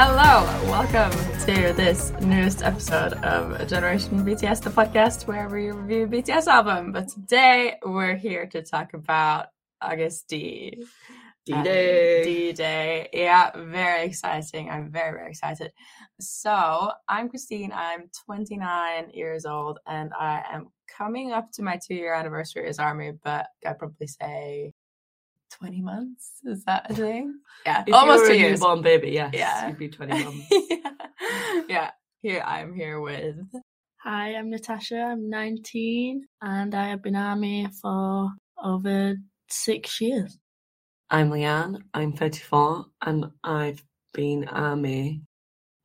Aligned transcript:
Hello, 0.00 0.46
welcome 0.70 1.10
to 1.40 1.72
this 1.72 2.12
newest 2.20 2.62
episode 2.62 3.14
of 3.14 3.66
Generation 3.66 4.24
BTS, 4.24 4.62
the 4.62 4.70
podcast 4.70 5.26
where 5.26 5.48
we 5.48 5.72
review 5.72 6.06
BTS 6.06 6.46
album. 6.46 6.92
But 6.92 7.08
today 7.08 7.80
we're 7.84 8.14
here 8.14 8.46
to 8.46 8.62
talk 8.62 8.94
about 8.94 9.46
Agust 9.82 10.28
D. 10.28 10.84
D-Day. 11.46 12.22
D 12.22 12.52
Day. 12.52 13.08
Yeah, 13.12 13.50
very 13.56 14.04
exciting. 14.04 14.70
I'm 14.70 14.88
very, 14.92 15.10
very 15.10 15.30
excited. 15.30 15.72
So, 16.20 16.92
I'm 17.08 17.28
Christine. 17.28 17.72
I'm 17.74 18.08
29 18.24 19.10
years 19.14 19.46
old 19.46 19.80
and 19.84 20.12
I 20.16 20.44
am 20.48 20.68
coming 20.86 21.32
up 21.32 21.50
to 21.54 21.62
my 21.62 21.76
two 21.84 21.96
year 21.96 22.14
anniversary 22.14 22.68
as 22.68 22.78
Army, 22.78 23.14
but 23.24 23.48
I'd 23.66 23.80
probably 23.80 24.06
say 24.06 24.74
20 25.50 25.82
months. 25.82 26.32
Is 26.44 26.64
that 26.64 26.90
a 26.90 26.94
thing? 26.94 27.34
Yeah, 27.66 27.84
If 27.86 27.94
almost 27.94 28.18
you 28.18 28.22
were 28.22 28.28
two 28.28 28.32
a 28.34 28.36
years. 28.36 28.60
newborn 28.60 28.82
baby, 28.82 29.10
yes. 29.10 29.30
Yeah. 29.34 29.68
You'd 29.68 29.78
be 29.78 29.88
21. 29.88 30.42
yeah. 30.50 30.76
yeah. 31.68 31.90
Here 32.22 32.42
I'm 32.44 32.74
here 32.74 33.00
with 33.00 33.36
Hi, 34.02 34.34
I'm 34.34 34.50
Natasha. 34.50 34.96
I'm 35.00 35.28
19 35.30 36.24
and 36.42 36.74
I 36.74 36.88
have 36.88 37.02
been 37.02 37.16
army 37.16 37.68
for 37.80 38.30
over 38.62 39.16
six 39.50 40.00
years. 40.00 40.36
I'm 41.10 41.30
Leanne. 41.30 41.80
I'm 41.94 42.12
34 42.12 42.86
and 43.02 43.26
I've 43.44 43.82
been 44.14 44.46
army 44.48 45.22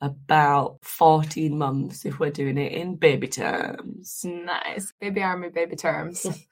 about 0.02 0.78
14 0.84 1.58
months 1.58 2.06
if 2.06 2.20
we're 2.20 2.30
doing 2.30 2.58
it 2.58 2.74
in 2.74 2.96
baby 2.98 3.28
terms. 3.28 4.22
nice 4.26 4.92
baby 5.00 5.22
army 5.24 5.50
baby 5.50 5.76
terms. 5.76 6.26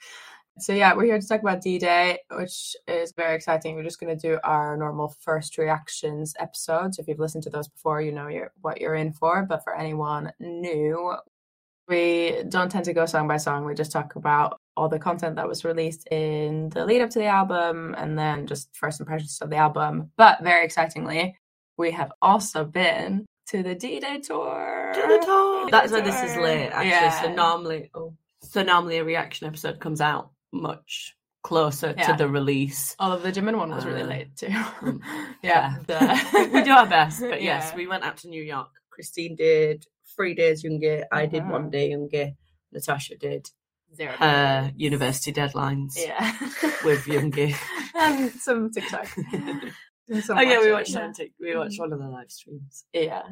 so 0.60 0.74
yeah, 0.74 0.94
we're 0.94 1.06
here 1.06 1.20
to 1.20 1.28
talk 1.28 1.42
about 1.42 1.62
D-Day, 1.62 2.20
which 2.32 2.76
is 2.88 3.14
very 3.14 3.36
exciting. 3.36 3.76
We're 3.76 3.84
just 3.84 4.00
going 4.00 4.18
to 4.18 4.28
do 4.28 4.40
our 4.44 4.76
normal 4.78 5.16
first 5.20 5.58
reactions 5.58 6.34
episodes. 6.40 7.00
If 7.00 7.08
you've 7.08 7.20
listened 7.20 7.44
to 7.46 7.50
those 7.50 7.68
before, 7.68 8.02
you 8.02 8.12
know 8.12 8.28
you're, 8.28 8.52
what 8.62 8.82
you're 8.82 8.96
in 8.96 9.14
for. 9.14 9.44
But 9.44 9.64
for 9.64 9.76
anyone 9.76 10.34
new, 10.40 11.16
we 11.88 12.44
don't 12.50 12.70
tend 12.70 12.86
to 12.86 12.94
go 12.94 13.06
song 13.06 13.28
by 13.28 13.38
song. 13.38 13.66
We 13.66 13.74
just 13.74 13.92
talk 13.92 14.16
about 14.16 14.60
all 14.76 14.90
the 14.90 15.00
content 15.00 15.36
that 15.38 15.48
was 15.48 15.64
released 15.64 16.08
in 16.10 16.70
the 16.70 16.86
lead 16.86 17.02
up 17.02 17.10
to 17.12 17.20
the 17.20 17.26
album 17.26 17.96
and 17.98 18.18
then 18.18 18.48
just 18.48 18.70
first 18.76 19.00
impressions 19.00 19.40
of 19.42 19.50
the 19.50 19.58
album. 19.58 20.12
But 20.18 20.44
very 20.44 20.66
excitingly, 20.66 21.38
we 21.78 21.92
have 21.92 22.12
also 22.22 22.66
been 22.66 23.26
to 23.48 23.64
the 23.64 23.76
D-Day 23.76 24.20
tour. 24.20 24.92
To 24.94 25.02
the 25.02 25.26
top. 25.26 25.72
That's 25.72 25.92
why 25.92 26.02
this 26.02 26.22
is 26.24 26.34
tour. 26.34 26.44
late, 26.44 26.70
actually. 26.70 27.28
So 27.28 27.34
normally, 27.34 27.90
oh, 27.94 28.14
so 28.44 28.64
normally 28.64 28.98
a 28.98 29.04
reaction 29.04 29.48
episode 29.48 29.80
comes 29.80 30.02
out 30.02 30.31
much 30.52 31.16
closer 31.44 31.94
Yeah. 31.98 32.08
to 32.08 32.14
the 32.18 32.30
release. 32.30 32.96
Although 33.00 33.18
the 33.20 33.32
Jimin 33.32 33.58
one 33.58 33.72
was 33.72 33.86
really 33.86 34.04
Uh, 34.04 34.08
late 34.08 34.36
too. 34.36 34.48
mm, 34.48 35.00
yeah. 35.44 35.78
we 36.34 36.48
we 36.54 36.64
do 36.64 36.72
our 36.72 36.88
best, 36.88 37.20
but 37.22 37.42
yes, 37.50 37.70
Yeah. 37.70 37.76
we 37.76 37.88
went 37.88 38.04
out 38.04 38.18
to 38.18 38.28
New 38.30 38.44
York. 38.44 38.70
Christine 38.90 39.36
did 39.36 39.86
three 40.16 40.36
days 40.36 40.64
younger. 40.64 41.06
I 41.12 41.26
did 41.26 41.42
Uh-huh. 41.44 41.52
one 41.54 41.70
day 41.72 41.90
younger. 41.90 42.32
Natasha 42.72 43.18
did 43.18 43.50
Zero. 43.96 44.12
her 44.14 44.68
days. 44.70 44.74
university 44.78 45.34
deadlines 45.34 45.94
Yeah. 45.98 46.32
with 46.86 47.06
Yoongi. 47.06 47.56
and 47.96 48.32
some 48.34 48.70
TikTok. 48.72 49.08
Oh 50.30 50.42
yeah, 50.42 50.60
we 50.60 50.72
watched 50.72 50.92
yeah. 50.92 51.12
we 51.40 51.56
watched 51.56 51.78
Mhm. 51.78 51.80
one 51.80 51.94
of 51.94 52.00
the 52.00 52.08
live 52.08 52.30
streams. 52.32 52.86
Yeah. 52.94 53.24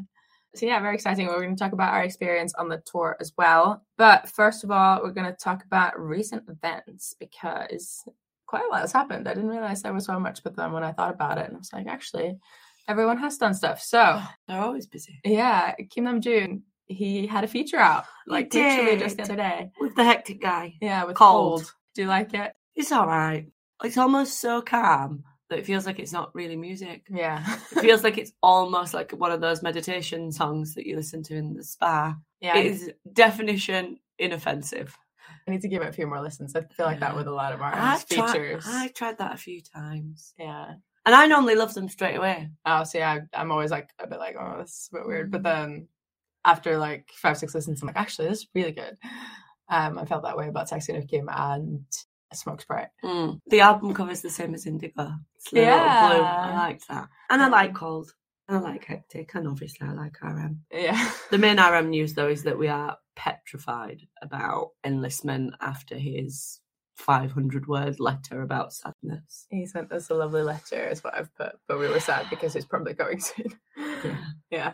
So 0.55 0.66
yeah, 0.66 0.80
very 0.80 0.95
exciting. 0.95 1.28
We're 1.28 1.42
going 1.42 1.55
to 1.55 1.60
talk 1.64 1.73
about 1.73 1.93
our 1.93 2.04
experience 2.04 2.54
on 2.55 2.70
the 2.70 2.82
tour 2.86 3.15
as 3.20 3.33
well. 3.37 3.83
But 3.98 4.30
first 4.30 4.64
of 4.64 4.71
all, 4.71 5.02
we're 5.04 5.11
going 5.11 5.32
to 5.32 5.37
talk 5.37 5.64
about 5.64 5.99
recent 5.99 6.43
events 6.49 7.15
because 7.20 8.04
quite 8.48 8.64
a 8.65 8.67
lot 8.67 8.82
has 8.82 8.92
happened. 8.92 9.27
I 9.27 9.36
didn't 9.36 9.49
realize 9.52 9.82
there 9.83 9.93
was 9.93 10.05
so 10.05 10.20
much, 10.20 10.43
but 10.43 10.55
then 10.55 10.71
when 10.71 10.83
I 10.83 10.92
thought 10.92 11.14
about 11.14 11.37
it, 11.37 11.45
and 11.48 11.55
I 11.55 11.60
was 11.60 11.71
like, 11.71 11.86
actually, 11.87 12.37
everyone 12.87 13.17
has 13.20 13.37
done 13.37 13.54
stuff. 13.54 13.82
So 13.82 14.21
They're 14.48 14.61
always 14.61 14.87
busy. 14.87 15.20
yeah, 15.23 15.76
Kim 15.92 16.05
Namjoon, 16.05 16.61
he 16.87 17.27
had 17.27 17.43
a 17.43 17.48
feature 17.48 17.77
out 17.77 18.05
like 18.26 18.52
literally 18.52 18.98
just 18.98 19.17
the 19.17 19.23
other 19.23 19.36
day. 19.36 19.71
With 19.80 19.95
the 19.95 20.04
hectic 20.04 20.42
guy. 20.42 20.73
Yeah, 20.81 21.04
with 21.04 21.16
Colde. 21.16 21.61
cold. 21.61 21.73
Do 21.93 22.02
you 22.02 22.08
like 22.08 22.33
it? 22.33 22.54
It's 22.76 22.92
alright. 22.92 23.48
It's 23.83 23.98
almost 23.98 24.42
so 24.42 24.61
calm 24.64 25.23
that 25.49 25.60
it 25.60 25.65
feels 25.65 25.86
like 25.86 25.99
it's 25.99 26.14
not 26.14 26.33
really 26.33 26.55
music. 26.55 27.05
Yeah. 27.10 27.43
It 27.71 27.82
feels 27.82 28.04
like 28.04 28.17
it's 28.17 28.32
almost 28.43 28.93
like 28.93 29.11
one 29.11 29.32
of 29.32 29.42
those 29.42 29.64
meditation 29.64 30.32
songs 30.32 30.76
that 30.76 30.86
you 30.86 30.95
listen 30.95 31.23
to 31.23 31.36
in 31.36 31.55
the 31.55 31.64
spa. 31.64 32.15
yeah. 32.39 32.58
It 32.58 32.65
is 32.67 32.92
definition 33.14 33.98
inoffensive. 34.17 34.95
I 35.48 35.52
need 35.52 35.61
to 35.61 35.67
give 35.67 35.82
it 35.82 35.89
a 35.89 35.93
few 35.93 36.05
more 36.05 36.21
listens. 36.21 36.55
I 36.55 36.61
feel 36.61 36.86
like 36.86 36.99
that 36.99 37.15
with 37.15 37.27
a 37.27 37.33
lot 37.33 37.54
of 37.54 37.61
our 37.61 37.73
I've 37.73 38.08
tried, 38.08 38.32
features. 38.32 38.65
I've 38.67 38.93
tried 38.93 39.17
that 39.17 39.33
a 39.33 39.37
few 39.37 39.61
times. 39.61 40.33
Yeah. 40.37 40.73
And 41.05 41.15
I 41.15 41.26
normally 41.26 41.55
love 41.55 41.73
them 41.73 41.89
straight 41.89 42.16
away. 42.16 42.49
Oh, 42.66 42.83
so 42.83 42.99
yeah, 42.99 43.20
I'm 43.33 43.52
always 43.52 43.71
like 43.71 43.89
a 43.99 44.05
bit 44.05 44.20
like, 44.20 44.36
oh, 44.39 44.58
this 44.60 44.71
is 44.71 44.89
a 44.92 44.98
bit 44.98 45.08
weird. 45.08 45.30
Mm. 45.30 45.31
But 45.31 45.43
then 45.43 45.87
after 46.45 46.77
like 46.77 47.10
five, 47.16 47.37
six 47.37 47.55
listens, 47.55 47.81
I'm 47.81 47.87
like, 47.87 47.98
actually, 47.98 48.27
this 48.27 48.39
is 48.39 48.48
really 48.54 48.73
good. 48.73 48.98
Um, 49.70 49.98
I 49.98 50.05
felt 50.05 50.23
that 50.23 50.37
way 50.37 50.48
about 50.48 50.67
Taxi 50.67 50.95
of 50.95 51.08
Kim 51.08 51.30
and 51.31 51.86
Smoke 52.36 52.62
Sprite. 52.62 52.90
Mm. 53.04 53.40
The 53.48 53.62
album 53.62 53.94
cover 53.94 54.12
is 54.12 54.22
the 54.22 54.30
same 54.30 54.54
as 54.54 54.66
Indigo. 54.66 55.12
It's 55.38 55.52
a 55.52 55.56
little 55.56 55.70
blue. 55.80 55.84
I 55.84 56.50
Yeah. 56.52 56.58
liked 56.58 56.88
that. 56.88 57.10
And 57.30 57.42
I 57.42 57.48
like 57.48 57.73
Colde. 57.73 58.12
And 58.48 58.58
I 58.58 58.62
like 58.62 58.86
Hectic. 58.86 59.34
And 59.36 59.48
obviously 59.48 59.88
I 59.88 59.94
like 59.94 60.17
RM. 60.22 60.62
Yeah. 60.72 61.12
The 61.32 61.38
main 61.38 61.60
RM 61.60 61.90
news 61.90 62.14
though 62.14 62.30
is 62.30 62.44
that 62.44 62.58
we 62.58 62.67
are 62.67 62.98
petrified 63.16 64.02
about 64.22 64.70
enlistment 64.84 65.54
after 65.62 65.95
his 65.95 66.60
500 66.95 67.67
word 67.67 68.00
letter 68.00 68.42
about 68.42 68.73
sadness. 68.73 69.46
He 69.50 69.66
sent 69.66 69.92
us 69.92 70.10
a 70.10 70.16
lovely 70.16 70.42
letter, 70.42 70.88
is 70.88 71.04
what 71.04 71.16
I've 71.16 71.34
put, 71.36 71.54
but 71.67 71.80
we 71.80 71.88
were 71.88 72.00
sad 72.00 72.26
because 72.30 72.54
he's 72.54 72.66
probably 72.66 72.94
going 72.94 73.20
soon. 73.22 73.54
Yeah. 74.04 74.17
yeah. 74.52 74.73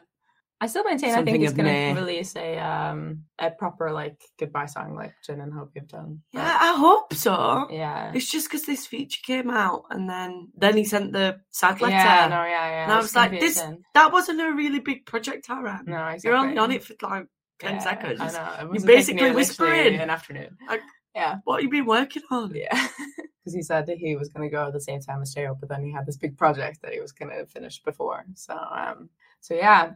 I 0.65 0.67
still 0.67 0.83
maintain 0.83 1.13
I 1.13 1.23
think 1.23 1.37
he's 1.41 1.53
gonna 1.53 1.69
May. 1.69 1.93
release 1.93 2.35
a 2.35 2.57
um 2.57 3.23
a 3.37 3.51
proper 3.51 3.91
like 3.91 4.19
goodbye 4.39 4.65
song 4.65 4.95
like 4.95 5.13
Jin 5.25 5.39
and 5.41 5.53
Hope 5.53 5.71
you've 5.75 5.87
done. 5.87 6.21
Yeah, 6.31 6.57
I 6.59 6.75
hope 6.75 7.13
so. 7.13 7.67
yeah. 7.69 8.11
It's 8.15 8.29
just 8.31 8.47
because 8.49 8.65
this 8.65 8.87
feature 8.87 9.21
came 9.23 9.49
out 9.51 9.83
and 9.91 10.09
then 10.09 10.49
then 10.57 10.75
he 10.75 10.83
sent 10.83 11.13
the 11.13 11.39
sad 11.51 11.81
letter. 11.81 11.93
Yeah, 11.93 12.27
no, 12.29 12.43
yeah, 12.45 12.67
yeah. 12.69 12.83
And 12.83 12.91
I 12.91 12.97
was 12.97 13.15
like, 13.15 13.31
this- 13.39 13.63
That 13.93 14.11
wasn't 14.11 14.41
a 14.41 14.51
really 14.53 14.79
big 14.79 15.05
project, 15.05 15.47
RM. 15.49 15.83
No, 15.85 16.07
exactly. 16.07 16.19
You're 16.23 16.35
only 16.37 16.57
on 16.57 16.71
it 16.71 16.83
for 16.83 16.95
like 17.03 17.27
10 17.59 17.75
Yeah, 17.75 17.79
seconds. 17.79 18.19
I 18.21 18.31
know. 18.31 18.71
You're 18.73 18.85
basically 18.85 19.31
whispering. 19.31 19.95
an 19.99 20.09
afternoon. 20.09 20.57
Like- 20.67 20.81
yeah, 21.15 21.37
What 21.45 21.57
have 21.57 21.63
you 21.63 21.69
been 21.69 21.85
working 21.85 22.23
on? 22.31 22.53
yeah. 22.55 22.87
Because 23.45 23.53
he 23.57 23.61
said 23.61 23.85
that 23.85 23.99
he 23.99 24.15
was 24.15 24.29
going 24.29 24.49
to 24.49 24.51
go 24.51 24.65
at 24.65 24.73
the 24.73 24.81
same 24.81 24.99
time 25.01 25.21
as 25.21 25.31
J-Hope, 25.35 25.59
but 25.59 25.69
then 25.69 25.83
he 25.83 25.91
had 25.93 26.07
this 26.07 26.17
big 26.17 26.35
project 26.35 26.81
that 26.81 26.93
he 26.93 26.99
was 26.99 27.11
going 27.11 27.29
to 27.29 27.45
finish 27.45 27.79
before. 27.83 28.25
So, 28.33 28.55
um, 28.57 29.07
so 29.39 29.53
yeah. 29.53 29.91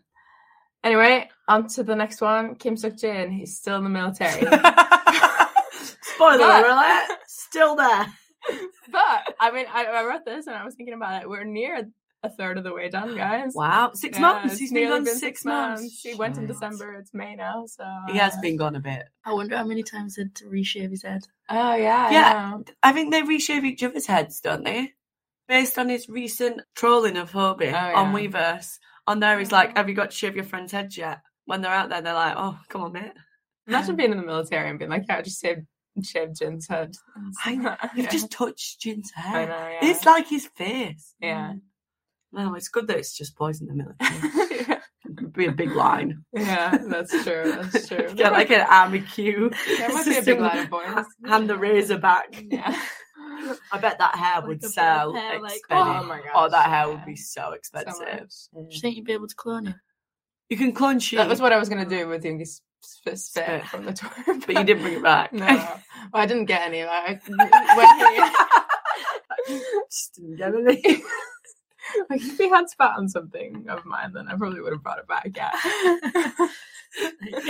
Anyway, 0.84 1.30
on 1.48 1.68
to 1.68 1.84
the 1.84 1.96
next 1.96 2.22
one. 2.22 2.56
Kim 2.56 2.76
Seokjin. 2.76 3.32
He's 3.32 3.58
still 3.58 3.78
in 3.78 3.84
the 3.84 3.90
military. 3.90 4.42
Spoiler 6.02 6.66
alert, 6.66 7.08
still 7.28 7.76
there. 7.76 8.06
but 8.92 9.36
I 9.40 9.52
mean, 9.52 9.66
I, 9.72 9.86
I 9.86 10.06
wrote 10.06 10.26
this 10.26 10.48
and 10.48 10.56
I 10.56 10.66
was 10.66 10.76
thinking 10.76 10.94
about 10.96 11.22
it. 11.24 11.30
We're 11.30 11.44
near 11.44 11.88
a 12.24 12.30
third 12.30 12.58
of 12.58 12.64
the 12.66 12.74
way 12.74 12.90
done, 12.90 13.16
guys. 13.18 13.54
Wow, 13.56 13.92
six 13.94 14.18
Yeah, 14.18 14.22
months. 14.24 14.54
it's 14.54 14.60
He's 14.60 14.72
been 14.74 14.84
nearly 14.90 15.06
gone 15.06 15.16
six 15.18 15.46
months. 15.46 16.02
He 16.04 16.16
went 16.16 16.38
in 16.38 16.46
December. 16.48 16.96
It's 16.96 17.14
May 17.14 17.36
now, 17.36 17.66
so 17.68 17.86
He 18.08 18.18
has 18.18 18.34
uh, 18.36 18.42
been 18.42 18.58
gone 18.58 18.76
a 18.76 18.80
bit. 18.82 19.04
I 19.26 19.34
wonder 19.34 19.56
how 19.58 19.64
many 19.66 19.84
times 19.84 20.16
he 20.16 20.24
had 20.24 20.36
to 20.36 20.46
reshave 20.46 20.92
his 20.92 21.04
head. 21.04 21.22
Oh 21.50 21.76
yeah, 21.76 22.08
I 22.10 22.12
Yeah. 22.12 22.50
know. 22.58 22.64
I 22.84 22.92
think 22.92 23.12
they 23.12 23.22
reshave 23.22 23.64
each 23.64 23.84
other's 23.84 24.06
heads, 24.08 24.42
don't 24.42 24.64
they? 24.66 24.94
Based 25.48 25.80
on 25.80 25.90
his 25.90 26.08
recent 26.10 26.62
trolling 26.76 27.18
of 27.18 27.32
Hobi 27.32 27.72
Oh, 27.74 27.96
on. 28.02 28.14
Weverse. 28.14 28.78
On 29.10 29.20
there, 29.20 29.40
he's 29.40 29.52
like, 29.52 29.76
Have 29.76 29.90
you 29.90 29.96
got 29.96 30.12
to 30.12 30.16
shave 30.16 30.36
your 30.36 30.46
friend's 30.46 30.72
head 30.72 30.96
yet? 30.96 31.20
When 31.46 31.62
they're 31.62 31.72
out 31.72 31.90
there, 31.90 32.02
they're 32.02 32.14
like, 32.14 32.36
Oh, 32.38 32.58
come 32.70 32.84
on, 32.84 32.94
mate. 32.94 33.12
Imagine 33.68 33.96
being 33.96 34.12
in 34.12 34.18
the 34.18 34.24
military 34.26 34.70
and 34.70 34.80
being 34.80 34.90
like, 34.92 35.06
yeah, 35.08 35.18
I 35.18 35.22
just 35.22 35.42
shaved, 35.42 35.66
shaved 36.04 36.38
Jin's 36.40 36.68
head. 36.68 36.96
I 37.46 37.90
Yeah. 37.96 38.10
just 38.10 38.32
touched 38.32 38.80
Jin's 38.82 39.12
hair. 39.12 39.48
know, 39.48 39.68
yeah. 39.70 39.80
It's 39.82 40.06
like 40.06 40.28
his 40.28 40.46
face. 40.56 41.14
yeah. 41.20 41.54
No, 42.32 42.54
it's 42.54 42.70
good 42.70 42.86
that 42.88 42.98
it's 42.98 43.18
just 43.18 43.36
boys 43.36 43.60
in 43.62 43.68
the 43.68 43.74
military. 43.74 44.80
It'd 45.18 45.34
be 45.34 45.48
a 45.48 45.52
big 45.52 45.72
line. 45.72 46.24
yeah, 46.32 46.78
that's 46.88 47.12
true. 47.24 47.52
That's 47.60 47.88
true. 47.88 48.14
Get 48.14 48.32
like 48.32 48.52
an 48.52 48.62
army 48.70 49.02
queue. 49.02 49.52
There 49.80 49.90
might 49.90 50.06
be 50.06 50.18
a 50.18 50.22
big 50.22 50.40
line 50.40 50.60
of 50.60 50.70
boys. 50.70 51.06
Hand 51.26 51.50
the 51.50 51.58
razor 51.58 51.98
back. 51.98 52.44
Yeah. 52.52 52.80
I 53.72 53.78
bet 53.80 53.98
that 54.00 54.16
hair 54.16 54.36
Like 54.40 54.48
would 54.48 54.58
a 54.58 54.60
bit 54.62 54.66
of 54.68 54.72
sell 54.74 55.14
hair, 55.14 55.40
like, 55.42 55.52
oh 55.70 55.78
expensive. 55.80 56.02
oh 56.02 56.04
my 56.04 56.18
gosh, 56.20 56.32
Oh, 56.36 56.50
that 56.50 56.66
hair 56.70 56.80
yeah. 56.80 56.86
would 56.88 57.06
be 57.06 57.16
so 57.16 57.42
So 57.42 57.52
expensive. 57.54 58.08
much. 58.54 58.70
Do 58.70 58.76
you 58.76 58.80
think 58.82 58.96
you'd 58.98 59.06
be 59.06 59.14
able 59.14 59.28
to 59.28 59.36
clone 59.36 59.68
it? 59.68 59.76
you 60.50 60.58
can 60.58 60.72
clone 60.74 61.00
sheep, 61.00 61.18
That 61.18 61.28
was 61.30 61.40
what 61.42 61.54
I 61.54 61.58
was 61.58 61.70
gonna 61.70 61.86
do 61.86 62.08
with 62.08 62.24
the 62.24 62.44
spit, 62.46 62.62
spit 62.82 63.20
Spit. 63.20 63.66
from 63.66 63.86
the 63.86 63.94
tour, 63.94 64.10
but 64.46 64.50
you 64.56 64.64
didn't 64.64 64.82
bring 64.82 64.96
it 64.96 65.04
back. 65.04 65.32
No, 65.34 65.46
well, 65.46 65.82
I 66.14 66.26
didn't 66.26 66.46
get 66.46 66.62
any. 66.62 66.84
Like, 66.86 67.22
when 67.28 67.38
he, 69.48 69.60
Just 69.90 70.16
didn't 70.16 70.38
get 70.38 70.54
any. 70.56 71.04
Like 72.10 72.22
if 72.22 72.38
he 72.38 72.50
had 72.50 72.70
spat 72.70 72.98
on 72.98 73.08
something 73.08 73.66
of 73.70 73.86
mine, 73.86 74.14
then 74.14 74.28
I 74.28 74.36
probably 74.36 74.62
would 74.62 74.74
have 74.74 74.84
brought 74.84 75.00
it 75.00 75.08
back. 75.08 75.32
Yeah. 75.36 75.52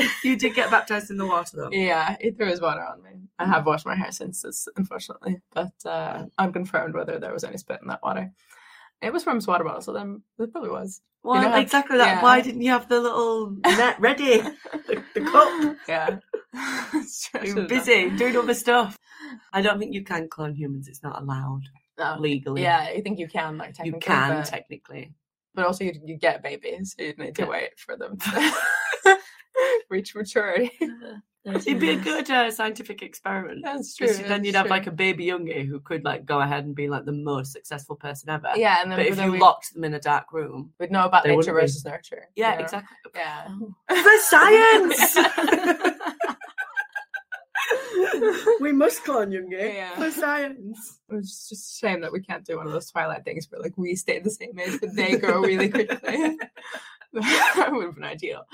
you 0.23 0.35
did 0.35 0.55
get 0.55 0.71
baptized 0.71 1.11
in 1.11 1.17
the 1.17 1.25
water 1.25 1.57
though. 1.57 1.69
Yeah, 1.71 2.15
he 2.19 2.31
threw 2.31 2.47
his 2.47 2.61
water 2.61 2.81
on 2.83 3.01
me. 3.03 3.11
I 3.37 3.45
have 3.45 3.65
washed 3.65 3.85
my 3.85 3.95
hair 3.95 4.11
since 4.11 4.41
this, 4.41 4.67
unfortunately, 4.75 5.41
but 5.53 5.71
uh, 5.85 6.25
unconfirmed 6.37 6.93
whether 6.93 7.19
there 7.19 7.33
was 7.33 7.43
any 7.43 7.57
spit 7.57 7.79
in 7.81 7.87
that 7.87 8.03
water. 8.03 8.31
It 9.01 9.13
was 9.13 9.23
from 9.23 9.35
his 9.35 9.47
water 9.47 9.63
bottle, 9.63 9.81
so 9.81 9.93
then 9.93 10.23
it 10.37 10.51
probably 10.51 10.71
was. 10.71 11.01
Well, 11.23 11.41
know 11.41 11.55
exactly 11.57 11.97
that. 11.97 12.17
yeah. 12.17 12.23
Why 12.23 12.41
didn't 12.41 12.61
you 12.61 12.71
have 12.71 12.87
the 12.87 12.99
little 12.99 13.55
net 13.63 13.99
ready? 13.99 14.39
the, 14.39 15.03
the 15.13 15.21
cup. 15.31 15.77
Yeah. 15.87 16.19
You 17.43 17.55
were 17.55 17.67
busy 17.67 18.09
doing 18.17 18.35
other 18.35 18.55
stuff. 18.55 18.97
I 19.53 19.61
don't 19.61 19.77
think 19.77 19.93
you 19.93 20.03
can 20.03 20.27
clone 20.27 20.55
humans. 20.55 20.87
It's 20.87 21.03
not 21.03 21.21
allowed 21.21 21.61
Legally. 22.19 22.63
Yeah, 22.63 22.79
I 22.79 23.01
think 23.01 23.19
you 23.19 23.27
can 23.27 23.57
like 23.57 23.73
technically. 23.73 23.97
you 23.97 23.99
can 23.99 24.37
but, 24.41 24.45
technically. 24.45 25.13
but 25.55 25.65
also 25.65 25.83
you, 25.83 25.93
you 26.05 26.17
get 26.17 26.41
babies, 26.43 26.95
so 26.97 27.03
you 27.05 27.13
need 27.17 27.35
to 27.35 27.45
wait 27.45 27.77
for 27.79 27.95
them 27.97 28.17
to 29.05 29.17
reach 29.89 30.15
maturity. 30.15 30.71
It'd 31.45 31.79
be 31.79 31.91
a 31.91 31.95
good 31.95 32.29
uh, 32.29 32.51
scientific 32.51 33.01
experiment. 33.01 33.61
That's 33.63 33.95
true. 33.95 34.07
'Cause 34.07 34.17
then 34.19 34.43
you'd 34.43 34.53
that's 34.55 34.63
have 34.63 34.69
like 34.69 34.87
a 34.87 34.91
baby 34.91 35.27
Yoongi 35.27 35.65
who 35.65 35.79
could 35.79 36.03
like 36.03 36.25
go 36.25 36.41
ahead 36.41 36.65
and 36.65 36.75
be 36.75 36.89
like 36.89 37.05
the 37.05 37.13
most 37.13 37.53
successful 37.53 37.95
person 37.95 38.29
ever. 38.29 38.51
yeah, 38.55 38.81
and 38.81 38.91
then 38.91 38.99
But 38.99 39.05
if 39.07 39.15
then 39.15 39.25
you 39.27 39.31
we, 39.31 39.39
locked 39.39 39.73
them 39.73 39.85
in 39.85 39.93
a 39.93 39.99
dark 39.99 40.31
room, 40.33 40.73
we'd 40.79 40.91
know 40.91 41.05
about 41.05 41.25
nature 41.25 41.53
versus 41.53 41.83
nurture. 41.85 42.27
you 42.35 42.43
yeah, 42.43 42.55
know? 42.55 42.59
exactly. 42.65 42.97
Yeah. 43.15 43.47
For 43.87 44.17
science. 44.19 45.17
we 48.59 48.71
must 48.71 49.03
clone 49.03 49.31
Yoongi 49.31 49.73
Yeah. 49.75 49.95
for 49.95 50.11
science. 50.11 50.99
It's 51.09 51.49
just 51.49 51.83
a 51.83 51.87
shame 51.87 52.01
that 52.01 52.11
we 52.11 52.21
can't 52.21 52.45
do 52.45 52.57
one 52.57 52.67
of 52.67 52.73
those 52.73 52.89
Twilight 52.91 53.23
things 53.25 53.47
where 53.49 53.61
like 53.61 53.77
we 53.77 53.95
stay 53.95 54.19
the 54.19 54.29
same 54.29 54.57
age, 54.59 54.79
but 54.79 54.95
they 54.95 55.17
grow 55.17 55.41
really 55.41 55.69
quickly. 55.69 56.37
that 57.13 57.69
would 57.71 57.85
have 57.85 57.95
been 57.95 58.03
ideal. 58.03 58.45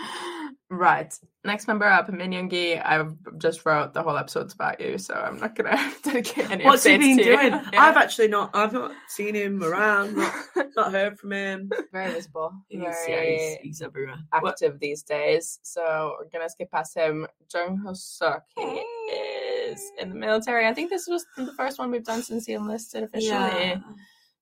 Right. 0.70 1.14
Next 1.44 1.68
member 1.68 1.86
up, 1.86 2.10
Min 2.10 2.32
Yoongi. 2.32 2.82
I 2.84 3.06
just 3.38 3.66
wrote 3.66 3.94
the 3.94 4.02
whole 4.02 4.16
episode's 4.18 4.54
about 4.54 4.80
you, 4.80 4.98
so 4.98 5.14
I'm 5.14 5.40
not 5.40 5.56
gonna 5.56 5.78
dedicate 6.04 6.50
any 6.50 6.64
What's 6.64 6.86
he 6.86 6.98
been 6.98 7.18
to 7.18 7.24
doing? 7.24 7.52
Yeah. 7.52 7.70
I've 7.74 7.98
actually 7.98 8.30
not. 8.30 8.52
I've 8.56 8.72
not 8.72 8.94
seen 9.10 9.36
him 9.36 9.62
around. 9.62 10.16
Not, 10.16 10.34
not 10.76 10.92
heard 10.94 11.20
from 11.20 11.34
him. 11.34 11.70
very 11.92 12.14
visible. 12.14 12.54
He's, 12.70 12.80
very 12.80 13.34
yeah, 13.36 13.50
he's, 13.50 13.58
he's 13.62 13.82
everywhere. 13.82 14.16
What- 14.40 14.54
active 14.54 14.80
these 14.80 15.04
days. 15.04 15.60
So 15.64 16.16
we're 16.18 16.30
gonna 16.30 16.50
skip 16.50 16.72
past 16.72 16.96
him. 16.96 17.28
Jung 17.54 17.84
Hoseok. 17.86 18.42
He 18.56 18.84
is 19.72 19.82
in 20.00 20.10
the 20.10 20.16
military. 20.16 20.68
I 20.68 20.74
think 20.74 20.90
this 20.90 21.08
was 21.08 21.26
the 21.38 21.54
first 21.54 21.80
one 21.80 21.92
we've 21.92 22.04
done 22.04 22.22
since 22.24 22.46
he 22.46 22.54
enlisted 22.54 23.04
officially. 23.04 23.30
Yeah. 23.32 23.80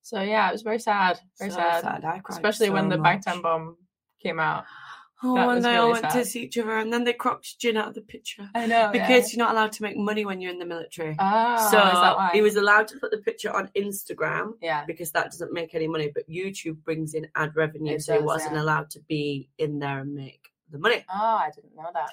So 0.02 0.20
yeah, 0.20 0.48
it 0.48 0.52
was 0.52 0.62
very 0.62 0.78
sad. 0.78 1.18
Very 1.38 1.50
So 1.50 1.56
sad. 1.56 2.04
I 2.04 2.18
cried 2.20 2.36
Especially 2.36 2.70
when 2.70 2.88
the 2.88 2.98
much. 2.98 3.22
Bangtan 3.24 3.42
bomb 3.42 3.76
came 4.22 4.38
out. 4.38 4.64
Oh, 5.22 5.36
That 5.36 5.48
and 5.48 5.64
they 5.64 5.76
all 5.76 5.92
went 5.92 6.02
sad. 6.10 6.12
to 6.18 6.24
see 6.26 6.42
each 6.42 6.58
other, 6.58 6.76
and 6.76 6.92
then 6.92 7.04
they 7.04 7.14
cropped 7.14 7.58
Jin 7.58 7.78
out 7.78 7.88
of 7.88 7.94
the 7.94 8.02
picture 8.02 8.50
I 8.54 8.66
know 8.66 8.90
because 8.92 9.32
you're 9.32 9.42
not 9.42 9.52
allowed 9.54 9.72
to 9.72 9.82
make 9.82 9.96
money 9.96 10.26
when 10.26 10.38
you're 10.42 10.52
in 10.52 10.58
the 10.58 10.66
military. 10.66 11.16
Oh, 11.18 11.56
so 11.70 11.78
is 11.78 11.92
that 11.94 12.16
why? 12.16 12.30
he 12.34 12.42
was 12.42 12.56
allowed 12.56 12.88
to 12.88 12.98
put 12.98 13.10
the 13.10 13.18
picture 13.18 13.50
on 13.50 13.70
Instagram 13.74 14.52
Yeah. 14.60 14.84
because 14.84 15.12
that 15.12 15.26
doesn't 15.30 15.52
make 15.52 15.74
any 15.74 15.88
money, 15.88 16.10
but 16.14 16.28
YouTube 16.28 16.82
brings 16.84 17.14
in 17.14 17.28
ad 17.36 17.56
revenue, 17.56 17.94
It 17.94 18.02
so 18.02 18.18
he 18.18 18.22
wasn't 18.22 18.54
yeah. 18.56 18.62
allowed 18.62 18.90
to 18.90 19.00
be 19.08 19.48
in 19.56 19.78
there 19.78 20.00
and 20.00 20.12
make 20.14 20.43
the 20.74 20.78
money. 20.80 21.04
Oh, 21.08 21.36
I 21.46 21.50
didn't 21.54 21.74
know 21.74 21.90
that. 21.94 22.10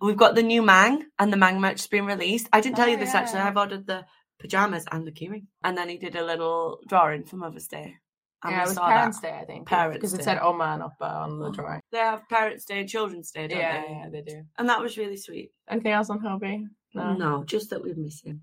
We've 0.00 0.16
got 0.16 0.34
the 0.36 0.42
new 0.42 0.62
Mang, 0.62 1.04
and 1.18 1.32
the 1.32 1.36
Mang 1.36 1.60
merch 1.60 1.80
has 1.80 1.86
been 1.88 2.06
released. 2.06 2.48
I 2.52 2.60
didn't 2.60 2.76
tell 2.76 2.86
Oh, 2.88 2.90
you 2.92 2.96
this 2.98 3.14
actually. 3.14 3.40
I've 3.40 3.56
ordered 3.56 3.86
the 3.86 4.04
pajamas 4.38 4.84
and 4.92 5.06
the 5.06 5.12
keyring, 5.12 5.46
and 5.64 5.76
then 5.76 5.88
he 5.88 5.96
did 5.98 6.14
a 6.16 6.24
little 6.24 6.78
drawing 6.88 7.24
for 7.24 7.36
Mother's 7.36 7.66
Day. 7.68 7.96
And 8.44 8.52
yeah, 8.52 8.62
it 8.64 8.68
was 8.68 8.78
Parents 8.78 9.20
that. 9.20 9.30
Day, 9.30 9.38
I 9.40 9.44
think. 9.44 9.68
Parents 9.68 9.96
because 9.96 10.14
it 10.14 10.24
said 10.24 10.38
Oma 10.38 10.64
and 10.64 10.82
Oppa 10.82 11.08
on 11.24 11.38
the 11.38 11.46
oh. 11.46 11.52
drawing. 11.52 11.80
They 11.92 11.98
have 11.98 12.28
Parents' 12.28 12.64
Day 12.64 12.80
and 12.80 12.88
Children's 12.88 13.30
Day, 13.30 13.46
don't 13.46 13.58
Yeah, 13.58 13.82
they? 13.82 13.88
yeah, 13.92 14.08
they 14.10 14.22
do. 14.22 14.42
And 14.58 14.68
that 14.68 14.80
was 14.80 14.98
really 14.98 15.16
sweet. 15.16 15.52
Anything 15.68 15.92
else 15.92 16.10
on 16.10 16.20
Hobi? 16.20 16.64
No, 16.94 17.44
just 17.44 17.70
that 17.70 17.82
we 17.82 17.94
miss 17.94 18.20
him. 18.22 18.42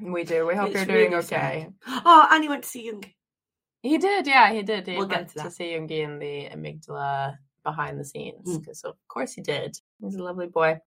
We 0.00 0.24
do. 0.24 0.46
We 0.46 0.54
hope 0.54 0.68
It's 0.68 0.76
you're 0.76 0.84
doing 0.84 1.12
really 1.12 1.16
okay. 1.24 1.68
sad. 1.86 2.02
Oh, 2.04 2.26
and 2.30 2.42
he 2.42 2.48
went 2.48 2.64
to 2.64 2.68
see 2.68 2.86
Young. 2.86 3.04
He 3.82 3.98
did, 3.98 4.26
yeah, 4.26 4.52
he 4.52 4.62
did. 4.62 4.86
He 4.86 4.96
We'll 4.96 5.06
get 5.06 5.16
went 5.18 5.28
to 5.30 5.34
to, 5.34 5.42
that. 5.44 5.52
see 5.52 5.72
Yoongi 5.72 6.02
in 6.04 6.18
the 6.20 6.48
amygdala 6.54 7.36
behind 7.64 7.98
the 7.98 8.04
scenes 8.04 8.48
Mm. 8.48 8.60
because, 8.60 8.82
of 8.84 8.96
course, 9.08 9.32
he 9.34 9.40
did. 9.42 9.76
He's 10.00 10.16
a 10.16 10.22
lovely 10.22 10.46
boy. 10.46 10.80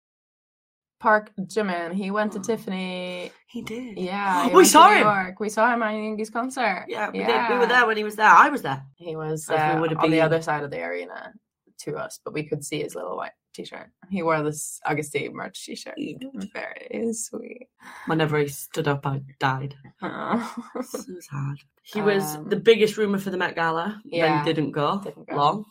Park 0.99 1.31
Jimin, 1.37 1.93
he 1.93 2.11
went 2.11 2.31
to 2.33 2.39
Oh. 2.39 2.41
Tiffany. 2.43 3.31
He 3.47 3.61
did. 3.61 3.97
Yeah, 3.99 4.47
he 4.49 4.55
we 4.55 4.63
saw 4.65 4.89
him. 4.89 5.01
York. 5.01 5.39
We 5.39 5.49
saw 5.49 5.73
him 5.73 5.83
at 5.83 5.93
Yoongi's 5.93 6.29
concert. 6.29 6.85
Yeah, 6.87 7.09
we 7.11 7.19
did. 7.19 7.49
We 7.49 7.57
were 7.57 7.65
there 7.65 7.85
when 7.85 7.97
he 7.97 8.03
was 8.05 8.15
there. 8.15 8.29
I 8.29 8.49
was 8.49 8.61
there. 8.61 8.83
He 8.95 9.15
was 9.15 9.49
As 9.49 9.59
uh, 9.59 9.95
on 9.99 10.11
the 10.11 10.21
other 10.21 10.41
side 10.41 10.63
of 10.63 10.71
the 10.71 10.81
arena 10.81 11.33
to 11.79 11.97
us, 11.97 12.19
but 12.23 12.33
we 12.33 12.43
could 12.43 12.63
see 12.63 12.81
his 12.81 12.95
little 12.95 13.17
white 13.17 13.33
t-shirt. 13.53 13.89
He 14.09 14.23
wore 14.23 14.41
this 14.41 14.79
Agust 14.87 15.11
D 15.11 15.27
merch 15.27 15.65
t-shirt. 15.65 15.95
He 15.97 16.13
did. 16.15 16.49
Very 16.53 17.11
sweet. 17.13 17.67
Whenever 18.05 18.37
he 18.39 18.47
stood 18.47 18.87
up, 18.87 19.05
I 19.05 19.21
died. 19.39 19.75
Oh. 20.01 20.55
So 20.83 20.99
sad. 21.19 21.55
He 21.83 22.01
was 22.01 22.37
Um, 22.37 22.47
the 22.47 22.55
biggest 22.55 22.95
rumor 22.95 23.17
for 23.17 23.29
the 23.29 23.37
Met 23.37 23.55
Gala. 23.55 23.99
yeah, 24.05 24.37
then 24.45 24.45
didn't 24.55 24.71
go. 24.71 25.01
didn't 25.03 25.27
go. 25.27 25.35
long. 25.35 25.65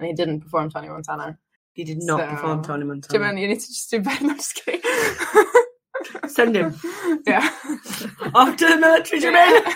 And 0.00 0.06
he 0.08 0.14
didn't 0.14 0.40
perform 0.40 0.70
Tony 0.70 0.88
Montana. 0.88 1.38
He 1.74 1.84
did 1.84 2.02
not 2.02 2.20
So- 2.20 2.26
perform 2.28 2.62
Tony 2.64 2.84
Montana. 2.84 3.24
Jimin, 3.24 3.40
you 3.40 3.48
need 3.48 3.60
to 3.60 3.66
just 3.66 3.90
do 3.90 4.00
better. 4.00 4.24
I'm 4.24 4.36
just 4.36 4.54
kidding. 4.54 4.80
Send 6.28 6.56
him 6.56 6.74
yeah. 7.26 7.50
off 8.34 8.56
to 8.56 8.66
the 8.66 8.76
military, 8.78 9.20
Yeah. 9.22 9.60
Jimin. 9.60 9.74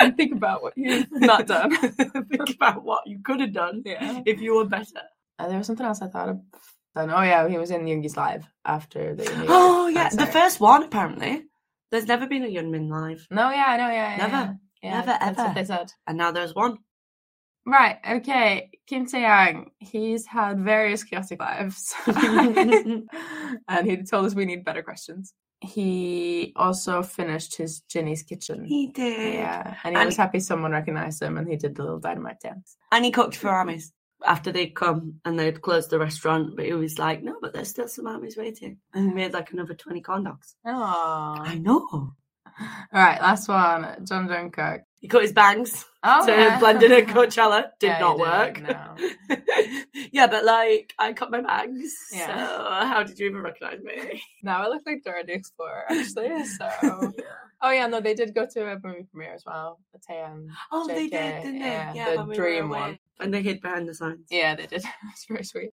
and 0.00 0.16
think 0.16 0.32
about 0.34 0.62
what 0.62 0.74
you've 0.76 1.06
not 1.12 1.46
done. 1.46 1.74
Think 2.30 2.50
about 2.54 2.84
what 2.84 3.06
you 3.06 3.20
could 3.24 3.40
have 3.40 3.54
done 3.54 3.82
Yeah. 3.86 4.20
if 4.26 4.40
you 4.40 4.54
were 4.56 4.66
better. 4.66 5.00
Uh, 5.38 5.48
there 5.48 5.56
was 5.58 5.66
something 5.66 5.86
else 5.86 6.02
I 6.02 6.08
thought 6.08 6.28
of. 6.28 6.40
Then, 6.94 7.10
oh 7.10 7.22
yeah, 7.22 7.48
he 7.48 7.56
was 7.56 7.70
in 7.70 7.86
Yoongi's 7.86 8.16
live 8.18 8.44
after 8.66 9.14
the. 9.14 9.24
Oh 9.48 9.86
yeah, 9.88 10.10
the 10.10 10.26
first 10.26 10.60
one 10.60 10.82
apparently. 10.82 11.44
There's 11.90 12.06
never 12.06 12.26
been 12.26 12.44
a 12.44 12.48
Yoonmin 12.48 12.90
live, 12.90 13.26
No, 13.30 13.50
yeah, 13.50 13.64
I 13.68 13.76
know, 13.78 13.88
yeah, 13.88 14.10
yeah, 14.10 14.16
Never. 14.18 14.32
yeah. 14.36 14.52
Yeah, 14.82 14.90
Never, 14.96 15.06
that's 15.06 15.24
ever. 15.38 15.42
what 15.48 15.54
they 15.54 15.64
said. 15.64 15.92
and 16.06 16.18
now 16.18 16.32
there's 16.32 16.54
one. 16.54 16.78
Right, 17.64 17.98
okay. 18.16 18.71
Kim 18.88 19.06
Taehyung, 19.06 19.66
he's 19.78 20.26
had 20.26 20.60
various 20.60 21.04
chaotic 21.04 21.40
lives. 21.40 21.94
and 22.06 23.86
he 23.86 24.02
told 24.02 24.26
us 24.26 24.34
we 24.34 24.44
need 24.44 24.64
better 24.64 24.82
questions. 24.82 25.32
He 25.60 26.52
also 26.56 27.02
finished 27.02 27.56
his 27.56 27.82
Jinny's 27.82 28.22
Kitchen. 28.24 28.64
He 28.64 28.88
did. 28.88 29.34
yeah, 29.34 29.76
and 29.84 29.94
he 29.94 30.00
And 30.00 30.06
was 30.06 30.16
he- 30.16 30.22
happy 30.22 30.40
someone 30.40 30.72
recognized 30.72 31.22
him 31.22 31.38
and 31.38 31.48
he 31.48 31.56
did 31.56 31.76
the 31.76 31.82
little 31.82 32.00
dynamite 32.00 32.40
dance. 32.40 32.76
And 32.90 33.04
he 33.04 33.12
cooked 33.12 33.36
for 33.36 33.48
armies 33.48 33.92
after 34.26 34.50
they'd 34.50 34.74
come 34.74 35.20
and 35.24 35.38
they'd 35.38 35.62
closed 35.62 35.90
the 35.90 36.00
restaurant. 36.00 36.56
But 36.56 36.64
he 36.66 36.72
was 36.72 36.98
like, 36.98 37.22
no, 37.22 37.36
but 37.40 37.52
there's 37.52 37.68
still 37.68 37.86
some 37.88 38.08
armies 38.08 38.36
waiting. 38.36 38.78
And 38.92 39.08
he 39.08 39.14
made 39.14 39.32
like 39.32 39.52
another 39.52 39.74
20 39.74 40.00
corn 40.00 40.24
dogs. 40.24 40.56
Oh. 40.66 41.36
I 41.38 41.58
know. 41.58 41.86
All 41.92 42.12
right, 42.92 43.20
last 43.22 43.48
one. 43.48 43.84
Jeon 44.04 44.28
Jungkook. 44.28 44.80
He 45.02 45.08
cut 45.08 45.22
his 45.22 45.32
bangs 45.32 45.84
Oh, 46.04 46.24
to 46.24 46.32
yeah. 46.32 46.58
blend 46.60 46.82
in 46.82 46.92
at 46.92 47.06
Coachella. 47.08 47.70
Did 47.80 47.88
Yeah, 47.88 47.98
not 47.98 48.18
work. 48.20 48.60
no. 48.62 48.96
yeah, 50.12 50.28
but 50.28 50.44
like, 50.44 50.94
I 50.98 51.12
cut 51.12 51.30
my 51.32 51.40
bangs. 51.40 51.92
Yeah. 52.12 52.26
So 52.46 52.64
how 52.86 53.02
did 53.02 53.18
you 53.18 53.26
even 53.28 53.42
recognize 53.42 53.80
me? 53.82 54.22
Now 54.44 54.62
I 54.62 54.68
look 54.68 54.82
like 54.86 55.02
Dora 55.04 55.24
the 55.26 55.34
Explorer, 55.34 55.84
actually. 55.90 56.44
So, 56.44 56.68
oh 57.62 57.70
yeah, 57.70 57.88
no, 57.88 58.00
they 58.00 58.14
did 58.14 58.32
go 58.34 58.46
to 58.46 58.72
a 58.72 58.78
movie 58.82 59.06
premiere 59.10 59.34
as 59.34 59.44
well. 59.44 59.80
The 59.92 59.98
Tan. 60.06 60.48
Oh, 60.70 60.86
they 60.86 61.08
did, 61.08 61.42
didn't 61.42 61.58
they? 61.58 61.66
yeah, 61.94 62.14
the 62.16 62.24
we 62.24 62.34
Dream 62.36 62.68
one. 62.68 62.98
And 63.20 63.34
they 63.34 63.42
hid 63.42 63.60
behind 63.60 63.88
the 63.88 63.94
signs. 63.94 64.26
Yeah, 64.30 64.54
they 64.54 64.66
did. 64.66 64.84
it's 65.12 65.26
very 65.28 65.44
sweet. 65.44 65.70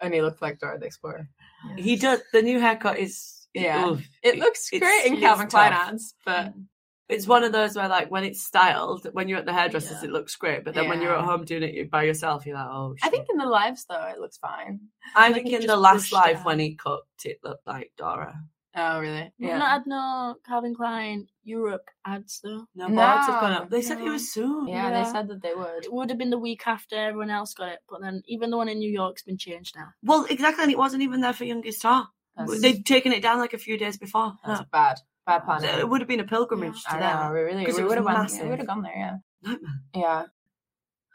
And 0.00 0.12
he 0.14 0.20
looked 0.20 0.42
like 0.42 0.58
Dora 0.58 0.78
the 0.78 0.86
Explorer. 0.86 1.28
He 1.76 1.94
does. 1.96 2.20
The 2.32 2.42
new 2.42 2.58
haircut 2.60 2.98
is. 2.98 3.46
Yeah. 3.54 3.86
oof, 3.88 4.04
It 4.22 4.38
looks 4.38 4.68
great 4.70 5.06
in 5.06 5.18
Calvin 5.20 5.48
Klein 5.48 5.72
ads, 5.72 6.14
but 6.24 6.56
mm. 6.56 6.64
It's 7.08 7.26
one 7.26 7.42
of 7.42 7.52
those 7.52 7.74
where, 7.74 7.88
like, 7.88 8.10
when 8.10 8.24
it's 8.24 8.42
styled, 8.42 9.06
when 9.12 9.28
you're 9.28 9.38
at 9.38 9.46
the 9.46 9.52
hairdressers, 9.52 10.02
Yeah. 10.02 10.08
it 10.08 10.12
looks 10.12 10.36
great. 10.36 10.64
But 10.64 10.74
then 10.74 10.88
when 10.88 11.00
you're 11.00 11.16
at 11.16 11.24
home 11.24 11.44
doing 11.44 11.62
it 11.62 11.90
by 11.90 12.02
yourself, 12.02 12.44
you're 12.44 12.54
like, 12.56 12.66
oh, 12.68 12.94
shit. 12.98 13.06
I 13.06 13.10
think 13.10 13.26
in 13.30 13.38
the 13.38 13.46
lives 13.46 13.86
though 13.88 14.02
it 14.14 14.18
looks 14.20 14.36
fine. 14.38 14.80
I 15.16 15.32
think 15.32 15.48
in 15.48 15.66
the 15.66 15.76
last 15.76 16.12
live 16.12 16.44
when 16.44 16.58
he 16.58 16.74
cooked, 16.74 17.24
it 17.24 17.38
looked 17.42 17.66
like 17.66 17.92
Dora. 17.96 18.34
Oh 18.76 19.00
really? 19.00 19.32
We've 19.40 19.48
Yeah. 19.48 19.58
not 19.58 19.70
had 19.70 19.86
no 19.86 20.36
Calvin 20.46 20.74
Klein 20.74 21.26
Europe 21.42 21.88
ads 22.04 22.40
though. 22.44 22.66
No, 22.76 22.86
boards 22.88 23.26
have 23.26 23.40
gone 23.40 23.52
up. 23.52 23.70
They 23.70 23.80
said 23.82 23.98
it 23.98 24.04
was 24.04 24.30
soon. 24.30 24.68
yeah, 24.68 24.90
they 25.02 25.10
said 25.10 25.26
that 25.28 25.40
they 25.42 25.54
would. 25.54 25.86
It 25.86 25.92
would 25.92 26.10
have 26.10 26.18
been 26.18 26.30
the 26.30 26.38
week 26.38 26.66
after 26.66 26.94
everyone 26.94 27.30
else 27.30 27.54
got 27.54 27.70
it, 27.70 27.78
but 27.88 28.02
then 28.02 28.22
even 28.26 28.50
the 28.50 28.56
one 28.58 28.68
in 28.68 28.78
New 28.78 28.90
York's 28.92 29.22
been 29.22 29.38
changed 29.38 29.74
now. 29.74 29.88
Well, 30.02 30.26
exactly, 30.28 30.62
and 30.64 30.70
it 30.70 30.78
wasn't 30.78 31.02
even 31.02 31.22
there 31.22 31.32
for 31.32 31.44
Youngest 31.44 31.78
Star. 31.80 32.08
That's, 32.36 32.60
They'd 32.60 32.86
taken 32.86 33.12
it 33.12 33.22
down 33.22 33.38
like 33.38 33.54
a 33.54 33.58
few 33.58 33.76
days 33.78 33.96
before. 33.96 34.34
that's 34.46 34.60
No. 34.60 34.66
bad. 34.70 34.98
Bad 35.28 35.40
So 35.40 35.44
planning. 35.44 35.78
it 35.80 35.88
would 35.88 36.00
have 36.00 36.08
been 36.08 36.20
a 36.20 36.24
pilgrimage 36.24 36.82
I 36.88 36.94
to 36.94 37.00
know, 37.00 37.06
them. 37.06 37.32
we 37.34 37.40
really 37.40 37.64
'Cause 37.66 37.76
we 37.76 37.84
would 37.84 37.98
have 37.98 38.06
went 38.06 38.32
we 38.32 38.48
would 38.48 38.58
have 38.60 38.66
gone 38.66 38.80
there, 38.82 38.96
yeah. 38.96 39.16
Nightmare. 39.42 39.70
Yeah. 39.94 40.24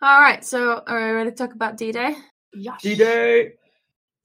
All 0.03 0.21
right, 0.21 0.45
so 0.45 0.83
are 0.85 0.99
we 0.99 1.11
ready 1.11 1.31
to 1.31 1.35
talk 1.35 1.55
about 1.55 1.77
D-Day? 1.77 2.15
Yes. 2.53 2.81
D-Day. 2.83 3.53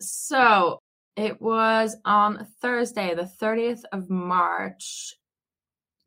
So 0.00 0.78
it 1.16 1.40
was 1.40 1.96
on 2.04 2.46
Thursday, 2.60 3.14
the 3.14 3.24
30th 3.24 3.82
of 3.92 4.10
March, 4.10 5.14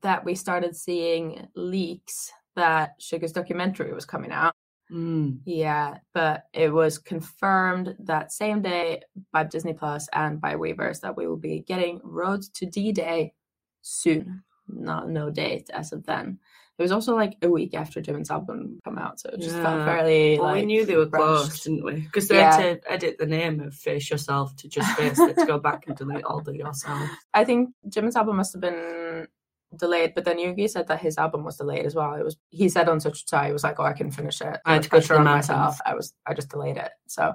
that 0.03 0.23
we 0.23 0.35
started 0.35 0.75
seeing 0.75 1.47
leaks 1.55 2.31
that 2.55 2.93
Sugar's 2.99 3.31
documentary 3.31 3.93
was 3.93 4.05
coming 4.05 4.31
out. 4.31 4.53
Mm. 4.91 5.39
Yeah, 5.45 5.97
but 6.13 6.43
it 6.53 6.71
was 6.71 6.97
confirmed 6.99 7.95
that 7.99 8.31
same 8.31 8.61
day 8.61 9.01
by 9.31 9.43
Disney 9.45 9.73
Plus 9.73 10.07
and 10.13 10.39
by 10.39 10.55
Weverse 10.55 10.99
that 11.01 11.15
we 11.17 11.27
will 11.27 11.37
be 11.37 11.61
getting 11.61 11.99
Road 12.03 12.43
to 12.55 12.65
D 12.65 12.91
Day 12.91 13.33
soon. 13.81 14.43
not 14.67 15.09
no 15.09 15.29
date 15.29 15.69
as 15.73 15.91
of 15.91 16.05
then. 16.05 16.39
It 16.77 16.81
was 16.81 16.91
also 16.93 17.13
like 17.13 17.35
a 17.41 17.49
week 17.49 17.73
after 17.75 18.01
Jimin's 18.01 18.31
album 18.31 18.79
come 18.85 18.97
out, 18.97 19.19
so 19.19 19.29
it 19.29 19.39
just 19.41 19.57
felt 19.61 19.83
fairly 19.85 20.37
Well, 20.39 20.47
like 20.47 20.61
we 20.61 20.65
knew 20.65 20.85
they 20.85 20.95
were 20.95 21.07
close, 21.07 21.63
didn't 21.63 21.83
we? 21.83 21.95
Because 22.01 22.27
they 22.29 22.37
Yeah. 22.37 22.55
had 22.59 22.81
to 22.81 22.91
edit 22.91 23.17
the 23.19 23.25
name 23.25 23.59
of 23.59 23.75
Face 23.75 24.09
Yourself 24.09 24.55
to 24.57 24.69
just 24.69 24.89
Face 24.97 25.19
it 25.19 25.37
to 25.37 25.45
go 25.45 25.59
back 25.59 25.85
and 25.87 25.95
delete 25.97 26.23
all 26.23 26.41
the 26.41 26.55
yourself. 26.55 27.09
I 27.33 27.43
think 27.43 27.71
Jimin's 27.89 28.15
album 28.15 28.37
must 28.37 28.53
have 28.53 28.61
been 28.61 29.27
delayed, 29.75 30.13
but 30.15 30.23
then 30.25 30.37
Yoongi 30.37 30.69
said 30.69 30.87
that 30.87 31.01
his 31.01 31.17
album 31.17 31.43
was 31.43 31.57
delayed 31.57 31.85
as 31.85 31.93
well. 31.93 32.15
It 32.15 32.23
was 32.23 32.37
he 32.49 32.69
said 32.69 32.87
on 32.89 32.99
such 33.01 33.21
a 33.21 33.25
time 33.25 33.47
he 33.47 33.53
was 33.53 33.63
like, 33.63 33.79
"Oh, 33.79 33.83
I 33.83 33.93
couldn't 33.93 34.13
finish 34.13 34.41
it. 34.41 34.57
I 34.65 34.73
had 34.75 34.83
to 34.83 34.89
go 34.89 34.99
to 34.99 35.05
pressure 35.07 35.13
the 35.15 35.19
on 35.19 35.25
mountains." 35.25 35.49
myself. 35.49 35.79
I 35.85 35.93
was 35.95 36.13
I 36.25 36.33
just 36.33 36.49
delayed 36.49 36.77
it." 36.77 36.91
So 37.07 37.33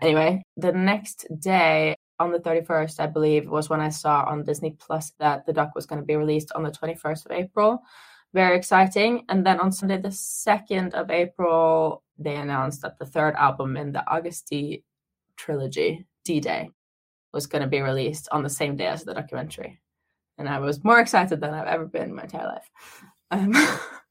anyway, 0.00 0.42
the 0.56 0.72
next 0.72 1.26
day 1.38 1.96
on 2.20 2.32
the 2.32 2.38
31st, 2.38 3.00
I 3.00 3.06
believe, 3.06 3.48
was 3.48 3.68
when 3.68 3.80
I 3.80 3.88
saw 3.88 4.24
on 4.24 4.44
Disney 4.44 4.76
Plus 4.78 5.12
that 5.18 5.46
the 5.46 5.52
doc 5.52 5.72
was 5.74 5.86
going 5.86 6.00
to 6.00 6.06
be 6.06 6.16
released 6.16 6.52
on 6.52 6.62
the 6.62 6.70
21st 6.70 7.26
of 7.26 7.32
April. 7.32 7.82
Very 8.32 8.56
exciting. 8.56 9.24
And 9.28 9.44
then 9.46 9.60
on 9.60 9.72
Sunday, 9.72 9.98
the 9.98 10.08
2nd 10.08 10.94
of 10.94 11.10
April, 11.10 12.02
they 12.18 12.36
announced 12.36 12.82
that 12.82 12.98
the 12.98 13.06
third 13.06 13.34
album 13.36 13.76
in 13.76 13.92
the 13.92 14.04
Agust 14.08 14.46
D 14.46 14.84
trilogy, 15.36 16.06
D 16.24 16.40
Day, 16.40 16.70
was 17.32 17.46
going 17.46 17.62
to 17.62 17.68
be 17.68 17.80
released 17.80 18.28
on 18.32 18.42
the 18.42 18.50
same 18.50 18.76
day 18.76 18.86
as 18.86 19.04
the 19.04 19.14
documentary. 19.14 19.80
And 20.38 20.48
I 20.48 20.58
was 20.58 20.82
more 20.82 21.00
excited 21.00 21.40
than 21.40 21.54
I've 21.54 21.66
ever 21.66 21.86
been 21.86 22.10
in 22.10 22.14
my 22.14 22.22
entire 22.22 22.46
life. 22.46 22.70
Um, 23.30 23.52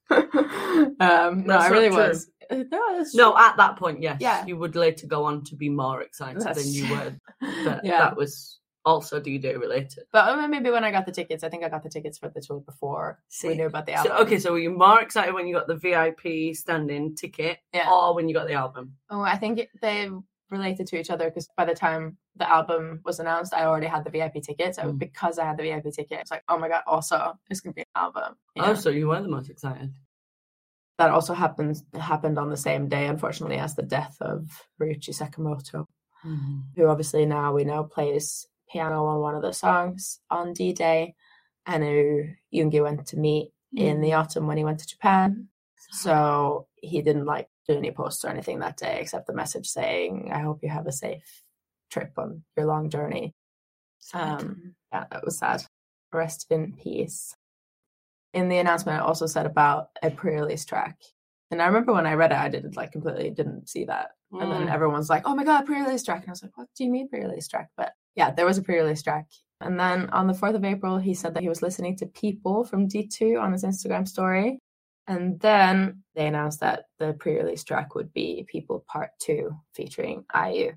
um, 1.00 1.46
no, 1.46 1.58
I 1.58 1.68
really 1.70 1.88
true. 1.88 1.98
was. 1.98 2.30
Uh, 2.50 2.64
No, 2.72 3.04
No, 3.14 3.38
at 3.38 3.58
that 3.58 3.78
point, 3.78 4.02
yes. 4.02 4.18
Yeah. 4.20 4.46
You 4.46 4.58
would 4.58 4.76
later 4.76 5.08
go 5.08 5.26
on 5.26 5.44
to 5.46 5.56
be 5.56 5.70
more 5.70 6.02
excited 6.02 6.42
That's 6.42 6.64
than 6.64 6.74
you 6.74 6.90
were. 6.92 7.14
But 7.64 7.84
yeah. 7.86 8.00
that 8.00 8.16
was 8.18 8.60
also 8.86 9.20
D 9.20 9.38
Day 9.38 9.56
related. 9.56 10.04
But 10.12 10.28
uh, 10.30 10.48
maybe 10.48 10.70
when 10.70 10.84
I 10.84 10.92
got 10.92 11.06
the 11.06 11.12
tickets, 11.12 11.44
I 11.44 11.50
think 11.50 11.64
I 11.64 11.70
got 11.70 11.84
the 11.84 11.90
tickets 11.90 12.18
for 12.18 12.30
the 12.30 12.42
tour 12.42 12.60
before 12.60 13.20
we 13.30 13.34
See, 13.34 13.56
knew 13.56 13.68
about 13.68 13.86
the 13.86 13.94
So, 14.04 14.10
album. 14.12 14.28
okay, 14.28 14.40
so 14.40 14.52
were 14.52 14.60
you 14.60 14.72
more 14.72 15.02
excited 15.02 15.34
when 15.34 15.48
you 15.48 15.56
got 15.56 15.68
the 15.68 15.76
VIP 15.78 16.54
standing 16.56 17.16
ticket 17.16 17.60
Yeah. 17.74 17.90
or 17.90 18.14
when 18.16 18.28
you 18.28 18.34
got 18.36 18.48
the 18.48 18.54
album? 18.56 18.96
Oh, 19.10 19.22
I 19.22 19.38
think 19.38 19.62
they 19.82 20.10
related 20.50 20.86
to 20.88 21.00
each 21.00 21.10
other 21.10 21.30
because 21.30 21.48
by 21.58 21.66
the 21.66 21.74
time 21.74 22.18
the 22.36 22.48
album 22.50 23.00
was 23.06 23.20
announced, 23.20 23.54
I 23.54 23.66
already 23.66 23.88
had 23.88 24.04
the 24.04 24.10
VIP 24.12 24.42
ticket. 24.44 24.76
So 24.76 24.84
Mm. 24.84 25.00
because 25.00 25.40
I 25.40 25.46
had 25.46 25.58
the 25.58 25.64
VIP 25.64 25.92
ticket, 25.94 26.20
it's 26.20 26.32
like, 26.32 26.44
oh 26.50 26.58
my 26.60 26.68
god! 26.68 26.84
Also, 26.86 27.40
it's 27.50 27.62
gonna 27.62 27.74
be 27.74 27.82
an 27.82 27.88
album. 27.96 28.36
you 28.56 28.64
Oh, 28.64 28.68
know? 28.68 28.74
so 28.76 28.90
you 28.90 29.08
were 29.08 29.22
the 29.22 29.30
most 29.30 29.50
excited. 29.50 29.94
That 30.98 31.10
also 31.10 31.34
happened 31.34 31.82
happened 32.00 32.38
on 32.38 32.50
the 32.50 32.58
same 32.58 32.88
day, 32.88 33.08
unfortunately, 33.08 33.58
as 33.58 33.76
the 33.76 33.84
death 33.84 34.18
of 34.22 34.50
Ryuichi 34.82 35.10
Sakamoto, 35.10 35.88
who 36.76 36.88
obviously 36.88 37.26
now 37.26 37.54
we 37.54 37.64
know 37.64 37.84
plays 37.84 38.48
piano 38.72 39.06
on 39.06 39.20
one 39.20 39.36
of 39.36 39.42
the 39.42 39.54
songs 39.54 40.20
on 40.30 40.54
D 40.54 40.74
Day, 40.74 41.16
and 41.66 41.84
who 41.84 42.26
Yoongi 42.54 42.82
went 42.82 43.08
to 43.08 43.18
meet 43.18 43.52
in 43.76 44.02
the 44.02 44.14
autumn 44.14 44.48
when 44.48 44.58
he 44.58 44.64
went 44.64 44.80
to 44.80 44.88
Japan. 44.88 45.48
So 45.92 46.68
he 46.76 47.02
didn't 47.02 47.26
like 47.26 47.50
do 47.68 47.78
any 47.78 47.92
posts 47.92 48.24
or 48.24 48.30
anything 48.30 48.60
that 48.60 48.78
day 48.78 49.00
except 49.02 49.28
the 49.28 49.34
message 49.34 49.68
saying, 49.68 50.32
I 50.34 50.40
hope 50.40 50.60
you 50.62 50.70
have 50.70 50.88
a 50.88 50.92
safe 50.92 51.44
trip 51.90 52.14
on 52.18 52.44
your 52.58 52.66
long 52.66 52.90
journey. 52.90 53.34
Um, 54.14 54.76
yeah, 54.92 55.06
that 55.12 55.24
was 55.26 55.38
sad. 55.38 55.64
Rest 56.12 56.48
in 56.52 56.74
peace. 56.74 57.36
In 58.34 58.50
the 58.50 58.58
announcement, 58.58 59.00
it 59.00 59.06
also 59.06 59.26
said 59.28 59.46
about 59.46 59.90
a 60.02 60.10
pre-release 60.10 60.66
track. 60.66 60.98
And 61.52 61.62
I 61.62 61.68
remember 61.68 61.94
when 61.94 62.08
I 62.08 62.14
read 62.16 62.32
it, 62.32 62.38
I 62.38 62.50
did 62.50 62.76
like 62.76 62.92
completely 62.92 63.30
didn't 63.30 63.70
see 63.70 63.86
that. 63.86 64.12
And 64.32 64.52
then 64.52 64.68
Mm. 64.68 64.74
everyone's 64.74 65.10
like, 65.10 65.22
oh 65.26 65.36
my 65.36 65.44
God, 65.44 65.68
pre-release 65.68 66.04
track. 66.04 66.22
And 66.22 66.30
I 66.30 66.32
was 66.32 66.42
like, 66.42 66.58
what 66.58 66.68
do 66.76 66.84
you 66.84 66.90
mean 66.90 67.08
pre-release 67.08 67.48
track? 67.48 67.70
But 67.78 67.94
yeah, 68.16 68.32
there 68.32 68.48
was 68.48 68.58
a 68.58 68.64
pre-release 68.64 69.04
track. 69.04 69.28
And 69.62 69.80
then 69.80 70.10
on 70.10 70.26
the 70.26 70.34
4th 70.34 70.56
of 70.56 70.66
April, 70.66 70.98
he 70.98 71.14
said 71.14 71.36
that 71.36 71.44
he 71.44 71.50
was 71.50 71.62
listening 71.62 71.96
to 71.98 72.08
People 72.08 72.64
from 72.64 72.88
D2 72.90 73.40
on 73.40 73.52
his 73.52 73.64
Instagram 73.64 74.08
story. 74.08 74.58
And 75.06 75.40
then 75.42 76.02
they 76.16 76.26
announced 76.28 76.60
that 76.62 76.86
the 76.98 77.14
pre-release 77.14 77.64
track 77.64 77.94
would 77.94 78.12
be 78.14 78.46
People 78.48 78.84
Part 78.88 79.12
2 79.20 79.56
featuring 79.76 80.26
IU. 80.34 80.72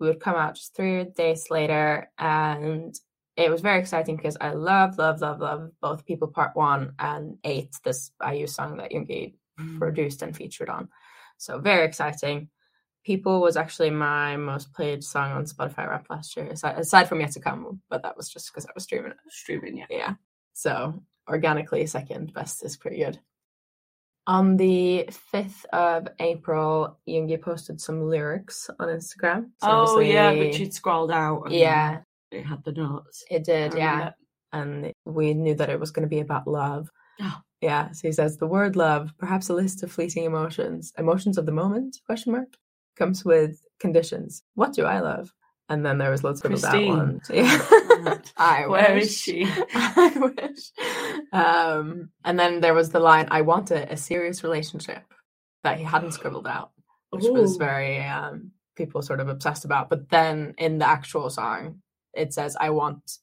We 0.00 0.06
would 0.08 0.20
come 0.20 0.36
out 0.36 0.54
just 0.54 0.74
three 0.74 1.04
days 1.04 1.50
later 1.50 2.10
and 2.18 2.98
it 3.36 3.50
was 3.50 3.60
very 3.60 3.78
exciting 3.80 4.16
because 4.16 4.36
I 4.40 4.50
love, 4.52 4.98
love, 4.98 5.20
love, 5.20 5.40
love 5.40 5.70
both 5.80 6.04
People 6.04 6.28
Part 6.28 6.54
1 6.54 6.94
and 6.98 7.38
8, 7.44 7.70
this 7.84 8.10
IU 8.26 8.46
song 8.46 8.76
that 8.78 8.92
Yoongi 8.92 9.34
Mm. 9.60 9.78
produced 9.78 10.22
and 10.22 10.34
featured 10.34 10.70
on. 10.70 10.88
So 11.36 11.58
very 11.58 11.84
exciting. 11.84 12.48
People 13.04 13.42
was 13.42 13.58
actually 13.58 13.90
my 13.90 14.36
most 14.36 14.72
played 14.72 15.04
song 15.04 15.32
on 15.32 15.44
Spotify 15.44 15.88
Rap 15.88 16.06
last 16.08 16.34
year, 16.36 16.46
aside, 16.46 16.78
aside 16.78 17.08
from 17.08 17.20
Yet 17.20 17.32
to 17.32 17.40
Come, 17.40 17.82
but 17.90 18.02
that 18.02 18.16
was 18.16 18.30
just 18.30 18.50
because 18.50 18.64
I 18.64 18.70
was 18.74 18.84
streaming 18.84 19.10
it. 19.10 19.18
Streaming, 19.28 19.76
yeah. 19.76 19.84
Yeah. 19.90 20.14
So 20.54 21.02
organically, 21.28 21.84
second 21.86 22.32
best 22.32 22.64
is 22.64 22.78
pretty 22.78 22.98
good. 22.98 23.20
On 24.26 24.56
the 24.56 25.08
5th 25.32 25.64
of 25.72 26.08
April, 26.20 26.98
Yoongi 27.08 27.42
posted 27.42 27.80
some 27.80 28.08
lyrics 28.08 28.70
on 28.78 28.88
Instagram. 28.88 29.50
So 29.60 29.68
oh, 29.68 29.98
yeah, 30.00 30.32
which 30.32 30.58
you'd 30.60 30.72
scrolled 30.72 31.10
out. 31.10 31.42
and 31.46 31.54
Yeah, 31.54 32.00
It 32.32 32.44
had 32.44 32.64
the 32.64 32.72
notes. 32.72 33.24
it 33.30 33.44
did. 33.44 33.74
Yeah. 33.74 33.92
remember. 33.92 34.14
and 34.52 34.92
we 35.04 35.34
knew 35.34 35.54
that 35.54 35.70
it 35.70 35.80
was 35.80 35.90
going 35.90 36.02
to 36.04 36.08
be 36.08 36.20
about 36.20 36.46
love. 36.46 36.90
Oh. 37.20 37.40
Yeah, 37.60 37.92
so 37.92 38.08
he 38.08 38.12
says 38.12 38.36
the 38.38 38.46
word 38.46 38.74
love, 38.74 39.12
perhaps 39.18 39.48
a 39.48 39.54
list 39.54 39.82
of 39.84 39.92
fleeting 39.92 40.24
emotions, 40.24 40.92
emotions 40.98 41.38
of 41.38 41.46
the 41.46 41.52
moment? 41.52 41.98
Question 42.06 42.32
mark 42.32 42.48
comes 42.98 43.24
with 43.24 43.64
conditions. 43.78 44.42
What 44.54 44.72
do 44.72 44.84
I 44.84 44.98
love? 45.00 45.32
And 45.68 45.86
then 45.86 45.96
there 45.98 46.10
was 46.10 46.24
loads 46.24 46.44
of 46.44 46.60
that 46.60 46.86
one. 46.86 47.20
Yeah. 47.32 48.18
I 48.36 48.66
Where 48.66 48.94
wish. 48.94 49.04
is 49.04 49.18
she? 49.18 49.46
I 49.74 50.12
wish. 50.16 50.72
Um, 51.32 52.10
and 52.24 52.38
then 52.38 52.60
there 52.60 52.74
was 52.74 52.90
the 52.90 53.00
line, 53.00 53.28
"I 53.30 53.42
want 53.42 53.70
a, 53.70 53.90
a 53.92 53.96
serious 53.96 54.42
relationship," 54.42 55.04
that 55.62 55.78
he 55.78 55.84
hadn't 55.84 56.12
scribbled 56.12 56.48
out, 56.48 56.72
which 57.10 57.24
was 57.24 57.56
very 57.56 58.02
um, 58.02 58.50
people 58.76 59.02
sort 59.02 59.20
of 59.20 59.28
obsessed 59.28 59.64
about. 59.64 59.88
But 59.88 60.10
then 60.10 60.54
in 60.58 60.78
the 60.78 60.88
actual 60.88 61.30
song, 61.30 61.80
it 62.14 62.32
says, 62.32 62.56
"I 62.58 62.70
want 62.70 63.18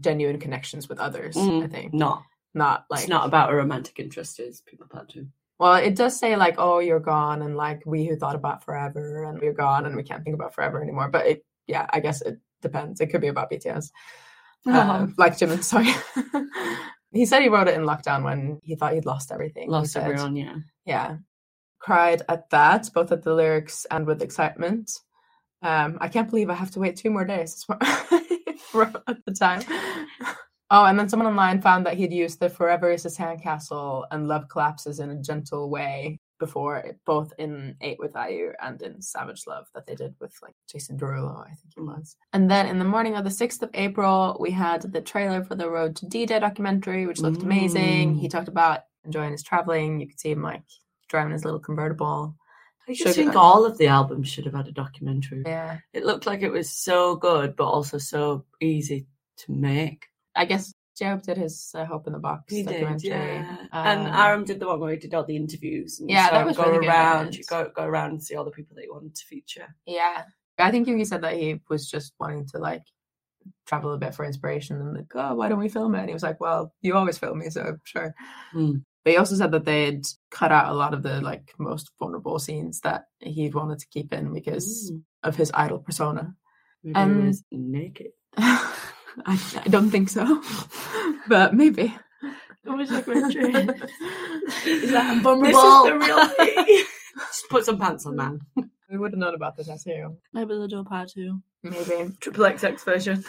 genuine 0.00 0.38
connections 0.40 0.88
with 0.88 0.98
others." 0.98 1.36
I 1.36 1.40
Mm, 1.40 1.70
think 1.70 1.94
No, 1.94 2.22
not 2.54 2.86
like 2.90 3.00
it's 3.00 3.08
not 3.08 3.26
about 3.26 3.52
a 3.52 3.56
romantic 3.56 3.98
interest. 3.98 4.40
It's 4.40 4.60
people 4.60 4.86
part 4.88 5.08
two. 5.08 5.28
Well, 5.58 5.76
it 5.76 5.94
does 5.94 6.18
say 6.18 6.36
like, 6.36 6.56
"Oh, 6.58 6.80
you're 6.80 7.00
gone," 7.00 7.42
and 7.42 7.56
like, 7.56 7.82
"We 7.86 8.06
who 8.06 8.16
thought 8.16 8.36
about 8.36 8.64
forever," 8.64 9.24
and 9.24 9.40
we're 9.40 9.52
gone, 9.54 9.86
and 9.86 9.96
we 9.96 10.02
can't 10.02 10.22
think 10.24 10.34
about 10.34 10.54
forever 10.54 10.82
anymore. 10.82 11.08
But 11.08 11.26
it, 11.26 11.44
yeah, 11.66 11.86
I 11.90 12.00
guess 12.00 12.20
it 12.22 12.38
depends. 12.62 13.00
It 13.00 13.06
could 13.08 13.20
be 13.20 13.28
about 13.28 13.50
BTS. 13.50 13.90
uh, 14.66 15.06
like 15.16 15.36
Jimin. 15.38 15.62
Sorry. 15.62 15.86
he 17.12 17.24
said 17.24 17.42
he 17.42 17.48
wrote 17.48 17.68
it 17.68 17.74
in 17.74 17.82
lockdown 17.82 18.24
when 18.24 18.58
he 18.62 18.74
thought 18.74 18.94
he'd 18.94 19.06
lost 19.06 19.30
everything. 19.32 19.70
Lost 19.70 19.92
said. 19.92 20.02
everyone, 20.02 20.36
yeah. 20.36 20.56
Yeah. 20.84 21.16
Cried 21.78 22.22
at 22.28 22.50
that, 22.50 22.90
both 22.92 23.12
at 23.12 23.22
the 23.22 23.34
lyrics 23.34 23.86
and 23.90 24.06
with 24.06 24.22
excitement. 24.22 24.90
Um, 25.62 25.98
I 26.00 26.08
can't 26.08 26.28
believe 26.28 26.50
I 26.50 26.54
have 26.54 26.72
to 26.72 26.80
wait 26.80 26.96
two 26.96 27.10
more 27.10 27.24
days. 27.24 27.64
That's 28.72 28.74
what 28.74 28.88
I 28.88 28.92
wrote 28.92 29.02
at 29.08 29.24
the 29.24 29.32
time. 29.32 29.62
Oh, 30.70 30.84
and 30.84 30.98
then 30.98 31.08
someone 31.08 31.28
online 31.28 31.62
found 31.62 31.86
that 31.86 31.94
he'd 31.94 32.12
used 32.12 32.40
the 32.40 32.48
Forever 32.48 32.90
is 32.90 33.04
a 33.04 33.08
Sandcastle 33.08 34.04
and 34.10 34.26
Love 34.26 34.48
Collapses 34.48 34.98
in 34.98 35.10
a 35.10 35.22
Gentle 35.22 35.70
Way 35.70 36.18
before, 36.38 36.84
both 37.04 37.32
in 37.38 37.76
Eight 37.80 37.98
with 38.00 38.16
IU 38.16 38.52
and 38.60 38.82
in 38.82 39.00
Savage 39.00 39.44
Love 39.46 39.66
that 39.74 39.86
they 39.86 39.94
did 39.94 40.14
with 40.20 40.34
like 40.42 40.54
Jason 40.70 40.98
Derulo, 40.98 41.40
I 41.40 41.54
think 41.54 41.74
it 41.76 41.80
was. 41.80 42.16
And 42.32 42.50
then 42.50 42.66
in 42.66 42.78
the 42.80 42.84
morning 42.84 43.14
of 43.14 43.24
the 43.24 43.30
6th 43.30 43.62
of 43.62 43.70
April, 43.74 44.36
we 44.40 44.50
had 44.50 44.82
the 44.82 45.00
trailer 45.00 45.44
for 45.44 45.54
the 45.54 45.70
Road 45.70 45.94
to 45.96 46.06
D-Day 46.06 46.40
documentary, 46.40 47.06
which 47.06 47.20
looked 47.20 47.42
amazing. 47.42 48.16
Mm. 48.16 48.20
He 48.20 48.28
talked 48.28 48.48
about 48.48 48.80
enjoying 49.04 49.32
his 49.32 49.44
traveling. 49.44 50.00
You 50.00 50.08
could 50.08 50.20
see 50.20 50.32
him 50.32 50.42
like 50.42 50.64
driving 51.08 51.32
his 51.32 51.44
little 51.44 51.60
convertible. 51.60 52.34
I 52.88 52.92
just 52.92 53.00
Sugar. 53.00 53.12
think 53.14 53.36
all 53.36 53.64
of 53.64 53.78
the 53.78 53.88
albums 53.88 54.28
should 54.28 54.44
have 54.44 54.54
had 54.54 54.68
a 54.68 54.72
documentary. 54.72 55.42
Yeah. 55.44 55.78
It 55.92 56.04
looked 56.04 56.26
like 56.26 56.42
it 56.42 56.50
was 56.52 56.70
so 56.70 57.16
good, 57.16 57.56
but 57.56 57.64
also 57.66 57.98
so 57.98 58.44
easy 58.60 59.06
to 59.38 59.52
make. 59.52 60.06
I 60.36 60.44
guess 60.44 60.72
Job 60.96 61.22
did 61.22 61.36
his 61.36 61.72
uh, 61.74 61.84
Hope 61.84 62.06
in 62.06 62.12
the 62.12 62.18
Box 62.18 62.44
He 62.52 62.62
did, 62.62 62.80
documentary. 62.80 63.10
yeah. 63.10 63.66
and 63.72 64.06
Um, 64.08 64.40
RM 64.40 64.44
did 64.44 64.60
the 64.60 64.66
one 64.68 64.80
where 64.80 64.92
he 64.92 64.96
did 64.98 65.12
all 65.14 65.24
the 65.24 65.36
interviews. 65.36 66.00
And 66.00 66.08
Yeah, 66.08 66.28
so 66.28 66.32
that 66.34 66.46
was 66.46 66.56
go 66.56 66.64
really 66.64 66.78
good. 66.86 66.88
around. 66.88 67.34
You 67.36 67.44
go 67.48 67.70
go 67.74 67.84
around 67.84 68.10
and 68.10 68.22
see 68.22 68.36
all 68.36 68.44
the 68.44 68.50
people 68.50 68.76
that 68.76 68.84
you 68.84 68.92
wanted 68.94 69.14
to 69.14 69.24
feature. 69.26 69.74
Yeah. 69.86 70.22
I 70.58 70.70
think 70.70 70.88
Yoongi 70.88 71.06
said 71.06 71.20
that 71.22 71.34
he 71.36 71.60
was 71.68 71.90
just 71.90 72.14
wanting 72.18 72.46
to 72.48 72.58
like 72.58 72.82
travel 73.66 73.92
a 73.92 73.98
bit 73.98 74.14
for 74.14 74.24
inspiration 74.24 74.76
and 74.80 74.94
like, 74.96 75.12
oh, 75.14 75.34
why 75.34 75.48
don't 75.48 75.58
we 75.58 75.68
film 75.68 75.94
it? 75.94 76.00
And 76.00 76.08
he 76.08 76.14
was 76.14 76.22
like, 76.22 76.40
well, 76.40 76.72
you 76.80 76.94
always 76.96 77.18
film 77.18 77.40
me, 77.40 77.50
so 77.50 77.76
sure. 77.84 78.14
Hmm. 78.52 78.76
But 79.06 79.12
he 79.12 79.18
also 79.18 79.36
said 79.36 79.52
that 79.52 79.64
they'd 79.64 80.04
cut 80.32 80.50
out 80.50 80.68
a 80.68 80.74
lot 80.74 80.92
of 80.92 81.04
the 81.04 81.20
like 81.20 81.54
most 81.60 81.92
vulnerable 81.96 82.40
scenes 82.40 82.80
that 82.80 83.04
he'd 83.20 83.54
wanted 83.54 83.78
to 83.78 83.86
keep 83.86 84.12
in 84.12 84.34
because 84.34 84.90
of 85.22 85.36
his 85.36 85.52
idol 85.54 85.78
persona. 85.78 86.34
Maybe 86.82 87.20
he 87.20 87.26
was 87.28 87.44
naked. 87.52 88.08
I, 88.36 88.74
I 89.24 89.68
don't 89.68 89.92
think 89.92 90.08
so, 90.08 90.42
but 91.28 91.54
maybe. 91.54 91.94
Is 92.64 92.90
that 92.90 93.06
Is 94.66 94.90
that 94.90 95.22
This 95.40 95.56
is 95.56 95.84
the 95.84 95.98
real 96.02 96.26
thing. 96.30 96.84
Just 97.28 97.48
put 97.48 97.64
some 97.64 97.78
pants 97.78 98.06
on, 98.06 98.16
man. 98.16 98.40
We 98.90 98.98
would 98.98 99.12
have 99.12 99.20
known 99.20 99.36
about 99.36 99.56
the 99.56 99.62
tattoo. 99.62 100.16
Maybe 100.32 100.48
they'll 100.48 100.66
do 100.66 100.80
a 100.80 100.84
part 100.84 101.10
two. 101.10 101.40
Maybe. 101.62 102.10
Triple 102.18 102.44
XX 102.44 102.84
version. 102.84 103.24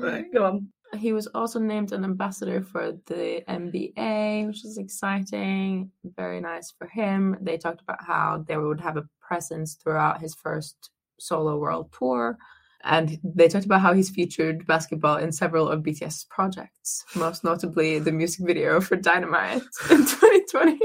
right, 0.00 0.32
go 0.32 0.44
on. 0.44 0.68
He 0.94 1.12
was 1.12 1.26
also 1.28 1.58
named 1.58 1.92
an 1.92 2.04
ambassador 2.04 2.62
for 2.62 2.92
the 3.06 3.42
NBA, 3.48 4.46
which 4.46 4.64
is 4.64 4.78
exciting. 4.78 5.90
Very 6.04 6.40
nice 6.40 6.72
for 6.76 6.86
him. 6.86 7.36
They 7.40 7.58
talked 7.58 7.82
about 7.82 8.04
how 8.04 8.44
they 8.46 8.56
would 8.56 8.80
have 8.80 8.96
a 8.96 9.08
presence 9.20 9.74
throughout 9.74 10.20
his 10.20 10.34
first 10.34 10.90
solo 11.18 11.58
world 11.58 11.92
tour. 11.92 12.38
And 12.84 13.18
they 13.24 13.48
talked 13.48 13.64
about 13.64 13.80
how 13.80 13.92
he's 13.92 14.10
featured 14.10 14.66
basketball 14.66 15.16
in 15.16 15.32
several 15.32 15.68
of 15.68 15.82
BTS 15.82 16.28
projects, 16.28 17.04
most 17.16 17.42
notably 17.42 17.98
the 17.98 18.12
music 18.12 18.46
video 18.46 18.80
for 18.80 18.96
Dynamite 18.96 19.62
in 19.90 19.98
2020. 20.06 20.78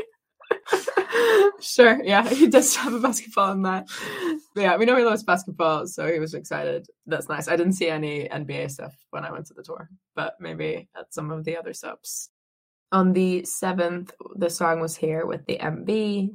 Sure, 1.60 2.02
yeah, 2.04 2.28
he 2.28 2.48
does 2.48 2.76
have 2.76 2.94
a 2.94 3.00
basketball 3.00 3.52
in 3.52 3.62
that. 3.64 3.88
But 4.56 4.62
yeah, 4.62 4.78
we 4.78 4.86
know 4.86 4.98
he 4.98 5.04
loves 5.04 5.24
basketball, 5.24 5.88
so 5.88 6.12
he 6.12 6.20
was 6.20 6.34
excited. 6.34 6.88
That's 7.06 7.30
nice. 7.30 7.48
I 7.48 7.56
didn't 7.56 7.74
see 7.74 7.88
any 7.88 8.28
NBA 8.28 8.72
stuff 8.72 8.96
when 9.12 9.24
I 9.24 9.32
went 9.32 9.46
to 9.48 9.54
the 9.54 9.64
tour, 9.64 9.90
but 10.16 10.36
maybe 10.40 10.90
at 10.98 11.14
some 11.14 11.32
of 11.32 11.44
the 11.46 11.58
other 11.58 11.74
subs. 11.74 12.30
On 12.92 13.14
the 13.14 13.44
7th, 13.44 14.12
the 14.36 14.50
song 14.50 14.82
was 14.82 14.96
here 14.96 15.26
with 15.26 15.46
the 15.46 15.58
MV. 15.62 16.34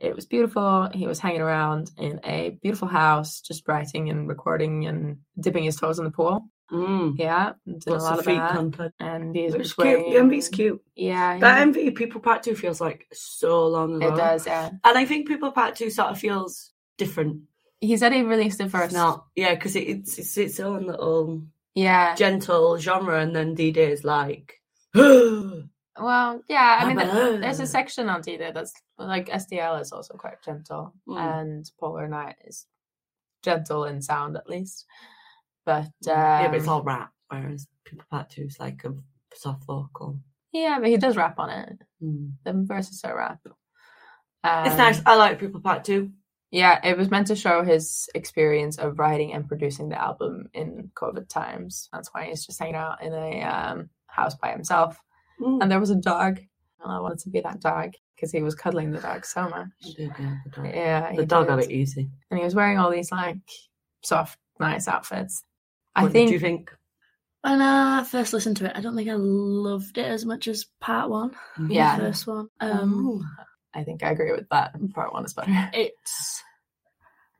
It 0.00 0.14
was 0.14 0.26
beautiful. 0.26 0.90
He 0.92 1.06
was 1.06 1.20
hanging 1.20 1.40
around 1.40 1.92
in 1.96 2.20
a 2.24 2.58
beautiful 2.60 2.88
house, 2.88 3.40
just 3.40 3.66
writing 3.68 4.10
and 4.10 4.28
recording 4.28 4.86
and 4.86 5.18
dipping 5.40 5.64
his 5.64 5.76
toes 5.76 5.98
in 5.98 6.04
the 6.04 6.10
pool. 6.10 6.50
Mm. 6.74 7.18
Yeah, 7.18 7.52
did 7.66 7.86
Lots 7.86 8.04
a 8.04 8.06
lot 8.08 8.18
of 8.18 8.24
feet 8.24 8.36
that. 8.36 8.50
content. 8.52 8.94
And 9.00 9.34
he's 9.36 9.54
It's 9.54 9.72
cute. 9.74 9.98
The 10.12 10.18
MV's 10.20 10.48
cute. 10.48 10.82
Yeah, 10.96 11.38
That 11.38 11.58
he- 11.76 11.88
MV 11.90 11.94
People 11.96 12.20
Part 12.20 12.42
2 12.42 12.54
feels 12.56 12.80
like 12.80 13.06
so 13.12 13.66
long 13.68 13.96
ago. 14.02 14.12
it 14.12 14.16
does. 14.16 14.46
Yeah, 14.46 14.70
And 14.84 14.98
I 14.98 15.04
think 15.04 15.28
People 15.28 15.52
Part 15.52 15.76
2 15.76 15.90
sort 15.90 16.08
of 16.10 16.18
feels 16.18 16.72
different. 16.98 17.42
he 17.80 17.96
said 17.96 18.12
he 18.12 18.22
released 18.22 18.60
it 18.60 18.70
first. 18.70 18.86
It's 18.86 18.94
not. 18.94 19.26
Yeah, 19.36 19.54
because 19.54 19.76
it, 19.76 19.88
it's, 19.88 20.18
it's 20.18 20.36
its 20.38 20.58
own 20.60 20.86
little 20.86 21.42
Yeah. 21.74 22.14
gentle 22.14 22.78
genre, 22.78 23.20
and 23.20 23.34
then 23.36 23.54
D 23.54 23.70
Day 23.72 23.92
is 23.92 24.04
like. 24.04 24.60
Well, 25.96 26.42
yeah. 26.48 26.78
I 26.82 26.86
mean, 26.92 27.40
there's 27.40 27.60
a 27.60 27.66
section 27.68 28.08
on 28.08 28.20
D 28.20 28.36
Day 28.36 28.50
that's 28.52 28.72
like 28.98 29.28
SDL 29.28 29.80
is 29.80 29.92
also 29.92 30.14
quite 30.14 30.42
gentle, 30.42 30.92
Mm. 31.08 31.18
and 31.40 31.70
Polar 31.78 32.08
Night 32.08 32.34
is 32.44 32.66
gentle 33.42 33.84
in 33.84 34.02
sound 34.02 34.36
at 34.36 34.48
least. 34.48 34.86
But 35.66 35.84
um, 35.84 35.90
yeah, 36.06 36.48
but 36.48 36.56
it's 36.58 36.68
all 36.68 36.82
rap, 36.82 37.10
whereas 37.28 37.66
People 37.84 38.04
Part 38.10 38.30
2 38.30 38.42
is 38.42 38.60
like 38.60 38.84
a 38.84 38.92
soft 39.34 39.64
vocal. 39.64 40.18
yeah, 40.52 40.78
but 40.78 40.88
he 40.88 40.96
does 40.96 41.16
rap 41.16 41.38
on 41.38 41.50
it. 41.50 41.78
Mm. 42.02 42.32
The 42.44 42.52
verses 42.54 43.02
are 43.04 43.16
rap. 43.16 43.40
It's 43.44 43.54
Um, 44.72 44.76
nice. 44.76 45.00
I 45.06 45.16
like 45.16 45.40
People 45.40 45.60
Part 45.60 45.84
2. 45.84 46.10
Yeah, 46.50 46.78
it 46.84 46.96
was 46.96 47.10
meant 47.10 47.26
to 47.28 47.36
show 47.36 47.64
his 47.64 48.08
experience 48.14 48.78
of 48.78 48.98
writing 48.98 49.32
and 49.32 49.48
producing 49.48 49.88
the 49.88 50.00
album 50.00 50.48
in 50.54 50.90
COVID 50.94 51.28
times. 51.28 51.88
That's 51.92 52.10
why 52.12 52.26
he's 52.26 52.46
just 52.46 52.60
hanging 52.60 52.76
out 52.76 53.02
in 53.02 53.12
a 53.12 53.42
um, 53.42 53.90
house 54.06 54.36
by 54.36 54.52
himself. 54.52 54.96
Mm. 55.40 55.62
And 55.62 55.70
there 55.70 55.80
was 55.80 55.90
a 55.90 55.96
dog, 55.96 56.38
and 56.80 56.92
I 56.92 57.00
wanted 57.00 57.18
to 57.20 57.30
be 57.30 57.40
that 57.40 57.60
dog 57.60 57.94
because 58.14 58.30
he 58.30 58.42
was 58.42 58.54
cuddling 58.54 58.92
the 58.92 59.00
dog 59.00 59.24
so 59.24 59.48
much. 59.48 59.66
Did, 59.96 60.12
yeah, 60.20 60.36
the 60.44 60.50
dog. 60.50 60.66
Yeah, 60.66 61.12
The 61.16 61.26
dog 61.26 61.48
got 61.48 61.58
it 61.58 61.70
easy. 61.72 62.08
and 62.30 62.38
he 62.38 62.44
was 62.44 62.54
wearing 62.54 62.78
all 62.78 62.90
these 62.92 63.10
like 63.10 63.38
soft, 64.04 64.38
nice 64.60 64.86
outfits. 64.86 65.42
I 65.96 66.08
think, 66.08 66.28
did 66.28 66.34
you 66.34 66.40
think? 66.40 66.70
When 67.42 67.60
I 67.60 68.04
first 68.04 68.32
listened 68.32 68.56
to 68.58 68.66
it, 68.66 68.72
I 68.74 68.80
don't 68.80 68.96
think 68.96 69.08
I 69.10 69.14
loved 69.14 69.98
it 69.98 70.06
as 70.06 70.24
much 70.24 70.48
as 70.48 70.66
part 70.80 71.10
one. 71.10 71.36
Yeah. 71.68 71.98
The 71.98 72.04
first 72.06 72.26
one. 72.26 72.48
Um, 72.60 73.06
Oh. 73.38 73.46
I 73.76 73.82
think 73.84 74.02
I 74.04 74.10
agree 74.10 74.30
with 74.32 74.48
that. 74.50 74.72
Part 74.94 75.12
one 75.12 75.24
is 75.24 75.34
better. 75.34 75.70
it's 75.74 76.42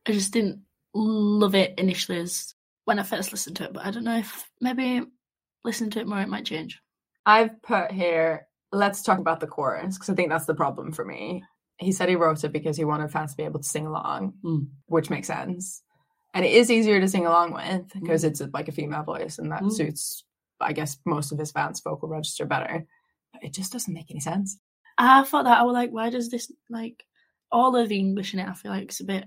I 0.06 0.12
just 0.12 0.32
didn't 0.32 0.60
love 0.92 1.54
it 1.54 1.74
initially 1.78 2.18
as 2.18 2.54
when 2.84 2.98
I 2.98 3.02
first 3.04 3.30
listened 3.32 3.56
to 3.56 3.64
it, 3.64 3.72
but 3.72 3.86
I 3.86 3.90
don't 3.92 4.04
know 4.04 4.18
if 4.18 4.50
maybe 4.60 5.02
listening 5.64 5.90
to 5.90 6.00
it 6.00 6.06
more 6.08 6.20
it 6.20 6.28
might 6.28 6.44
change. 6.44 6.80
I've 7.24 7.62
put 7.62 7.90
here. 7.92 8.46
Let's 8.72 9.02
talk 9.02 9.18
about 9.20 9.38
the 9.40 9.46
chorus 9.46 9.94
because 9.96 10.10
I 10.10 10.14
think 10.14 10.28
that's 10.28 10.46
the 10.46 10.54
problem 10.56 10.90
for 10.92 11.04
me. 11.04 11.44
He 11.78 11.92
said 11.92 12.08
he 12.08 12.16
wrote 12.16 12.42
it 12.44 12.52
because 12.52 12.76
he 12.76 12.84
wanted 12.84 13.12
fans 13.12 13.30
to 13.30 13.36
be 13.36 13.44
able 13.44 13.60
to 13.60 13.68
sing 13.68 13.86
along, 13.86 14.34
Mm. 14.44 14.66
which 14.86 15.10
makes 15.10 15.28
sense. 15.28 15.82
And 16.34 16.44
it 16.44 16.52
is 16.52 16.70
easier 16.70 17.00
to 17.00 17.08
sing 17.08 17.26
along 17.26 17.52
with 17.52 17.92
because 17.94 18.24
Mm. 18.24 18.28
it's 18.28 18.42
like 18.52 18.68
a 18.68 18.72
female 18.72 19.04
voice, 19.04 19.38
and 19.38 19.50
that 19.52 19.62
Mm. 19.62 19.72
suits, 19.72 20.24
I 20.60 20.72
guess, 20.72 20.98
most 21.06 21.32
of 21.32 21.38
his 21.38 21.52
fans' 21.52 21.80
vocal 21.80 22.08
register 22.08 22.44
better. 22.44 22.86
But 23.32 23.44
it 23.44 23.52
just 23.54 23.72
doesn't 23.72 23.94
make 23.94 24.10
any 24.10 24.20
sense. 24.20 24.58
I 24.98 25.22
thought 25.24 25.44
that 25.44 25.58
I 25.58 25.62
was 25.62 25.74
like, 25.74 25.90
why 25.90 26.10
does 26.10 26.30
this 26.30 26.50
like 26.68 27.04
all 27.50 27.74
of 27.76 27.88
the 27.88 27.98
English 27.98 28.34
in 28.34 28.40
it? 28.40 28.48
I 28.48 28.52
feel 28.54 28.70
like 28.72 28.84
it's 28.84 29.00
a 29.00 29.04
bit 29.04 29.24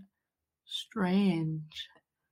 strange. 0.66 1.88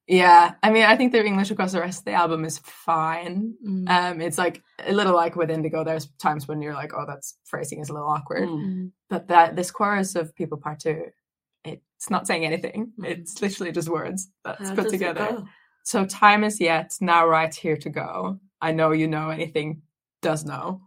Yeah, 0.08 0.54
I 0.62 0.70
mean, 0.70 0.84
I 0.84 0.96
think 0.96 1.12
the 1.12 1.26
English 1.26 1.50
across 1.50 1.72
the 1.72 1.80
rest 1.80 2.00
of 2.00 2.06
the 2.06 2.12
album 2.14 2.46
is 2.46 2.60
fine. 2.60 3.56
Mm. 3.66 3.90
Um, 3.90 4.22
it's 4.22 4.38
like 4.38 4.62
a 4.86 4.94
little 4.94 5.16
like 5.16 5.36
with 5.36 5.50
Indigo. 5.50 5.84
There's 5.84 6.06
times 6.22 6.48
when 6.48 6.62
you're 6.62 6.76
like, 6.76 6.94
"Oh, 6.94 7.06
that's 7.08 7.40
phrasing 7.46 7.80
is 7.80 7.90
a 7.90 7.94
little 7.94 8.08
awkward," 8.10 8.48
Mm. 8.48 8.92
But 9.10 9.28
that 9.30 9.56
this 9.56 9.72
chorus 9.72 10.16
of 10.16 10.36
People 10.36 10.58
Part 10.60 10.80
Two, 10.82 11.06
it's 11.66 12.10
not 12.10 12.28
saying 12.28 12.46
anything. 12.46 12.94
Mhm. 13.00 13.06
It's 13.06 13.42
literally 13.42 13.72
just 13.72 13.90
words 13.90 14.30
that's 14.44 14.70
How 14.70 14.76
put 14.76 14.90
together. 14.90 15.44
So 15.84 16.06
time 16.06 16.44
is 16.44 16.60
yet 16.60 16.96
now 17.02 17.28
right 17.28 17.54
here 17.54 17.78
to 17.78 17.90
go. 17.90 18.40
I 18.62 18.72
know 18.72 18.92
you 18.92 19.08
know 19.08 19.30
anything 19.30 19.84
does 20.22 20.46
know. 20.46 20.82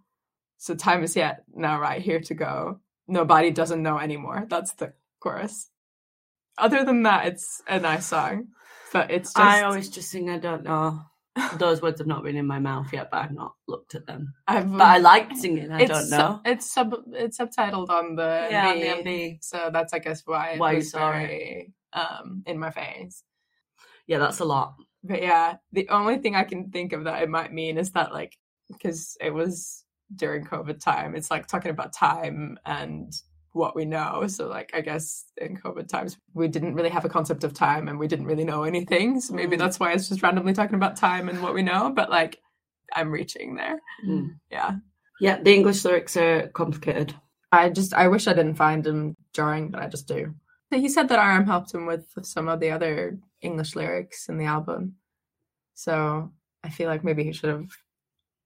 So 0.58 0.74
time 0.74 1.04
is 1.04 1.14
yet 1.16 1.44
now 1.54 1.80
right 1.80 2.02
here 2.02 2.20
to 2.20 2.34
go. 2.34 2.80
Nobody 3.06 3.50
doesn't 3.50 3.82
know 3.82 3.98
anymore. 3.98 4.46
That's 4.48 4.72
the 4.74 4.92
chorus. 5.20 5.70
Other 6.58 6.84
than 6.84 7.04
that, 7.04 7.26
it's 7.26 7.62
a 7.68 7.78
nice 7.78 8.06
song, 8.06 8.48
but 8.92 9.10
it's 9.10 9.32
just 9.32 9.38
I 9.38 9.62
always 9.62 9.88
just 9.88 10.10
sing, 10.10 10.28
I 10.28 10.38
don't 10.38 10.64
know. 10.64 11.02
Those 11.58 11.80
words 11.80 12.00
have 12.00 12.06
not 12.06 12.24
been 12.24 12.36
in 12.36 12.46
my 12.46 12.58
mouth 12.58 12.92
yet, 12.92 13.10
but 13.10 13.18
I've 13.18 13.32
not 13.32 13.54
looked 13.68 13.94
at 13.94 14.06
them. 14.06 14.34
I've, 14.46 14.70
But 14.70 14.82
I 14.82 14.98
like 14.98 15.36
singing, 15.36 15.70
I 15.70 15.84
don't 15.84 16.04
su- 16.04 16.10
know. 16.10 16.40
it's 16.44 16.72
sub 16.72 16.94
it's 17.12 17.38
subtitled 17.38 17.90
on 17.90 18.16
the 18.16 18.48
Yeah, 18.50 18.68
on 18.68 18.80
the 18.80 18.86
MV. 19.10 19.38
so 19.42 19.70
that's 19.72 19.92
I 19.92 19.98
guess 20.00 20.22
why 20.26 20.56
Why 20.58 20.72
you 20.72 20.80
saw 20.82 21.12
it. 21.12 21.68
um 21.92 22.42
in 22.46 22.58
my 22.58 22.70
face. 22.70 23.22
Yeah, 24.06 24.18
that's 24.18 24.40
a 24.40 24.44
lot. 24.44 24.74
But 25.04 25.22
yeah, 25.22 25.56
the 25.72 25.88
only 25.90 26.18
thing 26.18 26.34
I 26.34 26.44
can 26.44 26.70
think 26.70 26.92
of 26.92 27.04
that 27.04 27.22
it 27.22 27.28
might 27.28 27.52
mean 27.52 27.78
is 27.78 27.92
that 27.92 28.12
like 28.12 28.36
because 28.68 29.16
it 29.20 29.30
was 29.32 29.84
during 30.14 30.44
COVID 30.44 30.80
time, 30.80 31.14
it's 31.14 31.30
like 31.30 31.46
talking 31.46 31.70
about 31.70 31.92
time 31.92 32.58
and 32.66 33.12
what 33.58 33.76
we 33.76 33.84
know. 33.84 34.26
So 34.28 34.48
like 34.48 34.70
I 34.74 34.80
guess 34.80 35.24
in 35.36 35.56
COVID 35.56 35.88
times 35.88 36.16
we 36.34 36.48
didn't 36.48 36.74
really 36.74 36.88
have 36.96 37.04
a 37.04 37.08
concept 37.16 37.44
of 37.44 37.52
time 37.52 37.88
and 37.88 37.98
we 37.98 38.08
didn't 38.08 38.26
really 38.30 38.44
know 38.44 38.62
anything. 38.62 39.20
So 39.20 39.34
maybe 39.34 39.56
Mm. 39.56 39.60
that's 39.60 39.78
why 39.80 39.92
it's 39.92 40.08
just 40.08 40.22
randomly 40.22 40.52
talking 40.54 40.76
about 40.76 40.96
time 40.96 41.28
and 41.28 41.42
what 41.42 41.54
we 41.54 41.62
know. 41.62 41.90
But 41.94 42.08
like 42.10 42.38
I'm 42.94 43.10
reaching 43.10 43.56
there. 43.56 43.78
Mm. 44.06 44.38
Yeah. 44.50 44.76
Yeah, 45.20 45.42
the 45.42 45.52
English 45.54 45.84
lyrics 45.84 46.16
are 46.16 46.48
complicated. 46.48 47.14
I 47.50 47.68
just 47.70 47.92
I 47.94 48.08
wish 48.08 48.26
I 48.28 48.34
didn't 48.34 48.54
find 48.64 48.84
them 48.84 49.16
jarring, 49.34 49.70
but 49.70 49.82
I 49.82 49.88
just 49.88 50.06
do. 50.08 50.34
He 50.70 50.88
said 50.88 51.08
that 51.08 51.18
RM 51.18 51.46
helped 51.46 51.72
him 51.74 51.86
with 51.86 52.04
some 52.22 52.46
of 52.48 52.60
the 52.60 52.70
other 52.70 53.18
English 53.40 53.74
lyrics 53.74 54.28
in 54.28 54.36
the 54.38 54.44
album. 54.44 54.94
So 55.74 56.30
I 56.62 56.70
feel 56.70 56.88
like 56.88 57.04
maybe 57.04 57.24
he 57.24 57.32
should 57.32 57.50
have 57.50 57.68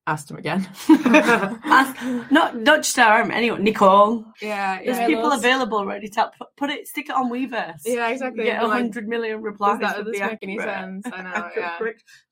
asked 0.06 0.30
him 0.30 0.36
again. 0.36 0.68
Ask, 0.88 2.30
not 2.30 2.56
not 2.56 2.82
just 2.82 2.96
RM, 2.96 3.30
anyone. 3.30 3.62
Nicole. 3.62 4.24
yeah, 4.40 4.80
There's 4.84 4.98
yeah, 4.98 5.06
people 5.06 5.32
available 5.32 5.86
ready 5.86 6.08
to 6.08 6.30
put, 6.36 6.48
put 6.56 6.70
it, 6.70 6.88
stick 6.88 7.08
it 7.08 7.14
on 7.14 7.30
Weverse. 7.30 7.82
Yeah, 7.84 8.08
exactly. 8.08 8.44
Get 8.44 8.62
a 8.62 8.66
like, 8.66 8.80
hundred 8.82 9.08
million 9.08 9.42
replies. 9.42 9.80
that- 9.80 10.04
does 10.04 10.18
make 10.18 10.38
any 10.42 10.58
sense? 10.58 11.06
I 11.12 11.22
know, 11.22 11.50
yeah. 11.56 11.78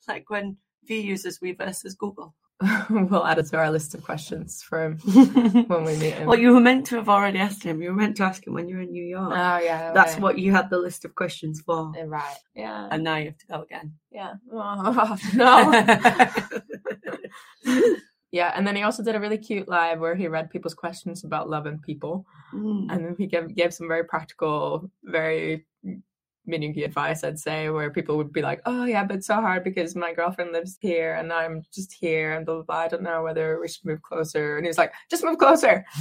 Like 0.09 0.29
when 0.31 0.57
V 0.85 1.01
uses 1.01 1.39
Weverse 1.39 1.85
as 1.85 1.95
Google. 1.95 2.35
we'll 2.91 3.27
add 3.27 3.39
it 3.39 3.47
to 3.47 3.57
our 3.57 3.71
list 3.71 3.95
of 3.95 4.03
questions 4.05 4.63
for 4.63 4.83
him 4.85 4.99
when 5.69 5.85
we 5.85 5.97
meet 5.97 6.13
him. 6.15 6.27
well, 6.27 6.39
you 6.39 6.53
were 6.53 6.61
meant 6.61 6.87
to 6.87 6.97
have 6.97 7.09
already 7.09 7.39
asked 7.39 7.63
him. 7.63 7.81
You 7.81 7.91
were 7.91 7.97
meant 7.97 8.17
to 8.19 8.25
ask 8.25 8.47
him 8.47 8.53
when 8.53 8.69
you 8.69 8.77
were 8.77 8.83
in 8.83 8.91
New 8.93 9.05
York. 9.05 9.33
oh 9.33 9.59
yeah, 9.59 9.93
That's 9.93 10.17
what 10.19 10.39
you 10.39 10.53
had 10.53 10.69
the 10.69 10.79
list 10.79 11.05
of 11.07 11.15
questions 11.15 11.61
for. 11.63 11.93
Eh, 11.97 12.03
right. 12.07 12.37
Yeah, 12.55 12.89
And 12.91 13.03
now 13.03 13.17
you 13.17 13.27
have 13.27 13.39
to 13.39 13.47
go 13.47 13.63
again. 13.63 13.95
yeah. 14.11 14.35
Oh, 14.53 15.17
no. 15.35 15.73
yeah, 18.33 18.53
and 18.55 18.67
then 18.67 18.77
he 18.77 18.83
also 18.83 19.03
did 19.03 19.15
a 19.17 19.21
really 19.21 19.39
cute 19.39 19.69
live 19.69 19.99
where 19.99 20.15
he 20.15 20.29
read 20.29 20.51
people's 20.51 20.75
questions 20.75 21.25
about 21.25 21.49
love 21.51 21.67
and 21.67 21.81
people. 21.83 22.27
Mm. 22.55 22.87
and 22.91 23.05
then 23.05 23.15
he 23.17 23.27
gave, 23.27 23.55
gave 23.55 23.73
some 23.73 23.89
very 23.89 24.05
practical, 24.05 24.91
very 25.05 25.65
minuggy 26.49 26.85
advice, 26.85 27.23
I'd 27.25 27.39
say, 27.39 27.71
where 27.71 27.91
people 27.91 28.17
would 28.17 28.33
be 28.33 28.43
like, 28.43 28.61
"Oh 28.67 28.85
yeah, 28.85 29.05
but 29.05 29.17
it's 29.17 29.27
so 29.27 29.35
hard 29.35 29.65
because 29.65 29.95
my 29.97 30.13
girlfriend 30.13 30.53
lives 30.53 30.77
here 30.81 31.15
and 31.15 31.33
I'm 31.33 31.63
just 31.73 31.93
here, 31.93 32.33
and 32.33 32.45
blah 32.47 32.57
blah 32.57 32.65
blah. 32.65 32.77
I 32.77 32.89
don't 32.89 33.03
know 33.03 33.23
whether 33.23 33.61
we 33.61 33.69
should 33.69 33.85
move 33.85 34.03
closer." 34.03 34.57
And 34.57 34.65
he 34.65 34.69
was 34.69 34.79
like, 34.79 34.93
"Just 35.11 35.25
move 35.25 35.39
closer." 35.39 35.85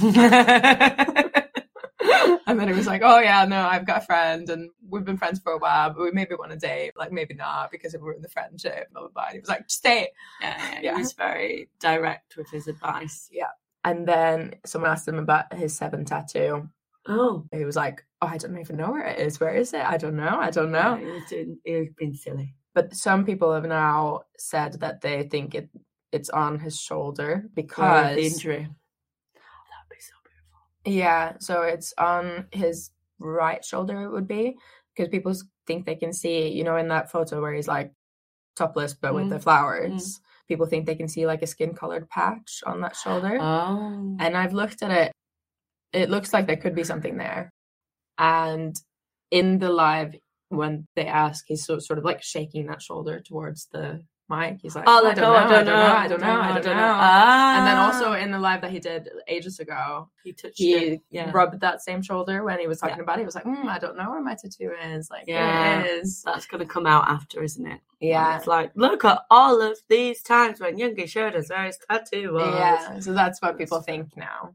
and 2.46 2.58
then 2.58 2.68
he 2.68 2.74
was 2.74 2.86
like, 2.86 3.02
"Oh 3.04 3.20
yeah, 3.20 3.44
no, 3.44 3.60
I've 3.62 3.86
got 3.86 4.02
a 4.02 4.06
friend, 4.06 4.48
and 4.48 4.70
we've 4.88 5.04
been 5.04 5.18
friends 5.18 5.38
for 5.38 5.52
a 5.52 5.58
while, 5.58 5.90
but 5.90 6.02
we 6.02 6.10
maybe 6.12 6.34
want 6.34 6.50
to 6.52 6.56
date, 6.58 6.92
like 6.96 7.12
maybe 7.12 7.34
not 7.34 7.70
because 7.70 7.94
it 7.94 8.00
ruined 8.00 8.24
the 8.24 8.28
friendship." 8.28 8.90
Blah 8.92 9.02
blah 9.02 9.10
blah. 9.14 9.24
And 9.26 9.34
he 9.34 9.40
was 9.40 9.48
like, 9.48 9.68
"Just 9.68 9.78
stay." 9.78 10.08
yeah, 10.40 10.56
yeah, 10.74 10.80
Yeah. 10.82 10.94
he 10.94 11.02
was 11.02 11.12
very 11.12 11.68
direct 11.80 12.36
with 12.36 12.50
his 12.50 12.66
advice. 12.68 13.28
Yeah. 13.30 13.50
And 13.84 14.06
then 14.06 14.54
someone 14.66 14.90
asked 14.90 15.08
him 15.08 15.18
about 15.18 15.52
his 15.54 15.76
seven 15.76 16.04
tattoo. 16.04 16.68
Oh, 17.08 17.46
He 17.52 17.64
was 17.64 17.76
like, 17.76 18.04
"Oh, 18.22 18.26
I 18.26 18.36
don't 18.38 18.58
even 18.58 18.76
know 18.76 18.90
where 18.92 19.06
it 19.06 19.18
is. 19.18 19.40
Where 19.40 19.54
is 19.54 19.72
it? 19.72 19.84
I 19.84 19.96
don't 19.96 20.16
know. 20.16 20.38
I 20.40 20.50
don't 20.50 20.70
know." 20.72 20.96
yeah, 20.96 20.98
he 20.98 21.06
was 21.06 21.24
doing, 21.28 21.58
he 21.64 21.76
was 21.76 21.88
being 21.96 22.14
silly. 22.14 22.54
but 22.74 22.94
some 22.94 23.24
people 23.24 23.52
have 23.52 23.64
now 23.66 24.22
said 24.38 24.74
that 24.80 25.00
they 25.00 25.24
think 25.24 25.54
it 25.54 25.68
it's 26.12 26.30
on 26.30 26.58
his 26.58 26.78
shoulder 26.80 27.44
Because 27.54 28.16
the 28.16 28.26
injury. 28.26 28.66
Oh, 28.68 29.62
that 29.70 29.80
would 29.88 29.96
be 29.96 30.00
so 30.00 30.14
beautiful. 30.24 30.98
yeah, 30.98 31.34
so 31.38 31.62
it's 31.62 31.94
on 31.98 32.46
his 32.52 32.90
right 33.20 33.64
shoulder. 33.64 34.02
It 34.02 34.10
would 34.10 34.26
be 34.28 34.56
because 34.94 35.08
people 35.08 35.32
think 35.66 35.86
they 35.86 35.94
can 35.94 36.12
see, 36.12 36.48
you 36.48 36.64
know, 36.64 36.76
in 36.76 36.88
that 36.88 37.10
photo 37.12 37.40
where 37.40 37.52
he's 37.54 37.68
like 37.68 37.92
topless 38.56 38.92
but 38.94 39.14
with 39.14 39.28
the 39.30 39.36
Mm, 39.36 39.42
flowers. 39.42 40.20
People 40.48 40.66
think 40.66 40.84
they 40.84 40.96
can 40.96 41.06
see 41.06 41.26
like 41.26 41.42
a 41.42 41.46
skin 41.46 41.74
colored 41.74 42.08
patch 42.10 42.62
on 42.66 42.80
that 42.80 42.96
shoulder. 42.96 43.38
Oh. 43.40 44.16
and 44.18 44.36
I've 44.36 44.52
looked 44.52 44.82
at 44.82 44.90
it. 44.90 45.12
It 45.92 46.10
looks 46.10 46.32
like 46.32 46.46
there 46.48 46.56
could 46.56 46.74
be 46.74 46.82
something 46.84 47.16
there. 47.16 47.52
And 48.20 48.76
in 49.30 49.58
the 49.58 49.70
live, 49.70 50.14
when 50.50 50.86
they 50.94 51.06
ask, 51.06 51.44
he's 51.48 51.64
so, 51.64 51.78
sort 51.78 51.98
of 51.98 52.04
like 52.04 52.22
shaking 52.22 52.66
that 52.66 52.82
shoulder 52.82 53.20
towards 53.20 53.66
the 53.72 54.02
mic. 54.28 54.58
He's 54.62 54.76
like, 54.76 54.84
Oh, 54.86 55.06
I 55.06 55.14
don't 55.14 55.24
oh, 55.24 55.32
know, 55.32 55.36
I 55.36 55.48
don't 55.48 55.66
know, 55.66 55.74
I 55.74 56.08
don't 56.08 56.20
know, 56.20 56.40
I 56.40 56.52
don't 56.60 56.76
know. 56.76 56.94
Ah. 56.96 57.58
And 57.58 57.66
then 57.66 57.76
also 57.76 58.12
in 58.12 58.30
the 58.30 58.38
live 58.38 58.60
that 58.60 58.70
he 58.70 58.78
did 58.78 59.08
ages 59.26 59.58
ago, 59.58 60.08
he 60.22 60.32
touched 60.32 60.58
he. 60.58 61.00
Yeah. 61.10 61.30
rubbed 61.32 61.60
that 61.60 61.82
same 61.82 62.02
shoulder 62.02 62.44
when 62.44 62.60
he 62.60 62.66
was 62.66 62.78
talking 62.78 62.96
Yeah. 62.96 63.02
about 63.02 63.18
it. 63.18 63.22
He 63.22 63.26
was 63.26 63.34
like, 63.34 63.44
mm, 63.44 63.64
I 63.66 63.78
don't 63.78 63.96
know 63.96 64.10
where 64.10 64.22
my 64.22 64.34
tattoo 64.34 64.72
is. 64.92 65.10
Like, 65.10 65.24
Yeah. 65.26 65.80
it 65.80 65.86
is. 65.86 66.22
That's 66.22 66.46
going 66.46 66.60
to 66.66 66.72
come 66.72 66.86
out 66.86 67.08
after, 67.08 67.42
isn't 67.42 67.66
it? 67.66 67.70
And 67.70 67.80
Yeah. 68.00 68.36
It's 68.36 68.46
like, 68.46 68.70
look 68.74 69.04
at 69.04 69.20
all 69.30 69.60
of 69.60 69.78
these 69.88 70.22
times 70.22 70.60
when 70.60 70.76
Yoongi 70.78 71.08
showed 71.08 71.34
us 71.34 71.50
where 71.50 71.64
his 71.64 71.78
tattoo 71.90 72.32
was. 72.34 72.54
Yeah. 72.54 73.00
So 73.00 73.12
that's 73.12 73.40
what 73.42 73.58
people 73.58 73.80
think 73.80 74.16
now. 74.16 74.54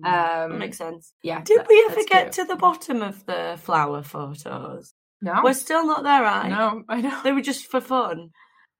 Mm, 0.00 0.02
that 0.04 0.50
Um, 0.50 0.58
makes 0.58 0.78
sense. 0.78 1.12
yeah. 1.22 1.40
Did 1.42 1.60
that- 1.60 1.68
we 1.68 1.86
ever 1.90 2.02
get 2.04 2.22
cute. 2.24 2.32
to 2.32 2.44
the 2.44 2.56
bottom 2.56 3.02
of 3.02 3.24
the 3.26 3.58
flower 3.62 4.02
photos? 4.02 4.92
No. 5.22 5.40
We're 5.42 5.54
still 5.54 5.86
not 5.86 6.02
there, 6.02 6.22
right? 6.22 6.48
no, 6.48 6.82
I 6.88 7.00
know. 7.00 7.22
They 7.22 7.32
were 7.32 7.40
just 7.40 7.66
for 7.70 7.80
fun. 7.80 8.30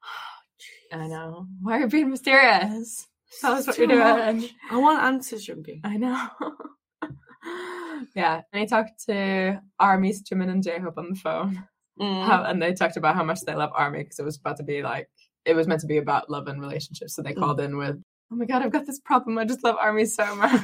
I 0.92 1.06
know. 1.06 1.46
Why 1.62 1.78
are 1.78 1.80
you 1.80 1.86
being 1.88 2.10
mysterious? 2.10 3.06
Tell 3.40 3.52
us 3.54 3.66
what 3.66 3.76
Too 3.76 3.86
you're 3.86 3.96
much. 3.98 4.34
doing. 4.40 4.50
I 4.70 4.76
want 4.76 5.02
answers, 5.02 5.46
Yoongi. 5.46 5.80
I 5.84 5.96
know. 5.96 6.28
yeah. 8.14 8.42
And 8.52 8.60
he 8.60 8.66
talked 8.66 9.04
to 9.06 9.60
Army's 9.78 10.22
Jimin 10.22 10.50
and 10.50 10.62
J 10.62 10.78
Hope 10.78 10.98
on 10.98 11.10
the 11.10 11.16
phone. 11.16 11.64
Mm. 12.00 12.26
How, 12.26 12.44
and 12.44 12.60
they 12.60 12.72
talked 12.74 12.96
about 12.96 13.14
how 13.14 13.24
much 13.24 13.40
they 13.42 13.54
love 13.54 13.70
Army 13.74 14.00
because 14.02 14.18
it 14.18 14.24
was 14.24 14.36
about 14.36 14.56
to 14.58 14.62
be 14.64 14.82
like, 14.82 15.08
it 15.44 15.54
was 15.54 15.66
meant 15.66 15.80
to 15.82 15.86
be 15.86 15.98
about 15.98 16.30
love 16.30 16.46
and 16.48 16.60
relationships. 16.60 17.14
So 17.14 17.22
they 17.22 17.34
Mm. 17.34 17.38
called 17.38 17.60
in 17.60 17.76
with, 17.76 18.02
oh 18.32 18.36
my 18.36 18.44
God, 18.44 18.62
I've 18.62 18.72
got 18.72 18.86
this 18.86 19.00
problem. 19.00 19.38
I 19.38 19.44
just 19.44 19.64
love 19.64 19.76
Army 19.80 20.04
so 20.04 20.34
much. 20.36 20.60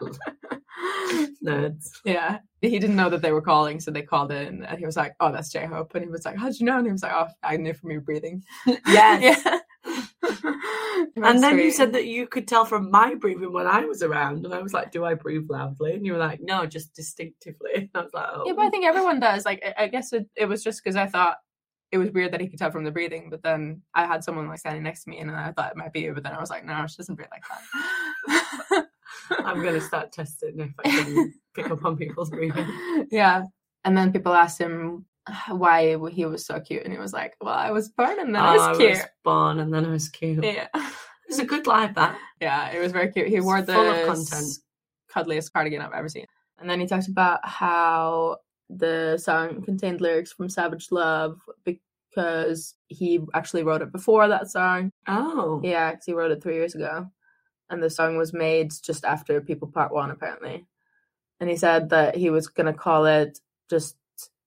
Nerds. 1.44 1.90
yeah. 2.04 2.38
He 2.60 2.78
didn't 2.78 2.96
know 2.96 3.10
that 3.10 3.20
they 3.22 3.32
were 3.32 3.42
calling. 3.42 3.80
So 3.80 3.90
they 3.90 4.02
called 4.02 4.32
in 4.32 4.64
and 4.64 4.78
he 4.78 4.86
was 4.86 4.96
like, 4.96 5.14
oh, 5.20 5.32
that's 5.32 5.50
J 5.50 5.66
Hope. 5.66 5.94
And 5.94 6.04
he 6.04 6.10
was 6.10 6.24
like, 6.24 6.36
how'd 6.36 6.54
you 6.58 6.66
know? 6.66 6.78
And 6.78 6.86
he 6.86 6.92
was 6.92 7.02
like, 7.02 7.12
oh, 7.14 7.26
I 7.42 7.56
knew 7.56 7.74
from 7.74 7.90
your 7.90 8.00
breathing. 8.00 8.42
Yes. 8.86 9.40
yeah. 9.44 9.58
And 11.16 11.42
then 11.42 11.58
you 11.58 11.70
said 11.72 11.92
that 11.92 12.06
you 12.06 12.26
could 12.26 12.46
tell 12.46 12.64
from 12.64 12.90
my 12.90 13.14
breathing 13.14 13.52
when 13.52 13.66
I 13.66 13.84
was 13.84 14.02
around, 14.02 14.44
and 14.44 14.54
I 14.54 14.62
was 14.62 14.72
like, 14.72 14.92
"Do 14.92 15.04
I 15.04 15.14
breathe 15.14 15.46
loudly?" 15.50 15.94
And 15.94 16.06
you 16.06 16.12
were 16.12 16.18
like, 16.18 16.40
"No, 16.40 16.64
just 16.66 16.94
distinctively." 16.94 17.70
And 17.74 17.88
I 17.94 18.02
was 18.02 18.14
like, 18.14 18.28
"Oh, 18.32 18.44
Yeah, 18.46 18.52
but 18.54 18.62
I 18.62 18.66
oh. 18.66 18.70
think 18.70 18.84
everyone 18.86 19.18
does. 19.20 19.44
Like, 19.44 19.62
I- 19.64 19.84
I 19.84 19.88
guess 19.88 20.12
it, 20.12 20.26
it 20.36 20.46
was 20.46 20.62
just 20.62 20.82
because 20.82 20.96
I 20.96 21.06
thought 21.06 21.38
it 21.92 21.98
was 21.98 22.10
weird 22.10 22.32
that 22.32 22.40
he 22.40 22.48
could 22.48 22.58
tell 22.58 22.70
from 22.70 22.84
the 22.84 22.90
breathing, 22.90 23.28
but 23.30 23.42
then 23.42 23.82
I 23.94 24.06
had 24.06 24.24
someone 24.24 24.48
like 24.48 24.58
standing 24.58 24.82
next 24.82 25.04
to 25.04 25.10
me, 25.10 25.18
and 25.18 25.30
I 25.30 25.52
thought 25.52 25.70
it 25.70 25.76
might 25.76 25.92
be 25.92 26.00
you, 26.00 26.14
but 26.14 26.22
then 26.24 26.32
I 26.32 26.40
was 26.40 26.50
like, 26.50 26.64
no, 26.64 26.86
she 26.88 26.96
doesn't 26.96 27.14
breathe 27.14 27.28
like 27.30 27.44
that. 27.48 28.86
I'm 29.44 29.62
gonna 29.62 29.80
start 29.80 30.10
testing 30.12 30.58
if 30.60 30.70
I 30.84 30.88
can 30.90 31.34
pick 31.54 31.70
up 31.70 31.84
on 31.84 31.96
people's 31.96 32.30
breathing." 32.30 32.66
yeah, 33.10 33.44
and 33.84 33.96
then 33.96 34.12
people 34.12 34.32
asked 34.34 34.58
him 34.58 35.04
why 35.48 35.96
he 36.10 36.24
was 36.26 36.44
so 36.46 36.58
cute, 36.60 36.82
and 36.84 36.92
he 36.92 36.98
was 36.98 37.12
like, 37.12 37.34
"Well, 37.40 37.54
I 37.54 37.70
was 37.70 37.88
born, 37.90 38.18
and 38.18 38.34
then 38.34 38.42
I 38.42 38.56
Oh, 38.56 38.70
was 38.70 38.78
cute." 38.78 38.90
I 38.90 38.94
was 38.94 39.06
born, 39.24 39.58
and 39.60 39.72
then 39.72 39.84
I 39.86 39.90
was 39.90 40.08
cute. 40.08 40.42
Yeah, 40.44 40.68
It 40.74 40.82
was 41.28 41.38
a 41.38 41.44
good 41.44 41.66
life. 41.66 41.94
That 41.94 42.18
yeah, 42.40 42.70
it 42.70 42.80
was 42.80 42.92
very 42.92 43.10
cute. 43.12 43.28
He 43.28 43.40
wore 43.40 43.62
the 43.62 44.02
content. 44.06 44.58
cuddliest 45.08 45.52
cardigan 45.52 45.82
I've 45.82 45.92
ever 45.92 46.08
seen, 46.08 46.26
and 46.58 46.68
then 46.68 46.80
he 46.80 46.86
talked 46.86 47.08
about 47.08 47.40
how 47.46 48.38
the 48.76 49.18
song 49.18 49.62
contained 49.62 50.00
lyrics 50.00 50.32
from 50.32 50.48
Savage 50.48 50.88
Love 50.90 51.40
because 51.64 52.74
he 52.88 53.20
actually 53.34 53.62
wrote 53.62 53.82
it 53.82 53.92
before 53.92 54.28
that 54.28 54.50
song. 54.50 54.90
oh, 55.08 55.60
Yeah, 55.62 55.90
because 55.92 56.04
he 56.06 56.12
wrote 56.12 56.30
it 56.30 56.42
three 56.42 56.54
years 56.56 56.74
ago. 56.74 57.06
And 57.70 57.82
the 57.82 57.90
song 57.90 58.16
was 58.16 58.32
made 58.32 58.72
just 58.82 59.04
after 59.04 59.40
People 59.40 59.68
Part 59.68 59.92
One, 59.92 60.10
apparently. 60.10 60.66
And 61.40 61.48
he 61.50 61.56
said 61.56 61.90
that 61.90 62.16
he 62.16 62.30
was 62.30 62.46
going 62.48 62.66
to 62.66 62.78
call 62.78 63.06
it 63.06 63.38
just, 63.70 63.96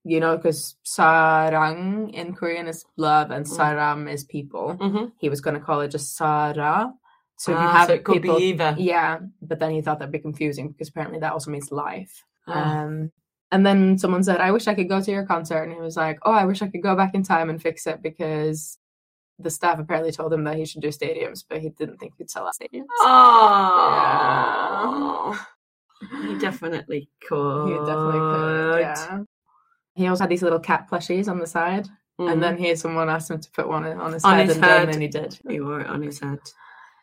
you 0.03 0.19
know, 0.19 0.37
because 0.37 0.75
sarang 0.85 2.13
in 2.13 2.33
Korean 2.33 2.67
is 2.67 2.85
love 2.97 3.31
and 3.31 3.45
Mm. 3.45 3.57
saram 3.57 4.11
is 4.11 4.23
people. 4.23 4.73
hmm 4.75 5.05
He 5.17 5.29
was 5.29 5.41
going 5.41 5.55
to 5.55 5.65
call 5.65 5.81
it 5.81 5.89
just 5.89 6.15
sara. 6.15 6.93
So 7.37 7.51
if 7.51 7.61
you 7.61 7.67
Ah, 7.67 7.71
have 7.79 7.87
so 7.87 7.93
it 7.95 8.03
could 8.03 8.21
people. 8.21 8.37
be 8.39 8.45
either. 8.49 8.75
Yeah, 8.77 9.19
but 9.41 9.59
then 9.59 9.71
he 9.71 9.81
thought 9.81 9.99
that'd 9.99 10.11
be 10.11 10.19
confusing 10.19 10.69
because 10.69 10.89
apparently 10.89 11.19
that 11.19 11.33
also 11.33 11.51
means 11.51 11.71
life. 11.71 12.23
Oh. 12.47 12.53
Um, 12.53 13.11
and 13.55 13.65
then 13.65 13.97
someone 13.97 14.23
said, 14.23 14.41
I 14.41 14.51
wish 14.51 14.67
I 14.67 14.75
could 14.75 14.89
go 14.89 15.01
to 15.01 15.11
your 15.11 15.25
concert. 15.25 15.63
And 15.63 15.73
he 15.73 15.79
was 15.79 15.95
like, 15.97 16.19
Oh, 16.23 16.31
I 16.33 16.45
wish 16.45 16.61
I 16.61 16.67
could 16.67 16.83
go 16.83 16.95
back 16.95 17.15
in 17.15 17.23
time 17.23 17.49
and 17.49 17.61
fix 17.61 17.87
it 17.87 18.01
because 18.01 18.77
the 19.39 19.49
staff 19.49 19.79
apparently 19.79 20.11
told 20.11 20.33
him 20.33 20.43
that 20.43 20.57
he 20.57 20.65
should 20.65 20.81
do 20.81 20.89
stadiums, 20.89 21.43
but 21.47 21.61
he 21.61 21.69
didn't 21.69 21.97
think 21.97 22.13
he'd 22.17 22.29
sell 22.29 22.45
out 22.47 22.53
stadiums. 22.61 22.85
Oh, 23.01 25.45
he 26.27 26.37
definitely 26.37 27.09
could. 27.27 27.69
He 27.69 27.75
definitely 27.75 28.19
could. 28.19 28.79
Yeah. 28.81 29.19
He 29.95 30.07
also 30.07 30.23
had 30.23 30.29
these 30.29 30.43
little 30.43 30.59
cat 30.59 30.87
plushies 30.89 31.27
on 31.29 31.39
the 31.39 31.47
side. 31.47 31.87
Mhm. 32.19 32.31
And 32.31 32.43
then 32.43 32.57
he 32.57 32.67
had 32.69 32.79
someone 32.79 33.09
asked 33.09 33.29
him 33.31 33.39
to 33.41 33.51
put 33.51 33.67
one 33.67 33.85
on 33.85 34.13
his 34.13 34.23
On 34.23 34.35
head, 34.35 34.47
his 34.47 34.55
and, 34.57 34.65
head. 34.65 34.89
then 34.93 35.01
he 35.01 35.07
did. 35.07 35.37
he 35.49 35.59
wore 35.59 35.81
it 35.81 35.87
on 35.87 36.01
his 36.01 36.19
head. 36.19 36.39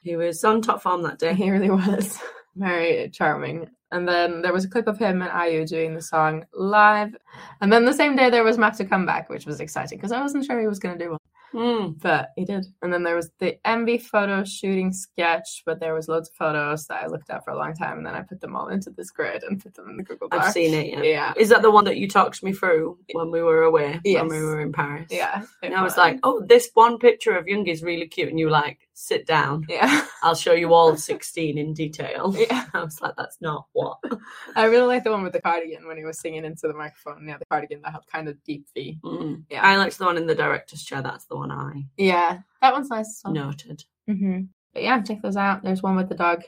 He 0.03 0.17
was 0.17 0.43
on 0.45 0.63
top 0.63 0.83
form 0.83 1.03
that 1.03 1.19
day. 1.19 1.35
He 1.35 1.51
really 1.51 1.71
was 1.71 2.19
very 2.57 3.11
charming. 3.11 3.69
And 3.93 4.09
then 4.09 4.43
there 4.43 4.53
was 4.53 4.65
a 4.65 4.69
clip 4.69 4.89
of 4.89 4.99
him 4.99 5.23
and 5.23 5.31
IU 5.53 5.67
doing 5.67 5.95
the 5.95 6.03
song 6.03 6.45
live. 6.55 7.15
And 7.61 7.73
then 7.73 7.85
the 7.85 7.93
same 7.93 8.17
day 8.17 8.31
there 8.31 8.43
was 8.45 8.59
Map 8.59 8.77
to 8.79 8.85
come 8.85 9.07
back, 9.07 9.29
which 9.31 9.47
was 9.47 9.61
exciting 9.61 9.99
because 9.99 10.13
I 10.13 10.21
wasn't 10.21 10.45
sure 10.47 10.61
he 10.61 10.67
was 10.67 10.79
going 10.81 10.99
to 10.99 11.05
do 11.05 11.11
one, 11.11 11.19
Mm. 11.55 12.01
but 12.01 12.31
he 12.35 12.47
did. 12.47 12.65
And 12.81 12.91
then 12.91 13.03
there 13.03 13.15
was 13.15 13.31
the 13.39 13.59
MV 13.67 14.01
photo 14.03 14.43
shooting 14.43 14.91
sketch, 14.91 15.63
but 15.67 15.79
there 15.81 15.93
was 15.93 16.09
loads 16.09 16.31
of 16.31 16.35
photos 16.37 16.87
that 16.87 17.03
I 17.03 17.07
looked 17.09 17.29
at 17.29 17.45
for 17.45 17.51
a 17.51 17.57
long 17.59 17.75
time, 17.75 17.99
and 17.99 18.07
then 18.07 18.15
I 18.15 18.23
put 18.23 18.41
them 18.41 18.57
all 18.57 18.69
into 18.69 18.89
this 18.89 19.11
grid 19.11 19.43
and 19.43 19.63
put 19.63 19.75
them 19.75 19.91
in 19.91 19.99
the 19.99 20.03
Google 20.03 20.29
Doc. 20.29 20.45
I've 20.45 20.53
seen 20.55 20.73
it. 20.73 20.87
Yeah. 20.87 21.03
Yeah, 21.03 21.33
Is 21.37 21.51
that 21.51 21.61
the 21.61 21.71
one 21.71 21.85
that 21.85 21.99
you 21.99 22.09
talked 22.09 22.43
me 22.43 22.55
through 22.55 22.97
when 23.13 23.31
we 23.31 23.43
were 23.43 23.65
away? 23.65 24.01
Yes. 24.03 24.23
When 24.23 24.31
we 24.31 24.43
were 24.43 24.61
in 24.63 24.73
Paris. 24.73 25.09
yeah. 25.11 25.43
And 25.63 25.75
I 25.75 25.83
was 25.83 25.99
like, 25.99 26.19
oh, 26.23 26.43
this 26.47 26.71
one 26.73 26.97
picture 26.99 27.37
of 27.37 27.47
Young 27.47 27.67
is 27.67 27.83
really 27.83 28.07
cute. 28.09 28.31
And 28.31 28.39
you 28.39 28.47
were 28.47 28.51
like, 28.53 28.79
sit 28.95 29.27
down. 29.27 29.65
yeah, 29.69 30.07
I'll 30.23 30.35
show 30.35 30.53
you 30.53 30.73
all 30.75 30.97
16 30.97 31.59
in 31.59 31.75
detail. 31.75 32.35
yeah. 32.51 32.67
I 32.75 32.83
was 32.85 33.01
like, 33.01 33.15
that's 33.17 33.39
not 33.41 33.67
what. 33.73 33.99
I 34.57 34.65
really 34.65 34.87
like 34.87 35.05
the 35.05 35.11
one 35.11 35.23
with 35.23 35.33
the 35.33 35.41
cardigan 35.41 35.87
when 35.87 35.97
he 35.97 36.05
was 36.05 36.19
singing 36.21 36.45
into 36.45 36.69
the 36.69 36.75
microphone. 36.75 37.27
Yeah, 37.27 37.39
the 37.39 37.47
cardigan 37.47 37.81
that 37.83 37.93
had 37.93 38.07
kind 38.13 38.29
of 38.29 38.43
deep 38.45 38.67
V. 38.75 38.99
Mm. 39.05 39.45
Yeah. 39.51 39.63
I 39.67 39.77
liked 39.77 39.99
the 39.99 40.05
one 40.05 40.17
in 40.17 40.27
the 40.27 40.35
director's 40.35 40.83
chair. 40.83 41.03
That's 41.03 41.25
the 41.27 41.37
one 41.37 41.51
I 41.51 41.85
Yeah, 41.97 42.41
that 42.61 42.73
one's 42.73 42.91
nice. 42.91 43.21
well. 43.25 43.33
noted. 43.35 43.85
hmm 44.07 44.41
But 44.75 44.83
yeah, 44.83 45.01
check 45.03 45.23
those 45.23 45.37
out. 45.37 45.63
There's 45.63 45.83
one 45.83 45.97
with 45.97 46.09
the 46.09 46.15
dog, 46.15 46.43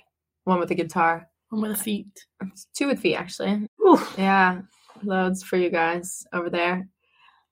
one 0.44 0.60
with 0.60 0.68
the 0.68 0.74
guitar, 0.74 1.28
One 1.48 1.62
with 1.62 1.76
the 1.78 1.82
feet. 1.84 2.26
two 2.76 2.88
with 2.88 3.00
feet 3.00 3.16
actually. 3.16 3.68
Oof. 3.86 4.14
Yeah, 4.18 4.60
loads 5.02 5.42
for 5.42 5.56
you 5.56 5.70
guys 5.70 6.26
over 6.32 6.50
there. 6.50 6.88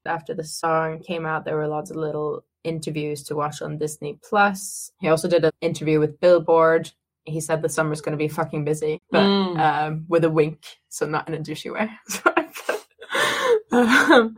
After 0.04 0.34
the 0.34 0.42
song 0.44 1.00
came 1.00 1.24
out, 1.26 1.44
there 1.44 1.56
were 1.56 1.68
lots 1.68 1.90
of 1.90 1.96
little 1.96 2.44
interviews 2.64 3.22
to 3.24 3.34
watch 3.36 3.62
on 3.62 3.78
Disney 3.78 4.18
Plus. 4.28 4.90
He 5.00 5.08
also 5.08 5.28
did 5.28 5.44
an 5.44 5.52
interview 5.60 5.98
with 6.00 6.20
Billboard. 6.20 6.90
He 7.24 7.40
said 7.40 7.62
the 7.62 7.68
summer's 7.68 8.00
going 8.00 8.16
to 8.18 8.22
be 8.22 8.28
fucking 8.28 8.64
busy, 8.64 9.00
but 9.10 9.22
Mm. 9.22 9.58
um, 9.58 10.04
with 10.08 10.24
a 10.24 10.30
wink, 10.30 10.64
so 10.88 11.06
not 11.06 11.28
in 11.28 11.34
a 11.34 11.38
douchey 11.38 11.72
way. 11.72 11.88
um, 13.72 14.36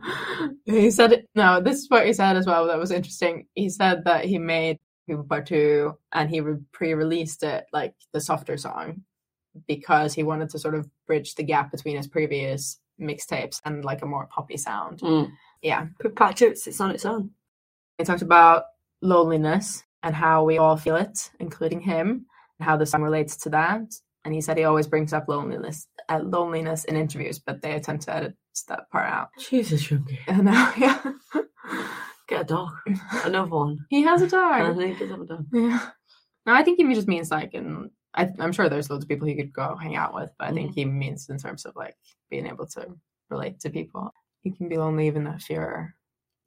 he 0.65 0.91
said, 0.91 1.25
no, 1.35 1.59
this 1.61 1.77
is 1.79 1.89
what 1.89 2.05
he 2.05 2.13
said 2.13 2.37
as 2.37 2.45
well 2.45 2.67
that 2.67 2.77
was 2.77 2.91
interesting. 2.91 3.47
He 3.53 3.69
said 3.69 4.03
that 4.05 4.25
he 4.25 4.37
made 4.37 4.79
People 5.07 5.23
Part 5.23 5.47
2 5.47 5.93
and 6.13 6.29
he 6.29 6.41
pre-released 6.71 7.43
it, 7.43 7.65
like 7.73 7.93
the 8.13 8.21
softer 8.21 8.57
song, 8.57 9.01
because 9.67 10.13
he 10.13 10.23
wanted 10.23 10.49
to 10.51 10.59
sort 10.59 10.75
of 10.75 10.87
bridge 11.07 11.35
the 11.35 11.43
gap 11.43 11.71
between 11.71 11.97
his 11.97 12.07
previous 12.07 12.79
mixtapes 12.99 13.61
and 13.65 13.83
like 13.83 14.01
a 14.01 14.05
more 14.05 14.27
poppy 14.27 14.57
sound. 14.57 14.99
Mm. 15.01 15.31
Yeah. 15.61 15.87
But 16.01 16.15
Part 16.15 16.37
two, 16.37 16.47
it's 16.47 16.79
on 16.81 16.91
its 16.91 17.05
own. 17.05 17.31
He 17.97 18.03
talked 18.03 18.21
about 18.21 18.63
loneliness 19.01 19.83
and 20.03 20.13
how 20.15 20.43
we 20.43 20.57
all 20.57 20.77
feel 20.77 20.95
it, 20.95 21.31
including 21.39 21.81
him, 21.81 22.25
and 22.59 22.65
how 22.67 22.77
the 22.77 22.85
song 22.85 23.01
relates 23.01 23.37
to 23.37 23.49
that. 23.51 23.81
And 24.23 24.33
he 24.33 24.41
said 24.41 24.57
he 24.57 24.63
always 24.63 24.87
brings 24.87 25.13
up 25.13 25.27
loneliness, 25.27 25.87
uh, 26.09 26.19
loneliness 26.23 26.83
in 26.85 26.95
interviews, 26.95 27.39
but 27.39 27.61
they 27.61 27.73
attempt 27.73 28.03
to 28.05 28.15
edit 28.15 28.35
that 28.67 28.89
part 28.91 29.07
out. 29.09 29.29
Jesus, 29.39 29.87
Yoongi. 29.87 30.17
And 30.27 30.45
now, 30.45 30.73
yeah, 30.77 30.99
Get 32.27 32.41
a 32.41 32.43
dog. 32.45 32.71
Another 33.23 33.49
one. 33.51 33.77
he 33.89 34.01
has 34.01 34.21
a 34.21 34.25
I 34.25 34.61
dog. 34.63 34.77
think 34.77 34.99
it's 34.99 35.11
have 35.11 35.21
a 35.21 35.25
dog. 35.25 35.45
Yeah. 35.53 35.89
No, 36.47 36.53
I 36.53 36.63
think 36.63 36.79
he 36.79 36.93
just 36.95 37.07
means 37.07 37.29
like, 37.29 37.53
and 37.53 37.91
I, 38.15 38.29
I'm 38.39 38.51
sure 38.51 38.67
there's 38.67 38.89
loads 38.89 39.03
of 39.05 39.09
people 39.09 39.27
he 39.27 39.35
could 39.35 39.53
go 39.53 39.75
hang 39.75 39.95
out 39.95 40.15
with, 40.15 40.31
but 40.39 40.47
I 40.47 40.51
think 40.53 40.73
he 40.73 40.85
means 40.85 41.29
in 41.29 41.37
terms 41.37 41.65
of 41.65 41.75
like 41.75 41.95
being 42.31 42.47
able 42.47 42.65
to 42.67 42.87
relate 43.29 43.59
to 43.59 43.69
people. 43.69 44.11
You 44.43 44.53
can 44.55 44.69
be 44.69 44.77
lonely 44.77 45.05
even 45.07 45.27
if 45.27 45.49
you're 45.49 45.93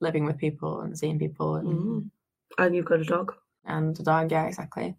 living 0.00 0.24
with 0.24 0.38
people 0.38 0.80
and 0.80 0.96
seeing 0.98 1.18
people. 1.18 1.56
And 1.56 1.68
Mm. 1.68 2.10
And 2.58 2.74
you've 2.74 2.86
got 2.86 3.00
a 3.00 3.04
dog. 3.04 3.34
and 3.64 3.98
a 4.00 4.02
dog. 4.02 4.30
Yeah, 4.32 4.46
exactly. 4.46 4.96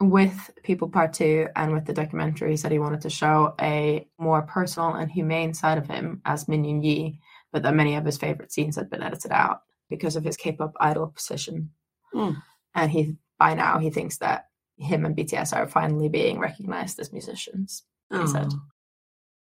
With 0.00 0.50
People 0.64 0.88
Part 0.88 1.12
Two 1.12 1.46
and 1.54 1.72
with 1.72 1.84
the 1.84 1.92
documentary, 1.92 2.50
he 2.50 2.56
said 2.56 2.72
he 2.72 2.78
wanted 2.78 3.02
to 3.02 3.10
show 3.10 3.54
a 3.60 4.06
more 4.18 4.42
personal 4.42 4.94
and 4.94 5.10
humane 5.10 5.54
side 5.54 5.78
of 5.78 5.86
him 5.86 6.20
as 6.24 6.48
Min 6.48 6.64
Yoongi, 6.64 7.18
but 7.52 7.62
that 7.62 7.74
many 7.74 7.94
of 7.94 8.04
his 8.04 8.18
favorite 8.18 8.52
scenes 8.52 8.76
had 8.76 8.90
been 8.90 9.02
edited 9.02 9.30
out 9.30 9.62
because 9.88 10.16
of 10.16 10.24
his 10.24 10.36
K-pop 10.36 10.72
idol 10.80 11.08
position. 11.08 11.70
Mm. 12.12 12.42
And 12.74 12.90
he, 12.90 13.16
by 13.38 13.54
now, 13.54 13.78
he 13.78 13.90
thinks 13.90 14.18
that 14.18 14.48
him 14.78 15.04
and 15.04 15.16
BTS 15.16 15.54
are 15.54 15.68
finally 15.68 16.08
being 16.08 16.38
recognized 16.40 16.98
as 16.98 17.12
musicians. 17.12 17.84
He 18.10 18.26
said. 18.26 18.52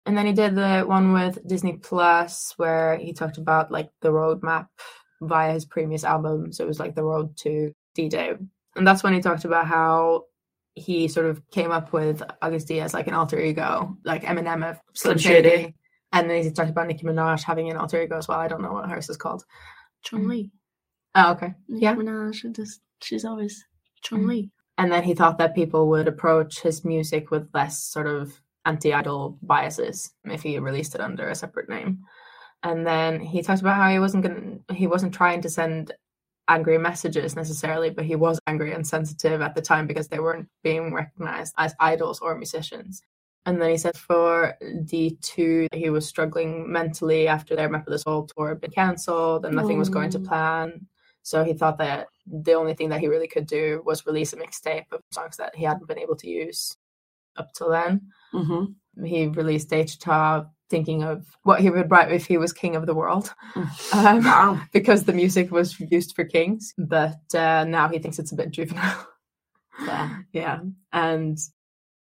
And 0.08 0.16
then 0.16 0.24
he 0.24 0.32
did 0.32 0.54
the 0.54 0.84
one 0.86 1.12
with 1.12 1.46
Disney 1.46 1.74
Plus 1.74 2.54
where 2.56 2.96
he 2.96 3.12
talked 3.12 3.36
about 3.36 3.70
like 3.70 3.90
the 4.00 4.08
roadmap 4.08 4.68
via 5.20 5.52
his 5.52 5.66
previous 5.66 6.02
album. 6.02 6.50
So 6.50 6.64
it 6.64 6.66
was 6.66 6.80
like 6.80 6.94
the 6.94 7.04
road 7.04 7.36
to 7.40 7.74
D 7.94 8.08
Day. 8.08 8.32
And 8.74 8.86
that's 8.86 9.02
when 9.02 9.12
he 9.12 9.20
talked 9.20 9.44
about 9.44 9.66
how 9.66 10.24
he 10.74 11.08
sort 11.08 11.26
of 11.26 11.42
came 11.50 11.70
up 11.70 11.92
with 11.92 12.22
Agust 12.40 12.68
D 12.68 12.80
as 12.80 12.94
like 12.94 13.06
an 13.06 13.12
alter 13.12 13.38
ego, 13.38 13.98
like 14.02 14.22
Eminem 14.22 14.70
of 14.70 14.80
Slim 14.94 15.18
Shady. 15.18 15.50
Shady. 15.50 15.74
And 16.10 16.30
then 16.30 16.42
he 16.42 16.50
talked 16.52 16.70
about 16.70 16.86
Nicki 16.86 17.04
Minaj 17.04 17.42
having 17.42 17.68
an 17.70 17.76
alter 17.76 18.00
ego 18.00 18.16
as 18.16 18.28
well. 18.28 18.38
I 18.38 18.48
don't 18.48 18.62
know 18.62 18.72
what 18.72 18.88
hers 18.88 19.10
is 19.10 19.18
called. 19.18 19.44
Chun 20.04 20.26
Li. 20.26 20.50
Oh, 21.16 21.32
okay. 21.32 21.52
Nicki 21.68 21.84
Yeah. 21.84 21.96
Minaj, 21.96 22.56
just, 22.56 22.80
she's 23.02 23.26
always 23.26 23.62
Chun 24.00 24.20
mm-hmm. 24.20 24.28
Li. 24.30 24.50
And 24.78 24.90
then 24.90 25.02
he 25.02 25.12
thought 25.12 25.36
that 25.36 25.54
people 25.54 25.86
would 25.90 26.08
approach 26.08 26.60
his 26.60 26.82
music 26.82 27.30
with 27.30 27.50
less 27.52 27.84
sort 27.84 28.06
of 28.06 28.40
anti 28.68 28.92
idol 28.92 29.38
biases 29.42 30.12
if 30.24 30.42
he 30.42 30.58
released 30.58 30.94
it 30.94 31.00
under 31.00 31.28
a 31.28 31.34
separate 31.34 31.68
name. 31.68 32.04
And 32.62 32.86
then 32.86 33.20
he 33.20 33.42
talked 33.42 33.62
about 33.62 33.76
how 33.76 33.90
he 33.90 33.98
wasn't 33.98 34.24
going 34.24 34.64
he 34.72 34.86
wasn't 34.86 35.14
trying 35.14 35.40
to 35.42 35.50
send 35.50 35.92
angry 36.48 36.78
messages 36.78 37.36
necessarily, 37.36 37.90
but 37.90 38.04
he 38.04 38.16
was 38.16 38.40
angry 38.46 38.72
and 38.72 38.86
sensitive 38.86 39.40
at 39.42 39.54
the 39.54 39.62
time 39.62 39.86
because 39.86 40.08
they 40.08 40.18
weren't 40.18 40.48
being 40.62 40.94
recognized 40.94 41.54
as 41.58 41.74
idols 41.80 42.20
or 42.20 42.36
musicians. 42.36 43.02
And 43.46 43.60
then 43.60 43.70
he 43.70 43.78
said 43.78 43.96
for 43.96 44.54
D2, 44.62 45.68
he 45.74 45.90
was 45.90 46.06
struggling 46.06 46.70
mentally 46.70 47.28
after 47.28 47.54
their 47.56 47.70
the 47.86 47.98
Soul 47.98 48.26
tour 48.26 48.50
had 48.50 48.60
been 48.60 48.70
cancelled 48.70 49.44
and 49.46 49.56
nothing 49.56 49.78
was 49.78 49.88
going 49.88 50.10
to 50.10 50.18
Oh. 50.18 50.28
plan. 50.28 50.86
So 51.22 51.44
he 51.44 51.54
thought 51.54 51.78
that 51.78 52.08
the 52.26 52.54
only 52.54 52.74
thing 52.74 52.88
that 52.90 53.00
he 53.00 53.08
really 53.08 53.28
could 53.28 53.46
do 53.46 53.82
was 53.84 54.06
release 54.06 54.32
a 54.32 54.36
mixtape 54.36 54.86
of 54.92 55.00
songs 55.12 55.36
that 55.36 55.54
he 55.54 55.64
hadn't 55.64 55.88
been 55.88 55.98
able 55.98 56.16
to 56.16 56.28
use 56.28 56.76
up 57.36 57.52
till 57.54 57.70
then. 57.70 58.10
Mhm. 58.34 58.74
He 59.04 59.26
released 59.28 59.70
Daechwita 59.70 60.48
thinking 60.70 61.02
of 61.02 61.24
what 61.44 61.60
he 61.60 61.70
would 61.70 61.90
write 61.90 62.12
if 62.12 62.26
he 62.26 62.36
was 62.36 62.52
king 62.52 62.76
of 62.76 62.84
the 62.86 62.94
world 62.94 63.32
Mm. 63.54 63.94
um, 63.94 64.24
Wow. 64.24 64.60
because 64.72 65.04
the 65.04 65.12
music 65.14 65.50
was 65.50 65.78
used 65.80 66.14
for 66.14 66.24
kings. 66.24 66.74
But 66.76 67.20
uh, 67.34 67.64
now 67.64 67.88
he 67.88 67.98
thinks 67.98 68.18
it's 68.18 68.32
a 68.32 68.36
bit 68.36 68.50
juvenile. 68.50 69.06
Yeah. 69.84 70.18
yeah. 70.32 70.60
And 70.92 71.38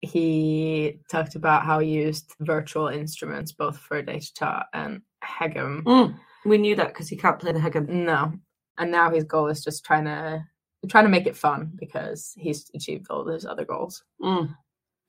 he 0.02 1.00
talked 1.10 1.36
about 1.36 1.64
how 1.66 1.80
he 1.80 1.90
used 1.90 2.34
virtual 2.42 2.88
instruments 2.88 3.52
both 3.52 3.78
for 3.78 4.02
Daechwita 4.02 4.66
and 4.74 5.02
Haegeum. 5.24 5.84
Mm. 5.84 6.16
We 6.46 6.58
knew 6.58 6.76
that 6.76 6.88
because 6.90 7.10
he 7.10 7.18
can't 7.18 7.40
play 7.40 7.52
the 7.52 7.60
haegeum. 7.60 7.88
No. 7.88 8.34
And 8.78 8.92
now 8.92 9.10
his 9.12 9.26
goal 9.26 9.48
is 9.48 9.64
just 9.64 9.84
trying 9.86 10.06
to 10.06 10.44
trying 10.88 11.04
to 11.04 11.10
make 11.10 11.28
it 11.28 11.36
fun 11.36 11.72
because 11.78 12.34
he's 12.38 12.72
achieved 12.74 13.08
all 13.10 13.28
his 13.28 13.46
other 13.46 13.66
goals. 13.66 14.04
Mm. 14.22 14.56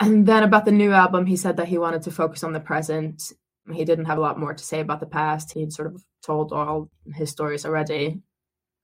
And 0.00 0.26
then 0.26 0.42
about 0.42 0.64
the 0.64 0.72
new 0.72 0.92
album, 0.92 1.26
he 1.26 1.36
said 1.36 1.58
that 1.58 1.68
he 1.68 1.76
wanted 1.76 2.02
to 2.02 2.10
focus 2.10 2.42
on 2.42 2.54
the 2.54 2.60
present. 2.60 3.32
He 3.70 3.84
didn't 3.84 4.06
have 4.06 4.16
a 4.16 4.22
lot 4.22 4.40
more 4.40 4.54
to 4.54 4.64
say 4.64 4.80
about 4.80 5.00
the 5.00 5.06
past. 5.06 5.52
He'd 5.52 5.74
sort 5.74 5.94
of 5.94 6.02
told 6.24 6.52
all 6.52 6.90
his 7.14 7.30
stories 7.30 7.66
already. 7.66 8.22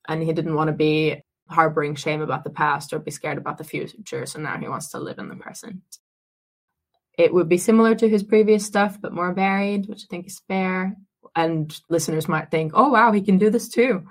And 0.06 0.22
he 0.22 0.32
didn't 0.34 0.54
want 0.54 0.68
to 0.68 0.74
be 0.74 1.22
harboring 1.48 1.94
shame 1.94 2.20
about 2.20 2.44
the 2.44 2.50
past 2.50 2.92
or 2.92 2.98
be 2.98 3.10
scared 3.10 3.38
about 3.38 3.56
the 3.56 3.64
future. 3.64 4.26
So 4.26 4.40
now 4.40 4.58
he 4.58 4.68
wants 4.68 4.90
to 4.90 4.98
live 4.98 5.18
in 5.18 5.28
the 5.28 5.36
present. 5.36 5.80
It 7.16 7.32
would 7.32 7.48
be 7.48 7.58
similar 7.58 7.94
to 7.94 8.08
his 8.08 8.22
previous 8.22 8.66
stuff, 8.66 9.00
but 9.00 9.14
more 9.14 9.32
varied, 9.32 9.88
which 9.88 10.02
I 10.02 10.06
think 10.10 10.26
is 10.26 10.42
fair. 10.48 10.96
And 11.34 11.74
listeners 11.88 12.28
might 12.28 12.50
think, 12.50 12.72
oh, 12.74 12.90
wow, 12.90 13.10
he 13.12 13.22
can 13.22 13.38
do 13.38 13.48
this 13.48 13.68
too. 13.68 14.06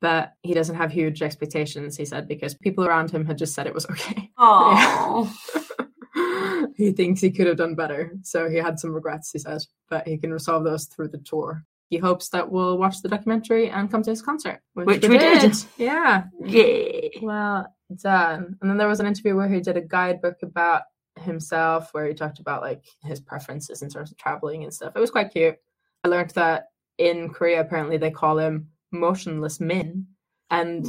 But 0.00 0.32
he 0.42 0.54
doesn't 0.54 0.76
have 0.76 0.90
huge 0.90 1.22
expectations, 1.22 1.96
he 1.96 2.06
said, 2.06 2.26
because 2.26 2.54
people 2.54 2.84
around 2.84 3.10
him 3.10 3.26
had 3.26 3.38
just 3.38 3.54
said 3.54 3.66
it 3.66 3.74
was 3.74 3.86
okay. 3.86 4.30
Oh. 4.38 5.32
he 6.76 6.92
thinks 6.92 7.20
he 7.20 7.30
could 7.30 7.46
have 7.46 7.56
done 7.56 7.74
better. 7.74 8.12
So 8.22 8.48
he 8.48 8.56
had 8.56 8.78
some 8.78 8.92
regrets, 8.92 9.30
he 9.30 9.38
says, 9.38 9.68
but 9.88 10.06
he 10.06 10.18
can 10.18 10.32
resolve 10.32 10.64
those 10.64 10.86
through 10.86 11.08
the 11.08 11.18
tour. 11.18 11.64
He 11.90 11.98
hopes 11.98 12.30
that 12.30 12.50
we'll 12.50 12.78
watch 12.78 13.02
the 13.02 13.08
documentary 13.08 13.68
and 13.68 13.90
come 13.90 14.02
to 14.02 14.10
his 14.10 14.22
concert, 14.22 14.60
which, 14.72 14.86
Which 14.86 15.08
we 15.08 15.18
did. 15.18 15.54
Yeah. 15.76 16.24
Yeah. 16.42 17.08
Well 17.20 17.66
done. 18.02 18.56
And 18.60 18.70
then 18.70 18.78
there 18.78 18.88
was 18.88 19.00
an 19.00 19.06
interview 19.06 19.36
where 19.36 19.48
he 19.48 19.60
did 19.60 19.76
a 19.76 19.82
guidebook 19.82 20.36
about 20.42 20.82
himself, 21.20 21.92
where 21.92 22.06
he 22.06 22.14
talked 22.14 22.38
about 22.38 22.62
like 22.62 22.84
his 23.04 23.20
preferences 23.20 23.82
in 23.82 23.90
terms 23.90 24.10
of 24.10 24.16
traveling 24.16 24.64
and 24.64 24.72
stuff. 24.72 24.94
It 24.96 25.00
was 25.00 25.10
quite 25.10 25.32
cute. 25.32 25.56
I 26.02 26.08
learned 26.08 26.30
that 26.30 26.68
in 26.96 27.28
Korea, 27.30 27.60
apparently 27.60 27.98
they 27.98 28.10
call 28.10 28.38
him 28.38 28.68
motionless 28.90 29.60
Min, 29.60 30.06
and 30.50 30.86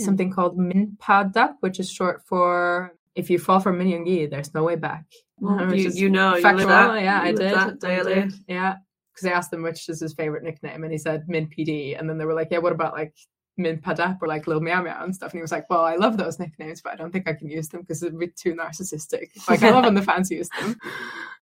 something 0.00 0.32
called 0.32 0.58
Minpadap, 0.58 1.54
which 1.60 1.80
is 1.80 1.90
short 1.90 2.22
for 2.26 2.95
if 3.16 3.28
you 3.30 3.38
fall 3.38 3.58
from 3.60 3.78
Min 3.78 3.88
Yoongi, 3.88 4.30
there's 4.30 4.54
no 4.54 4.62
way 4.62 4.76
back. 4.76 5.04
Well, 5.38 5.74
you, 5.74 5.90
you 5.90 6.08
know, 6.10 6.36
you 6.36 6.42
factual. 6.42 6.68
that. 6.68 7.02
yeah, 7.02 7.20
I 7.20 7.32
did. 7.32 7.54
That 7.54 7.68
I 7.68 7.72
daily. 7.86 8.14
did. 8.14 8.32
Yeah, 8.46 8.76
because 9.12 9.26
I 9.26 9.32
asked 9.32 9.52
him 9.52 9.62
which 9.62 9.88
is 9.88 10.00
his 10.00 10.14
favorite 10.14 10.44
nickname, 10.44 10.84
and 10.84 10.92
he 10.92 10.98
said 10.98 11.24
Min 11.26 11.48
PD, 11.48 11.98
and 11.98 12.08
then 12.08 12.18
they 12.18 12.24
were 12.24 12.34
like, 12.34 12.48
"Yeah, 12.50 12.58
what 12.58 12.72
about 12.72 12.92
like 12.92 13.14
Min 13.56 13.78
Padap 13.80 14.18
or 14.22 14.28
like 14.28 14.46
Lil 14.46 14.60
Meow 14.60 14.82
Meow 14.82 15.02
and 15.02 15.14
stuff?" 15.14 15.32
And 15.32 15.38
he 15.38 15.42
was 15.42 15.52
like, 15.52 15.68
"Well, 15.70 15.82
I 15.84 15.96
love 15.96 16.16
those 16.18 16.38
nicknames, 16.38 16.80
but 16.82 16.92
I 16.92 16.96
don't 16.96 17.10
think 17.10 17.28
I 17.28 17.32
can 17.34 17.48
use 17.48 17.68
them 17.68 17.80
because 17.80 18.02
it'd 18.02 18.18
be 18.18 18.28
too 18.28 18.54
narcissistic. 18.54 19.28
Like 19.48 19.62
I 19.62 19.70
love 19.70 19.84
when 19.84 19.94
the 19.94 20.02
fans 20.02 20.30
use 20.30 20.48
them." 20.60 20.76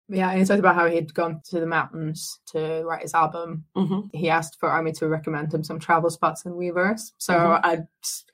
Yeah, 0.07 0.29
and 0.29 0.37
he 0.39 0.45
talked 0.45 0.59
about 0.59 0.75
how 0.75 0.85
he'd 0.87 1.15
gone 1.15 1.41
to 1.49 1.59
the 1.59 1.65
mountains 1.65 2.39
to 2.51 2.83
write 2.85 3.01
his 3.01 3.15
album. 3.15 3.65
hmm 3.75 4.01
He 4.13 4.29
asked 4.29 4.57
for 4.59 4.69
Army 4.69 4.91
to 4.93 5.07
recommend 5.07 5.51
him 5.51 5.63
some 5.63 5.79
travel 5.79 6.11
spots 6.11 6.45
in 6.45 6.51
Weverse. 6.53 7.11
So 7.17 7.33
Mhm. 7.33 7.59
I 7.63 7.79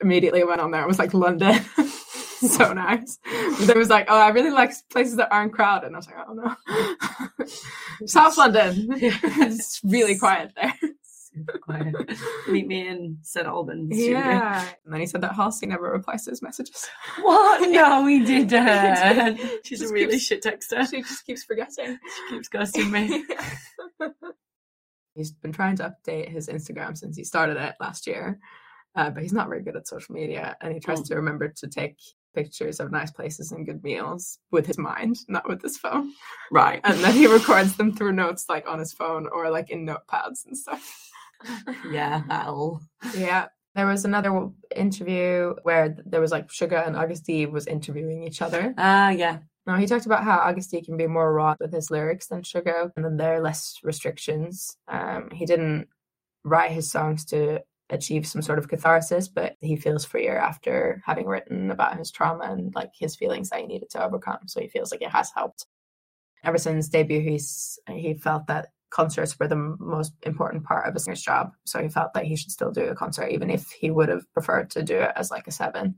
immediately 0.02 0.44
went 0.44 0.60
on 0.60 0.70
there. 0.70 0.82
I 0.82 0.86
was 0.86 0.98
like, 0.98 1.14
London. 1.14 1.58
so 2.56 2.72
nice. 2.72 3.18
It 3.24 3.76
was 3.76 3.88
like, 3.90 4.06
oh, 4.08 4.18
I 4.18 4.28
really 4.30 4.50
like 4.50 4.72
places 4.90 5.16
that 5.16 5.32
aren't 5.32 5.52
crowded. 5.52 5.86
And 5.88 5.96
I 5.96 5.98
was 5.98 6.06
like, 6.06 6.16
oh 6.28 6.34
no. 6.34 7.46
South 8.06 8.36
London. 8.38 8.88
it's 8.92 9.80
really 9.84 10.18
quiet 10.18 10.52
there. 10.56 10.72
Super 11.34 11.58
quiet. 11.58 11.94
Meet 12.48 12.66
me 12.66 12.86
in 12.88 13.18
St 13.22 13.46
Albans. 13.46 13.96
Yeah. 13.96 14.66
And 14.84 14.92
then 14.92 15.00
he 15.00 15.06
said 15.06 15.22
that 15.22 15.34
Halsey 15.34 15.66
never 15.66 15.90
replies 15.90 16.24
to 16.24 16.30
his 16.30 16.42
messages. 16.42 16.86
What? 17.22 17.70
No, 17.70 18.02
we 18.04 18.24
didn't. 18.24 18.48
did. 18.48 19.38
She's 19.64 19.80
Just 19.80 19.90
a 19.90 19.94
really 19.94 20.12
keeps- 20.12 20.24
shit 20.26 20.42
texter. 20.42 20.88
She 20.90 21.00
just 21.02 21.24
keeps 21.24 21.44
forgetting. 21.44 21.98
She 22.28 22.34
keeps 22.34 22.48
ghosting 22.50 22.90
me. 22.90 23.24
he's 25.14 25.32
been 25.32 25.52
trying 25.52 25.76
to 25.76 25.94
update 25.94 26.28
his 26.30 26.48
Instagram 26.48 26.96
since 26.98 27.16
he 27.16 27.24
started 27.24 27.56
it 27.56 27.74
last 27.80 28.06
year, 28.06 28.38
uh, 28.94 29.10
but 29.10 29.22
he's 29.22 29.32
not 29.32 29.48
very 29.48 29.62
good 29.62 29.76
at 29.76 29.86
social 29.88 30.14
media, 30.14 30.56
and 30.60 30.72
he 30.74 30.80
tries 30.80 31.00
Mm. 31.00 31.06
to 31.08 31.14
remember 31.16 31.48
to 31.48 31.66
take 31.68 31.96
pictures 32.34 32.80
of 32.80 32.90
nice 32.90 33.10
places 33.10 33.52
and 33.52 33.66
good 33.66 33.82
meals 33.82 34.38
with 34.50 34.66
his 34.66 34.78
mind, 34.78 35.18
not 35.28 35.48
with 35.48 35.62
his 35.62 35.76
phone, 35.78 36.12
Right. 36.50 36.80
and 36.84 36.98
then 37.00 37.14
he 37.14 37.26
records 37.26 37.76
them 37.76 37.94
through 37.94 38.12
notes 38.12 38.46
like 38.48 38.68
on 38.68 38.78
his 38.78 38.92
phone 38.92 39.26
or 39.32 39.50
like 39.50 39.70
in 39.70 39.86
notepads 39.86 40.46
and 40.46 40.56
stuff. 40.56 41.10
yeah, 41.90 42.22
that'll. 42.28 42.80
Yeah. 43.16 43.48
There 43.74 43.86
was 43.86 44.04
another 44.04 44.50
interview 44.76 45.54
where 45.62 45.96
there 46.04 46.20
was 46.20 46.30
like 46.30 46.50
Sugar 46.50 46.76
and 46.76 46.94
Agust 46.94 47.24
D 47.24 47.46
was 47.46 47.66
interviewing 47.66 48.22
each 48.22 48.42
other. 48.42 48.74
Ah, 48.76 49.10
yeah. 49.10 49.38
Now 49.66 49.76
he 49.76 49.86
talked 49.86 50.06
about 50.06 50.24
how 50.24 50.38
Agust 50.38 50.70
D 50.70 50.82
can 50.82 50.96
be 50.96 51.06
more 51.06 51.32
raw 51.32 51.54
with 51.58 51.72
his 51.72 51.90
lyrics 51.90 52.26
than 52.26 52.42
Sugar, 52.42 52.92
and 52.96 53.04
then 53.04 53.16
there 53.16 53.36
are 53.36 53.40
less 53.40 53.78
restrictions. 53.82 54.76
Um, 54.88 55.30
he 55.32 55.46
didn't 55.46 55.88
write 56.44 56.72
his 56.72 56.90
songs 56.90 57.24
to 57.26 57.60
achieve 57.92 58.26
some 58.26 58.42
sort 58.42 58.58
of 58.58 58.68
catharsis, 58.68 59.28
but 59.28 59.56
he 59.60 59.76
feels 59.76 60.04
freer 60.04 60.36
after 60.36 61.02
having 61.04 61.26
written 61.26 61.70
about 61.70 61.96
his 61.98 62.10
trauma 62.10 62.44
and 62.44 62.74
like 62.74 62.90
his 62.98 63.14
feelings 63.14 63.50
that 63.50 63.60
he 63.60 63.66
needed 63.66 63.90
to 63.90 64.04
overcome. 64.04 64.38
So 64.46 64.60
he 64.60 64.68
feels 64.68 64.90
like 64.90 65.02
it 65.02 65.10
has 65.10 65.30
helped. 65.34 65.66
Ever 66.42 66.58
since 66.58 66.88
debut, 66.88 67.20
he's 67.20 67.78
he 67.88 68.14
felt 68.14 68.46
that 68.48 68.68
concerts 68.90 69.38
were 69.38 69.48
the 69.48 69.56
most 69.56 70.12
important 70.22 70.64
part 70.64 70.88
of 70.88 70.94
a 70.94 70.98
singer's 70.98 71.22
job. 71.22 71.52
So 71.64 71.82
he 71.82 71.88
felt 71.88 72.14
that 72.14 72.24
he 72.24 72.36
should 72.36 72.50
still 72.50 72.70
do 72.72 72.86
a 72.86 72.94
concert, 72.94 73.28
even 73.28 73.50
if 73.50 73.70
he 73.70 73.90
would 73.90 74.08
have 74.08 74.30
preferred 74.32 74.70
to 74.70 74.82
do 74.82 74.96
it 74.96 75.12
as 75.14 75.30
like 75.30 75.46
a 75.46 75.52
seven. 75.52 75.96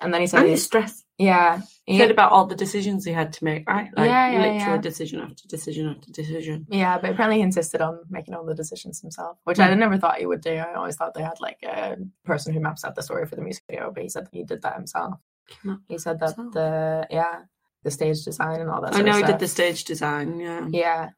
And 0.00 0.12
then 0.12 0.20
he 0.20 0.26
said, 0.26 0.40
And 0.40 0.46
the 0.46 0.50
he's, 0.50 0.64
stress. 0.64 1.01
"Yeah, 1.22 1.60
He 1.86 1.98
said 1.98 2.10
about 2.10 2.30
all 2.32 2.46
the 2.46 2.54
decisions 2.64 3.04
he 3.04 3.12
had 3.12 3.32
to 3.34 3.44
make, 3.44 3.68
right? 3.68 3.90
Like, 3.96 4.08
Yeah, 4.10 4.26
yeah, 4.30 4.38
literally 4.40 4.58
yeah. 4.58 4.76
decision 4.90 5.20
after 5.20 5.48
decision 5.48 5.84
after 5.88 6.10
decision. 6.12 6.66
Yeah, 6.70 6.98
but 6.98 7.10
apparently 7.10 7.36
he 7.38 7.42
insisted 7.42 7.80
on 7.80 7.94
making 8.10 8.34
all 8.34 8.44
the 8.44 8.54
decisions 8.62 9.00
himself, 9.00 9.38
which 9.44 9.58
I 9.58 9.68
Mm. 9.68 9.78
never 9.78 9.98
thought 9.98 10.18
he 10.18 10.26
would 10.26 10.40
do. 10.42 10.54
I 10.54 10.74
always 10.74 10.96
thought 10.96 11.12
they 11.14 11.22
had 11.32 11.40
like 11.40 11.58
a 11.64 11.96
person 12.24 12.52
who 12.54 12.60
maps 12.60 12.84
out 12.84 12.94
the 12.94 13.02
story 13.02 13.26
for 13.26 13.36
the 13.36 13.42
music 13.42 13.64
video, 13.68 13.90
but 13.94 14.02
he 14.02 14.08
said 14.08 14.24
that 14.26 14.34
he 14.34 14.44
did 14.44 14.62
that 14.62 14.74
himself. 14.76 15.14
He 15.88 15.98
said 15.98 16.18
that 16.20 16.34
himself. 16.36 16.54
the 16.54 17.06
yeah, 17.10 17.42
the 17.82 17.90
stage 17.90 18.22
design 18.24 18.60
and 18.60 18.70
all 18.70 18.80
that. 18.82 18.94
I 18.94 19.02
know 19.02 19.12
he 19.12 19.18
stuff. 19.18 19.30
did 19.32 19.40
the 19.40 19.48
stage 19.48 19.84
design, 19.84 20.38
yeah. 20.40 20.66
Yeah, 20.70 21.10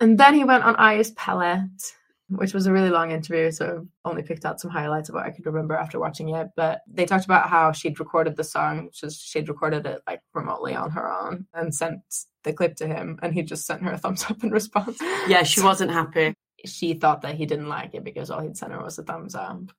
and 0.00 0.18
then 0.18 0.34
he 0.34 0.44
went 0.44 0.64
on 0.64 0.74
IU's 0.76 1.12
Palette, 1.12 1.94
which 2.28 2.54
was 2.54 2.66
a 2.66 2.72
really 2.72 2.90
long 2.90 3.10
interview. 3.10 3.50
So 3.50 3.86
only 4.04 4.22
picked 4.22 4.44
out 4.44 4.60
some 4.60 4.70
highlights 4.70 5.08
of 5.08 5.14
what 5.14 5.26
I 5.26 5.30
could 5.30 5.46
remember 5.46 5.74
after 5.74 5.98
watching 5.98 6.30
it. 6.30 6.48
But 6.56 6.80
they 6.86 7.04
talked 7.04 7.24
about 7.24 7.48
how 7.48 7.72
she'd 7.72 8.00
recorded 8.00 8.36
the 8.36 8.44
song, 8.44 8.90
she'd 8.92 9.48
recorded 9.48 9.86
it 9.86 10.00
like 10.06 10.20
remotely 10.32 10.74
on 10.74 10.90
her 10.90 11.10
own 11.12 11.46
and 11.54 11.74
sent 11.74 12.00
the 12.44 12.52
clip 12.52 12.76
to 12.76 12.86
him, 12.86 13.18
and 13.22 13.34
he 13.34 13.42
just 13.42 13.66
sent 13.66 13.82
her 13.82 13.92
a 13.92 13.98
thumbs 13.98 14.24
up 14.28 14.42
in 14.44 14.50
response. 14.50 14.98
Yeah, 15.26 15.42
she 15.42 15.60
wasn't 15.62 15.90
happy. 15.90 16.34
She 16.64 16.94
thought 16.94 17.22
that 17.22 17.34
he 17.34 17.46
didn't 17.46 17.68
like 17.68 17.94
it 17.94 18.04
because 18.04 18.30
all 18.30 18.40
he'd 18.40 18.56
sent 18.56 18.72
her 18.72 18.82
was 18.82 18.98
a 18.98 19.02
thumbs 19.02 19.34
up. 19.34 19.72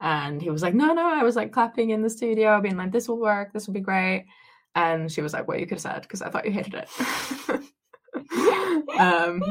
And 0.00 0.40
he 0.40 0.50
was 0.50 0.62
like, 0.62 0.74
No, 0.74 0.92
no, 0.92 1.08
I 1.08 1.24
was 1.24 1.34
like 1.34 1.52
clapping 1.52 1.90
in 1.90 2.02
the 2.02 2.10
studio, 2.10 2.60
being 2.60 2.76
like, 2.76 2.92
This 2.92 3.08
will 3.08 3.20
work, 3.20 3.52
this 3.52 3.66
will 3.66 3.74
be 3.74 3.80
great. 3.80 4.26
And 4.74 5.10
she 5.10 5.22
was 5.22 5.32
like, 5.32 5.48
Well, 5.48 5.58
you 5.58 5.66
could 5.66 5.78
have 5.78 5.82
said 5.82 6.02
because 6.02 6.22
I 6.22 6.30
thought 6.30 6.46
you 6.46 6.52
hated 6.52 6.74
it. 6.74 6.88
um, 8.98 9.42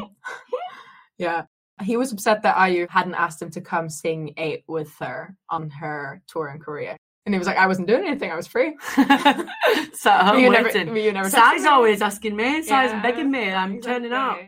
yeah. 1.18 1.44
He 1.82 1.98
was 1.98 2.12
upset 2.12 2.42
that 2.44 2.58
IU 2.70 2.88
hadn't 2.90 3.16
asked 3.16 3.42
him 3.42 3.50
to 3.52 3.62
come 3.62 3.90
sing 3.90 4.34
eight 4.38 4.64
with 4.68 4.94
her 5.00 5.36
on 5.50 5.70
her 5.70 6.22
tour 6.28 6.50
in 6.50 6.60
Korea. 6.60 6.98
And 7.26 7.36
he 7.36 7.40
was 7.40 7.48
like, 7.48 7.58
I 7.58 7.68
wasn't 7.68 7.88
doing 7.88 8.06
anything, 8.08 8.32
I 8.32 8.36
was 8.36 8.48
free. 8.48 8.76
so 9.94 10.12
home 10.12 10.40
you 10.40 10.50
never, 10.50 10.70
waiting. 10.70 10.96
you 10.96 11.12
never 11.12 11.30
Sai's 11.30 11.66
always 11.66 12.02
asking 12.02 12.36
me. 12.36 12.62
Sai's 12.62 12.92
Yeah, 12.92 13.02
begging 13.02 13.30
me. 13.30 13.52
I'm 13.52 13.82
turning 13.82 14.14
up. 14.14 14.40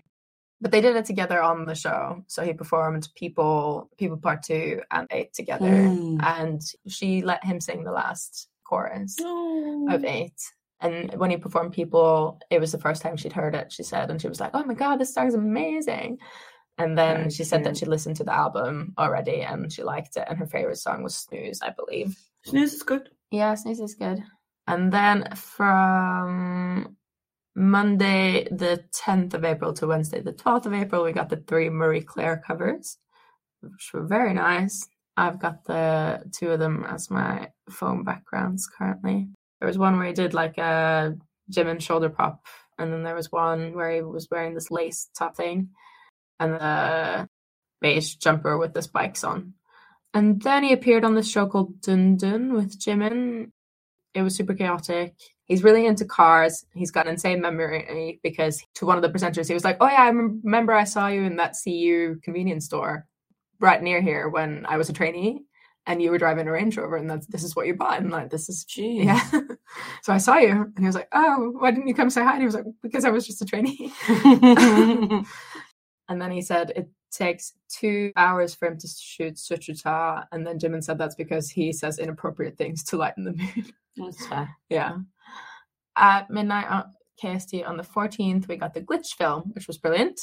But 0.62 0.72
they 0.72 0.82
did 0.82 0.96
it 0.96 1.06
together 1.06 1.42
on 1.42 1.66
the 1.66 1.76
show. 1.76 2.24
So 2.28 2.44
he 2.44 2.54
performed 2.54 3.08
People, 3.16 3.90
People 3.98 4.18
Part 4.18 4.44
Two 4.44 4.82
and 4.92 5.08
Eight 5.12 5.34
together. 5.34 5.70
Mm. 5.70 6.22
And 6.24 6.62
she 6.88 7.22
let 7.22 7.44
him 7.44 7.60
sing 7.62 7.84
the 7.84 7.92
last 7.92 8.48
chorus 8.64 9.18
Oh. 9.22 9.88
of 9.90 10.04
Eight. 10.06 10.40
And 10.82 11.14
when 11.16 11.30
he 11.32 11.38
performed 11.38 11.74
People, 11.74 12.40
it 12.50 12.60
was 12.62 12.72
the 12.72 12.78
first 12.78 13.02
time 13.02 13.18
she'd 13.18 13.34
heard 13.34 13.56
it, 13.56 13.72
she 13.72 13.84
said. 13.84 14.10
And 14.10 14.22
she 14.22 14.30
was 14.30 14.40
like, 14.40 14.52
oh 14.54 14.64
my 14.64 14.74
God, 14.74 14.98
this 14.98 15.14
song's 15.14 15.34
amazing. 15.34 16.18
And 16.80 16.98
then 16.98 17.30
she 17.30 17.44
said 17.44 17.66
that 17.66 17.76
she 17.76 17.86
listened 17.86 18.16
to 18.16 18.24
the 18.24 18.34
album 18.34 18.94
already 18.98 19.42
and 19.42 19.72
she 19.72 19.84
liked 19.84 20.16
it. 20.16 20.24
And 20.30 20.40
her 20.40 20.46
favorite 20.46 20.78
song 20.78 21.04
was 21.04 21.14
Snooze, 21.14 21.62
I 21.62 21.72
believe. 21.72 22.18
Snooze 22.46 22.74
is 22.74 22.84
good. 22.84 23.10
Yeah, 23.32 23.54
Snooze 23.56 23.82
is 23.82 23.96
good. 23.96 24.24
And 24.66 24.90
then 24.92 25.28
from 25.36 26.96
Monday, 27.54 28.48
the 28.50 28.86
10th 28.96 29.34
of 29.34 29.44
April 29.44 29.74
to 29.74 29.88
Wednesday, 29.88 30.22
the 30.22 30.32
12th 30.32 30.68
of 30.68 30.74
April, 30.74 31.04
we 31.04 31.12
got 31.12 31.28
the 31.28 31.44
three 31.46 31.70
Marie 31.70 32.02
Claire 32.02 32.42
covers, 32.48 32.98
which 33.60 33.92
were 33.94 34.08
very 34.08 34.34
nice. 34.34 34.88
I've 35.18 35.40
got 35.40 35.66
the 35.66 36.24
two 36.32 36.52
of 36.52 36.60
them 36.60 36.86
as 36.88 37.12
my 37.12 37.50
phone 37.70 38.06
backgrounds 38.06 38.70
currently. 38.78 39.28
There 39.60 39.68
was 39.68 39.78
one 39.78 39.98
where 39.98 40.08
he 40.08 40.14
did 40.14 40.34
like 40.34 40.58
a 40.58 41.18
gym 41.50 41.68
and 41.68 41.84
shoulder 41.84 42.10
pop, 42.10 42.46
and 42.78 42.94
then 42.94 43.04
there 43.04 43.16
was 43.16 43.30
one 43.34 43.74
where 43.74 43.92
he 43.92 44.02
was 44.02 44.30
wearing 44.32 44.54
this 44.54 44.72
lace 44.72 45.10
top 45.14 45.36
thing 45.36 45.72
and 46.40 46.54
the 46.54 47.30
beige 47.82 48.16
jumper 48.16 48.58
with 48.58 48.74
the 48.74 48.82
spikes 48.82 49.24
on. 49.24 49.54
And 50.14 50.42
then 50.42 50.64
he 50.64 50.74
appeared 50.74 51.06
on 51.06 51.16
this 51.16 51.30
show 51.30 51.46
called 51.48 51.82
Dun 51.82 52.18
Dun 52.18 52.54
with 52.54 52.80
Jimin. 52.80 53.52
It 54.14 54.24
was 54.24 54.36
super 54.36 54.56
chaotic. 54.56 55.14
He's 55.46 55.64
really 55.64 55.86
into 55.86 56.06
cars. 56.06 56.66
He's 56.74 56.92
got 56.92 57.06
an 57.06 57.14
insane 57.14 57.42
memory 57.42 58.20
because 58.24 58.64
to 58.76 58.86
one 58.86 58.98
of 58.98 59.04
the 59.04 59.10
presenters, 59.10 59.48
he 59.48 59.54
was 59.54 59.64
like, 59.64 59.78
"Oh 59.80 59.88
yeah, 59.88 60.02
I 60.04 60.10
remember 60.10 60.74
I 60.74 60.84
saw 60.84 61.08
you 61.08 61.24
in 61.24 61.38
that 61.38 61.56
CU 61.64 62.18
convenience 62.24 62.66
store 62.66 63.06
right 63.60 63.82
near 63.82 64.02
here 64.02 64.30
when 64.30 64.66
I 64.68 64.78
was 64.78 64.90
a 64.90 64.94
trainee, 64.94 65.44
and 65.86 66.02
you 66.02 66.12
were 66.12 66.18
driving 66.18 66.48
a 66.48 66.52
Range 66.52 66.76
Rover, 66.78 66.98
and 66.98 67.10
that's 67.10 67.28
this 67.28 67.44
is 67.44 67.56
what 67.56 67.68
you 67.68 67.76
bought." 67.76 68.00
And 68.00 68.12
like, 68.12 68.30
this 68.32 68.50
is 68.50 68.66
Jeez. 68.66 69.06
yeah. 69.06 69.30
so 70.04 70.14
I 70.14 70.18
saw 70.18 70.38
you, 70.38 70.50
and 70.52 70.80
he 70.80 70.86
was 70.86 70.96
like, 70.96 71.10
"Oh, 71.12 71.52
why 71.60 71.72
didn't 71.72 71.88
you 71.88 71.96
come 71.96 72.10
say 72.10 72.24
hi?" 72.24 72.34
And 72.34 72.42
he 72.42 72.46
was 72.46 72.56
like, 72.56 72.66
"Because 72.82 73.06
I 73.06 73.10
was 73.10 73.26
just 73.28 73.42
a 73.42 73.46
trainee." 73.46 73.92
And 76.10 76.22
then 76.22 76.32
he 76.32 76.42
said 76.42 76.72
it 76.76 76.90
takes 77.12 77.54
two 77.70 78.12
hours 78.16 78.54
for 78.54 78.68
him 78.68 78.78
to 78.80 78.88
shoot 78.88 79.36
Suchwita. 79.36 80.26
And 80.32 80.46
then 80.46 80.60
Jimin 80.60 80.84
said 80.84 80.98
that's 80.98 81.16
because 81.16 81.50
he 81.50 81.72
says 81.72 82.00
inappropriate 82.00 82.58
things 82.58 82.84
to 82.86 82.98
lighten 82.98 83.24
the 83.24 83.34
mood. 83.34 83.72
That's 83.96 84.26
fair. 84.28 84.50
yeah. 84.70 84.98
At 85.96 86.30
midnight 86.30 86.68
on 86.68 86.86
KST 87.24 87.68
on 87.68 87.78
the 87.78 87.84
14th, 87.84 88.48
we 88.48 88.58
got 88.58 88.74
the 88.74 88.82
Glitch 88.82 89.14
film, 89.18 89.52
which 89.54 89.68
was 89.68 89.78
brilliant. 89.78 90.20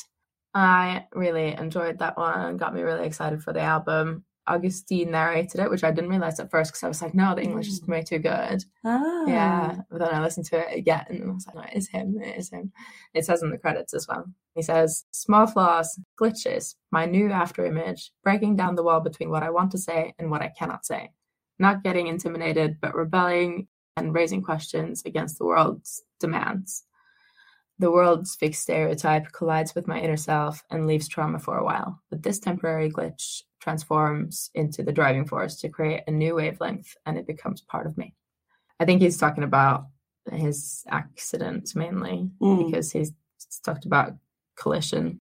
I 0.54 1.06
really 1.14 1.54
enjoyed 1.54 1.98
that 1.98 2.16
one. 2.16 2.56
Got 2.56 2.74
me 2.74 2.82
really 2.82 3.06
excited 3.06 3.42
for 3.42 3.52
the 3.52 3.60
album. 3.60 4.24
Agust 4.48 4.86
D 4.86 5.04
narrated 5.04 5.60
it, 5.60 5.70
which 5.70 5.84
I 5.84 5.90
didn't 5.90 6.10
realize 6.10 6.38
at 6.38 6.50
first 6.50 6.72
because 6.72 6.84
I 6.84 6.88
was 6.88 7.02
like, 7.02 7.14
no, 7.14 7.34
the 7.34 7.42
English 7.42 7.68
is 7.68 7.82
way 7.86 8.02
too 8.02 8.18
good. 8.18 8.64
Ah. 8.84 9.24
Yeah, 9.26 9.76
but 9.90 9.98
then 9.98 10.14
I 10.14 10.20
listened 10.20 10.46
to 10.46 10.58
it 10.58 10.78
again 10.78 11.04
and 11.08 11.30
I 11.30 11.34
was 11.34 11.46
like, 11.46 11.56
no, 11.56 11.62
it 11.62 11.76
is 11.76 11.88
him, 11.88 12.20
it 12.22 12.38
is 12.38 12.50
him. 12.50 12.72
It 13.14 13.24
says 13.24 13.42
in 13.42 13.50
the 13.50 13.58
credits 13.58 13.94
as 13.94 14.06
well. 14.08 14.26
He 14.54 14.62
says, 14.62 15.04
small 15.10 15.46
flaws, 15.46 15.98
glitches, 16.20 16.76
my 16.90 17.06
new 17.06 17.30
after 17.30 17.66
image, 17.66 18.12
breaking 18.22 18.56
down 18.56 18.76
the 18.76 18.82
wall 18.82 19.00
between 19.00 19.30
what 19.30 19.42
I 19.42 19.50
want 19.50 19.72
to 19.72 19.78
say 19.78 20.14
and 20.18 20.30
what 20.30 20.42
I 20.42 20.52
cannot 20.56 20.86
say. 20.86 21.10
Not 21.58 21.82
getting 21.82 22.06
intimidated, 22.06 22.78
but 22.80 22.94
rebelling 22.94 23.68
and 23.96 24.14
raising 24.14 24.42
questions 24.42 25.02
against 25.04 25.38
the 25.38 25.46
world's 25.46 26.02
demands. 26.20 26.84
The 27.78 27.90
world's 27.90 28.34
fixed 28.34 28.62
stereotype 28.62 29.32
collides 29.32 29.74
with 29.74 29.86
my 29.86 30.00
inner 30.00 30.16
self 30.16 30.62
and 30.70 30.86
leaves 30.86 31.08
trauma 31.08 31.38
for 31.38 31.58
a 31.58 31.64
while. 31.64 32.00
But 32.10 32.22
this 32.22 32.38
temporary 32.38 32.90
glitch 32.90 33.42
transforms 33.66 34.48
into 34.54 34.84
the 34.84 34.92
driving 34.92 35.24
force 35.26 35.56
to 35.56 35.68
create 35.68 36.02
a 36.06 36.10
new 36.12 36.36
wavelength 36.36 36.94
and 37.04 37.18
it 37.18 37.26
becomes 37.26 37.60
part 37.62 37.84
of 37.84 37.98
me. 37.98 38.14
I 38.78 38.84
think 38.84 39.02
he's 39.02 39.16
talking 39.18 39.42
about 39.42 39.86
his 40.30 40.84
accident 40.88 41.74
mainly 41.74 42.30
Mm. 42.40 42.66
because 42.66 42.92
he's 42.92 43.12
talked 43.64 43.84
about 43.84 44.12
collision, 44.56 45.18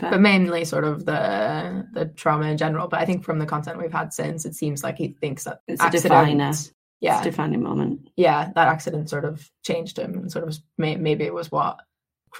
but 0.00 0.20
mainly 0.20 0.64
sort 0.64 0.84
of 0.84 1.06
the 1.06 1.88
the 1.92 2.06
trauma 2.06 2.46
in 2.46 2.56
general. 2.56 2.86
But 2.86 3.00
I 3.00 3.04
think 3.04 3.24
from 3.24 3.40
the 3.40 3.46
content 3.46 3.78
we've 3.82 3.92
had 4.00 4.12
since, 4.12 4.44
it 4.44 4.54
seems 4.54 4.84
like 4.84 4.96
he 4.98 5.08
thinks 5.20 5.42
that 5.44 5.58
It's 5.66 5.80
a 5.82 5.86
accident, 5.86 6.12
definer. 6.12 6.48
It's 6.50 6.72
yeah, 7.00 7.20
a 7.20 7.24
defining 7.24 7.62
moment. 7.64 8.10
yeah, 8.16 8.52
that 8.54 8.68
accident 8.68 9.10
sort 9.10 9.24
of 9.24 9.50
changed 9.64 9.98
him 9.98 10.14
and 10.18 10.30
sort 10.30 10.46
of 10.46 10.56
maybe 10.78 11.24
it 11.24 11.34
was 11.34 11.50
what 11.50 11.80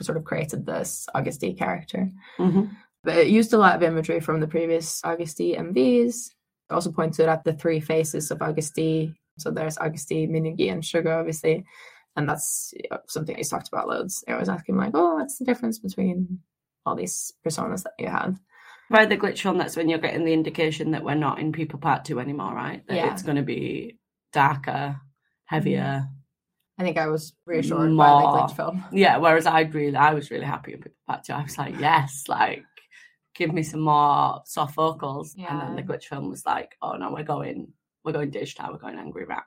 sort 0.01 0.17
of 0.19 0.25
created 0.25 0.67
this 0.67 1.09
Agust 1.17 1.41
D 1.41 1.53
character. 1.55 2.11
hmm 2.37 2.67
But 3.05 3.17
it 3.19 3.29
used 3.29 3.53
a 3.53 3.59
lot 3.59 3.77
of 3.77 3.83
imagery 3.83 4.21
from 4.21 4.41
the 4.41 4.49
previous 4.49 5.01
Agust 5.03 5.37
D 5.37 5.55
MVs. 5.57 6.31
It 6.71 6.73
also 6.73 6.91
pointed 6.91 7.29
at 7.29 7.45
the 7.45 7.53
three 7.53 7.81
faces 7.81 8.31
of 8.31 8.39
Agust 8.39 8.73
D. 8.75 9.15
So 9.39 9.51
there's 9.51 9.77
Agust 9.77 10.07
D, 10.07 10.27
Minugi, 10.27 10.73
and 10.73 10.83
Suga, 10.83 11.19
obviously. 11.19 11.65
And 12.17 12.29
that's 12.29 12.73
you 12.77 12.89
know, 12.91 12.99
something 13.09 13.37
he's 13.37 13.49
talked 13.49 13.69
about 13.69 13.89
loads. 13.89 14.25
I 14.29 14.33
always 14.33 14.49
asking 14.49 14.77
like, 14.77 14.93
oh, 14.95 15.17
what's 15.17 15.39
the 15.39 15.45
difference 15.45 15.79
between 15.79 16.39
all 16.87 16.95
these 16.95 17.33
personas 17.45 17.83
that 17.83 17.93
you 17.99 18.09
have? 18.09 18.39
By 18.91 19.07
the 19.07 19.17
glitch 19.17 19.41
film, 19.41 19.59
that's 19.59 19.77
when 19.77 19.89
you're 19.89 19.99
getting 19.99 20.25
the 20.25 20.33
indication 20.33 20.93
that 20.93 21.03
we're 21.03 21.15
not 21.15 21.39
in 21.41 21.53
People 21.53 21.79
Part 21.79 22.05
2 22.05 22.21
anymore, 22.21 22.55
right? 22.55 22.87
That 22.87 22.97
Yeah. 22.97 23.13
it's 23.13 23.23
going 23.23 23.37
to 23.37 23.43
be 23.43 23.99
darker, 24.33 25.01
heavier. 25.47 25.81
Mm-hmm. 26.07 26.81
I 26.81 26.83
think 26.83 26.99
I 26.99 27.07
was 27.07 27.33
reassured 27.47 27.97
by 27.97 28.07
the 28.07 28.27
glitch 28.27 28.57
film. 28.57 28.85
Yeah, 28.93 29.17
whereas 29.17 29.47
I'd 29.47 29.75
really, 29.75 29.97
I 29.97 30.13
was 30.15 30.31
really 30.31 30.45
happy 30.45 30.73
in 30.75 30.81
People 30.81 30.97
Part 31.07 31.25
2. 31.25 31.33
I 31.33 31.43
was 31.43 31.59
like, 31.59 31.79
yes, 31.81 32.25
like, 32.29 32.65
give 33.35 33.53
me 33.53 33.63
some 33.63 33.81
more 33.81 34.43
soft 34.47 34.75
vocals. 34.75 35.35
Yeah. 35.37 35.51
And 35.51 35.61
then 35.61 35.77
the 35.87 35.93
glitch 35.93 36.05
film 36.05 36.31
was 36.31 36.45
like, 36.47 36.77
oh 36.83 36.93
no, 36.93 37.13
we're 37.13 37.23
going, 37.25 37.73
we're 38.05 38.13
going 38.13 38.31
digital, 38.31 38.69
we're 38.73 38.79
going 38.79 38.99
angry 38.99 39.25
rap. 39.25 39.47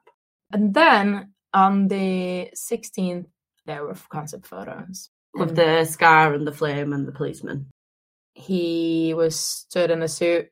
And 0.52 0.74
then 0.74 1.34
on 1.54 1.88
the 1.88 2.50
16th, 2.56 3.26
there 3.66 3.84
were 3.86 3.96
concept 4.10 4.48
photos. 4.48 5.10
With 5.34 5.50
And 5.50 5.58
the 5.58 5.86
scar 5.86 6.34
and 6.34 6.48
the 6.48 6.52
flame 6.52 6.94
and 6.94 7.08
the 7.08 7.12
policeman. 7.12 7.68
he 8.34 9.14
was 9.16 9.40
stood 9.40 9.92
in 9.92 10.02
a 10.04 10.08
suit 10.08 10.48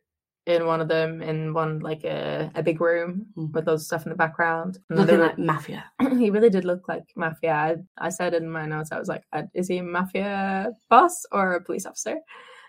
in 0.48 0.66
one 0.68 0.80
of 0.82 0.88
them 0.88 1.22
in 1.24 1.54
one 1.54 1.80
like 1.80 2.04
a, 2.04 2.52
a 2.56 2.62
big 2.62 2.80
room 2.82 3.26
Mm. 3.38 3.52
with 3.54 3.66
loads 3.68 3.82
of 3.84 3.86
stuff 3.88 4.06
in 4.06 4.10
the 4.12 4.16
background. 4.16 4.78
And 4.90 5.00
Looking 5.00 5.20
like 5.20 5.38
mafia. 5.40 5.86
he 6.20 6.30
really 6.30 6.50
did 6.52 6.66
look 6.66 6.88
like 6.88 7.06
mafia. 7.16 7.54
I, 7.54 7.76
I 7.98 8.10
said 8.10 8.34
in 8.36 8.50
my 8.50 8.66
notes, 8.66 8.92
I 8.92 9.00
was 9.00 9.08
like, 9.08 9.24
uh, 9.34 9.44
is 9.56 9.68
he 9.68 9.78
a 9.80 9.84
mafia 9.84 10.72
boss 10.90 11.26
or 11.32 11.54
a 11.54 11.62
police 11.64 11.86
officer? 11.88 12.18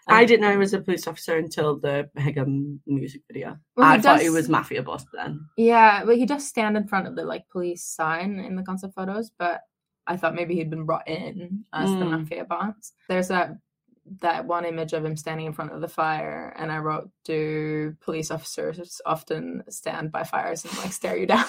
I 0.09 0.25
didn't 0.25 0.43
know 0.43 0.51
he 0.53 0.57
was 0.57 0.73
a 0.75 0.81
police 0.81 1.07
officer 1.07 1.37
until 1.37 1.79
the 1.79 2.09
Haegeum 2.17 2.79
music 2.87 3.23
video. 3.31 3.59
Well, 3.77 3.87
I 3.87 3.97
he 3.97 4.03
thought 4.03 4.21
he 4.21 4.31
was 4.31 4.49
mafia 4.49 4.83
boss 4.83 5.05
then. 5.13 5.47
Yeah, 5.57 6.05
but 6.05 6.17
he 6.17 6.27
does 6.27 6.47
stand 6.47 6.77
in 6.77 6.87
front 6.87 7.07
of 7.09 7.17
the 7.17 7.25
like 7.25 7.49
police 7.49 7.83
sign 7.85 8.39
in 8.39 8.57
the 8.57 8.63
concept 8.63 8.95
photos, 8.95 9.31
but 9.39 9.63
I 10.07 10.17
thought 10.17 10.35
maybe 10.37 10.55
he'd 10.55 10.71
been 10.71 10.85
brought 10.87 11.09
in 11.09 11.65
as 11.73 11.91
the 11.91 12.05
Mm. 12.05 12.21
mafia 12.21 12.45
boss. 12.45 12.93
There's 13.09 13.29
that 13.29 13.57
that 14.21 14.47
one 14.47 14.65
image 14.65 14.93
of 14.93 15.05
him 15.05 15.17
standing 15.17 15.47
in 15.47 15.53
front 15.53 15.73
of 15.73 15.81
the 15.81 15.89
fire 15.89 16.55
and 16.57 16.71
I 16.71 16.79
wrote, 16.79 17.11
Do 17.25 17.97
police 18.01 18.31
officers 18.31 19.01
often 19.05 19.65
stand 19.69 20.13
by 20.13 20.23
fires 20.23 20.65
and 20.65 20.79
like 20.79 20.93
stare 20.93 21.17
you 21.17 21.27
down? 21.27 21.45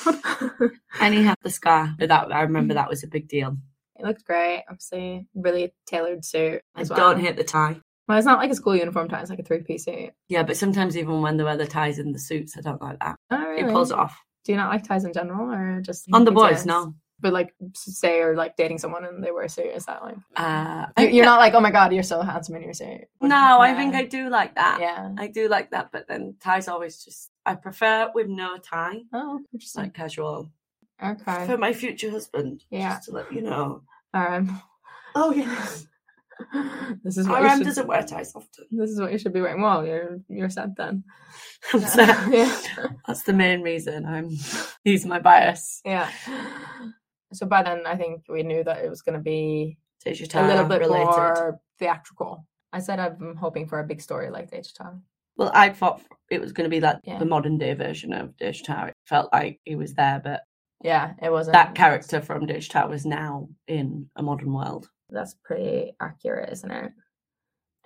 And 0.99 1.14
he 1.14 1.22
had 1.22 1.38
the 1.43 1.51
scar. 1.51 1.93
But 1.99 2.10
that 2.10 2.32
I 2.34 2.41
remember 2.41 2.74
Mm. 2.74 2.78
that 2.78 2.89
was 2.89 3.03
a 3.03 3.08
big 3.08 3.28
deal. 3.28 3.58
it 3.99 4.05
looked 4.05 4.26
great, 4.26 4.64
obviously. 4.68 5.28
Really 5.36 5.72
tailored 5.86 6.26
suit 6.26 6.62
I 6.74 6.82
well. 6.84 6.97
don't 6.97 7.20
hate 7.20 7.36
the 7.38 7.43
tie. 7.43 7.80
Well, 8.08 8.18
it's 8.18 8.26
not 8.26 8.39
like 8.39 8.51
a 8.51 8.55
school 8.55 8.76
uniform 8.76 9.10
tie, 9.10 9.20
it's 9.22 9.30
like 9.30 9.39
a 9.39 9.43
three 9.43 9.62
piece 9.64 9.86
suit. 9.86 10.12
Yeah, 10.30 10.43
but 10.43 10.58
sometimes 10.58 10.95
even 10.97 11.22
when 11.22 11.38
they 11.38 11.43
wear 11.43 11.58
the 11.58 11.68
ties 11.68 11.99
in 11.99 12.12
the 12.14 12.20
suits, 12.20 12.58
I 12.58 12.62
don't 12.62 12.82
like 12.82 12.99
that. 12.99 13.18
Oh, 13.32 13.38
really? 13.38 13.64
It 13.70 13.72
pulls 13.74 13.91
it 13.91 13.97
off. 13.97 14.18
Do 14.45 14.53
you 14.53 14.58
not 14.58 14.70
like 14.72 14.88
ties 14.88 15.03
in 15.03 15.12
general 15.14 15.51
or 15.53 15.82
just 15.82 16.08
On 16.14 16.24
the 16.24 16.32
boys, 16.32 16.66
no. 16.66 16.93
But 17.20 17.34
like, 17.34 17.53
say 17.74 18.20
you're 18.20 18.36
like 18.36 18.55
dating 18.55 18.78
someone 18.78 19.03
and 19.03 19.24
they 19.24 19.32
were 19.32 19.47
serious, 19.47 19.86
that 19.88 20.03
like 20.03 20.16
Uh, 20.36 20.86
you- 20.99 21.08
you're 21.08 21.26
not 21.26 21.39
like, 21.39 21.53
oh 21.55 21.60
my 21.60 21.72
god, 21.72 21.91
you're 21.91 22.03
so 22.03 22.22
handsome 22.22 22.55
and 22.55 22.64
you're 22.64 22.74
serious. 22.74 23.10
No, 23.20 23.60
I 23.60 23.74
think 23.74 23.95
I 23.95 24.03
do 24.05 24.30
like 24.30 24.55
that. 24.55 24.78
Yeah. 24.80 25.12
I 25.18 25.28
do 25.28 25.49
like 25.49 25.72
that, 25.72 25.89
but 25.91 26.08
then 26.08 26.36
ties 26.39 26.68
always 26.68 27.03
just 27.03 27.32
I 27.45 27.55
prefer 27.55 28.12
with 28.14 28.28
no 28.28 28.58
tie, 28.58 29.01
Oh, 29.12 29.41
just 29.58 29.76
like 29.76 29.93
casual. 29.95 30.49
Okay. 31.03 31.45
For 31.45 31.58
my 31.58 31.74
future 31.74 32.10
husband. 32.12 32.64
Yeah. 32.70 32.95
Just 32.95 33.05
to 33.10 33.12
let 33.16 33.34
you 33.34 33.41
know. 33.41 33.82
RM. 34.14 34.51
Oh 35.16 35.32
yes. 35.32 35.88
this 37.04 37.18
is 37.18 37.28
what 37.28 37.44
RM 37.44 37.58
should, 37.60 37.66
doesn't 37.66 37.88
wear 37.88 38.04
ties 38.04 38.34
often. 38.36 38.66
This 38.72 38.92
is 38.92 39.00
what 39.00 39.12
you 39.12 39.18
should 39.18 39.34
be 39.34 39.42
wearing. 39.42 39.62
Well, 39.62 39.86
you're 39.86 40.20
you're 40.30 40.50
set 40.50 40.76
then. 40.76 41.04
Sad. 41.80 42.32
yeah. 42.34 42.56
That's 43.08 43.24
the 43.24 43.34
main 43.34 43.62
reason. 43.62 44.06
I'm 44.06 44.30
he's 44.84 45.06
my 45.06 45.20
bias. 45.20 45.82
Yeah. 45.86 46.10
So 47.34 47.46
by 47.46 47.64
then, 47.64 47.86
I 47.86 47.96
think 47.96 48.24
we 48.30 48.44
knew 48.44 48.64
that 48.64 48.84
it 48.84 48.90
was 48.90 49.02
going 49.02 49.18
to 49.18 49.24
be 49.24 49.78
Daechwita 50.06 50.44
a 50.44 50.48
little 50.48 50.66
bit 50.66 50.82
related. 50.82 51.06
more 51.06 51.60
theatrical. 51.80 52.46
I 52.72 52.80
said 52.80 53.00
I'm 53.00 53.36
hoping 53.36 53.68
for 53.68 53.80
a 53.80 53.84
big 53.88 54.02
story 54.02 54.30
like 54.30 54.52
Daechwita. 54.52 55.00
Well, 55.36 55.52
I 55.54 55.70
thought 55.70 56.02
it 56.32 56.42
was 56.42 56.52
going 56.52 56.66
to 56.70 56.76
be 56.76 56.80
like 56.80 56.98
Yeah. 57.04 57.20
the 57.20 57.26
modern 57.26 57.58
day 57.58 57.74
version 57.74 58.14
of 58.14 58.36
Daechwita. 58.38 58.90
It 58.90 58.94
felt 59.06 59.32
like 59.34 59.60
he 59.66 59.76
was 59.76 59.94
there, 59.94 60.22
but 60.24 60.42
Yeah, 60.84 61.14
it 61.22 61.32
wasn't 61.32 61.54
that 61.54 61.76
character 61.76 62.22
from 62.22 62.48
Daechwita 62.48 62.90
was 62.90 63.06
now 63.06 63.50
in 63.68 64.10
a 64.16 64.24
modern 64.24 64.54
world. 64.54 64.90
That's 65.10 65.36
pretty 65.43 65.93
accurate, 65.99 66.51
isn't 66.51 66.72
it? 66.72 66.91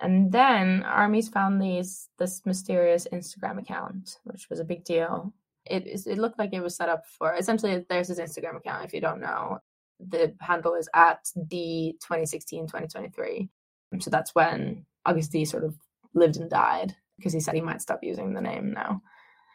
And 0.00 0.32
then 0.32 0.82
armies 0.82 1.28
found 1.28 1.62
these 1.62 2.08
this 2.18 2.44
mysterious 2.44 3.06
Instagram 3.12 3.60
account, 3.60 4.18
which 4.24 4.50
was 4.50 4.58
a 4.58 4.64
big 4.64 4.84
deal. 4.84 5.32
It 5.64 5.86
it 6.06 6.18
looked 6.18 6.38
like 6.38 6.52
it 6.52 6.62
was 6.62 6.76
set 6.76 6.88
up 6.88 7.04
for 7.06 7.34
essentially 7.34 7.84
there's 7.88 8.08
his 8.08 8.18
Instagram 8.18 8.56
account. 8.56 8.84
If 8.84 8.92
you 8.92 9.00
don't 9.00 9.20
know, 9.20 9.58
the 10.00 10.34
handle 10.40 10.74
is 10.74 10.88
at 10.94 11.20
d 11.46 11.96
2016 12.02 12.66
2023. 12.66 13.48
So 14.00 14.10
that's 14.10 14.34
when 14.34 14.86
Agust 15.06 15.30
D 15.30 15.44
sort 15.44 15.64
of 15.64 15.76
lived 16.14 16.36
and 16.36 16.50
died 16.50 16.96
because 17.16 17.32
he 17.32 17.40
said 17.40 17.54
he 17.54 17.60
might 17.60 17.82
stop 17.82 18.00
using 18.02 18.32
the 18.32 18.40
name 18.40 18.72
now. 18.72 19.02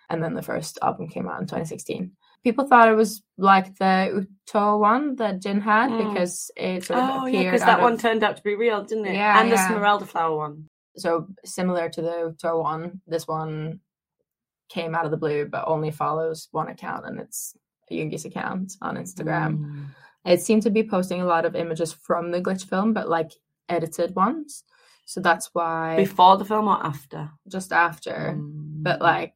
And 0.09 0.23
then 0.23 0.33
the 0.33 0.41
first 0.41 0.79
album 0.81 1.09
came 1.09 1.27
out 1.27 1.41
in 1.41 1.47
2016. 1.47 2.11
People 2.47 2.65
thought 2.67 2.87
it 2.87 2.95
was 2.95 3.21
like 3.37 3.75
the 3.77 4.25
Uto 4.47 4.79
one 4.79 5.15
that 5.17 5.41
Jin 5.43 5.59
had 5.59 5.89
Mm. 5.91 5.97
because 6.13 6.49
it 6.55 6.85
sort 6.85 6.99
of 6.99 7.09
Oh, 7.09 7.25
yeah, 7.25 7.39
appeared 7.39 7.45
because 7.51 7.61
out 7.63 7.65
that 7.71 7.79
of- 7.79 7.83
one 7.83 7.97
turned 7.97 8.23
out 8.23 8.37
to 8.37 8.43
be 8.43 8.55
real, 8.55 8.83
didn't 8.89 9.05
it? 9.11 9.15
Yeah, 9.15 9.39
and 9.41 9.51
the 9.51 9.55
yeah. 9.55 9.67
Smeraldo 9.69 10.05
flower 10.07 10.37
one. 10.45 10.69
so 11.05 11.27
similar 11.45 11.89
to 11.89 12.01
the 12.01 12.15
Uto 12.31 12.51
one, 12.63 13.01
this 13.05 13.27
one 13.27 13.81
came 14.69 14.95
out 14.95 15.05
of 15.05 15.11
the 15.11 15.17
blue, 15.25 15.45
but 15.45 15.67
only 15.67 15.91
follows 15.91 16.47
one 16.51 16.69
account, 16.69 17.05
and 17.05 17.19
it's 17.19 17.39
Yoongi's 17.91 18.25
account 18.25 18.73
on 18.81 18.95
Instagram. 18.97 19.51
Mm. 19.59 19.85
It 20.25 20.41
seemed 20.41 20.63
to 20.63 20.69
be 20.71 20.83
posting 20.83 21.21
a 21.21 21.25
lot 21.25 21.45
of 21.45 21.55
images 21.55 21.91
from 21.93 22.31
the 22.31 22.41
glitch 22.41 22.65
film, 22.71 22.93
but 22.93 23.07
like 23.09 23.31
edited 23.69 24.15
ones. 24.15 24.63
So 25.05 25.19
that's 25.21 25.49
why 25.53 25.95
Before 25.97 26.35
the 26.37 26.45
film 26.45 26.67
or 26.67 26.79
after? 26.85 27.29
just 27.55 27.71
after, 27.71 28.17
Mm. 28.35 28.83
but 28.87 28.99
like 29.01 29.35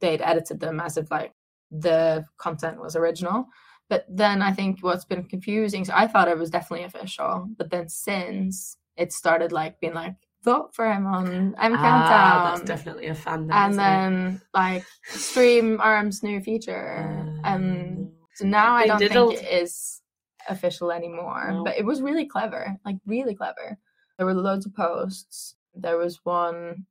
they'd 0.00 0.22
edited 0.22 0.58
them 0.60 0.78
as 0.80 0.96
if 0.96 1.10
like 1.10 1.32
the 1.70 2.24
content 2.38 2.80
was 2.80 2.96
original. 2.96 3.46
But 3.88 4.06
then 4.08 4.40
I 4.40 4.52
think 4.52 4.78
what's 4.82 5.04
been 5.04 5.24
confusing, 5.24 5.84
so 5.84 5.92
I 5.96 6.06
thought 6.06 6.28
it 6.28 6.38
was 6.38 6.50
definitely 6.50 6.84
official, 6.84 7.48
but 7.58 7.70
then 7.70 7.88
since 7.88 8.76
it 8.96 9.12
started 9.12 9.50
like 9.50 9.80
being 9.80 9.94
like 9.94 10.14
vote 10.44 10.72
for 10.74 10.90
him 10.90 11.06
on 11.06 11.54
M 11.58 11.74
Ah, 11.74 11.76
Countdown, 11.76 12.54
that's 12.54 12.62
definitely 12.68 13.08
a 13.08 13.14
fan. 13.14 13.48
Then, 13.48 13.56
and 13.56 13.72
isn't 13.72 13.82
then 13.82 14.42
like 14.54 14.84
stream 15.04 15.80
Arm's 15.80 16.22
new 16.22 16.40
feature, 16.40 17.34
it? 17.36 17.40
and 17.44 18.12
so 18.34 18.46
now 18.46 18.74
I 18.74 18.86
don't 18.86 18.98
diddled. 19.00 19.34
think 19.34 19.44
it 19.44 19.62
is 19.62 20.00
official 20.48 20.92
anymore. 20.92 21.48
No. 21.50 21.64
But 21.64 21.76
it 21.76 21.84
was 21.84 22.00
really 22.00 22.26
clever, 22.26 22.76
like 22.84 22.96
really 23.06 23.34
clever. 23.34 23.76
There 24.18 24.26
were 24.26 24.34
loads 24.34 24.66
of 24.66 24.74
posts. 24.74 25.56
There 25.74 25.96
was 25.98 26.20
one 26.24 26.86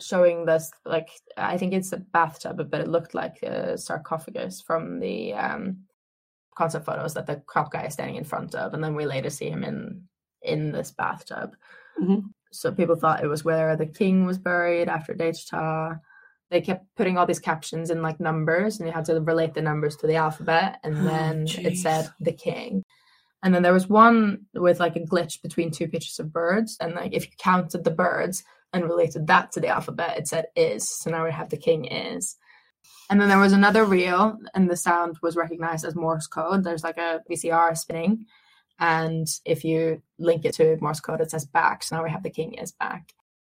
showing 0.00 0.44
this, 0.44 0.70
like 0.84 1.08
I 1.36 1.56
think 1.58 1.72
it's 1.72 1.92
a 1.92 1.98
bathtub, 1.98 2.70
but 2.70 2.80
it 2.80 2.88
looked 2.88 3.14
like 3.14 3.42
a 3.42 3.76
sarcophagus 3.78 4.60
from 4.60 4.98
the 5.00 5.34
um, 5.34 5.84
concept 6.56 6.86
photos 6.86 7.14
that 7.14 7.26
the 7.26 7.36
crop 7.46 7.72
guy 7.72 7.84
is 7.84 7.94
standing 7.94 8.16
in 8.16 8.24
front 8.24 8.54
of, 8.54 8.74
and 8.74 8.82
then 8.82 8.94
we 8.94 9.06
later 9.06 9.30
see 9.30 9.48
him 9.48 9.64
in 9.64 10.02
in 10.42 10.72
this 10.72 10.90
bathtub. 10.90 11.54
Mhm. 12.00 12.30
So 12.52 12.72
people 12.72 12.96
thought 12.96 13.22
it 13.22 13.28
was 13.28 13.44
where 13.44 13.76
the 13.76 13.86
king 13.86 14.24
was 14.26 14.38
buried 14.38 14.88
after 14.88 15.14
Daechwita. 15.14 16.00
They 16.50 16.60
kept 16.60 16.84
putting 16.96 17.16
all 17.16 17.26
these 17.26 17.38
captions 17.38 17.90
in 17.90 18.02
like 18.02 18.18
numbers, 18.18 18.78
and 18.78 18.88
you 18.88 18.92
had 18.92 19.04
to 19.04 19.20
relate 19.20 19.54
the 19.54 19.62
numbers 19.62 19.96
to 19.96 20.06
the 20.06 20.16
alphabet, 20.16 20.80
and 20.82 20.98
Oh, 20.98 21.04
then 21.04 21.46
it 21.48 21.76
said 21.76 22.10
the 22.20 22.32
king. 22.32 22.84
And 23.42 23.54
then 23.54 23.62
there 23.62 23.72
was 23.72 23.88
one 23.88 24.46
with 24.54 24.80
like 24.80 24.96
a 24.96 25.00
glitch 25.00 25.40
between 25.42 25.70
two 25.70 25.88
pictures 25.88 26.18
of 26.18 26.32
birds, 26.32 26.76
and 26.80 26.94
like 26.94 27.12
if 27.14 27.24
you 27.26 27.32
counted 27.38 27.84
the 27.84 27.90
birds 27.90 28.42
and 28.72 28.84
related 28.84 29.26
that 29.26 29.52
to 29.52 29.60
the 29.60 29.68
alphabet, 29.68 30.18
it 30.18 30.28
said 30.28 30.46
is. 30.56 30.88
So 30.88 31.10
now 31.10 31.24
we 31.24 31.32
have 31.32 31.50
the 31.50 31.56
king 31.56 31.84
is. 31.86 32.36
And 33.08 33.20
then 33.20 33.28
there 33.28 33.38
was 33.38 33.52
another 33.52 33.84
reel, 33.84 34.38
and 34.54 34.70
the 34.70 34.76
sound 34.76 35.18
was 35.22 35.34
recognized 35.36 35.84
as 35.84 35.96
Morse 35.96 36.28
code. 36.28 36.62
There's 36.62 36.84
like 36.84 36.96
a 36.98 37.20
VCR 37.28 37.76
spinning, 37.76 38.26
and 38.78 39.26
if 39.44 39.64
you 39.64 40.00
link 40.18 40.44
it 40.44 40.54
to 40.54 40.76
Morse 40.80 41.00
code, 41.00 41.20
it 41.20 41.30
says 41.30 41.44
back. 41.44 41.82
So 41.82 41.96
now 41.96 42.04
we 42.04 42.10
have 42.10 42.22
the 42.22 42.30
king 42.30 42.54
is 42.54 42.70
back. 42.72 43.12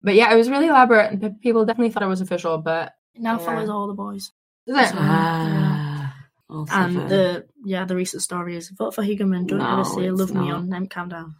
But 0.02 0.14
yeah, 0.14 0.32
it 0.32 0.36
was 0.36 0.48
really 0.48 0.68
elaborate, 0.68 1.10
and 1.10 1.20
pe- 1.20 1.34
people 1.42 1.64
definitely 1.64 1.90
thought 1.90 2.04
it 2.04 2.06
was 2.06 2.20
official. 2.20 2.58
But 2.58 2.94
It 3.14 3.22
now 3.22 3.38
Yeah. 3.38 3.44
follows 3.44 3.68
all 3.68 3.88
the 3.88 3.94
boys. 3.94 4.30
is 4.66 4.76
it? 4.76 4.92
Ah, 4.94 6.14
also 6.48 6.72
And 6.74 6.94
fair. 6.94 7.08
the 7.08 7.46
yeah, 7.64 7.84
the 7.84 7.96
recent 7.96 8.22
story 8.22 8.56
is 8.56 8.70
vote 8.70 8.94
for 8.94 9.02
Higaman, 9.02 9.46
don't 9.48 9.58
No, 9.58 9.72
ever 9.72 9.84
say 9.84 10.06
it's 10.06 10.18
love 10.20 10.30
me 10.32 10.48
not. 10.48 10.60
on 10.60 10.72
M 10.72 10.86
Countdown. 10.86 11.34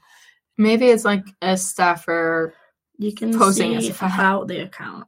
maybe 0.58 0.86
it's 0.86 1.04
like 1.04 1.24
a 1.40 1.56
staffer. 1.56 2.54
You 3.00 3.14
can 3.14 3.36
Posting 3.36 3.74
as 3.76 3.84
see 3.84 3.90
a 3.90 3.94
fan. 3.94 4.12
about 4.12 4.46
the 4.48 4.60
account. 4.60 5.06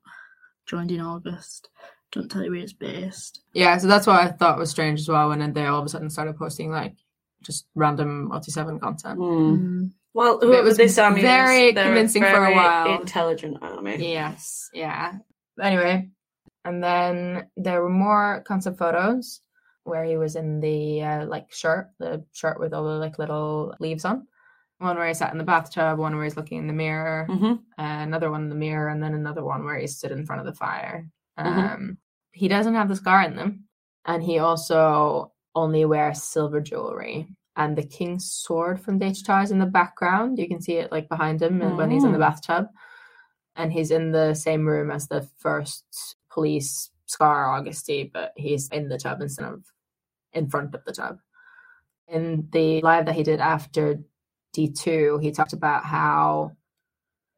Joined 0.67 0.91
in 0.91 1.01
August. 1.03 1.69
Don't 2.11 2.31
tell 2.31 2.43
you 2.43 2.51
where 2.51 2.61
it's 2.61 2.73
based. 2.73 3.43
Yeah, 3.53 3.77
so 3.77 3.87
that's 3.87 4.07
what 4.07 4.17
I 4.19 4.29
thought 4.29 4.57
was 4.59 4.71
strange 4.71 5.01
as 5.01 5.09
well. 5.09 5.29
When 5.29 5.53
they 5.53 5.67
all 5.67 5.81
of 5.81 5.85
a 5.87 5.89
sudden 5.91 6.09
started 6.09 6.39
posting 6.39 6.71
like 6.71 6.95
just 7.43 7.67
random 7.75 8.31
OT7 8.33 8.81
content. 8.81 9.19
Mm. 9.19 9.59
Mm. 9.59 9.91
Well, 10.15 10.39
It 10.39 10.47
whoever 10.47 10.63
was 10.69 10.79
this 10.79 10.97
army 10.97 11.21
very 11.21 11.73
they're 11.73 11.85
convincing 11.85 12.23
for 12.23 12.45
a 12.47 12.55
while. 12.55 12.99
Intelligent 12.99 13.59
army. 13.61 14.11
Yes, 14.13 14.71
yeah. 14.73 15.13
Anyway, 15.61 16.09
and 16.65 16.83
then 16.83 17.49
there 17.59 17.83
were 17.83 17.91
more 17.91 18.43
concept 18.47 18.79
photos 18.79 19.41
where 19.85 20.05
he 20.05 20.17
was 20.17 20.35
in 20.37 20.61
the 20.61 21.03
uh, 21.03 21.27
like 21.27 21.53
shirt, 21.53 21.91
the 21.99 22.25
shirt 22.33 22.59
with 22.59 22.73
all 22.73 22.85
the 22.85 22.95
like 22.95 23.19
little 23.19 23.75
leaves 23.81 24.07
on. 24.07 24.27
One 24.83 24.97
where 24.97 25.07
he 25.09 25.15
sat 25.15 25.33
in 25.33 25.39
the 25.39 25.45
bathtub, 25.45 25.99
one 25.99 26.15
where 26.15 26.25
he's 26.25 26.37
looking 26.37 26.59
in 26.59 26.67
the 26.67 26.73
mirror, 26.73 27.27
hmm 27.31 27.53
uh, 27.79 28.03
another 28.03 28.31
one 28.31 28.43
in 28.43 28.49
the 28.51 28.55
mirror, 28.55 28.89
and 28.89 29.03
then 29.03 29.15
another 29.15 29.43
one 29.45 29.65
where 29.65 29.79
he 29.79 29.87
stood 29.87 30.13
in 30.13 30.27
front 30.27 30.41
of 30.41 30.47
the 30.47 30.55
fire. 30.55 31.09
Mhm. 31.39 31.73
Um, 31.75 31.99
He 32.33 32.49
doesn't 32.49 32.75
have 32.75 32.89
the 32.89 32.97
scar 32.97 33.23
in 33.23 33.37
them, 33.37 33.65
and 34.05 34.23
he 34.23 34.39
also 34.39 35.33
only 35.55 35.85
wears 35.85 36.23
silver 36.23 36.61
jewelry. 36.61 37.29
And 37.57 37.77
the 37.77 37.83
king's 37.87 38.31
sword 38.31 38.81
from 38.81 38.99
Daechwita 38.99 39.45
is 39.45 39.51
in 39.51 39.59
the 39.59 39.67
background. 39.67 40.39
You 40.39 40.49
can 40.49 40.61
see 40.61 40.75
it 40.79 40.91
like 40.91 41.09
behind 41.09 41.43
him 41.43 41.61
and 41.63 41.77
when 41.77 41.91
he's 41.91 42.05
in 42.05 42.13
the 42.13 42.19
Mm. 42.19 42.29
bathtub. 42.29 42.69
And 43.57 43.71
he's 43.73 43.91
in 43.91 44.13
the 44.13 44.35
same 44.35 44.67
room 44.67 44.91
as 44.91 45.09
the 45.09 45.23
first 45.37 46.17
police 46.31 46.91
scar 47.07 47.61
Agust 47.61 47.85
D, 47.85 48.11
but 48.13 48.33
he's 48.37 48.69
in 48.71 48.89
the 48.89 48.99
tub 48.99 49.21
instead 49.21 49.45
of 49.53 49.65
in 50.33 50.49
front 50.49 50.75
of 50.75 50.83
the 50.87 50.93
tub. 50.93 51.19
In 52.09 52.49
the 52.51 52.81
live 52.81 53.05
that 53.07 53.15
he 53.15 53.23
did 53.23 53.41
after 53.41 54.03
D2, 54.55 55.23
he 55.23 55.33
talked 55.33 55.53
about 55.53 55.85
how 55.85 56.53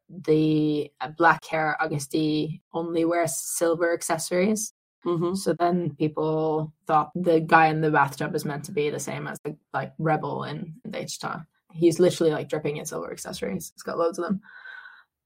the 0.09 0.91
uh, 1.01 1.09
black 1.17 1.45
hair 1.45 1.77
Agust 1.81 2.09
D 2.09 2.61
only 2.73 3.05
wears 3.05 3.35
silver 3.35 3.93
accessories. 3.93 4.73
hmm 5.03 5.33
So 5.35 5.53
then 5.53 5.95
people 5.95 6.73
thought 6.87 7.11
the 7.15 7.39
guy 7.39 7.67
in 7.67 7.81
the 7.81 7.91
bathtub 7.91 8.35
is 8.35 8.45
meant 8.45 8.65
to 8.65 8.71
be 8.71 8.89
the 8.89 8.99
same 8.99 9.27
as 9.27 9.39
the 9.43 9.55
like 9.73 9.93
rebel 9.97 10.43
in 10.43 10.75
Daechwita. 10.87 11.45
He's 11.73 11.99
literally 11.99 12.31
like 12.31 12.49
dripping 12.49 12.77
in 12.77 12.85
silver 12.85 13.11
accessories. 13.11 13.71
He's 13.75 13.83
got 13.83 13.97
loads 13.97 14.19
of 14.19 14.25
them. 14.25 14.41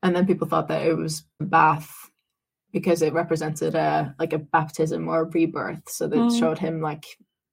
And 0.02 0.16
then 0.16 0.26
people 0.26 0.48
thought 0.48 0.70
that 0.70 0.86
it 0.86 0.96
was 0.98 1.26
bath 1.40 1.92
because 2.72 3.02
it 3.02 3.14
represented 3.14 3.76
a 3.76 4.16
like 4.20 4.34
a 4.34 4.40
baptism 4.40 5.08
or 5.08 5.22
a 5.22 5.26
rebirth. 5.26 5.90
So 5.90 6.08
that 6.08 6.18
Mm. 6.18 6.40
showed 6.40 6.60
him 6.60 6.82
like 6.82 7.06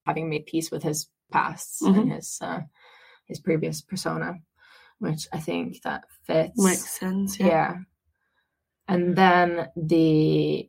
having 0.07 0.29
made 0.31 0.47
peace 0.47 0.71
with 0.71 0.83
his 0.83 1.09
pasts 1.33 1.83
Mhm. 1.83 1.99
and 1.99 2.13
his 2.13 2.39
uh, 2.41 2.61
his 3.27 3.39
previous 3.41 3.81
persona, 3.83 4.35
which 4.99 5.29
I 5.33 5.39
think 5.39 5.83
that 5.83 6.05
fits. 6.25 6.53
Makes 6.63 6.99
sense. 6.99 7.39
Yeah. 7.39 7.47
Yeah. 7.47 7.75
And 8.89 9.17
then 9.17 9.69
the 9.77 10.69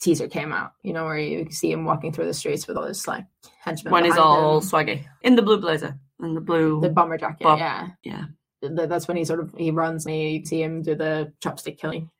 teaser 0.00 0.28
came 0.28 0.50
out, 0.52 0.72
you 0.82 0.92
know, 0.94 1.04
where 1.04 1.18
you 1.18 1.50
see 1.50 1.70
him 1.70 1.84
walking 1.84 2.10
through 2.12 2.24
the 2.26 2.34
streets 2.34 2.66
with 2.66 2.76
all 2.76 2.86
his 2.86 3.06
like 3.06 3.26
henchmen. 3.62 3.92
When 3.92 4.04
he's 4.06 4.16
all 4.16 4.60
him. 4.60 4.66
swaggy 4.68 5.04
in 5.22 5.36
the 5.36 5.42
blue 5.42 5.60
blazer 5.60 5.98
and 6.20 6.36
the 6.36 6.40
blue. 6.40 6.80
the 6.80 6.88
bomber 6.88 7.18
jacket, 7.18 7.44
Bob- 7.44 7.58
yeah. 7.58 7.88
yeah. 8.02 8.24
That's 8.62 9.08
when 9.08 9.16
he 9.16 9.24
sort 9.24 9.40
of 9.40 9.54
he 9.56 9.70
runs 9.70 10.06
and 10.06 10.14
you 10.16 10.44
see 10.44 10.62
him 10.62 10.82
do 10.82 10.94
the 10.94 11.32
chopstick 11.42 11.78
killing. 11.78 12.10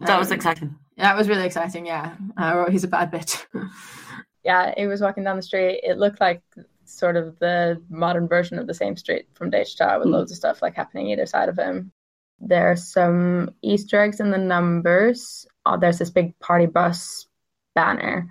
that 0.00 0.18
was 0.18 0.30
Um, 0.30 0.36
exciting. 0.36 0.76
That 0.96 1.16
was 1.16 1.28
really 1.28 1.44
exciting, 1.46 1.86
yeah. 1.86 2.16
I 2.36 2.54
wrote 2.56 2.70
he's 2.70 2.84
a 2.84 2.88
bad 2.88 3.12
bitch. 3.12 3.44
yeah, 4.44 4.74
he 4.76 4.86
was 4.88 5.00
walking 5.00 5.22
down 5.24 5.36
the 5.36 5.42
street. 5.42 5.80
It 5.84 5.98
looked 5.98 6.20
like 6.20 6.42
sort 6.88 7.16
of 7.16 7.38
the 7.38 7.82
modern 7.88 8.28
version 8.28 8.58
of 8.58 8.66
the 8.66 8.74
same 8.74 8.96
street 8.96 9.26
from 9.34 9.50
Daechwita 9.50 9.98
with 9.98 10.08
Mm. 10.08 10.12
loads 10.12 10.32
of 10.32 10.38
stuff 10.38 10.62
like 10.62 10.74
happening 10.74 11.08
either 11.08 11.26
side 11.26 11.48
of 11.48 11.58
him. 11.58 11.92
There's 12.40 12.84
some 12.84 13.50
Easter 13.62 14.00
eggs 14.00 14.20
in 14.20 14.30
the 14.30 14.38
numbers. 14.38 15.46
Oh, 15.66 15.76
there's 15.76 15.98
this 15.98 16.10
big 16.10 16.38
party 16.38 16.66
bus 16.66 17.26
banner. 17.74 18.28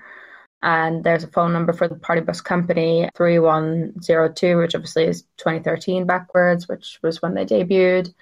And 0.63 1.03
there's 1.03 1.23
a 1.23 1.27
phone 1.27 1.53
number 1.53 1.71
for 1.71 1.87
the 1.87 1.95
party 1.95 2.21
bus 2.21 2.41
company, 2.41 3.09
3102, 3.15 4.57
which 4.57 4.73
obviously 4.75 5.05
is 5.05 5.21
2013 5.37 6.05
backwards, 6.05 6.67
which 6.67 6.99
was 7.03 7.21
when 7.21 7.35
they 7.35 7.45
debuted. 7.45 8.13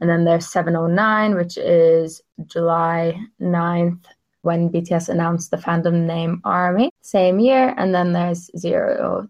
And 0.00 0.08
then 0.08 0.24
there's 0.24 0.48
709, 0.50 1.34
which 1.34 1.56
is 1.58 2.22
July 2.46 3.20
9th, 3.40 4.06
when 4.42 4.70
BTS 4.70 5.08
announced 5.08 5.50
the 5.50 5.56
fandom 5.56 6.06
name 6.06 6.40
Army, 6.44 6.90
same 7.04 7.38
year. 7.38 7.74
And 7.76 7.94
then 7.94 8.12
there's 8.12 8.50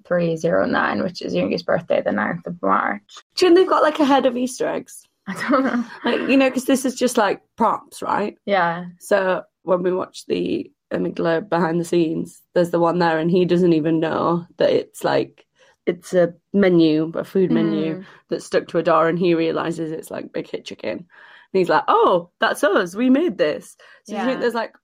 0309, 0.04 1.02
which 1.02 1.22
is 1.22 1.34
Yoongi's 1.34 1.62
birthday, 1.62 2.00
the 2.02 2.10
9th 2.10 2.46
of 2.46 2.60
March. 2.62 3.02
Do 3.34 3.46
you 3.46 3.54
they've 3.54 3.68
got 3.68 3.82
like 3.82 3.98
a 4.00 4.04
head 4.04 4.26
of 4.26 4.36
Easter 4.36 4.66
eggs? 4.68 5.06
I 5.26 5.34
don't 5.48 5.64
know. 5.64 5.84
Like, 6.04 6.28
you 6.28 6.36
know, 6.36 6.48
because 6.50 6.66
this 6.66 6.84
is 6.84 6.94
just 6.94 7.16
like 7.16 7.40
props, 7.56 8.02
right? 8.02 8.36
Yeah. 8.46 8.86
So 9.00 9.42
when 9.62 9.82
we 9.82 9.92
watch 9.92 10.26
the 10.26 10.70
Amygdala 10.92 11.48
behind 11.48 11.80
the 11.80 11.84
scenes, 11.84 12.42
there's 12.54 12.70
the 12.70 12.78
one 12.78 12.98
there, 12.98 13.18
and 13.18 13.30
he 13.30 13.44
doesn't 13.44 13.72
even 13.72 14.00
know 14.00 14.46
that 14.58 14.70
it's 14.70 15.02
like 15.02 15.44
it's 15.86 16.14
a 16.14 16.34
menu, 16.52 17.10
a 17.14 17.24
food 17.24 17.50
menu 17.50 17.96
Mm. 17.96 18.04
that's 18.28 18.44
stuck 18.44 18.68
to 18.68 18.78
a 18.78 18.82
door, 18.82 19.08
and 19.08 19.18
he 19.18 19.34
realizes 19.34 19.90
it's 19.90 20.10
like 20.10 20.32
Big 20.32 20.48
Hit 20.48 20.64
Chicken, 20.66 20.90
and 20.98 21.06
he's 21.52 21.68
like, 21.70 21.84
"Oh, 21.88 22.30
that's 22.38 22.62
us. 22.62 22.94
We 22.94 23.10
made 23.10 23.36
this." 23.38 23.76
So 24.04 24.12
you 24.12 24.18
Yeah. 24.18 24.26
think 24.26 24.40
there's 24.40 24.54
like 24.54 24.74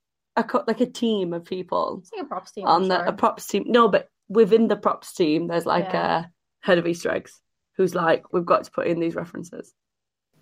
a 0.41 0.45
co- 0.45 0.64
like 0.66 0.80
a 0.80 0.86
team 0.86 1.32
of 1.32 1.45
people 1.45 1.99
It's 2.03 2.12
like 2.12 2.22
a 2.24 2.28
props 2.28 2.53
team. 2.53 2.66
on 2.66 2.82
I'm 2.82 2.88
the 2.88 2.97
sure. 2.99 3.05
a 3.07 3.12
props 3.12 3.47
team? 3.47 3.64
No, 3.66 3.88
but 3.88 4.09
within 4.28 4.68
the 4.68 4.76
props 4.76 5.12
team, 5.14 5.47
there's 5.49 5.66
like 5.66 5.93
Yeah. 5.93 6.20
a 6.20 6.24
head 6.61 6.78
of 6.78 6.86
Easter 6.86 7.11
eggs 7.11 7.41
who's 7.76 7.95
like, 7.95 8.32
"We've 8.32 8.45
got 8.47 8.64
to 8.64 8.70
put 8.70 8.86
in 8.86 9.01
these 9.01 9.14
references." 9.14 9.72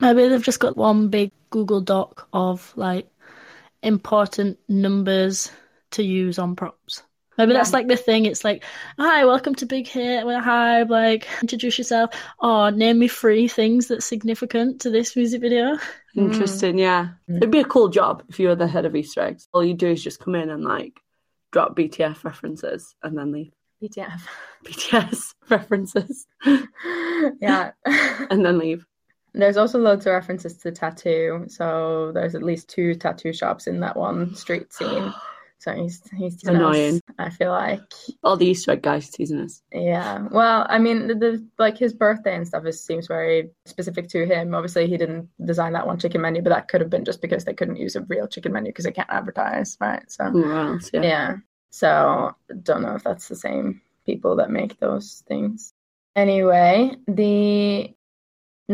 Maybe 0.00 0.28
they've 0.28 0.42
just 0.42 0.60
got 0.60 0.76
one 0.76 1.08
big 1.08 1.32
Google 1.50 1.80
Doc 1.80 2.28
of 2.32 2.72
like 2.76 3.08
important 3.82 4.58
numbers 4.68 5.50
to 5.92 6.02
use 6.02 6.38
on 6.38 6.56
props. 6.56 7.02
Maybe 7.38 7.52
that's 7.52 7.72
like 7.72 7.86
the 7.86 7.96
thing. 7.96 8.26
It's 8.26 8.42
like, 8.42 8.64
hi, 8.98 9.24
welcome 9.24 9.54
to 9.56 9.66
Big 9.66 9.86
Hit. 9.86 10.26
Well, 10.26 10.42
Hi, 10.42 10.82
like, 10.82 11.28
introduce 11.40 11.78
yourself. 11.78 12.10
Oh, 12.40 12.68
name 12.70 12.98
me 12.98 13.06
three 13.06 13.46
things 13.46 13.86
that's 13.86 14.04
significant 14.04 14.80
to 14.80 14.90
this 14.90 15.14
music 15.14 15.40
video. 15.40 15.76
Mm. 16.16 16.32
Interesting, 16.32 16.78
yeah. 16.78 17.10
Mm. 17.30 17.36
It'd 17.36 17.52
be 17.52 17.60
a 17.60 17.64
cool 17.64 17.90
job 17.90 18.24
if 18.28 18.40
you 18.40 18.48
were 18.48 18.56
the 18.56 18.66
head 18.66 18.86
of 18.86 18.96
Easter 18.96 19.20
eggs. 19.20 19.46
All 19.52 19.64
you 19.64 19.74
do 19.74 19.86
is 19.86 20.02
just 20.02 20.18
come 20.18 20.34
in 20.34 20.50
and 20.50 20.64
like 20.64 20.98
drop 21.52 21.76
BTF 21.76 22.24
references 22.24 22.96
and 23.04 23.16
then 23.16 23.30
leave. 23.30 23.52
BTF. 23.80 24.20
BTS 24.64 25.34
references 25.48 26.26
yeah. 27.40 27.70
and 27.84 28.44
then 28.44 28.58
leave. 28.58 28.84
There's 29.32 29.56
also 29.56 29.78
loads 29.78 30.06
of 30.06 30.12
references 30.12 30.56
to 30.56 30.72
tattoo. 30.72 31.44
So 31.46 32.10
there's 32.12 32.34
at 32.34 32.42
least 32.42 32.68
two 32.68 32.96
tattoo 32.96 33.32
shops 33.32 33.68
in 33.68 33.78
that 33.80 33.96
one 33.96 34.34
street 34.34 34.72
scene. 34.72 35.14
So 35.60 35.72
he's 35.72 36.00
he's 36.16 36.36
teasing 36.36 36.56
us, 36.56 36.60
Annoying. 36.60 37.00
I 37.18 37.30
feel 37.30 37.50
like. 37.50 37.82
All 38.22 38.36
the 38.36 38.46
Easter 38.46 38.72
egg 38.72 38.82
guys 38.82 39.10
teasing 39.10 39.40
us. 39.40 39.60
Yeah. 39.72 40.28
Well, 40.30 40.66
I 40.68 40.78
mean, 40.78 41.08
the, 41.08 41.14
the 41.14 41.46
like 41.58 41.76
his 41.76 41.92
birthday 41.92 42.36
and 42.36 42.46
stuff 42.46 42.64
is, 42.64 42.82
seems 42.84 43.08
very 43.08 43.50
specific 43.66 44.08
to 44.10 44.24
him. 44.24 44.54
Obviously, 44.54 44.86
he 44.86 44.96
didn't 44.96 45.28
design 45.44 45.72
that 45.72 45.86
one 45.86 45.98
chicken 45.98 46.20
menu, 46.20 46.42
but 46.42 46.50
that 46.50 46.68
could 46.68 46.80
have 46.80 46.90
been 46.90 47.04
just 47.04 47.20
because 47.20 47.44
they 47.44 47.54
couldn't 47.54 47.76
use 47.76 47.96
a 47.96 48.02
real 48.02 48.28
chicken 48.28 48.52
menu 48.52 48.70
because 48.70 48.84
they 48.84 48.92
can't 48.92 49.10
advertise, 49.10 49.76
right? 49.80 50.02
So 50.10 50.24
else? 50.24 50.90
Yeah. 50.92 51.02
yeah. 51.02 51.36
So 51.70 52.36
don't 52.62 52.82
know 52.82 52.94
if 52.94 53.02
that's 53.02 53.28
the 53.28 53.36
same 53.36 53.82
people 54.06 54.36
that 54.36 54.50
make 54.50 54.78
those 54.78 55.24
things. 55.26 55.74
Anyway, 56.14 56.96
the 57.06 57.94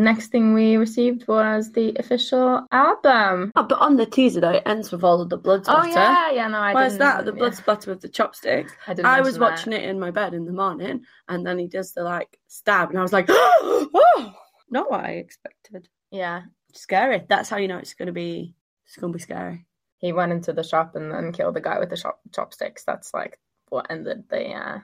next 0.01 0.29
thing 0.29 0.55
we 0.55 0.77
received 0.77 1.27
was 1.29 1.73
the 1.73 1.95
official 1.99 2.67
album. 2.73 3.53
Oh, 3.55 3.63
but 3.63 3.79
on 3.79 3.97
the 3.97 4.07
teaser 4.07 4.41
though, 4.41 4.51
it 4.51 4.63
ends 4.67 4.91
with 4.91 5.05
all 5.05 5.21
of 5.21 5.29
the 5.29 5.37
blood 5.37 5.65
splatter. 5.65 5.89
Oh 5.89 5.93
yeah, 5.93 6.31
yeah. 6.33 6.49
No, 6.49 6.59
I 6.59 6.75
Where's 6.75 6.93
didn't. 6.95 7.01
that? 7.01 7.25
The 7.25 7.33
blood 7.33 7.53
yeah, 7.53 7.59
splatter 7.59 7.91
with 7.91 8.01
the 8.01 8.09
chopsticks. 8.09 8.73
I, 8.87 8.95
didn't 8.95 9.07
I 9.07 9.21
was 9.21 9.39
watching 9.39 9.71
that. 9.73 9.83
it 9.83 9.89
in 9.89 10.01
my 10.01 10.11
bed 10.11 10.35
in 10.35 10.45
the 10.45 10.53
morning, 10.53 11.05
and 11.29 11.47
then 11.47 11.59
he 11.59 11.67
does 11.67 11.93
the 11.93 12.03
like 12.03 12.39
stab, 12.49 12.91
and 12.91 12.99
I 12.99 13.03
was 13.03 13.13
like, 13.13 13.27
"Oh, 13.29 14.33
not 14.71 14.91
what 14.91 15.05
I 15.05 15.13
expected." 15.13 15.89
Yeah, 16.11 16.43
Scary. 16.73 17.25
That's 17.29 17.49
how 17.49 17.57
you 17.59 17.69
know 17.69 17.79
it's 17.79 17.95
gonna 17.95 18.13
be. 18.13 18.55
It's 18.87 18.97
gonna 18.97 19.13
be 19.13 19.19
scary. 19.19 19.67
he 19.99 20.13
went 20.13 20.33
into 20.33 20.53
the 20.53 20.63
shop 20.63 20.95
and 20.97 21.11
then 21.11 21.33
killed 21.33 21.55
the 21.55 21.61
guy 21.61 21.79
with 21.79 21.91
the 21.91 21.97
shop 21.97 22.21
chopsticks. 22.35 22.85
That's 22.85 23.15
like 23.15 23.39
what 23.69 23.91
ended 23.91 24.25
the 24.29 24.51
uh, 24.53 24.79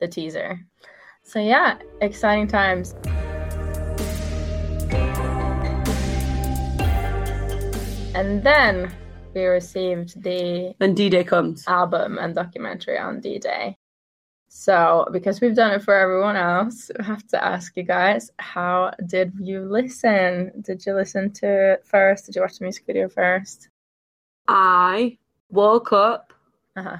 the 0.00 0.08
teaser. 0.08 0.60
So 1.22 1.40
yeah, 1.40 1.78
exciting 2.00 2.48
times. 2.48 2.94
And 8.18 8.42
then 8.42 8.92
we 9.32 9.44
received 9.44 10.20
the 10.24 10.74
Then 10.80 10.94
D 10.94 11.08
Day 11.08 11.22
comes. 11.22 11.62
album 11.68 12.18
and 12.18 12.34
documentary 12.34 12.98
on 12.98 13.20
D 13.20 13.38
Day. 13.38 13.76
So, 14.48 15.06
because 15.12 15.40
we've 15.40 15.54
done 15.54 15.70
it 15.74 15.84
for 15.84 15.94
everyone 15.94 16.34
else, 16.34 16.90
I 16.98 17.04
have 17.04 17.24
to 17.28 17.44
ask 17.44 17.76
you 17.76 17.84
guys, 17.84 18.32
how 18.40 18.90
did 19.06 19.34
you 19.38 19.60
listen? 19.60 20.50
Did 20.62 20.84
you 20.84 20.94
listen 20.94 21.30
to 21.34 21.74
it 21.74 21.86
first? 21.86 22.26
Did 22.26 22.34
you 22.34 22.40
watch 22.42 22.58
the 22.58 22.64
music 22.64 22.86
video 22.86 23.08
first? 23.08 23.68
I 24.48 25.16
woke 25.50 25.92
up 25.92 26.32
Uh-huh. 26.76 26.96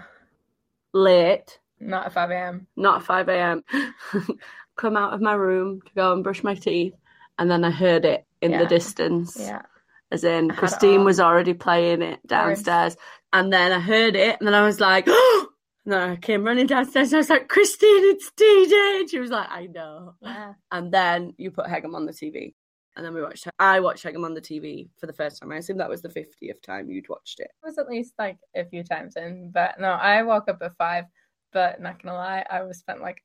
late, 0.92 1.58
Not 1.80 2.06
at 2.06 2.12
5 2.12 2.30
a.m. 2.30 2.66
not 2.76 3.00
at 3.00 3.06
5 3.06 3.28
a.m., 3.28 3.64
come 4.76 4.96
out 4.96 5.14
of 5.14 5.20
my 5.20 5.34
room 5.34 5.80
to 5.80 5.90
go 5.96 6.12
and 6.12 6.22
brush 6.22 6.44
my 6.44 6.54
teeth, 6.54 6.94
and 7.40 7.50
then 7.50 7.64
I 7.64 7.72
heard 7.72 8.04
it 8.04 8.24
in 8.40 8.52
Yeah. 8.52 8.58
the 8.60 8.66
distance. 8.66 9.36
Yeah. 9.40 9.62
As 10.10 10.24
in, 10.24 10.50
I 10.50 10.54
had 10.54 10.54
it 10.54 10.56
Christine 10.56 11.04
was 11.04 11.20
already 11.20 11.54
playing 11.54 12.02
it 12.02 12.20
downstairs, 12.26 12.96
and 13.32 13.52
then 13.52 13.72
I 13.72 13.80
heard 13.80 14.16
it, 14.16 14.36
and 14.38 14.46
then 14.46 14.54
I 14.54 14.64
was 14.64 14.80
like, 14.80 15.04
oh! 15.06 15.48
and 15.84 15.92
then 15.92 16.10
I 16.10 16.16
came 16.16 16.44
running 16.44 16.66
downstairs, 16.66 17.12
and 17.12 17.16
I 17.16 17.18
was 17.18 17.30
like, 17.30 17.48
Christine, 17.48 18.10
it's 18.10 18.30
DJ. 18.30 19.00
And 19.00 19.10
she 19.10 19.18
was 19.18 19.30
like, 19.30 19.48
I 19.50 19.66
know. 19.66 20.14
Yeah. 20.22 20.54
And 20.70 20.92
then 20.92 21.34
you 21.36 21.50
put 21.50 21.66
Haegeum 21.66 21.94
on 21.94 22.06
the 22.06 22.12
TV. 22.12 22.54
And 22.96 23.06
then 23.06 23.14
we 23.14 23.22
watched. 23.22 23.46
I 23.60 23.78
watched 23.78 24.04
Haegeum 24.04 24.24
on 24.24 24.34
the 24.34 24.40
TV 24.40 24.88
for 24.98 25.06
the 25.06 25.12
first 25.12 25.40
time. 25.40 25.52
I 25.52 25.58
assume 25.58 25.76
that 25.78 25.88
was 25.88 26.02
the 26.02 26.10
fiftieth 26.10 26.60
time 26.62 26.90
you'd 26.90 27.08
watched 27.08 27.38
it. 27.38 27.50
It 27.62 27.66
was 27.66 27.78
at 27.78 27.88
least 27.88 28.14
like 28.18 28.38
a 28.56 28.64
few 28.64 28.82
times 28.82 29.14
in, 29.16 29.52
but 29.52 29.78
no, 29.78 29.90
I 29.90 30.22
woke 30.22 30.48
up 30.48 30.58
at 30.62 30.76
5, 30.76 31.04
but 31.52 31.80
not 31.80 32.02
gonna 32.02 32.16
lie, 32.16 32.44
I 32.50 32.62
was 32.62 32.78
spent 32.78 33.00
like 33.00 33.22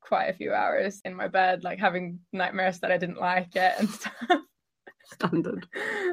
quite 0.00 0.26
a 0.26 0.32
few 0.32 0.52
hours 0.52 1.00
in 1.04 1.14
my 1.14 1.28
bed, 1.28 1.62
like 1.62 1.78
having 1.78 2.18
nightmares 2.32 2.80
that 2.80 2.90
I 2.90 2.98
didn't 2.98 3.20
like 3.20 3.54
it 3.54 3.74
and 3.78 3.88
stuff. 3.90 4.12
Standard. 5.14 5.66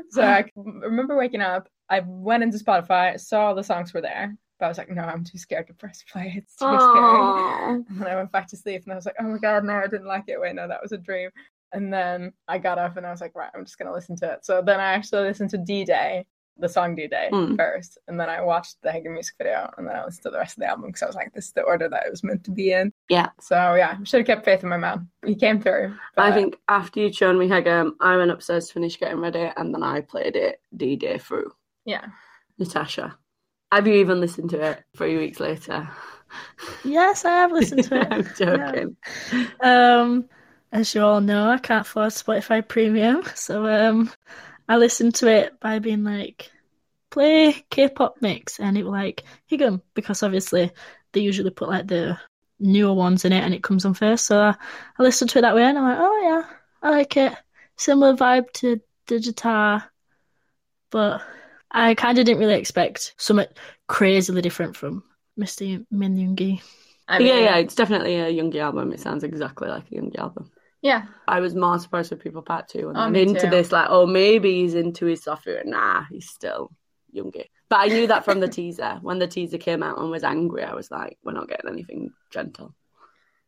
so 0.10 0.24
I 0.24 0.46
remember 0.56 1.18
waking 1.18 1.42
up. 1.42 1.70
I 1.90 2.02
went 2.06 2.44
into 2.44 2.58
Spotify, 2.58 3.20
saw 3.20 3.54
the 3.54 3.64
songs 3.64 3.94
were 3.94 4.02
there, 4.02 4.36
but 4.60 4.66
I 4.66 4.68
was 4.70 4.78
like, 4.78 4.90
no, 4.90 5.02
I'm 5.02 5.24
too 5.24 5.38
scared 5.38 5.68
to 5.68 5.74
press 5.74 6.04
play. 6.12 6.34
It's 6.38 6.56
too 6.56 6.66
scary. 6.66 7.84
And 8.00 8.08
I 8.08 8.16
went 8.16 8.32
back 8.32 8.48
to 8.50 8.58
sleep, 8.58 8.84
and 8.84 8.94
I 8.94 8.96
was 8.96 9.06
like, 9.06 9.16
oh 9.20 9.24
my 9.24 9.38
god, 9.38 9.64
no, 9.64 9.74
I 9.74 9.88
didn't 9.88 10.08
like 10.08 10.26
it. 10.28 10.40
Wait, 10.40 10.56
no, 10.56 10.68
that 10.68 10.82
was 10.82 10.92
a 10.92 10.98
dream. 10.98 11.30
And 11.72 11.94
then 11.94 12.34
I 12.48 12.58
got 12.58 12.80
up, 12.80 12.98
and 12.98 13.06
I 13.06 13.12
was 13.12 13.22
like, 13.22 13.36
right, 13.36 13.52
I'm 13.56 13.66
just 13.66 13.78
gonna 13.78 13.94
listen 13.94 14.16
to 14.18 14.34
it. 14.34 14.46
So 14.46 14.62
then 14.62 14.80
I 14.80 14.94
actually 14.94 15.24
listened 15.24 15.50
to 15.52 15.58
D 15.58 15.86
Day, 15.86 16.26
the 16.60 16.70
song 16.70 16.96
D 16.96 17.08
Day 17.08 17.30
Mm. 17.32 17.56
first, 17.56 17.98
and 18.08 18.20
then 18.20 18.30
I 18.30 18.42
watched 18.42 18.82
the 18.82 18.90
Haegeum 18.90 19.14
music 19.14 19.36
video, 19.38 19.70
and 19.78 19.88
then 19.88 19.96
I 19.96 20.06
listened 20.06 20.24
to 20.24 20.30
the 20.30 20.38
rest 20.38 20.58
of 20.58 20.62
the 20.62 20.68
album 20.70 20.88
because 20.88 21.04
I 21.04 21.08
was 21.08 21.16
like, 21.16 21.34
this 21.34 21.46
is 21.46 21.52
the 21.54 21.62
order 21.64 21.88
that 21.90 22.06
it 22.06 22.12
was 22.12 22.24
meant 22.24 22.44
to 22.46 22.52
be 22.52 22.72
in. 22.74 22.92
Yeah. 23.10 23.30
So 23.40 23.76
yeah, 23.76 23.98
should 24.04 24.20
have 24.20 24.28
kept 24.28 24.46
faith 24.46 24.64
in 24.64 24.70
my 24.70 24.78
man. 24.78 25.10
He 25.26 25.36
came 25.36 25.62
through. 25.62 25.96
I 26.18 26.32
think 26.32 26.58
after 26.68 27.00
you'd 27.00 27.16
shown 27.16 27.38
me 27.40 27.48
Haegeum, 27.48 27.92
I 28.00 28.18
went 28.18 28.32
upstairs 28.32 28.68
to 28.68 28.74
finish 28.74 29.00
getting 29.00 29.20
ready, 29.20 29.50
and 29.58 29.74
then 29.74 29.84
I 29.84 30.02
played 30.02 30.36
it 30.36 30.62
D 30.76 30.96
Day 30.96 31.18
through. 31.18 31.52
yeah. 31.86 32.06
Natasha, 32.58 33.18
have 33.72 33.88
you 33.88 33.94
even 33.94 34.20
listened 34.20 34.50
to 34.50 34.62
it 34.62 34.84
three 34.98 35.18
weeks 35.18 35.40
later? 35.40 35.88
Yes, 36.84 37.24
I 37.26 37.30
have 37.32 37.52
listened 37.52 37.86
to 37.86 38.02
it. 38.02 38.08
I'm 38.12 38.28
joking. 38.36 38.98
Um, 39.62 40.26
as 40.72 40.94
you 40.94 41.02
all 41.02 41.22
know, 41.22 41.50
I 41.50 41.58
can't 41.58 41.86
afford 41.88 42.10
Spotify 42.12 42.68
Premium, 42.68 43.24
so 43.34 43.66
um, 43.66 44.12
I 44.70 44.78
listened 44.78 45.16
to 45.16 45.28
it 45.28 45.60
by 45.60 45.80
being 45.80 46.04
like, 46.04 46.52
play 47.10 47.66
K-pop 47.72 48.18
mix, 48.22 48.60
and 48.60 48.78
it 48.78 48.84
was 48.84 48.92
like 48.92 49.24
Haegeum 49.52 49.82
because 49.96 50.22
obviously 50.24 50.72
they 51.12 51.22
usually 51.22 51.50
put 51.50 51.70
like 51.70 51.88
the 51.88 52.20
newer 52.60 52.94
ones 52.94 53.26
in 53.26 53.34
it, 53.34 53.44
and 53.44 53.54
it 53.54 53.64
comes 53.64 53.84
on 53.84 53.96
first. 53.96 54.28
So 54.28 54.40
I, 54.40 54.56
listened 55.00 55.32
to 55.32 55.40
it 55.40 55.42
that 55.42 55.56
way, 55.56 55.64
and 55.64 55.78
I'm 55.78 55.84
like, 55.84 55.98
oh 56.00 56.22
yeah, 56.22 56.56
I 56.84 56.92
like 56.92 57.18
it. 57.18 57.34
Similar 57.78 58.16
vibe 58.16 58.52
to 58.54 58.80
Daechwita, 59.08 59.84
but 60.92 61.22
I 61.72 61.96
kind 61.96 62.20
of 62.20 62.26
didn't 62.26 62.40
really 62.40 62.60
expect 62.60 63.16
something 63.18 63.48
crazily 63.88 64.42
different 64.42 64.76
from 64.76 65.04
Mr. 65.40 65.84
Min 65.90 66.16
Yoongi. 66.16 66.62
I 67.08 67.18
yeah, 67.18 67.34
mean, 67.34 67.44
yeah, 67.44 67.58
it's 67.58 67.76
definitely 67.76 68.18
a 68.18 68.32
Yoongi 68.32 68.58
album. 68.58 68.94
It 68.94 69.00
sounds 69.00 69.24
exactly 69.24 69.68
like 69.68 69.86
a 69.92 69.96
Yoongi 69.96 70.20
album. 70.20 70.52
Yeah. 70.82 71.06
I 71.28 71.40
was 71.42 71.56
more 71.56 71.78
surprised 71.80 72.12
with 72.12 72.24
People 72.24 72.42
Part 72.42 72.70
2 72.70 72.90
and 72.90 72.98
Oh, 72.98 73.20
into 73.20 73.42
too. 73.42 73.50
this, 73.50 73.72
like, 73.72 73.88
oh, 73.90 74.06
maybe 74.06 74.62
he's 74.62 74.76
into 74.76 75.06
his 75.06 75.24
software. 75.24 75.62
Nah, 75.66 76.06
he's 76.10 76.30
still 76.30 76.72
Yoongi. 77.14 77.46
But 77.70 77.80
I 77.82 77.88
knew 77.88 78.08
that 78.08 78.24
from 78.26 78.40
the 78.40 78.48
teaser. 78.60 78.98
When 79.02 79.20
the 79.20 79.28
teaser 79.28 79.58
came 79.58 79.84
out 79.84 79.98
and 80.00 80.10
was 80.10 80.24
angry, 80.24 80.64
I 80.64 80.74
was 80.74 80.90
like, 80.90 81.18
we're 81.24 81.34
not 81.34 81.50
getting 81.50 81.70
anything 81.70 82.12
gentle. 82.32 82.74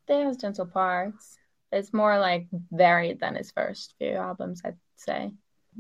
Day 0.08 0.22
has 0.24 0.38
gentle 0.38 0.66
parts. 0.66 1.38
It's 1.72 1.94
more 1.94 2.20
like 2.20 2.48
varied 2.72 3.20
than 3.22 3.36
his 3.36 3.52
first 3.52 3.96
few 3.98 4.12
albums, 4.12 4.62
I'd 4.66 4.76
say. 4.98 5.32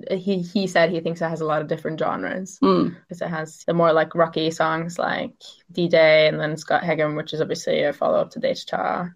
He 0.09 0.39
he 0.41 0.67
said 0.67 0.89
he 0.89 1.01
thinks 1.01 1.21
it 1.21 1.27
has 1.27 1.41
a 1.41 1.45
lot 1.45 1.61
of 1.61 1.67
different 1.67 1.99
genres 1.99 2.57
Mm. 2.63 2.95
because 3.01 3.21
it 3.21 3.27
has 3.27 3.65
the 3.67 3.73
more 3.73 3.91
like 3.91 4.15
rocky 4.15 4.49
songs 4.51 4.97
like 4.97 5.33
D 5.69 5.89
Day 5.89 6.29
and 6.29 6.39
then 6.39 6.55
Scott 6.55 6.81
Haegeum, 6.83 7.17
which 7.17 7.33
is 7.33 7.41
obviously 7.41 7.83
a 7.83 7.91
follow 7.91 8.19
up 8.21 8.29
to 8.31 8.39
Daechwita. 8.39 9.13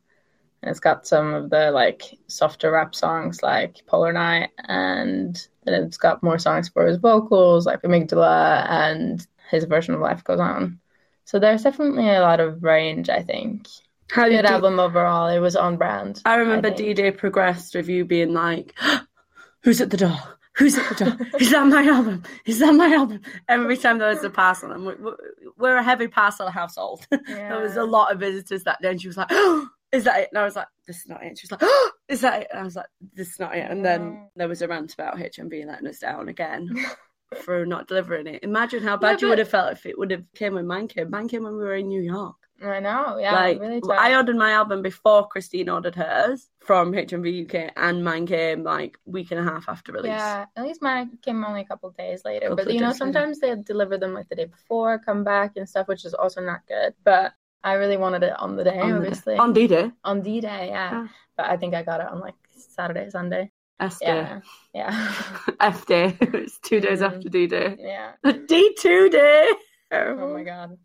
And 0.66 0.72
it's 0.72 0.80
got 0.80 1.06
some 1.06 1.36
of 1.36 1.52
the 1.52 1.70
like 1.70 2.18
softer 2.26 2.72
rap 2.72 2.96
songs 2.96 3.44
like 3.44 3.86
Polar 3.86 4.12
Night, 4.12 4.50
and 4.68 5.48
then 5.64 5.84
it's 5.84 5.98
got 5.98 6.24
more 6.24 6.40
songs 6.40 6.70
for 6.70 6.88
his 6.88 6.98
vocals 6.98 7.68
like 7.68 7.84
Amygdala 7.84 8.66
and 8.68 9.26
his 9.52 9.66
version 9.66 9.94
of 9.94 10.00
Life 10.02 10.24
Goes 10.24 10.40
On. 10.40 10.80
So 11.26 11.38
there's 11.38 11.62
definitely 11.62 12.10
a 12.10 12.22
lot 12.22 12.40
of 12.40 12.64
range, 12.64 13.10
I 13.10 13.22
think. 13.22 13.68
How 14.10 14.28
Good 14.28 14.46
album 14.46 14.80
overall. 14.80 15.28
It 15.28 15.38
was 15.40 15.56
on 15.56 15.78
brand. 15.78 16.22
I 16.26 16.36
remember 16.38 16.70
think. 16.70 16.78
D 16.80 16.94
Day 16.96 17.12
progressed 17.12 17.76
with 17.76 17.88
you 17.88 18.04
being 18.04 18.34
like, 18.34 18.74
"Who's 19.62 19.82
at 19.82 19.92
the 19.92 19.98
door? 19.98 20.18
Who's 20.58 20.78
at 20.78 20.98
the 20.98 21.06
door? 21.06 21.28
Is 21.40 21.52
that 21.52 21.68
my 21.68 21.84
album? 21.84 22.24
Is 22.48 22.58
that 22.60 22.74
my 22.74 22.92
album?" 22.94 23.22
Every 23.48 23.78
time 23.78 24.00
there 24.00 24.10
was 24.10 24.24
a 24.24 24.30
parcel, 24.32 24.72
and 24.72 24.86
we- 24.86 24.96
we- 24.96 25.12
we're 25.58 25.78
a 25.78 25.84
heavy 25.84 26.08
parcel 26.08 26.50
household. 26.50 27.06
there 27.28 27.62
was 27.62 27.78
a 27.78 27.84
lot 27.84 28.12
of 28.12 28.20
visitors 28.20 28.64
that 28.64 28.82
day, 28.82 28.90
and 28.92 29.02
she 29.02 29.08
was 29.08 29.18
like, 29.18 29.28
oh, 29.32 29.68
"Is 29.96 30.04
that 30.06 30.20
it?" 30.20 30.30
And 30.32 30.40
I 30.40 30.44
was 30.44 30.56
like, 30.56 30.68
"This 30.88 30.98
is 30.98 31.08
not 31.08 31.24
it." 31.24 31.38
She 31.38 31.46
was 31.46 31.52
like, 31.52 31.64
oh, 31.64 31.92
"Is 32.08 32.22
that 32.22 32.42
it?" 32.44 32.48
And 32.52 32.60
I 32.60 32.64
was 32.64 32.76
like, 32.76 32.88
"This 33.14 33.30
is 33.30 33.40
not 33.40 33.56
it." 33.56 33.70
And 33.70 33.84
then 33.84 34.30
there 34.36 34.48
was 34.48 34.62
a 34.62 34.68
rant 34.68 34.94
about 34.94 35.18
HMV 35.18 35.66
letting 35.66 35.88
us 35.88 36.00
down 36.00 36.30
again. 36.30 36.76
For 37.44 37.66
not 37.66 37.88
delivering 37.88 38.28
it. 38.28 38.44
Imagine 38.44 38.84
how 38.84 38.98
bad 38.98 39.20
Yeah, 39.20 39.26
you 39.26 39.30
would 39.30 39.40
have 39.40 39.50
felt 39.50 39.72
if 39.74 39.86
it 39.88 39.98
would 39.98 40.12
have 40.12 40.24
came 40.36 40.54
when 40.54 40.68
mine 40.68 40.88
came. 40.88 41.10
Mine 41.10 41.28
came 41.28 41.44
when 41.44 41.58
we 41.58 41.64
were 41.64 41.76
in 41.76 41.88
New 41.88 42.02
York 42.02 42.36
I 42.64 42.80
know. 42.80 43.18
Yeah. 43.18 43.34
like 43.34 43.60
really 43.60 43.82
I 43.90 44.16
ordered 44.16 44.38
my 44.38 44.52
album 44.52 44.82
before 44.82 45.28
Christine 45.28 45.70
ordered 45.70 45.96
hers 45.96 46.50
from 46.60 46.94
HMV 46.94 47.46
UK, 47.46 47.74
and 47.76 48.04
mine 48.04 48.26
came 48.26 48.64
like 48.64 48.98
week 49.06 49.32
and 49.32 49.40
a 49.40 49.44
half 49.44 49.68
after 49.68 49.92
release. 49.92 50.10
Yeah, 50.10 50.46
at 50.56 50.64
least 50.64 50.82
mine 50.82 51.18
came 51.22 51.44
only 51.44 51.62
a 51.62 51.66
couple 51.66 51.90
of 51.90 51.98
days 51.98 52.24
later. 52.24 52.50
Couple 52.50 52.66
but 52.66 52.74
you 52.74 52.80
know, 52.80 52.92
days 52.92 53.00
later. 53.02 53.14
sometimes 53.14 53.40
they 53.40 53.56
deliver 53.56 53.98
them 53.98 54.14
like 54.14 54.30
the 54.30 54.36
day 54.36 54.46
before, 54.46 55.00
come 55.00 55.24
back 55.24 55.58
and 55.58 55.68
stuff, 55.68 55.88
which 55.88 56.06
is 56.06 56.14
also 56.14 56.42
not 56.42 56.66
good. 56.68 56.94
But 57.04 57.34
I 57.64 57.74
really 57.74 57.98
wanted 57.98 58.24
it 58.24 58.34
on 58.40 58.56
the 58.56 58.64
day, 58.64 58.80
on, 58.80 58.90
the- 58.90 58.96
obviously. 58.98 59.36
on 59.38 59.54
D 59.54 59.68
Day, 59.68 59.92
On 60.04 60.22
D 60.22 60.40
Day, 60.42 60.68
yeah. 60.70 60.92
Yeah. 60.92 61.08
But 61.38 61.48
I 61.48 61.58
think 61.58 61.74
I 61.74 61.84
got 61.84 62.00
it 62.02 62.08
on 62.08 62.20
like 62.20 62.36
Saturday, 62.56 63.10
Sunday. 63.10 63.52
S 63.80 64.00
Day, 64.00 64.06
Yeah. 64.08 64.40
Yeah. 64.74 65.14
F 65.60 65.86
Day. 65.86 66.16
it's 66.22 66.60
two 66.60 66.80
days 66.80 67.00
Mhm. 67.02 67.08
after 67.08 67.30
D 67.30 67.48
Day. 67.48 67.76
yeah. 67.80 68.14
D 68.48 68.76
two 68.80 69.10
day. 69.10 69.50
Oh 69.92 70.34
my 70.34 70.44
god. 70.44 70.78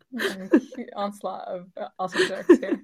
Onslaught 0.95 1.47
of 1.47 1.67
uh, 1.77 1.87
awesome 1.99 2.27
jokes 2.27 2.47
here. 2.59 2.79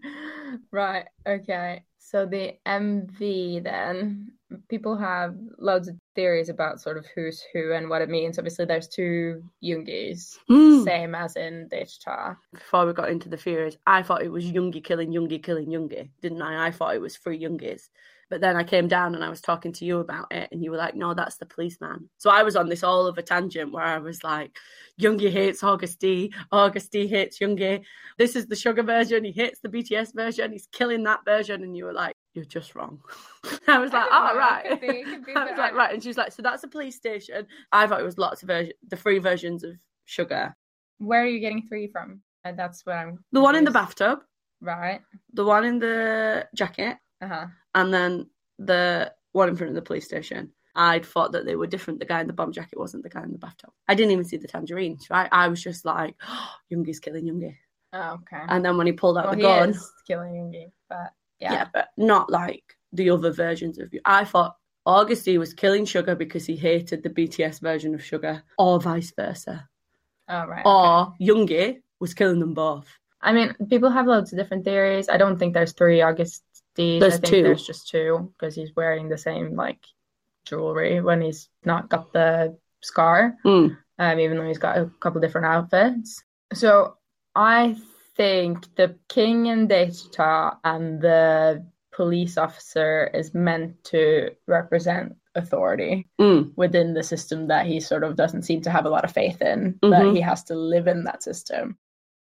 right. 0.72 1.06
Okay. 1.26 1.84
So 2.00 2.26
the 2.26 2.54
MV 2.66 3.64
then, 3.64 4.32
people 4.70 4.98
have 4.98 5.36
loads 5.58 5.88
of 5.88 5.96
theories 6.16 6.50
about 6.50 6.80
sort 6.82 6.98
of 6.98 7.06
who's 7.14 7.44
who 7.54 7.74
and 7.74 7.90
what 7.90 8.02
it 8.02 8.10
means. 8.10 8.38
Obviously, 8.38 8.66
there's 8.66 8.88
two 8.88 9.44
Yoongis, 9.64 10.38
Hmm. 10.48 10.84
same 10.84 11.16
as 11.16 11.36
in 11.36 11.68
Daechwita. 11.70 12.38
Before 12.54 12.86
we 12.86 12.94
got 12.94 13.10
into 13.10 13.30
the 13.30 13.38
theories, 13.38 13.78
I 13.86 14.04
thought 14.04 14.24
it 14.24 14.32
was 14.32 14.46
Yoongi 14.46 14.84
killing 14.84 15.12
Yoongi 15.12 15.44
killing 15.44 15.68
Yoongi, 15.68 16.10
didn't 16.22 16.42
I? 16.42 16.68
I 16.68 16.72
thought 16.72 16.96
it 16.96 17.02
was 17.02 17.18
three 17.18 17.40
Yoongis. 17.40 17.90
But 18.30 18.42
then 18.42 18.58
I 18.58 18.64
came 18.66 18.90
down 18.90 19.16
and 19.16 19.24
I 19.24 19.30
was 19.30 19.40
talking 19.40 19.72
to 19.74 19.86
you 19.86 20.00
about 20.00 20.28
it, 20.32 20.50
and 20.52 20.62
you 20.62 20.72
were 20.72 20.76
like, 20.78 20.96
no, 20.96 21.14
that's 21.14 21.38
the 21.38 21.46
policeman. 21.46 22.10
So 22.18 22.30
I 22.30 22.44
was 22.44 22.58
on 22.58 22.68
this 22.68 22.84
all 22.84 23.08
of 23.08 23.18
a 23.18 23.22
tangent 23.22 23.72
where 23.72 23.86
I 23.86 24.00
was 24.00 24.22
like, 24.22 24.58
Yoongi 25.00 25.32
hates 25.32 25.62
Agust 25.62 26.00
D, 26.00 26.34
Agust 26.52 26.90
D 26.90 27.08
hates 27.08 27.40
Yoongi. 27.40 27.84
This 28.18 28.36
is 28.36 28.48
the 28.48 28.56
Suga 28.56 28.86
version, 28.86 29.24
he 29.24 29.32
hates 29.32 29.62
the 29.62 29.70
BTS 29.70 30.14
version, 30.14 30.52
he's 30.52 30.68
killing 30.74 31.04
that 31.04 31.24
version. 31.24 31.64
And 31.64 31.78
you 31.78 31.86
were 31.86 31.94
like, 31.94 32.17
you're 32.38 32.46
just 32.46 32.74
wrong. 32.76 33.02
I 33.68 33.80
was 33.80 33.92
like, 33.92 34.08
oh, 34.10 34.30
know, 34.34 34.40
right. 34.40 34.66
it 34.66 34.70
could 34.80 34.82
be, 34.82 34.88
it 35.00 35.06
could 35.06 35.26
be, 35.26 35.34
I 35.36 35.44
was 35.44 35.58
like, 35.58 35.74
I- 35.74 35.76
right. 35.76 35.94
And 35.94 36.02
she 36.02 36.08
was 36.10 36.18
like, 36.18 36.32
so 36.32 36.42
that's 36.42 36.64
a 36.64 36.68
police 36.70 36.96
station. 36.96 37.46
I 37.74 37.88
thought 37.88 38.00
it 38.00 38.06
was 38.06 38.18
lots 38.18 38.44
of 38.44 38.48
the 38.48 38.96
three 38.96 39.20
versions 39.20 39.64
of 39.66 39.72
Suga. 40.08 40.54
Where 41.00 41.22
are 41.24 41.28
you 41.28 41.40
getting 41.40 41.64
three 41.68 41.88
from? 41.88 42.22
Uh, 42.46 42.54
that's 42.54 42.86
what 42.86 42.96
I'm. 42.96 43.24
The 43.34 43.42
one 43.42 43.56
in 43.56 43.66
the 43.66 43.72
bathtub, 43.72 44.20
Right. 44.62 45.02
the 45.34 45.44
one 45.46 45.66
in 45.66 45.80
the 45.80 46.48
jacket, 46.56 46.98
Uh 47.22 47.28
huh. 47.28 47.46
and 47.76 47.94
then 47.94 48.30
the 48.60 49.12
one 49.34 49.50
in 49.50 49.56
front 49.56 49.70
of 49.70 49.76
the 49.76 49.82
police 49.82 50.06
station. 50.06 50.52
I'd 50.80 51.06
thought 51.06 51.32
that 51.32 51.44
they 51.46 51.56
were 51.56 51.66
different. 51.66 52.00
The 52.00 52.06
guy 52.06 52.22
in 52.22 52.28
the 52.28 52.34
bomb 52.34 52.52
jacket 52.52 52.80
wasn't 52.80 53.02
the 53.02 53.10
guy 53.10 53.24
in 53.24 53.32
the 53.32 53.40
bathtub. 53.40 53.72
I 53.88 53.96
didn't 53.96 54.12
even 54.12 54.26
see 54.26 54.38
the 54.38 54.48
tangerines, 54.48 55.08
right? 55.10 55.28
I 55.32 55.48
was 55.48 55.62
just 55.62 55.86
like, 55.86 56.16
oh, 56.28 56.50
Yoongi's 56.72 57.00
killing 57.00 57.26
Yoongi. 57.26 57.56
Oh, 57.94 58.14
okay. 58.22 58.44
And 58.48 58.64
then 58.64 58.78
when 58.78 58.86
he 58.86 58.94
pulled 58.94 59.18
out 59.18 59.26
well, 59.26 59.32
the 59.34 59.38
he 59.38 59.42
gun, 59.44 59.70
is 59.72 59.92
killing 60.08 60.34
Yoongi, 60.34 60.72
but 60.90 61.14
yeah. 61.40 61.54
yeah. 61.54 61.68
but 61.74 61.90
not 61.98 62.30
like 62.30 62.78
the 62.94 63.10
other 63.10 63.32
versions 63.32 63.80
of 63.80 63.94
you. 63.94 64.02
I 64.06 64.26
thought 64.26 64.56
Agust 64.88 65.26
D 65.26 65.38
was 65.38 65.54
killing 65.54 65.86
Suga 65.86 66.18
because 66.18 66.46
he 66.46 66.56
hated 66.56 67.04
the 67.04 67.10
BTS 67.10 67.60
version 67.62 67.94
of 67.94 68.02
Suga, 68.02 68.44
or 68.58 68.80
vice 68.80 69.12
versa. 69.16 69.68
Oh, 70.30 70.46
right. 70.46 70.66
okay. 70.66 70.70
Or 70.70 71.14
Yoongi 71.22 71.82
was 72.00 72.14
killing 72.14 72.40
them 72.40 72.54
both. 72.54 72.88
I 73.22 73.34
mean, 73.34 73.56
people 73.70 73.90
have 73.90 74.08
loads 74.08 74.32
of 74.32 74.40
different 74.40 74.64
theories. 74.64 75.10
I 75.10 75.18
don't 75.18 75.38
think 75.38 75.54
there's 75.54 75.74
three 75.74 76.02
August 76.02 76.44
There's 76.76 77.02
I 77.02 77.10
think 77.18 77.26
two. 77.26 77.44
there's 77.44 77.66
just 77.66 77.88
two 77.88 78.32
because 78.38 78.56
he's 78.56 78.76
wearing 78.76 79.10
the 79.10 79.18
same 79.18 79.56
like 79.56 79.80
jewelry 80.46 81.02
when 81.02 81.22
he's 81.22 81.50
not 81.66 81.90
got 81.90 82.14
the 82.14 82.58
scar. 82.82 83.36
Mm. 83.46 83.78
Um, 84.00 84.20
even 84.20 84.38
though 84.38 84.48
he's 84.48 84.60
got 84.60 84.78
a 84.78 84.92
couple 85.00 85.20
different 85.20 85.48
outfits. 85.48 86.24
So 86.54 86.98
I 87.36 87.76
think 88.18 88.76
the 88.76 88.96
king 89.08 89.46
in 89.46 89.68
Daechwita 89.68 90.58
and 90.64 91.00
the 91.02 91.66
police 91.94 92.38
officer 92.38 93.10
is 93.14 93.34
meant 93.34 93.84
to 93.86 94.32
represent 94.48 95.16
authority 95.36 96.08
Mm. 96.20 96.52
within 96.56 96.94
the 96.94 97.04
system 97.04 97.48
that 97.48 97.66
he 97.68 97.80
sort 97.80 98.04
of 98.04 98.16
doesn't 98.16 98.42
seem 98.44 98.62
to 98.62 98.72
have 98.72 98.86
a 98.86 98.90
lot 98.90 99.04
of 99.06 99.12
faith 99.12 99.42
in, 99.42 99.80
Mhm. 99.84 99.90
that 99.92 100.16
he 100.16 100.22
has 100.22 100.44
to 100.46 100.56
live 100.56 100.88
in 100.88 101.04
that 101.06 101.22
system, 101.24 101.78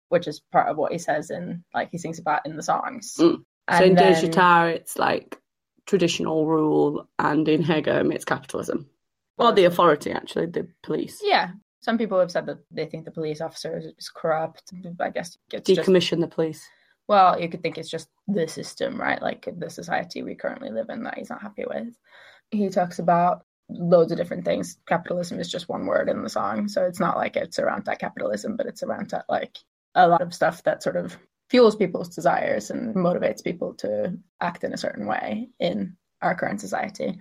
which 0.09 0.27
is 0.29 0.41
part 0.53 0.69
of 0.69 0.77
what 0.77 0.93
he 0.93 0.99
says 0.99 1.31
in, 1.31 1.65
like, 1.73 1.91
he 1.91 1.99
sings 1.99 2.19
about 2.19 2.45
in 2.45 2.57
the 2.57 2.63
songs. 2.63 3.15
Mm. 3.19 3.45
So 3.79 3.85
in 3.85 3.95
then- 3.95 4.15
Daechwita, 4.15 4.75
it's 4.75 4.99
like 4.99 5.41
traditional 5.87 6.47
rule, 6.47 7.09
and 7.19 7.49
in 7.49 7.63
Haegeum, 7.63 8.13
it's 8.15 8.25
capitalism. 8.25 8.89
Or 9.39 9.53
the 9.53 9.65
authority, 9.65 10.11
actually, 10.13 10.47
the 10.47 10.69
police. 10.83 11.21
yeah, 11.25 11.51
some 11.85 11.99
people 11.99 12.19
have 12.19 12.31
said 12.31 12.47
that 12.47 12.61
they 12.71 12.87
think 12.87 13.05
the 13.05 13.11
police 13.11 13.43
officer 13.43 13.77
is, 13.77 14.09
corrupt. 14.09 14.73
I 15.01 15.11
guess 15.11 15.37
it's 15.53 15.69
just, 15.69 15.87
Decommission 15.87 16.19
the 16.19 16.27
police. 16.27 16.67
well, 17.09 17.39
you 17.39 17.47
could 17.47 17.63
think 17.63 17.77
it's 17.77 17.91
just 17.91 18.09
the 18.27 18.49
system, 18.49 18.99
right? 18.99 19.21
Like 19.21 19.47
the 19.59 19.69
society 19.69 20.23
we 20.23 20.35
currently 20.35 20.71
live 20.71 20.89
in 20.89 21.03
that 21.03 21.19
he's 21.19 21.29
not 21.29 21.43
happy 21.43 21.65
with. 21.69 21.95
He 22.51 22.71
talks 22.71 23.01
about 23.01 23.45
loads 23.69 24.13
of 24.13 24.17
different 24.17 24.47
things. 24.47 24.79
Capitalism 24.87 25.39
is 25.39 25.51
just 25.51 25.69
one 25.69 25.85
word 25.85 26.09
in 26.09 26.23
the 26.23 26.31
song. 26.31 26.69
So 26.69 26.87
it's 26.87 27.01
not 27.01 27.19
like 27.19 27.37
it's 27.37 27.59
around 27.59 27.85
that 27.85 27.99
capitalism, 27.99 28.57
but 28.57 28.65
it's 28.67 28.83
around 28.83 29.11
that 29.11 29.27
like 29.29 29.59
a 29.95 30.09
lot 30.09 30.23
of 30.23 30.33
stuff 30.33 30.63
that 30.63 30.83
sort 30.83 30.97
of 30.97 31.19
fuels 31.51 31.77
people's 31.77 32.15
desires 32.15 32.71
and 32.71 32.95
motivates 32.95 33.45
people 33.45 33.75
to 33.75 34.17
act 34.41 34.65
in 34.65 34.73
a 34.73 34.79
certain 34.79 35.07
way 35.07 35.51
in 35.61 35.99
our 36.23 36.35
current 36.35 36.63
society. 36.63 37.19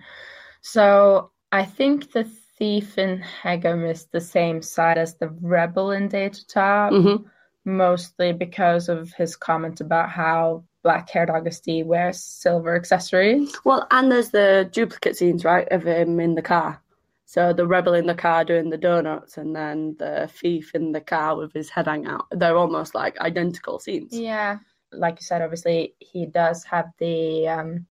So 0.62 1.32
I 1.52 1.66
think 1.66 2.12
the 2.12 2.26
thief 2.58 2.98
in 2.98 3.22
Haegeum 3.42 3.90
is 3.90 4.06
the 4.06 4.20
same 4.20 4.62
side 4.62 4.98
as 4.98 5.14
the 5.16 5.28
rebel 5.40 5.90
in 5.90 6.08
Daechwita 6.08 6.90
hmm 6.90 7.28
mostly 7.64 8.32
because 8.32 8.88
of 8.88 9.12
his 9.12 9.36
comment 9.36 9.80
about 9.80 10.10
how 10.10 10.64
black 10.82 11.08
haired 11.08 11.30
Agust 11.30 11.62
D 11.62 11.82
wears 11.82 12.22
silver 12.22 12.76
accessories. 12.76 13.56
Well, 13.64 13.86
and 13.90 14.12
there's 14.12 14.30
the 14.30 14.68
duplicate 14.70 15.16
scenes, 15.16 15.44
right, 15.44 15.66
of 15.70 15.84
him 15.84 16.20
in 16.20 16.34
the 16.34 16.42
car. 16.42 16.80
So 17.24 17.52
the 17.52 17.66
rebel 17.66 17.94
in 17.94 18.06
the 18.06 18.14
car 18.14 18.44
doing 18.44 18.70
the 18.70 18.76
donuts, 18.76 19.38
and 19.38 19.56
then 19.56 19.96
the 19.98 20.30
thief 20.32 20.74
in 20.74 20.92
the 20.92 21.00
car 21.00 21.36
with 21.36 21.52
his 21.52 21.70
head 21.70 21.86
hanging 21.86 22.06
out. 22.06 22.26
They're 22.30 22.56
almost 22.56 22.94
like 22.94 23.18
identical 23.18 23.78
scenes. 23.78 24.12
Yeah. 24.12 24.58
Like 24.92 25.20
you 25.20 25.24
said, 25.24 25.42
obviously 25.42 25.94
he 25.98 26.26
does 26.26 26.64
have 26.64 26.86
the 26.98 27.48
um 27.48 27.86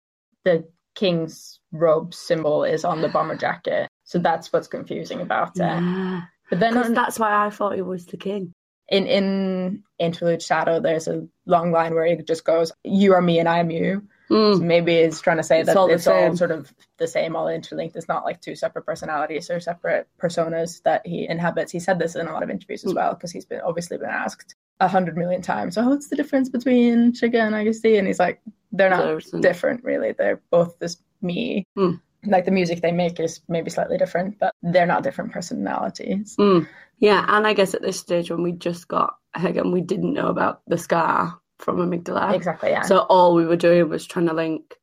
the 0.43 0.67
king's 0.95 1.59
robe 1.71 2.13
symbol 2.13 2.63
is 2.63 2.83
on 2.83 3.01
the 3.01 3.07
bomber 3.07 3.37
jacket. 3.37 3.87
So 4.09 4.17
that's 4.17 4.51
what's 4.51 4.67
confusing 4.67 5.21
about 5.21 5.49
it. 5.57 5.59
Yeah. 5.59 6.21
But 6.49 6.59
then 6.59 6.73
Because 6.73 6.93
that's 6.93 7.19
why 7.19 7.45
I 7.45 7.51
thought 7.51 7.75
he 7.75 7.83
was 7.83 8.07
the 8.07 8.17
king. 8.17 8.53
in 8.89 9.05
in 9.05 9.83
interlude 9.99 10.41
shadow 10.41 10.79
there's 10.79 11.07
a 11.07 11.27
long 11.45 11.71
line 11.71 11.93
where 11.93 12.05
it 12.07 12.25
just 12.25 12.43
goes 12.43 12.71
you 12.83 13.13
are 13.13 13.21
me 13.21 13.37
and 13.37 13.47
i 13.47 13.59
am 13.59 13.69
you 13.69 14.01
Mm. 14.31 14.57
So 14.57 14.63
maybe 14.63 14.93
it's 14.93 15.21
trying 15.21 15.37
to 15.37 15.43
say 15.43 15.59
It's 15.59 15.67
that 15.69 15.75
all 15.77 15.89
it's 15.89 16.05
all 16.05 16.35
sort 16.37 16.51
of 16.51 16.71
the 16.99 17.07
same, 17.07 17.35
all 17.35 17.47
interlinked. 17.47 17.95
It's 17.95 18.07
not 18.07 18.23
like 18.25 18.39
two 18.41 18.55
separate 18.55 18.85
personalities 18.85 19.49
or 19.49 19.59
separate 19.59 20.07
personas 20.21 20.83
that 20.83 21.01
he 21.03 21.27
inhabits. 21.27 21.71
He 21.71 21.79
said 21.79 21.97
this 21.97 22.15
in 22.15 22.27
a 22.27 22.31
lot 22.31 22.43
of 22.43 22.51
interviews 22.51 22.85
as 22.85 22.91
Mm. 22.91 22.97
well 22.97 23.13
because 23.15 23.31
he's 23.31 23.45
been 23.45 23.61
obviously 23.61 23.97
been 23.97 24.11
asked 24.25 24.53
a 24.79 24.87
hundred 24.87 25.17
million 25.17 25.41
times. 25.41 25.73
So 25.73 25.81
what's 25.89 26.09
the 26.09 26.15
difference 26.15 26.47
between 26.47 27.13
Suga 27.13 27.39
and 27.47 27.55
Agust 27.55 27.81
D? 27.81 27.97
And 27.97 28.05
he's 28.05 28.19
like, 28.19 28.39
they're 28.71 28.91
not 28.91 29.23
different 29.41 29.83
really. 29.83 30.11
They're 30.11 30.41
both 30.51 30.77
this 30.77 30.97
me. 31.23 31.63
Mm. 31.75 31.99
Like 32.25 32.45
the 32.45 32.51
music 32.51 32.81
they 32.81 32.91
make 32.91 33.19
is 33.19 33.41
maybe 33.47 33.69
slightly 33.69 33.97
different, 33.97 34.39
but 34.39 34.53
they're 34.61 34.85
not 34.85 35.03
different 35.03 35.31
personalities. 35.31 36.35
Mm. 36.37 36.67
Yeah, 36.99 37.23
and 37.27 37.47
I 37.47 37.53
guess 37.53 37.73
at 37.73 37.81
this 37.81 37.97
stage 37.99 38.29
when 38.29 38.43
we 38.43 38.51
just 38.51 38.87
got 38.87 39.15
Haegeum, 39.35 39.71
we 39.71 39.81
didn't 39.81 40.13
know 40.13 40.27
about 40.27 40.61
the 40.67 40.77
scar. 40.77 41.39
from 41.59 41.77
amygdala. 41.77 42.33
Exactly. 42.33 42.69
Yeah. 42.69 42.83
So 42.83 42.99
all 42.99 43.35
we 43.35 43.45
were 43.45 43.57
doing 43.57 43.89
was 43.89 44.05
trying 44.05 44.27
to 44.27 44.33
link 44.33 44.75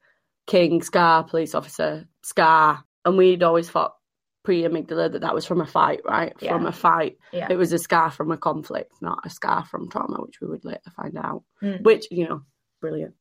King, 0.47 0.83
Scar, 0.83 1.25
police 1.25 1.55
officer, 1.55 2.07
Scar, 2.23 2.85
and 3.05 3.17
we'd 3.17 3.43
always 3.43 3.69
thought 3.71 3.95
pre-amygdala 4.45 5.13
that 5.13 5.23
that 5.23 5.35
was 5.35 5.45
from 5.45 5.61
a 5.61 5.67
fight, 5.67 6.01
right? 6.05 6.39
From 6.39 6.67
a 6.67 6.73
fight. 6.73 7.19
yeah. 7.33 7.49
It 7.51 7.57
was 7.57 7.73
a 7.73 7.79
scar 7.79 8.11
from 8.13 8.31
a 8.31 8.37
conflict, 8.37 8.93
not 9.01 9.27
a 9.27 9.31
scar 9.31 9.65
from 9.65 9.89
trauma, 9.91 10.19
which 10.21 10.41
we 10.41 10.47
would 10.47 10.65
later 10.65 10.91
find 10.95 11.17
out. 11.19 11.43
Mm. 11.63 11.83
Which, 11.83 12.07
you 12.13 12.29
know, 12.29 12.43
brilliant. 12.81 13.15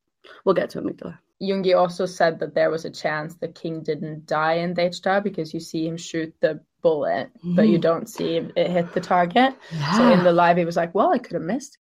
We'll 0.43 0.53
get 0.55 0.69
to 0.71 0.81
amygdala. 0.81 1.17
Yoongi 1.41 1.75
also 1.77 2.05
said 2.05 2.39
that 2.39 2.55
there 2.55 2.69
was 2.69 2.85
a 2.85 2.89
chance 2.89 3.35
the 3.35 3.47
King 3.47 3.81
didn't 3.83 4.25
die 4.25 4.53
in 4.55 4.73
Daechwita 4.73 5.21
because 5.23 5.53
you 5.53 5.59
see 5.59 5.85
him 5.87 5.97
shoot 5.97 6.33
the 6.39 6.61
bullet, 6.81 7.29
but 7.43 7.67
you 7.67 7.77
Mm. 7.77 7.81
don't 7.81 8.09
see 8.09 8.37
it 8.37 8.55
hit 8.71 8.93
the 8.93 9.01
target. 9.01 9.53
Yeah. 9.71 9.97
So 9.97 10.11
in 10.11 10.23
the 10.23 10.31
live, 10.31 10.57
he 10.57 10.65
was 10.65 10.77
like, 10.77 10.93
"Well, 10.95 11.11
I 11.11 11.17
could 11.17 11.33
have 11.33 11.41
missed." 11.41 11.77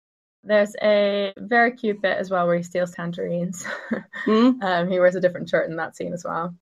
There's 0.45 0.76
a 0.82 1.34
very 1.38 1.72
cute 1.74 2.01
bit 2.01 2.18
as 2.18 2.30
well 2.32 2.47
where 2.47 2.58
he 2.58 2.64
steals 2.64 2.91
tangerines. 2.91 3.66
Mm. 4.26 4.64
um, 4.64 4.89
he 4.89 4.99
wears 4.99 5.16
a 5.16 5.20
different 5.22 5.49
shirt 5.49 5.70
in 5.70 5.76
that 5.76 5.95
scene 5.97 6.14
as 6.14 6.24
well. 6.24 6.56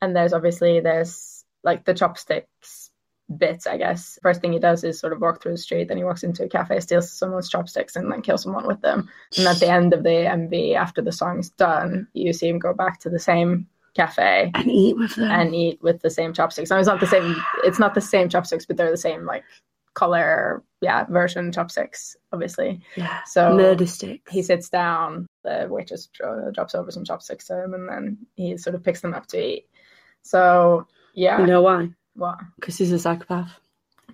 And 0.00 0.14
there's 0.14 0.32
obviously 0.32 0.78
there's 0.80 1.44
like 1.64 1.84
the 1.84 1.94
chopsticks 1.94 2.90
bits. 3.38 3.66
I 3.66 3.76
guess 3.76 4.18
first 4.22 4.40
thing 4.40 4.52
he 4.52 4.58
does 4.58 4.84
is 4.84 4.98
sort 4.98 5.12
of 5.12 5.20
walk 5.20 5.42
through 5.42 5.52
the 5.52 5.58
street. 5.58 5.88
Then 5.88 5.96
he 5.96 6.04
walks 6.04 6.22
into 6.22 6.44
a 6.44 6.48
cafe, 6.48 6.80
steals 6.80 7.10
someone's 7.12 7.48
chopsticks, 7.48 7.96
and 7.96 8.10
then 8.10 8.22
kills 8.22 8.42
someone 8.44 8.66
with 8.66 8.80
them. 8.80 9.08
And 9.38 9.46
at 9.46 9.58
the 9.60 9.68
end 9.70 9.92
of 9.94 10.02
the 10.02 10.10
MV, 10.10 10.74
after 10.76 11.02
the 11.02 11.12
song's 11.12 11.50
done, 11.50 12.06
you 12.14 12.32
see 12.32 12.48
him 12.48 12.58
go 12.58 12.72
back 12.72 13.00
to 13.00 13.10
the 13.10 13.18
same 13.18 13.66
cafe 13.94 14.50
And 14.54 14.70
eat 14.70 14.96
with 14.96 15.14
them. 15.16 15.30
and 15.30 15.54
eat 15.54 15.82
with 15.82 16.00
the 16.00 16.08
same 16.10 16.32
chopsticks. 16.32 16.70
Now 16.70 16.78
it's 16.78 16.88
not 16.88 17.00
the 17.00 17.06
same. 17.06 17.36
It's 17.64 17.78
not 17.78 17.94
the 17.94 18.00
same 18.00 18.28
chopsticks, 18.28 18.64
but 18.66 18.76
they're 18.76 18.90
the 18.90 18.96
same 18.96 19.26
like 19.26 19.44
color, 19.94 20.62
yeah, 20.80 21.04
version 21.04 21.52
chopsticks, 21.52 22.16
obviously. 22.32 22.80
yeah. 22.96 23.20
So 23.26 23.54
Murder 23.54 23.86
sticks. 23.86 24.32
he 24.32 24.42
sits 24.42 24.70
down. 24.70 25.26
The 25.44 25.66
waitress 25.68 26.08
drops 26.52 26.74
over 26.74 26.90
some 26.90 27.04
chopsticks 27.04 27.46
to 27.48 27.62
him, 27.64 27.74
and 27.74 27.88
then 27.88 28.18
he 28.36 28.56
sort 28.56 28.74
of 28.74 28.82
picks 28.82 29.02
them 29.02 29.12
up 29.12 29.26
to 29.28 29.38
eat. 29.38 29.66
So 30.22 30.86
yeah, 31.14 31.40
You 31.40 31.46
know 31.46 31.60
why? 31.60 31.90
What? 32.14 32.38
Because 32.56 32.78
he's 32.78 32.92
a 32.92 32.98
psychopath. 32.98 33.58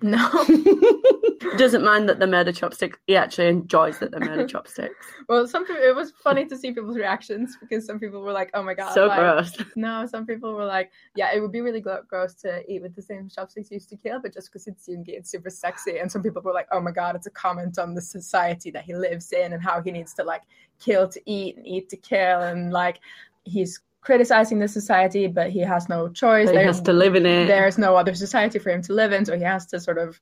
No. 0.01 0.45
Doesn't 1.57 1.83
mind 1.83 2.07
that 2.07 2.19
they're 2.19 2.27
murder 2.27 2.51
chopsticks. 2.51 2.97
He 3.07 3.15
actually 3.15 3.47
enjoys 3.47 3.99
that 3.99 4.11
they're 4.11 4.19
murder 4.19 4.47
chopsticks. 4.47 5.05
well, 5.29 5.47
some 5.47 5.65
people. 5.65 5.81
It 5.81 5.95
was 5.95 6.11
funny 6.23 6.45
to 6.45 6.57
see 6.57 6.71
people's 6.71 6.97
reactions 6.97 7.57
because 7.59 7.85
some 7.85 7.99
people 7.99 8.21
were 8.21 8.31
like, 8.31 8.49
"Oh 8.53 8.61
my 8.61 8.73
god!" 8.73 8.93
so 8.93 9.07
like, 9.07 9.19
gross. 9.19 9.57
No, 9.75 10.05
some 10.05 10.25
people 10.25 10.53
were 10.53 10.65
like, 10.65 10.91
"Yeah, 11.15 11.33
it 11.33 11.39
would 11.39 11.51
be 11.51 11.61
really 11.61 11.81
gross 11.81 12.33
to 12.41 12.63
eat 12.71 12.81
with 12.81 12.95
the 12.95 13.01
same 13.01 13.29
chopsticks 13.29 13.71
you 13.71 13.75
used 13.75 13.89
to 13.89 13.97
kill, 13.97 14.21
but 14.21 14.33
just 14.33 14.49
because 14.49 14.67
it's 14.67 14.87
Yoongi, 14.87 15.09
it's 15.09 15.31
super 15.31 15.49
sexy." 15.49 15.99
And 15.99 16.11
some 16.11 16.21
people 16.21 16.41
were 16.41 16.53
like, 16.53 16.67
"Oh 16.71 16.81
my 16.81 16.91
god, 16.91 17.15
it's 17.15 17.27
a 17.27 17.31
comment 17.31 17.79
on 17.79 17.93
the 17.93 18.01
society 18.01 18.71
that 18.71 18.83
he 18.83 18.93
lives 18.93 19.31
in 19.31 19.53
and 19.53 19.63
how 19.63 19.81
he 19.81 19.91
needs 19.91 20.13
to 20.15 20.23
like 20.23 20.43
kill 20.79 21.07
to 21.09 21.21
eat 21.25 21.57
and 21.57 21.67
eat 21.67 21.89
to 21.89 21.97
kill, 21.97 22.41
and 22.41 22.71
like 22.71 22.99
he's 23.43 23.81
criticizing 24.01 24.59
the 24.59 24.67
society, 24.67 25.27
but 25.27 25.49
he 25.49 25.59
has 25.59 25.89
no 25.89 26.07
choice. 26.09 26.45
But 26.47 26.51
he 26.53 26.57
There- 26.59 26.67
has 26.67 26.81
to 26.81 26.93
live 26.93 27.15
in 27.15 27.25
it. 27.25 27.47
There's 27.47 27.77
no 27.77 27.95
other 27.95 28.13
society 28.15 28.59
for 28.59 28.69
him 28.71 28.81
to 28.83 28.93
live 28.93 29.11
in, 29.11 29.25
so 29.25 29.35
he 29.37 29.43
has 29.43 29.65
to 29.67 29.79
sort 29.79 29.97
of. 29.97 30.19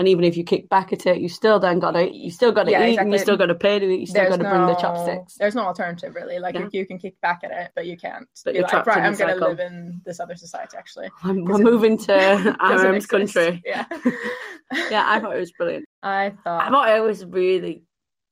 And 0.00 0.06
even 0.06 0.22
if 0.22 0.36
you 0.36 0.44
kick 0.44 0.68
back 0.68 0.92
at 0.92 1.06
it, 1.06 1.18
you 1.18 1.28
still 1.28 1.58
then 1.58 1.80
got 1.80 1.90
to 1.92 2.08
you 2.08 2.30
still 2.30 2.52
got 2.52 2.66
to 2.66 2.70
Yeah, 2.70 2.86
eat 2.86 2.98
and 2.98 3.10
you 3.12 3.18
still 3.18 3.36
got 3.36 3.46
to 3.46 3.56
pay 3.56 3.80
to 3.80 3.84
eat. 3.90 3.98
You 3.98 4.06
still 4.06 4.28
got 4.28 4.36
to 4.36 4.44
no, 4.44 4.50
bring 4.50 4.66
the 4.66 4.76
chopsticks. 4.76 5.34
There's 5.34 5.56
no 5.56 5.62
alternative 5.62 6.14
really. 6.14 6.38
Like 6.38 6.54
Yeah. 6.54 6.68
you, 6.70 6.86
can 6.86 6.98
kick 6.98 7.20
back 7.20 7.40
at 7.42 7.50
it, 7.50 7.72
but 7.74 7.84
you 7.84 7.96
can't. 7.96 8.28
But 8.44 8.54
you're 8.54 8.62
like, 8.62 8.70
trapped 8.70 8.86
right, 8.86 8.98
in 8.98 9.04
I'm 9.06 9.16
going 9.16 9.36
to 9.36 9.44
live 9.44 9.58
in 9.58 10.00
this 10.06 10.20
other 10.20 10.36
society. 10.36 10.76
Actually, 10.76 11.10
I'm- 11.24 11.44
We're 11.44 11.58
moving 11.58 11.98
to 11.98 12.56
RM's 12.60 13.06
country. 13.06 13.60
Yeah. 13.66 13.86
Yeah, 14.88 15.02
I 15.04 15.18
thought 15.18 15.34
it 15.34 15.40
was 15.40 15.50
brilliant. 15.50 15.86
I 16.04 16.32
thought 16.44 16.62
I 16.64 16.70
thought 16.70 16.96
it 16.96 17.00
was 17.00 17.24
really 17.24 17.82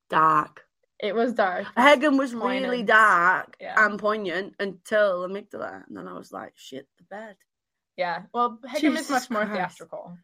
dark. 0.08 0.62
It 0.98 1.14
was 1.14 1.34
dark. 1.34 1.66
Haegeum 1.76 2.18
was 2.18 2.34
really 2.34 2.82
dark 2.82 3.56
Yeah. 3.60 3.74
and 3.84 3.98
poignant 3.98 4.54
until 4.58 5.28
amygdala, 5.28 5.86
and 5.86 5.96
then 5.96 6.08
I 6.08 6.14
was 6.14 6.32
like, 6.32 6.52
"Shit, 6.56 6.88
the 6.98 7.04
bed." 7.04 7.36
Yeah. 7.96 8.22
Well, 8.32 8.58
Haegeum 8.66 8.96
is 8.98 9.10
much 9.10 9.28
more 9.30 9.44
Christ. 9.44 9.54
theatrical. 9.78 10.16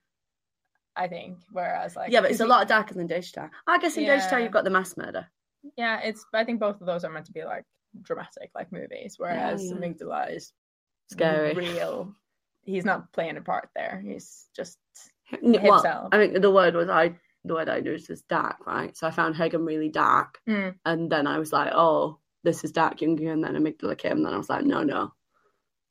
I 0.97 1.09
think. 1.09 1.39
Whereas 1.51 1.97
like 1.97 2.11
yeah, 2.13 2.21
but 2.21 2.31
it's 2.31 2.41
a 2.41 2.47
lot 2.47 2.69
darker 2.69 2.95
than 2.95 3.09
Daechwita. 3.09 3.51
I 3.67 3.79
guess 3.79 3.97
in 3.97 4.05
Yeah. 4.05 4.39
you've 4.39 4.53
got 4.53 4.65
the 4.65 4.71
mass 4.71 4.97
murder. 4.97 5.27
Yeah, 5.77 6.01
it's. 6.01 6.25
I 6.35 6.45
think 6.45 6.61
both 6.61 6.81
of 6.81 6.87
those 6.87 7.05
are 7.05 7.11
meant 7.11 7.27
to 7.27 7.33
be 7.33 7.45
like 7.45 7.65
dramatic, 8.03 8.51
like 8.55 8.73
movies. 8.73 9.15
Whereas 9.19 9.65
yeah. 9.65 9.73
Amygdala 9.77 10.35
is 10.35 10.53
Scary. 11.11 11.55
real. 11.55 12.15
He's 12.65 12.85
not 12.85 13.13
playing 13.13 13.37
a 13.37 13.43
part 13.43 13.69
there. 13.75 14.03
He's 14.05 14.49
just 14.57 14.79
Well, 15.43 15.61
himself. 15.75 16.09
I 16.13 16.17
think 16.19 16.41
the 16.41 16.51
word 16.51 16.75
was 16.75 16.89
I. 16.89 17.19
The 17.45 17.55
word 17.55 17.69
I 17.69 17.79
used 17.79 18.09
was 18.09 18.23
dark, 18.23 18.67
right? 18.67 18.97
So 18.97 19.07
I 19.07 19.11
found 19.11 19.35
Haegeum 19.35 19.67
really 19.67 19.89
dark, 19.89 20.39
Mm. 20.49 20.75
and 20.85 21.11
then 21.11 21.27
I 21.27 21.39
was 21.39 21.53
like, 21.53 21.73
"Oh, 21.75 22.19
this 22.45 22.63
is 22.65 22.73
dark 22.73 22.99
Yoongi," 22.99 23.33
and 23.33 23.43
then 23.43 23.55
amygdala 23.57 23.99
came, 23.99 24.19
and 24.19 24.27
then 24.27 24.35
I 24.35 24.39
was 24.39 24.49
like, 24.51 24.65
"No, 24.65 24.83
no, 24.83 25.13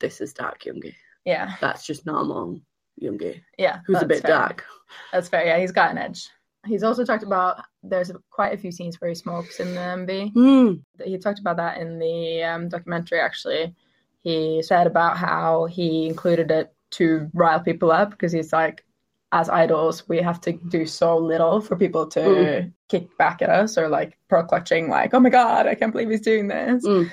this 0.00 0.20
is 0.20 0.32
dark 0.32 0.62
Yoongi. 0.62 0.94
yeah, 1.24 1.54
That's 1.60 1.86
just 1.86 2.06
normal 2.06 2.60
Yoongi, 3.02 3.42
yeah. 3.58 3.80
who's 3.86 4.02
a 4.02 4.06
bit 4.06 4.22
fair. 4.22 4.30
dark." 4.30 4.64
That's 5.12 5.28
fair. 5.28 5.44
Yeah, 5.46 5.58
he's 5.58 5.72
got 5.72 5.90
an 5.90 5.98
edge. 5.98 6.28
He's 6.66 6.82
also 6.84 7.04
talked 7.04 7.24
about 7.24 7.62
there's 7.82 8.12
quite 8.30 8.54
a 8.54 8.56
few 8.56 8.70
scenes 8.72 9.00
where 9.00 9.08
he 9.10 9.14
smokes 9.16 9.58
in 9.60 9.74
the 9.74 9.80
MV. 9.80 10.32
Hmm. 10.32 10.72
he 11.04 11.18
talked 11.18 11.40
about 11.40 11.56
that 11.56 11.78
in 11.78 11.98
the 11.98 12.42
um, 12.44 12.68
documentary 12.68 13.18
actually 13.18 13.74
he 14.20 14.62
said 14.62 14.86
about 14.86 15.16
how 15.16 15.64
he 15.66 16.06
included 16.06 16.52
it 16.52 16.72
to 16.92 17.28
rile 17.34 17.58
people 17.58 17.90
up 17.90 18.10
because 18.10 18.30
he's 18.30 18.52
like 18.52 18.84
as 19.32 19.48
idols 19.48 20.06
we 20.08 20.18
have 20.18 20.40
to 20.40 20.52
do 20.52 20.84
so 20.86 21.16
little 21.16 21.60
for 21.60 21.74
people 21.76 22.06
to 22.06 22.20
Mm. 22.20 22.72
kick 22.88 23.16
back 23.18 23.42
at 23.42 23.48
us 23.50 23.78
or 23.78 23.88
like 23.88 24.18
pearl 24.28 24.44
clutching 24.44 24.88
like 24.88 25.14
oh 25.14 25.20
my 25.20 25.30
god 25.30 25.66
i 25.66 25.74
can't 25.74 25.92
believe 25.92 26.10
he's 26.10 26.20
doing 26.20 26.48
this 26.48 26.86
Mm. 26.86 27.10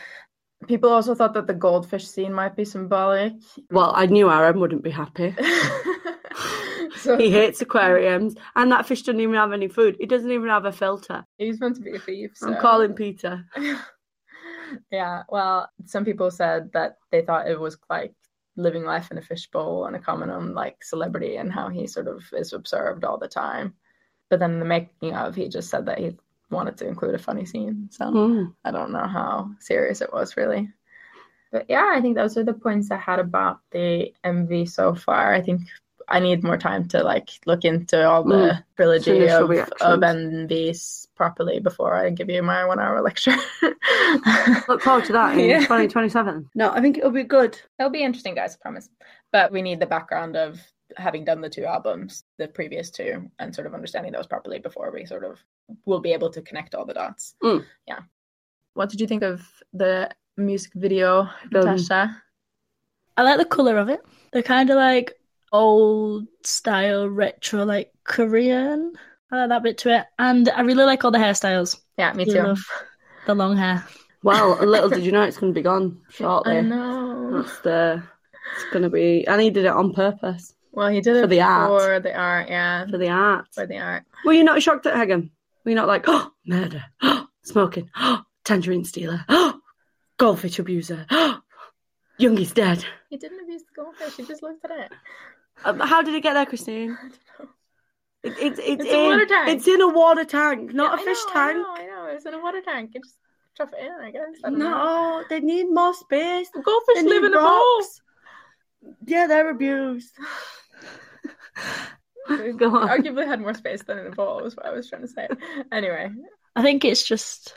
people 0.68 0.90
also 0.92 1.16
thought 1.16 1.34
that 1.34 1.48
the 1.48 1.54
goldfish 1.54 2.06
scene 2.08 2.34
might 2.34 2.56
be 2.56 2.66
symbolic 2.66 3.34
Well, 3.72 3.94
I 3.96 4.06
knew 4.08 4.30
Aaron 4.30 4.60
wouldn't 4.60 4.84
be 4.84 4.92
happy. 4.92 5.34
so 6.98 7.18
He 7.18 7.30
hates 7.32 7.62
aquariums, 7.62 8.36
and 8.56 8.72
that 8.72 8.86
fish 8.86 9.04
doesn't 9.04 9.20
even 9.22 9.36
have 9.36 9.54
any 9.54 9.68
food. 9.68 9.96
It 10.00 10.10
doesn't 10.10 10.32
even 10.32 10.50
have 10.50 10.66
a 10.66 10.72
filter. 10.72 11.26
he's 11.38 11.60
meant 11.60 11.76
to 11.78 11.82
be 11.82 11.96
a 11.96 12.00
thief 12.00 12.32
I'm 12.44 12.58
calling 12.58 12.94
PETA. 12.94 13.46
yeah, 14.92 15.24
well, 15.30 15.70
some 15.86 16.06
people 16.06 16.30
said 16.32 16.72
that 16.74 16.98
they 17.12 17.22
thought 17.22 17.48
it 17.50 17.60
was 17.60 17.78
like 17.90 18.14
living 18.56 18.84
life 18.84 19.12
in 19.12 19.18
a 19.18 19.22
fishbowl 19.22 19.86
and 19.86 19.96
a 19.96 20.00
comment 20.00 20.32
on 20.32 20.54
like 20.54 20.84
celebrity 20.84 21.38
and 21.38 21.52
how 21.52 21.70
he 21.70 21.88
sort 21.88 22.08
of 22.08 22.24
is 22.34 22.54
observed 22.54 23.04
all 23.04 23.18
the 23.18 23.28
time. 23.28 23.74
But 24.30 24.40
then 24.40 24.54
in 24.54 24.60
the 24.60 24.66
making 24.66 25.16
of, 25.16 25.36
he 25.36 25.48
just 25.50 25.70
said 25.70 25.86
that 25.86 25.98
he 26.00 26.18
wanted 26.52 26.78
to 26.78 26.88
include 26.88 27.16
a 27.16 27.20
funny 27.20 27.46
scene. 27.46 27.90
So 27.92 28.12
Hmm. 28.12 28.44
I 28.66 28.72
don't 28.72 28.92
know 28.92 29.08
how 29.08 29.52
serious 29.60 30.02
it 30.02 30.12
was 30.14 30.38
really. 30.38 30.70
But 31.52 31.66
yeah, 31.70 31.92
I 31.96 32.02
think 32.02 32.16
those 32.16 32.38
are 32.38 32.44
the 32.44 32.54
points 32.54 32.92
I 32.92 32.98
had 32.98 33.20
about 33.20 33.62
the 33.72 34.14
MV 34.24 34.70
so 34.70 34.94
far. 34.94 35.34
I 35.34 35.42
think 35.42 35.62
I 36.10 36.20
need 36.20 36.44
more 36.44 36.58
time 36.58 36.88
to 36.90 37.04
like 37.04 37.30
look 37.46 37.64
into 37.66 38.08
all 38.08 38.24
the 38.24 38.36
Mm. 38.36 38.64
trilogy 38.76 39.18
Initial 39.18 39.44
of, 39.44 39.50
reactions. 39.50 39.82
of 39.82 40.00
MVs 40.00 41.08
properly 41.16 41.60
before 41.60 41.94
I 41.96 42.10
give 42.10 42.30
you 42.30 42.42
my 42.42 42.66
one 42.66 42.80
hour 42.80 43.02
lecture. 43.02 43.36
Look 44.68 44.82
forward 44.82 45.06
to 45.06 45.14
that 45.14 45.38
in 45.38 45.50
Yeah. 45.50 45.60
2027. 45.60 46.50
No, 46.56 46.72
I 46.72 46.82
think 46.82 46.98
it'll 46.98 47.12
be 47.12 47.24
good. 47.24 47.60
It'll 47.78 47.92
be 47.92 48.04
interesting, 48.04 48.36
guys, 48.36 48.56
I 48.56 48.58
promise. 48.62 48.90
But 49.32 49.52
we 49.52 49.62
need 49.62 49.80
the 49.80 49.86
background 49.86 50.36
of 50.36 50.60
having 50.98 51.26
done 51.26 51.42
the 51.42 51.50
two 51.50 51.66
albums, 51.66 52.24
the 52.38 52.48
previous 52.48 52.90
two, 52.90 53.30
and 53.38 53.54
sort 53.54 53.68
of 53.68 53.74
understanding 53.74 54.12
those 54.14 54.28
properly 54.28 54.60
before 54.60 54.92
we 54.92 55.06
sort 55.06 55.24
of 55.24 55.38
will 55.86 56.00
be 56.00 56.14
able 56.14 56.30
to 56.32 56.42
connect 56.42 56.74
all 56.74 56.86
the 56.86 56.94
dots. 56.94 57.36
Mm. 57.44 57.66
Yeah. 57.88 58.00
What 58.74 58.90
did 58.90 59.02
you 59.02 59.08
think 59.08 59.22
of 59.24 59.42
the 59.74 60.10
music 60.38 60.72
video, 60.74 61.22
Um, 61.22 61.30
Natasha? 61.52 62.24
I 63.18 63.24
like 63.24 63.38
the 63.38 63.46
color 63.46 63.78
of 63.78 63.90
it. 63.90 64.02
They're 64.32 64.42
kind 64.42 64.70
of 64.70 64.78
like 64.78 65.19
old 65.52 66.28
style 66.44 67.08
retro, 67.10 67.66
like 67.66 67.92
Korean. 68.04 68.94
I 69.32 69.38
like 69.42 69.50
that 69.50 69.64
bit 69.64 69.78
to 69.80 69.96
it, 70.00 70.06
and 70.18 70.50
I 70.50 70.62
really 70.62 70.86
like 70.86 71.04
all 71.06 71.12
the 71.12 71.18
hairstyles. 71.20 71.80
Yeah, 71.98 72.14
me 72.14 72.26
too. 72.26 72.42
love 72.42 72.60
the 73.26 73.36
long 73.36 73.58
hair. 73.58 73.86
Well, 74.22 74.62
a 74.62 74.66
little 74.66 74.90
did 74.90 75.06
you 75.06 75.14
know 75.14 75.22
it's 75.22 75.38
going 75.38 75.54
to 75.54 75.58
be 75.58 75.64
gone 75.64 76.02
shortly. 76.10 76.58
I 76.58 76.60
know. 76.62 77.42
That's 77.42 77.60
the. 77.62 78.04
It's 78.54 78.66
going 78.74 78.84
to 78.84 78.90
be. 78.90 79.26
And 79.26 79.40
he 79.42 79.50
did 79.50 79.64
it 79.64 79.72
on 79.72 79.94
purpose 79.94 80.54
Well, 80.74 80.90
he 80.90 81.00
did 81.00 81.16
it 81.16 81.22
For 81.22 81.28
the 81.28 81.40
art. 81.40 81.82
for 81.82 82.00
the 82.02 82.14
art, 82.14 82.50
yeah, 82.50 82.86
for 82.88 82.98
the 82.98 83.08
art. 83.08 83.46
for 83.54 83.66
the 83.66 83.78
art. 83.78 84.04
Were 84.26 84.34
you 84.34 84.44
not 84.44 84.62
shocked 84.62 84.86
at 84.88 84.94
Haegeum? 84.96 85.30
Were 85.64 85.72
you 85.72 85.76
not 85.76 85.88
like, 85.88 86.04
oh, 86.08 86.32
murder, 86.46 86.84
oh, 87.02 87.28
smoking, 87.44 87.90
oh, 87.96 88.24
tangerine 88.44 88.84
stealer, 88.84 89.24
oh, 89.30 89.58
goldfish 90.18 90.60
abuser, 90.60 91.06
oh, 91.12 91.40
Yoongi's 92.20 92.52
dead? 92.52 92.84
He 93.10 93.16
didn't 93.16 93.40
abuse 93.42 93.62
the 93.64 93.82
goldfish. 93.82 94.18
He 94.18 94.26
just 94.26 94.44
looked 94.44 94.66
at 94.66 94.72
it. 94.72 94.92
Um, 95.66 95.80
how 95.80 96.02
did 96.02 96.16
it 96.16 96.22
get 96.24 96.34
there, 96.34 96.46
Christine? 96.46 96.98
I 96.98 97.02
don't 97.02 97.12
know. 97.40 97.50
It, 98.22 98.32
it, 98.38 98.60
it's, 98.60 98.60
It's 98.60 98.86
a 98.86 99.00
in, 99.00 99.10
water 99.10 99.26
tank. 99.26 99.50
It's 99.50 99.68
in 99.68 99.82
a 99.82 99.88
water 99.88 100.26
tank, 100.26 100.74
not 100.74 100.98
Yeah, 100.98 101.02
a 101.02 101.06
fish 101.06 101.18
I 101.30 101.54
know, 101.54 101.54
tank. 101.54 101.58
I 101.58 101.62
know, 101.62 101.74
I 101.74 101.86
know. 101.86 102.16
It's 102.16 102.26
in 102.26 102.34
a 102.34 102.40
water 102.40 102.62
tank. 102.62 102.92
You 102.94 103.02
just 103.02 103.16
drop 103.56 103.74
it 103.74 103.86
in, 103.86 103.92
I 103.92 104.12
guess. 104.12 104.40
I 104.44 104.50
don't 104.50 104.60
know. 104.60 104.70
No, 104.70 105.24
they 105.30 105.40
need 105.40 105.66
more 105.66 105.94
space. 105.94 106.50
The 106.54 106.62
goldfish 106.62 106.96
They 106.96 107.04
live 107.04 107.22
need 107.24 107.28
in 107.28 107.34
a 107.36 107.40
bowl. 107.40 107.84
Yeah, 109.06 109.28
they're 109.28 109.50
abused. 109.50 110.14
Go 112.58 112.76
on. 112.76 112.88
Arguably 112.90 113.26
had 113.26 113.42
more 113.42 113.54
space 113.54 113.84
than 113.84 113.98
in 114.00 114.08
a 114.08 114.12
bowl, 114.12 114.46
is 114.46 114.56
what 114.56 114.66
I 114.66 114.72
was 114.72 114.90
trying 114.90 115.02
to 115.02 115.08
say. 115.08 115.28
Anyway, 115.72 116.12
I 116.56 116.62
think 116.62 116.86
it's 116.86 117.04
just 117.04 117.56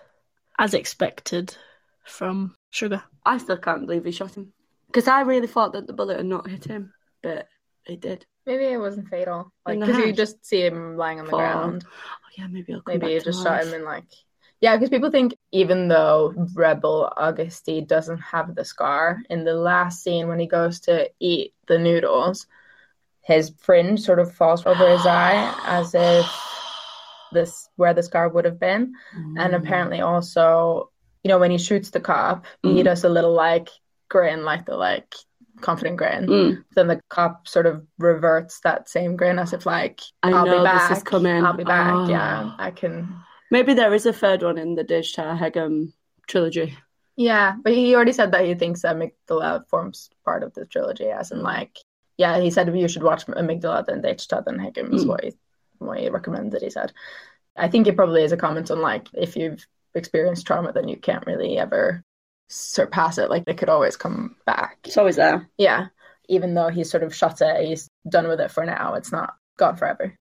as 0.59 0.75
expected 0.75 1.57
from 2.05 2.57
Suga. 2.73 3.03
I 3.25 3.39
still 3.39 3.59
can't 3.59 3.87
believe 3.87 4.05
he 4.05 4.13
shot 4.13 4.35
him 4.37 4.53
because 4.87 5.09
I 5.09 5.23
really 5.23 5.47
thought 5.47 5.75
that 5.75 5.87
the 5.87 5.93
bullet 5.93 6.17
had 6.17 6.27
not 6.27 6.49
hit 6.49 6.65
him, 6.65 6.93
but 7.23 7.49
it 7.87 8.01
did. 8.01 8.26
Maybe 8.47 8.64
it 8.64 8.78
wasn't 8.78 9.09
fatal. 9.09 9.53
Like 9.66 9.78
because 9.80 9.99
you 9.99 10.12
just 10.12 10.45
see 10.45 10.62
him 10.62 10.97
lying 10.97 11.20
on 11.20 11.26
the 11.26 11.30
Fall. 11.30 11.41
ground. 11.41 11.85
Oh 11.87 12.28
yeah, 12.37 12.47
maybe 12.49 12.72
I'll 12.72 12.83
Maybe 12.87 13.07
you 13.09 13.20
just 13.20 13.43
shot 13.43 13.62
him 13.62 13.74
in 13.74 13.85
like 13.85 14.05
yeah, 14.61 14.76
because 14.76 14.91
people 14.91 15.11
think 15.11 15.37
even 15.51 15.89
though 15.89 16.35
Rebel 16.55 17.12
Agust 17.16 17.64
D 17.64 17.80
doesn't 17.80 18.18
have 18.18 18.55
the 18.55 18.64
scar, 18.64 19.20
in 19.28 19.45
the 19.45 19.55
last 19.55 20.03
scene 20.05 20.28
when 20.28 20.39
he 20.39 20.47
goes 20.47 20.80
to 20.80 21.11
eat 21.18 21.53
the 21.66 21.78
noodles, 21.78 22.47
his 23.22 23.53
fringe 23.59 24.01
sort 24.01 24.20
of 24.20 24.33
falls 24.35 24.64
over 24.66 24.89
his 24.89 25.05
eye 25.07 25.55
as 25.64 25.95
if 25.95 26.28
this 27.30 27.68
where 27.76 27.95
the 27.95 28.03
scar 28.03 28.28
would 28.28 28.45
have 28.45 28.59
been. 28.61 28.95
And 29.37 29.53
Mm. 29.55 29.57
apparently 29.64 30.01
also, 30.01 30.91
you 31.24 31.28
know, 31.28 31.39
when 31.39 31.51
he 31.51 31.59
shoots 31.59 31.91
the 31.91 32.01
cop, 32.01 32.47
he 32.62 32.83
Mm. 32.83 32.85
does 32.85 33.05
a 33.05 33.09
little 33.09 33.33
like 33.33 33.68
grin, 34.09 34.45
like 34.45 34.66
the 34.66 34.76
like 34.76 35.14
confident 35.63 35.97
grin. 35.97 36.27
Mm. 36.27 36.65
Then 36.75 36.89
the 36.89 37.01
cop 37.09 37.49
sort 37.49 37.67
of 37.67 37.87
reverts 37.99 38.61
that 38.61 38.89
same 38.89 39.17
grin 39.17 39.39
as 39.39 39.53
if 39.53 39.65
like 39.67 40.01
I 40.23 40.33
I'll 40.33 40.45
know 40.47 40.59
be 40.59 40.65
back. 40.65 40.89
this 40.91 40.99
is 40.99 41.05
coming. 41.05 41.45
I'll 41.45 41.57
be 41.57 41.65
back. 41.65 41.93
Oh. 41.95 42.09
Yeah, 42.09 42.53
I 42.59 42.71
can. 42.71 43.15
Maybe 43.51 43.75
there 43.75 43.93
is 43.95 44.07
a 44.07 44.13
third 44.13 44.43
one 44.43 44.59
in 44.59 44.75
the 44.75 44.85
Daechwita 44.85 45.39
Haegeum 45.39 45.93
trilogy. 46.27 46.77
Yeah, 47.17 47.55
but 47.63 47.75
he 47.75 47.95
already 47.95 48.13
said 48.13 48.33
that 48.33 48.45
he 48.47 48.55
thinks 48.55 48.83
that 48.83 48.97
Amygdala 48.97 49.67
forms 49.69 50.09
part 50.25 50.43
of 50.43 50.55
the 50.55 50.65
trilogy, 50.65 51.05
as 51.07 51.31
in 51.31 51.43
like, 51.43 51.77
yeah, 52.17 52.41
he 52.41 52.51
said 52.51 52.75
you 52.75 52.89
should 52.89 53.03
watch 53.03 53.27
Amygdala 53.27 53.85
then 53.87 54.01
Daechwita 54.03 54.47
and 54.47 54.59
Haegeum 54.61 54.95
is 54.95 55.05
Mm. 55.05 55.09
what 55.09 55.25
he, 55.25 55.33
what 55.79 55.99
he 56.01 56.09
recommended. 56.09 56.63
He 56.63 56.71
said, 56.71 56.93
I 57.55 57.69
think 57.69 57.87
it 57.87 57.97
probably 57.97 58.25
is 58.25 58.33
a 58.33 58.37
comment 58.39 58.71
on 58.71 58.81
like 58.81 59.09
if 59.13 59.37
you've 59.37 59.67
experienced 59.95 60.47
trauma, 60.47 60.73
then 60.73 60.89
you 60.89 60.97
can't 60.97 61.27
really 61.27 61.59
ever 61.59 62.03
surpass 62.49 63.18
it. 63.18 63.30
Like 63.30 63.45
they 63.45 63.55
could 63.55 63.68
always 63.68 63.97
come 63.97 64.36
back. 64.47 64.78
It's 64.84 64.97
always 64.97 65.16
there. 65.16 65.49
Yeah, 65.59 65.86
even 66.28 66.55
though 66.55 66.68
he's 66.68 66.90
sort 66.90 67.03
of 67.03 67.14
shut 67.14 67.40
it, 67.40 67.66
he's 67.66 67.88
done 68.09 68.28
with 68.28 68.40
it 68.40 68.51
for 68.51 68.64
now. 68.64 68.95
It's 68.95 69.12
not 69.12 69.34
gone 69.59 69.76
forever. 69.76 70.14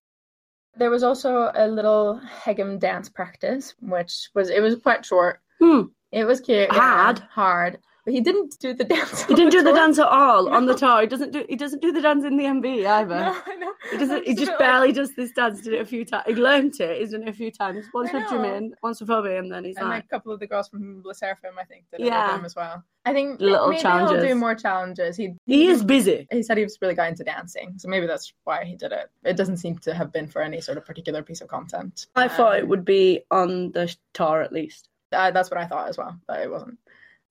There 0.76 0.90
was 0.90 1.02
also 1.02 1.50
a 1.54 1.68
little 1.68 2.20
Haegeum 2.44 2.78
dance 2.80 3.08
practice, 3.08 3.74
which 3.80 4.30
was 4.34 4.48
it 4.50 4.60
was 4.60 4.76
quite 4.76 5.04
short. 5.04 5.40
Hmm. 5.60 5.82
It 6.10 6.24
was 6.24 6.40
cute. 6.40 6.68
yeah, 6.72 7.14
Hard. 7.30 7.78
Hard. 8.04 8.04
But 8.04 8.14
he 8.14 8.20
didn't 8.20 8.58
do 8.58 8.74
the 8.74 8.84
dance. 8.96 9.22
He 9.24 9.34
didn't 9.34 9.52
do 9.52 9.62
the 9.62 9.70
tour. 9.70 9.76
dance 9.78 9.98
at 9.98 10.08
all 10.08 10.48
on 10.48 10.66
the 10.66 10.74
tour. 10.74 11.02
He 11.02 11.06
doesn't 11.06 11.32
do. 11.32 11.44
He 11.48 11.54
doesn't 11.56 11.80
do 11.82 11.92
the 11.92 12.00
dance 12.00 12.24
in 12.24 12.36
the 12.36 12.44
MV 12.44 12.86
either. 12.86 13.14
No, 13.14 13.36
I 13.46 13.54
know. 13.56 13.72
He 13.92 13.98
doesn't. 13.98 14.16
I'm 14.18 14.24
He 14.24 14.34
just 14.34 14.58
barely 14.58 14.88
like- 14.88 14.96
does 14.96 15.14
this 15.14 15.30
dance. 15.32 15.60
Did 15.60 15.74
it 15.74 15.80
a 15.82 15.84
few 15.84 16.04
times. 16.04 16.24
He 16.26 16.34
learnt 16.34 16.80
it. 16.80 17.00
He's 17.00 17.12
done 17.12 17.22
it 17.22 17.28
a 17.28 17.32
few 17.32 17.50
times. 17.52 17.86
Once 17.94 18.10
I 18.12 18.18
with. 18.18 18.26
Jimin, 18.28 18.70
once 18.82 19.00
with 19.00 19.08
Phoebe, 19.08 19.36
and 19.36 19.52
then 19.52 19.64
he's 19.64 19.76
and 19.76 19.88
like, 19.88 20.04
a 20.04 20.08
couple 20.08 20.32
of 20.32 20.40
the 20.40 20.46
girls 20.46 20.68
from 20.68 21.02
LE 21.04 21.12
SSERAFIM, 21.12 21.56
I 21.58 21.64
think, 21.64 21.84
did 21.90 22.00
it 22.00 22.06
Yeah. 22.06 22.26
with 22.32 22.40
him 22.40 22.44
as 22.44 22.56
well. 22.56 22.82
I 23.04 23.12
think 23.12 23.40
Little 23.40 23.68
maybe 23.68 23.82
he'll 23.82 24.20
do 24.20 24.34
more 24.36 24.54
challenges. 24.54 25.16
He 25.16 25.34
he 25.46 25.68
is 25.68 25.82
busy. 25.84 26.26
he 26.30 26.42
said 26.42 26.56
he 26.56 26.62
was 26.64 26.78
really 26.82 26.94
got 26.94 27.08
into 27.08 27.24
dancing, 27.24 27.74
so 27.76 27.88
maybe 27.88 28.06
that's 28.06 28.32
why 28.44 28.64
he 28.64 28.74
did 28.76 28.92
it. 28.92 29.10
It 29.24 29.36
doesn't 29.36 29.56
seem 29.58 29.78
to 29.78 29.94
have 29.94 30.12
been 30.12 30.26
for 30.28 30.42
any 30.42 30.60
sort 30.60 30.78
of 30.78 30.84
particular 30.84 31.22
piece 31.22 31.40
of 31.40 31.48
content. 31.48 32.06
I 32.16 32.28
thought 32.28 32.58
it 32.58 32.62
Um, 32.64 32.68
would 32.70 32.84
be 32.84 33.22
on 33.30 33.72
the 33.72 33.94
tour 34.12 34.42
at 34.42 34.52
least. 34.52 34.88
Uh, 35.12 35.30
that's 35.30 35.50
what 35.50 35.60
I 35.60 35.66
thought 35.66 35.88
as 35.88 35.98
well, 35.98 36.16
but 36.26 36.40
it 36.40 36.50
wasn't. 36.50 36.78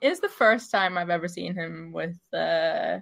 It's 0.02 0.20
the 0.20 0.28
first 0.28 0.70
time 0.70 0.98
I've 0.98 1.10
ever 1.10 1.28
seen 1.28 1.54
him 1.54 1.92
with 1.92 2.18
uh, 2.34 2.98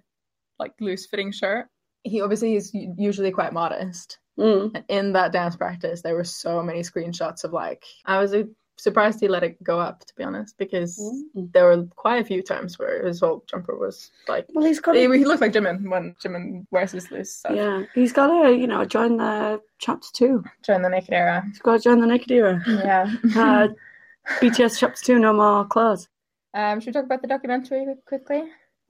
like 0.58 0.72
loose 0.80 1.06
fitting 1.06 1.32
shirt. 1.32 1.66
He 2.04 2.20
obviously 2.20 2.54
is 2.56 2.72
usually 2.74 3.30
quite 3.32 3.52
modest, 3.52 4.18
Mm. 4.38 4.70
and 4.74 4.84
in 4.88 5.12
that 5.14 5.32
dance 5.32 5.56
practice, 5.56 6.00
there 6.02 6.14
were 6.14 6.24
so 6.24 6.62
many 6.62 6.80
screenshots 6.80 7.44
of 7.44 7.52
like 7.52 7.84
I 8.06 8.18
was 8.18 8.32
uh, 8.32 8.44
surprised 8.78 9.20
he 9.20 9.28
let 9.28 9.42
it 9.42 9.62
go 9.62 9.78
up 9.78 10.00
to 10.06 10.14
be 10.16 10.24
honest, 10.24 10.56
because 10.56 10.98
Mm. 11.36 11.52
there 11.52 11.64
were 11.66 11.84
quite 11.96 12.22
a 12.22 12.24
few 12.24 12.42
times 12.42 12.78
where 12.78 13.04
his 13.06 13.20
whole 13.20 13.44
jumper 13.50 13.76
was 13.76 14.10
like 14.28 14.46
Well, 14.54 14.64
he's 14.64 14.80
got. 14.80 14.94
he, 14.94 15.02
he 15.02 15.24
looked 15.26 15.42
like 15.42 15.52
Jimin 15.52 15.90
when 15.90 16.14
Jimin 16.22 16.66
wears 16.70 16.92
his 16.92 17.10
loose 17.10 17.34
stuff. 17.36 17.54
Yeah, 17.56 17.84
he's 17.94 18.12
got 18.14 18.28
to 18.28 18.54
you 18.56 18.66
know 18.66 18.84
join 18.86 19.16
the 19.18 19.60
chapter 19.78 20.08
two. 20.14 20.44
join 20.62 20.80
the 20.82 20.88
naked 20.88 21.12
era. 21.12 21.42
He's 21.46 21.58
got 21.58 21.76
to 21.78 21.80
join 21.82 22.00
the 22.00 22.06
naked 22.06 22.30
era. 22.30 22.62
Yeah. 22.66 23.10
Uh, 23.36 23.68
BTS 24.40 24.78
chapter 24.78 25.02
two, 25.04 25.18
no 25.18 25.32
more 25.34 25.64
clothes. 25.66 26.08
Um, 26.54 26.80
should 26.80 26.88
we 26.88 26.92
talk 26.92 27.04
about 27.04 27.22
the 27.22 27.28
documentary 27.28 27.86
quickly? 28.06 28.42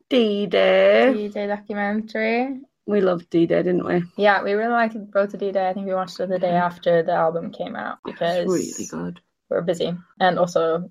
D 0.09 0.47
Day. 0.47 1.13
D-Day 1.13 1.47
documentary. 1.47 2.61
We 2.87 3.01
loved 3.01 3.31
D 3.31 3.47
Day, 3.47 3.63
didn't 3.63 3.87
we? 3.87 4.03
Yeah, 4.17 4.43
we 4.43 4.53
really 4.55 4.73
liked 4.73 4.97
Road 5.15 5.31
to 5.31 5.37
D-Day. 5.37 5.69
I 5.69 5.73
think 5.73 5.87
we 5.87 5.95
watched 5.95 6.19
it 6.19 6.29
the 6.29 6.39
day 6.39 6.51
after 6.51 7.03
the 7.05 7.13
album 7.13 7.53
came 7.53 7.77
out 7.77 7.99
because 8.05 8.39
It's 8.39 8.51
really 8.51 8.87
good. 8.91 9.21
we 9.49 9.55
were 9.57 9.63
busy, 9.63 9.97
and 10.19 10.39
also 10.39 10.91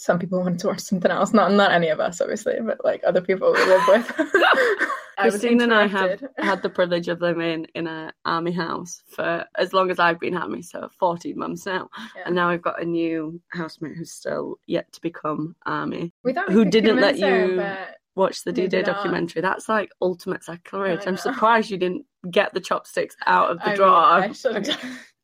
some 0.00 0.18
people 0.18 0.40
wanted 0.40 0.58
to 0.60 0.68
watch 0.68 0.80
something 0.80 1.10
else. 1.10 1.32
Not 1.34 1.52
not 1.52 1.72
any 1.72 1.88
of 1.88 2.00
us, 2.00 2.20
obviously, 2.20 2.54
but 2.64 2.82
like 2.84 3.02
other 3.06 3.20
people 3.20 3.52
we 3.52 3.64
live 3.64 3.82
with. 3.88 4.30
Christine 5.18 5.60
and 5.60 5.74
I 5.74 5.86
have 5.86 6.22
had 6.38 6.62
the 6.62 6.70
privilege 6.70 7.08
of 7.08 7.20
living 7.20 7.66
in 7.74 7.86
an 7.86 8.10
army 8.24 8.52
house 8.52 9.02
for 9.08 9.44
as 9.58 9.74
long 9.74 9.90
as 9.90 9.98
I've 9.98 10.18
been 10.18 10.34
army, 10.34 10.62
so 10.62 10.88
14 10.98 11.38
months 11.38 11.66
now. 11.66 11.90
Yeah. 12.16 12.22
And 12.24 12.34
now 12.34 12.50
we've 12.50 12.62
got 12.62 12.80
a 12.80 12.86
new 12.86 13.38
housemate 13.52 13.96
who's 13.98 14.12
still 14.12 14.56
yet 14.66 14.90
to 14.92 15.00
become 15.02 15.56
army. 15.66 16.14
We 16.24 16.32
thought 16.32 16.48
we 16.48 16.54
who 16.54 16.64
didn't 16.64 17.00
let 17.00 17.18
you- 17.18 17.56
but 17.56 17.96
Watch 18.16 18.42
the 18.42 18.52
D 18.52 18.66
Day 18.66 18.82
documentary. 18.82 19.40
That's 19.40 19.68
like 19.68 19.90
ultimate 20.02 20.42
sacrilege. 20.42 21.02
I 21.06 21.10
I'm 21.10 21.16
surprised 21.16 21.70
you 21.70 21.78
didn't 21.78 22.06
get 22.30 22.52
the 22.52 22.60
chopsticks 22.60 23.16
out 23.24 23.50
of 23.50 23.58
the 23.58 23.64
I 23.64 23.68
mean, 23.68 23.76
drawer. 23.76 23.90
I 23.94 24.26
have 24.26 24.42
done. 24.42 24.64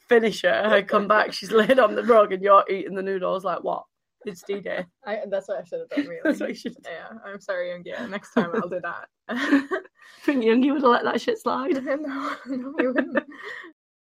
Finish 0.09 0.43
her. 0.43 0.63
I 0.67 0.83
come 0.83 1.09
back, 1.09 1.33
she's 1.33 1.51
laid 1.51 1.79
on 1.81 1.97
the 1.97 2.05
rug, 2.05 2.33
and 2.33 2.43
you're 2.43 2.65
eating 2.71 2.95
the 2.95 3.03
noodles. 3.03 3.45
Like 3.45 3.65
what? 3.65 3.85
It's 4.27 4.43
D 4.43 4.61
Day. 4.61 4.85
I, 5.07 5.21
that's 5.29 5.49
what 5.49 5.61
I 5.61 5.65
should 5.65 5.81
have 5.81 5.89
done. 5.89 6.07
Really. 6.07 6.21
That's 6.25 6.41
what 6.41 6.49
you 6.51 6.55
should 6.55 6.77
have 6.85 6.85
Yeah, 6.85 7.19
I'm 7.25 7.41
sorry, 7.41 7.69
Yoongi. 7.69 8.11
Next 8.11 8.33
time 8.33 8.51
I'll 8.55 8.69
do 8.69 8.81
that. 8.83 9.09
think 10.27 10.45
Youngie 10.45 10.73
would 10.73 10.83
have 10.83 10.91
let 10.91 11.05
that 11.05 11.21
shit 11.21 11.39
slide. 11.39 11.73
no, 11.85 12.37
no, 12.47 12.75
you 12.79 12.93
wouldn't. 12.95 13.19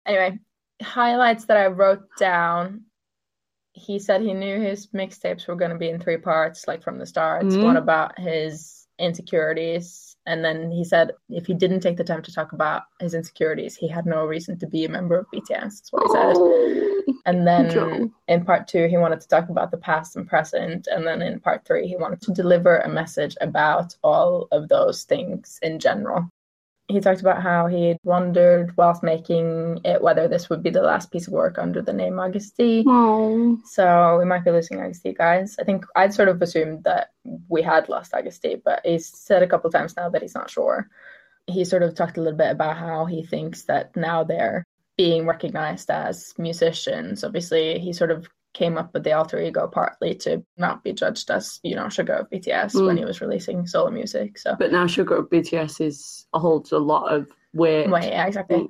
Anyway, 0.05 0.39
highlights 0.81 1.45
that 1.45 1.57
I 1.57 1.67
wrote 1.67 2.03
down. 2.17 2.83
He 3.73 3.99
said 3.99 4.21
he 4.21 4.33
knew 4.33 4.59
his 4.59 4.87
mixtapes 4.87 5.47
were 5.47 5.55
going 5.55 5.71
to 5.71 5.77
be 5.77 5.89
in 5.89 5.99
three 5.99 6.17
parts, 6.17 6.67
like 6.67 6.83
from 6.83 6.99
the 6.99 7.05
start. 7.05 7.45
Mhm. 7.45 7.63
One 7.63 7.77
about 7.77 8.19
his 8.19 8.87
insecurities, 8.99 10.10
and 10.25 10.45
then 10.45 10.71
he 10.71 10.83
said 10.83 11.11
if 11.29 11.45
he 11.45 11.53
didn't 11.53 11.79
take 11.79 11.97
the 11.97 12.03
time 12.03 12.21
to 12.21 12.33
talk 12.33 12.53
about 12.53 12.83
his 12.99 13.13
insecurities, 13.13 13.75
he 13.75 13.87
had 13.87 14.05
no 14.05 14.25
reason 14.25 14.57
to 14.59 14.67
be 14.67 14.85
a 14.85 14.89
member 14.89 15.17
of 15.17 15.25
BTS. 15.33 15.49
That's 15.49 15.91
what 15.91 16.03
he 16.03 16.09
said. 16.11 16.33
Oh. 16.37 17.01
And 17.25 17.47
then 17.47 18.13
in 18.27 18.45
part 18.45 18.67
two, 18.67 18.87
he 18.87 18.97
wanted 18.97 19.21
to 19.21 19.27
talk 19.27 19.49
about 19.49 19.71
the 19.71 19.77
past 19.77 20.15
and 20.15 20.27
present. 20.27 20.87
And 20.87 21.05
then 21.05 21.21
in 21.21 21.39
part 21.39 21.65
three, 21.65 21.87
he 21.87 21.95
wanted 21.95 22.21
to 22.21 22.33
deliver 22.33 22.77
a 22.77 22.89
message 22.89 23.35
about 23.41 23.95
all 24.03 24.47
of 24.51 24.69
those 24.69 25.03
things 25.03 25.59
in 25.61 25.79
general. 25.79 26.29
He 26.91 26.99
talked 26.99 27.21
about 27.21 27.41
how 27.41 27.67
he 27.67 27.87
had 27.87 27.97
wondered 28.03 28.75
whilst 28.77 29.01
making 29.01 29.79
it 29.85 30.01
whether 30.01 30.27
this 30.27 30.49
would 30.49 30.61
be 30.61 30.69
the 30.69 30.81
last 30.81 31.11
piece 31.11 31.27
of 31.27 31.33
work 31.33 31.57
under 31.57 31.81
the 31.81 31.93
name 31.93 32.13
Agust 32.13 32.55
D. 32.57 32.83
So 33.65 34.17
we 34.19 34.25
might 34.25 34.43
be 34.43 34.51
losing 34.51 34.79
Agust 34.79 35.03
D, 35.03 35.13
guys. 35.13 35.55
I 35.59 35.63
think 35.63 35.85
I'd 35.95 36.13
sort 36.13 36.29
of 36.29 36.41
assumed 36.41 36.83
that 36.83 37.09
we 37.47 37.61
had 37.61 37.89
lost 37.89 38.11
Agust 38.11 38.41
D, 38.41 38.55
but 38.63 38.81
he's 38.85 39.07
said 39.07 39.41
a 39.41 39.47
couple 39.47 39.71
times 39.71 39.95
now 39.95 40.09
that 40.09 40.21
he's 40.21 40.35
not 40.35 40.49
sure. 40.49 40.89
He 41.47 41.65
sort 41.65 41.83
of 41.83 41.95
talked 41.95 42.17
a 42.17 42.21
little 42.21 42.37
bit 42.37 42.51
about 42.51 42.77
how 42.77 43.05
he 43.05 43.23
thinks 43.25 43.63
that 43.63 43.95
now 43.95 44.23
they're 44.23 44.65
being 44.97 45.25
recognized 45.25 45.89
as 45.89 46.33
musicians. 46.37 47.23
Obviously, 47.23 47.79
he 47.79 47.93
sort 47.93 48.11
of 48.11 48.27
came 48.53 48.77
up 48.77 48.93
with 48.93 49.03
the 49.03 49.13
alter 49.13 49.39
ego 49.41 49.67
partly 49.67 50.13
to 50.15 50.43
not 50.57 50.83
be 50.83 50.91
judged 50.93 51.31
as, 51.31 51.59
you 51.63 51.75
know, 51.75 51.85
Suga 51.85 52.21
of 52.21 52.29
BTS 52.29 52.73
when 52.85 52.95
Mm. 52.95 52.99
he 52.99 53.05
was 53.05 53.21
releasing 53.21 53.65
solo 53.67 53.89
music. 53.91 54.37
So, 54.37 54.55
But 54.59 54.71
now 54.71 54.85
Suga 54.85 55.19
of 55.19 55.29
BTS 55.29 55.79
is 55.85 56.27
holds 56.33 56.71
a 56.71 56.77
lot 56.79 57.13
of 57.13 57.27
weight. 57.53 57.89
well, 57.89 58.03
yeah, 58.03 58.27
exactly. 58.27 58.67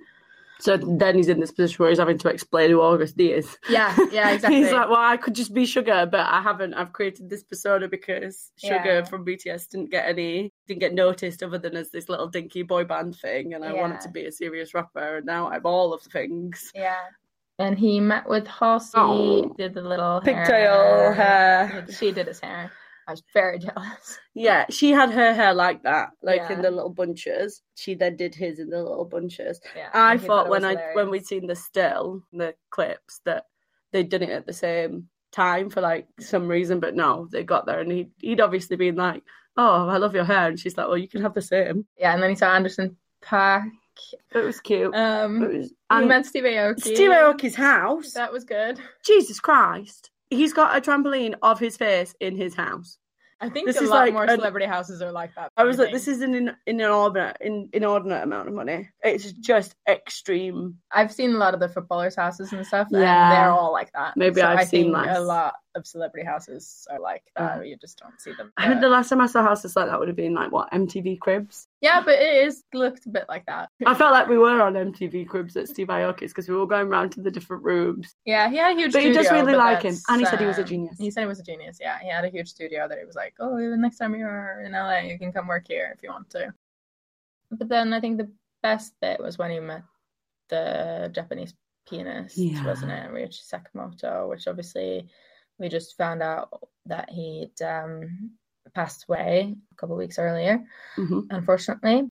So 0.60 0.78
then 0.78 1.16
he's 1.16 1.28
in 1.28 1.40
this 1.40 1.52
position 1.52 1.78
where 1.82 1.90
he's 1.90 1.98
having 1.98 2.20
to 2.20 2.30
explain 2.30 2.70
who 2.70 2.78
Agust 2.78 3.16
D 3.16 3.32
is. 3.32 3.58
Yeah, 3.68 3.96
yeah, 4.12 4.30
exactly. 4.30 4.58
he's 4.62 4.72
like, 4.72 4.90
well, 4.92 5.02
I 5.02 5.18
could 5.18 5.34
just 5.34 5.56
be 5.56 5.64
Suga, 5.64 6.10
but 6.12 6.20
I 6.20 6.40
haven't. 6.40 6.76
I've 6.76 6.94
created 6.94 7.32
this 7.32 7.42
persona 7.42 7.88
because 7.88 8.52
Suga 8.64 8.86
Yeah. 8.86 9.04
from 9.06 9.26
BTS 9.26 9.70
didn't 9.70 9.90
get 9.90 10.08
any, 10.08 10.54
didn't 10.68 10.82
get 10.82 10.94
noticed 10.94 11.42
other 11.42 11.58
than 11.58 11.76
as 11.76 11.90
this 11.90 12.10
little 12.10 12.28
dinky 12.28 12.62
boy 12.62 12.84
band 12.84 13.16
thing, 13.16 13.56
and 13.56 13.66
I 13.66 13.74
wanted 13.74 14.02
to 14.02 14.10
be 14.10 14.26
a 14.28 14.32
serious 14.32 14.76
rapper, 14.76 15.18
and 15.18 15.26
now 15.26 15.50
I'm 15.50 15.66
all 15.66 15.96
of 15.96 16.04
the 16.04 16.12
things. 16.12 16.72
Yeah. 16.76 16.96
And 17.62 17.78
he 17.78 18.00
met 18.00 18.28
with 18.28 18.48
Halsey, 18.48 18.98
Oh. 18.98 19.54
did 19.58 19.74
the 19.74 19.82
little 19.82 20.22
Pigtail 20.22 21.14
hair. 21.14 21.86
She 21.90 22.12
did 22.12 22.28
his 22.28 22.40
hair. 22.40 22.72
I 23.08 23.12
was 23.12 23.24
very 23.34 23.60
jealous. 23.60 24.20
Yeah, 24.34 24.66
she 24.70 24.92
had 24.92 25.12
her 25.12 25.34
hair 25.34 25.54
like 25.54 25.84
that, 25.84 26.10
like 26.22 26.50
in 26.50 26.62
the 26.62 26.72
little 26.72 26.90
bunches. 26.94 27.62
She 27.76 27.96
then 27.96 28.16
did 28.16 28.36
his 28.36 28.60
in 28.60 28.70
the 28.70 28.78
little 28.82 29.06
bunches. 29.06 29.60
Yeah, 29.76 29.90
I 29.94 30.18
thought 30.18 30.50
when 30.50 30.64
I 30.64 30.76
when 30.94 31.10
we'd 31.10 31.26
seen 31.26 31.48
the 31.48 31.56
still 31.56 32.24
the 32.32 32.54
clips 32.70 33.20
that 33.26 33.46
they'd 33.92 34.08
done 34.10 34.22
it 34.24 34.30
at 34.30 34.46
the 34.46 34.54
same 34.54 35.10
time 35.32 35.70
for 35.70 35.82
like 35.82 36.08
some 36.20 36.48
reason, 36.48 36.80
but 36.80 36.96
no, 36.96 37.28
they 37.32 37.44
got 37.44 37.66
there 37.66 37.80
and 37.82 37.92
he 37.92 38.10
he'd 38.20 38.40
obviously 38.40 38.78
been 38.78 38.96
like, 38.96 39.24
"Oh, 39.58 39.88
I 39.90 39.98
love 39.98 40.14
your 40.16 40.24
hair," 40.26 40.48
and 40.48 40.60
she's 40.60 40.78
like, 40.78 40.88
"Well, 40.88 40.98
you 40.98 41.10
can 41.10 41.22
have 41.24 41.34
the 41.34 41.42
same." 41.42 41.86
Yeah, 41.98 42.14
and 42.14 42.22
then 42.24 42.30
he 42.30 42.36
saw 42.36 42.54
Anderson 42.56 42.98
.Paak. 43.24 43.64
It 44.34 44.40
was 44.46 44.60
cute. 44.60 44.94
Um, 44.96 45.44
it 45.44 45.54
was 45.58 45.74
and 45.90 46.08
met 46.08 46.26
Steve 46.26 46.44
Aoki. 46.44 46.80
Steve 46.82 47.12
Aoki's 47.12 47.56
house. 47.56 48.14
That 48.14 48.32
was 48.32 48.44
good. 48.44 48.80
Jesus 49.06 49.40
Christ, 49.40 50.10
he's 50.30 50.54
got 50.54 50.76
a 50.78 50.82
trampoline 50.82 51.36
of 51.42 51.60
his 51.60 51.78
face 51.78 52.14
in 52.20 52.36
his 52.36 52.56
house. 52.56 52.98
I 53.44 53.50
think 53.50 53.66
This 53.66 53.78
a 53.78 53.84
is 53.86 53.90
lot 53.90 54.02
like 54.02 54.14
more 54.14 54.26
an- 54.26 54.38
celebrity 54.38 54.68
houses 54.68 55.02
are 55.02 55.12
like 55.12 55.34
that. 55.34 55.52
I 55.58 55.64
was 55.64 55.80
like, 55.80 55.92
this 55.92 56.08
is 56.08 56.22
an 56.22 56.36
in, 56.36 56.56
inordinate, 56.68 57.38
in, 57.42 57.70
inordinate 57.74 58.24
amount 58.24 58.48
of 58.48 58.54
money. 58.54 58.88
It's 59.04 59.32
just 59.32 59.74
extreme. 59.90 60.78
I've 60.92 61.12
seen 61.12 61.32
a 61.34 61.38
lot 61.40 61.56
of 61.56 61.60
the 61.60 61.68
footballers' 61.68 62.16
houses 62.16 62.54
and 62.54 62.64
stuff, 62.68 62.90
and 62.92 63.02
they're 63.02 63.50
all 63.50 63.72
like 63.74 63.92
that. 63.94 64.16
Maybe 64.16 64.42
So 64.42 64.48
I've 64.48 64.60
I 64.60 64.64
seen 64.66 64.94
think 64.94 65.08
less. 65.08 65.18
a 65.18 65.22
lot 65.22 65.56
of 65.74 65.88
celebrity 65.88 66.24
houses 66.24 66.86
are 66.92 67.00
like 67.00 67.24
that. 67.36 67.58
Uh, 67.58 67.62
you 67.62 67.78
just 67.78 67.98
don't 67.98 68.22
see 68.22 68.34
them. 68.34 68.54
I 68.58 68.68
think 68.68 68.80
the 68.82 68.90
last 68.90 69.10
time 69.10 69.22
I 69.22 69.26
saw 69.26 69.42
houses 69.42 69.76
like 69.76 69.88
that 69.88 69.98
would 69.98 70.08
have 70.08 70.16
been 70.18 70.36
like 70.36 70.52
what 70.52 70.70
MTV 70.72 71.18
Cribs. 71.20 71.68
Yeah, 71.82 72.02
but 72.04 72.14
it 72.14 72.46
is 72.46 72.64
looked 72.74 73.06
a 73.08 73.10
bit 73.10 73.26
like 73.28 73.46
that. 73.48 73.70
I 73.86 73.96
felt 73.96 74.12
like 74.12 74.28
we 74.28 74.38
were 74.38 74.62
on 74.62 74.74
MTV 74.74 75.28
Cribs 75.28 75.58
at 75.58 75.68
Steve 75.68 75.88
Aoki's 75.88 76.32
because 76.32 76.48
we 76.48 76.54
were 76.54 76.62
all 76.62 76.68
going 76.68 76.88
around 76.88 77.12
to 77.14 77.22
the 77.22 77.32
different 77.32 77.64
rooms. 77.64 78.16
Yeah, 78.26 78.50
he 78.50 78.58
had 78.58 78.74
a 78.74 78.80
huge 78.80 78.92
studio. 78.92 79.14
But 79.14 79.14
studio. 79.14 79.22
just 79.22 79.32
really 79.32 79.54
but 79.54 79.58
like 79.58 79.82
him, 79.82 79.96
and 80.08 80.20
he 80.20 80.26
said 80.26 80.40
he 80.40 80.46
was 80.46 80.60
a 80.60 80.62
um, 80.62 80.68
genius. 80.68 80.98
He 81.00 81.10
said 81.10 81.22
he 81.22 81.28
was 81.28 81.40
a 81.40 81.44
genius. 81.44 81.80
Yeah, 81.82 81.98
he 82.00 82.10
had 82.10 82.24
a 82.24 82.30
huge 82.30 82.50
studio 82.50 82.88
that 82.88 83.00
he 83.00 83.06
was 83.06 83.16
like, 83.16 83.34
"Oh, 83.40 83.58
the 83.58 83.76
next 83.76 83.98
time 83.98 84.16
you're 84.16 84.62
in 84.64 84.74
LA, 84.74 85.00
you 85.00 85.18
can 85.18 85.32
come 85.32 85.48
work 85.48 85.68
here 85.68 85.92
if 85.96 86.04
you 86.04 86.10
want 86.10 86.30
to." 86.32 86.54
But 87.50 87.68
then 87.68 87.94
I 87.94 88.00
think 88.00 88.18
the 88.18 88.32
best 88.62 88.94
bit 89.02 89.20
was 89.20 89.38
when 89.38 89.52
he 89.52 89.60
met 89.60 89.84
the 90.50 91.10
Japanese 91.14 91.54
pianist, 91.90 92.38
Yeah. 92.38 92.64
wasn't 92.66 92.92
it, 92.92 93.10
Ryuichi 93.12 93.42
Sakamoto? 93.44 94.30
Which 94.30 94.48
obviously 94.48 95.08
we 95.58 95.68
just 95.68 95.98
found 95.98 96.22
out 96.22 96.50
that 96.86 97.10
he'd 97.10 97.60
um, 97.62 98.32
passed 98.74 99.06
away 99.10 99.56
a 99.72 99.76
couple 99.76 99.96
weeks 99.98 100.20
earlier, 100.20 100.64
hmm 100.96 101.32
unfortunately. 101.32 102.04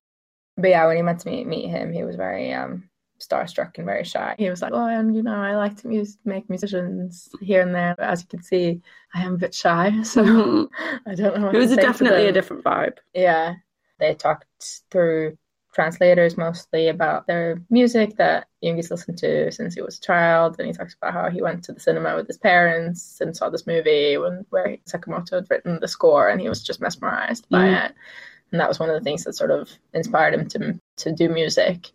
But 0.57 0.69
yeah, 0.71 0.87
when 0.87 0.97
he 0.97 1.01
met 1.03 1.19
to 1.19 1.29
meet, 1.29 1.47
meet 1.47 1.69
him, 1.69 1.93
he 1.93 2.03
was 2.03 2.15
very 2.15 2.53
um, 2.53 2.89
starstruck 3.19 3.77
and 3.77 3.85
very 3.85 4.03
shy. 4.03 4.35
He 4.37 4.49
was 4.49 4.61
like, 4.61 4.73
"Oh, 4.73 4.85
and 4.87 5.15
you 5.15 5.23
know, 5.23 5.35
I 5.35 5.55
like 5.55 5.77
to 5.77 5.87
mus- 5.87 6.17
make 6.25 6.49
musicians 6.49 7.29
here 7.41 7.61
and 7.61 7.73
there, 7.73 7.95
but 7.97 8.09
as 8.09 8.21
you 8.21 8.27
can 8.27 8.43
see, 8.43 8.81
I 9.13 9.23
am 9.23 9.35
a 9.35 9.37
bit 9.37 9.55
shy, 9.55 10.01
so 10.03 10.69
I 11.05 11.15
don't 11.15 11.39
know." 11.39 11.47
What 11.47 11.55
It 11.55 11.59
was 11.59 11.69
to 11.69 11.73
a 11.73 11.75
say 11.75 11.81
to 11.83 11.87
definitely 11.87 12.27
a 12.27 12.31
different 12.33 12.63
vibe. 12.63 12.97
Yeah, 13.13 13.55
they 13.99 14.15
talked 14.15 14.81
through 14.91 15.37
translators 15.71 16.37
mostly 16.37 16.87
about 16.89 17.27
their 17.27 17.61
music 17.69 18.17
that 18.17 18.47
Yoongi's 18.63 18.91
listened 18.91 19.17
to 19.19 19.51
since 19.51 19.73
he 19.73 19.81
was 19.81 19.97
a 19.97 20.01
child, 20.01 20.57
and 20.59 20.67
he 20.67 20.73
talks 20.73 20.95
about 20.95 21.13
how 21.13 21.29
he 21.29 21.41
went 21.41 21.63
to 21.63 21.71
the 21.71 21.79
cinema 21.79 22.15
with 22.15 22.27
his 22.27 22.37
parents 22.37 23.19
and 23.21 23.35
saw 23.35 23.49
this 23.49 23.65
movie 23.67 24.17
when 24.17 24.45
where 24.49 24.77
Sakamoto 24.87 25.35
had 25.35 25.47
written 25.49 25.79
the 25.79 25.87
score, 25.87 26.27
and 26.29 26.41
he 26.41 26.49
was 26.49 26.63
just 26.63 26.81
mesmerized 26.81 27.47
by 27.49 27.65
Mm. 27.67 27.85
it, 27.85 27.93
and 28.51 28.59
that 28.59 28.67
was 28.67 28.79
one 28.79 28.89
of 28.89 28.95
the 28.95 29.03
things 29.03 29.23
that 29.23 29.33
sort 29.33 29.51
of 29.51 29.69
inspired 29.93 30.33
him 30.33 30.47
to 30.49 30.79
to 30.97 31.11
do 31.11 31.29
music. 31.29 31.89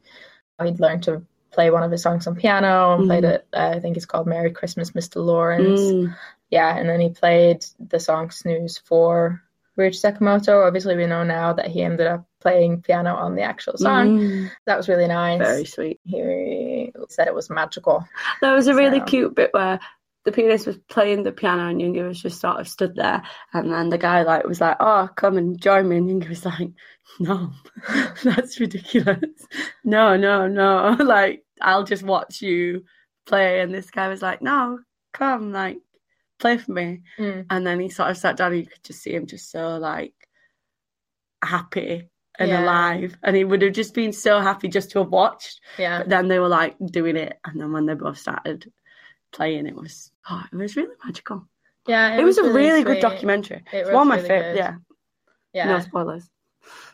He'd 0.63 0.81
learned 0.81 1.03
to 1.05 1.23
play 1.51 1.71
one 1.71 1.83
of 1.83 1.91
his 1.91 2.03
songs 2.03 2.27
on 2.27 2.35
piano 2.37 2.95
and 2.97 3.07
played 3.07 3.25
Mm. 3.25 3.35
it. 3.35 3.47
Uh, 3.53 3.73
I 3.77 3.81
think 3.81 3.97
it's 3.97 4.07
called 4.07 4.27
"Merry 4.27 4.51
Christmas, 4.51 4.93
Mr. 4.93 5.25
Lawrence." 5.25 5.93
Mm. 5.93 6.15
yeah, 6.51 6.77
and 6.77 6.89
then 6.89 7.01
he 7.01 7.11
played 7.11 7.65
the 7.79 8.01
song 8.01 8.31
Snooze 8.31 8.79
for 8.79 9.43
Ryuichi 9.79 10.01
Sakamoto. 10.01 10.67
Obviously, 10.67 10.97
we 10.97 11.07
know 11.07 11.23
now 11.25 11.53
that 11.53 11.67
he 11.69 11.83
ended 11.83 12.07
up 12.07 12.27
playing 12.41 12.83
piano 12.83 13.15
on 13.15 13.35
the 13.35 13.43
actual 13.43 13.77
song. 13.77 14.19
Mm. 14.19 14.51
That 14.67 14.77
was 14.77 14.89
really 14.89 15.07
nice. 15.09 15.39
Very 15.39 15.65
sweet. 15.65 16.01
He 16.05 16.93
said 17.09 17.27
it 17.29 17.35
was 17.35 17.51
magical. 17.51 18.07
There 18.41 18.55
was 18.55 18.67
a 18.69 18.75
really 18.75 19.01
So- 19.01 19.05
cute 19.05 19.35
bit 19.35 19.51
where 19.53 19.79
the 20.25 20.33
pianist 20.33 20.67
was 20.67 20.77
playing 20.89 21.23
the 21.23 21.31
piano 21.31 21.69
and 21.69 21.81
Yoongi 21.81 22.05
was 22.07 22.21
just 22.21 22.41
sort 22.41 22.59
of 22.59 22.67
stood 22.67 22.97
there 22.97 23.23
and 23.53 23.71
then 23.73 23.91
the 23.91 23.99
guy 23.99 24.23
like 24.23 24.45
was 24.45 24.61
like, 24.61 24.77
Oh, 24.81 25.09
come 25.15 25.37
and 25.39 25.61
join 25.61 25.89
me 25.89 25.99
and 25.99 26.09
Yoongi 26.11 26.29
was 26.29 26.45
like, 26.45 26.71
No, 27.21 27.53
that's 28.25 28.59
ridiculous. 28.59 29.19
No, 29.85 30.17
no, 30.17 30.49
no. 30.49 30.97
Like, 31.01 31.45
I'll 31.63 31.85
just 31.85 32.03
watch 32.03 32.43
you 32.43 32.85
play 33.27 33.61
and 33.61 33.73
this 33.73 33.89
guy 33.93 34.09
was 34.09 34.21
like, 34.21 34.43
No, 34.43 34.81
come, 35.13 35.53
like, 35.53 35.79
play 36.39 36.59
for 36.59 36.73
me. 36.73 37.03
Mm. 37.19 37.47
And 37.51 37.67
then 37.67 37.81
he 37.81 37.89
sort 37.89 38.11
of 38.11 38.17
sat 38.17 38.37
down 38.37 38.53
and 38.53 38.61
you 38.61 38.67
could 38.67 38.83
just 38.85 39.03
see 39.03 39.15
him 39.15 39.27
just 39.27 39.51
so 39.51 39.79
like 39.79 40.15
happy 41.43 42.09
and 42.39 42.49
Yeah. 42.51 42.65
alive. 42.65 43.17
And 43.23 43.37
he 43.37 43.45
would 43.45 43.63
have 43.63 43.73
just 43.73 43.95
been 43.95 44.13
so 44.13 44.41
happy 44.41 44.69
just 44.69 44.91
to 44.93 44.99
have 45.01 45.09
watched. 45.11 45.61
Yeah. 45.79 45.99
But 45.99 46.09
then 46.09 46.29
they 46.29 46.39
were 46.39 46.49
like 46.49 46.77
doing 46.91 47.17
it, 47.17 47.39
and 47.45 47.61
then 47.61 47.73
when 47.73 47.87
they 47.87 47.95
both 47.95 48.19
started 48.19 48.71
playing, 49.33 49.67
it 49.67 49.75
was 49.75 50.11
oh, 50.31 50.43
it 50.53 50.57
was 50.57 50.77
really 50.77 50.95
magical. 51.05 51.47
Yeah. 51.87 52.19
It, 52.19 52.25
was, 52.25 52.39
a 52.39 52.53
really 52.53 52.83
good 52.83 53.01
documentary. 53.01 53.63
It 53.73 53.77
It's 53.79 53.87
was 53.89 53.95
one 53.95 54.03
of 54.03 54.09
my 54.09 54.17
really 54.17 54.29
favorite. 54.29 54.57
Yeah, 54.57 54.75
Yeah. 55.53 55.67
no 55.69 55.79
spoilers. 55.81 56.29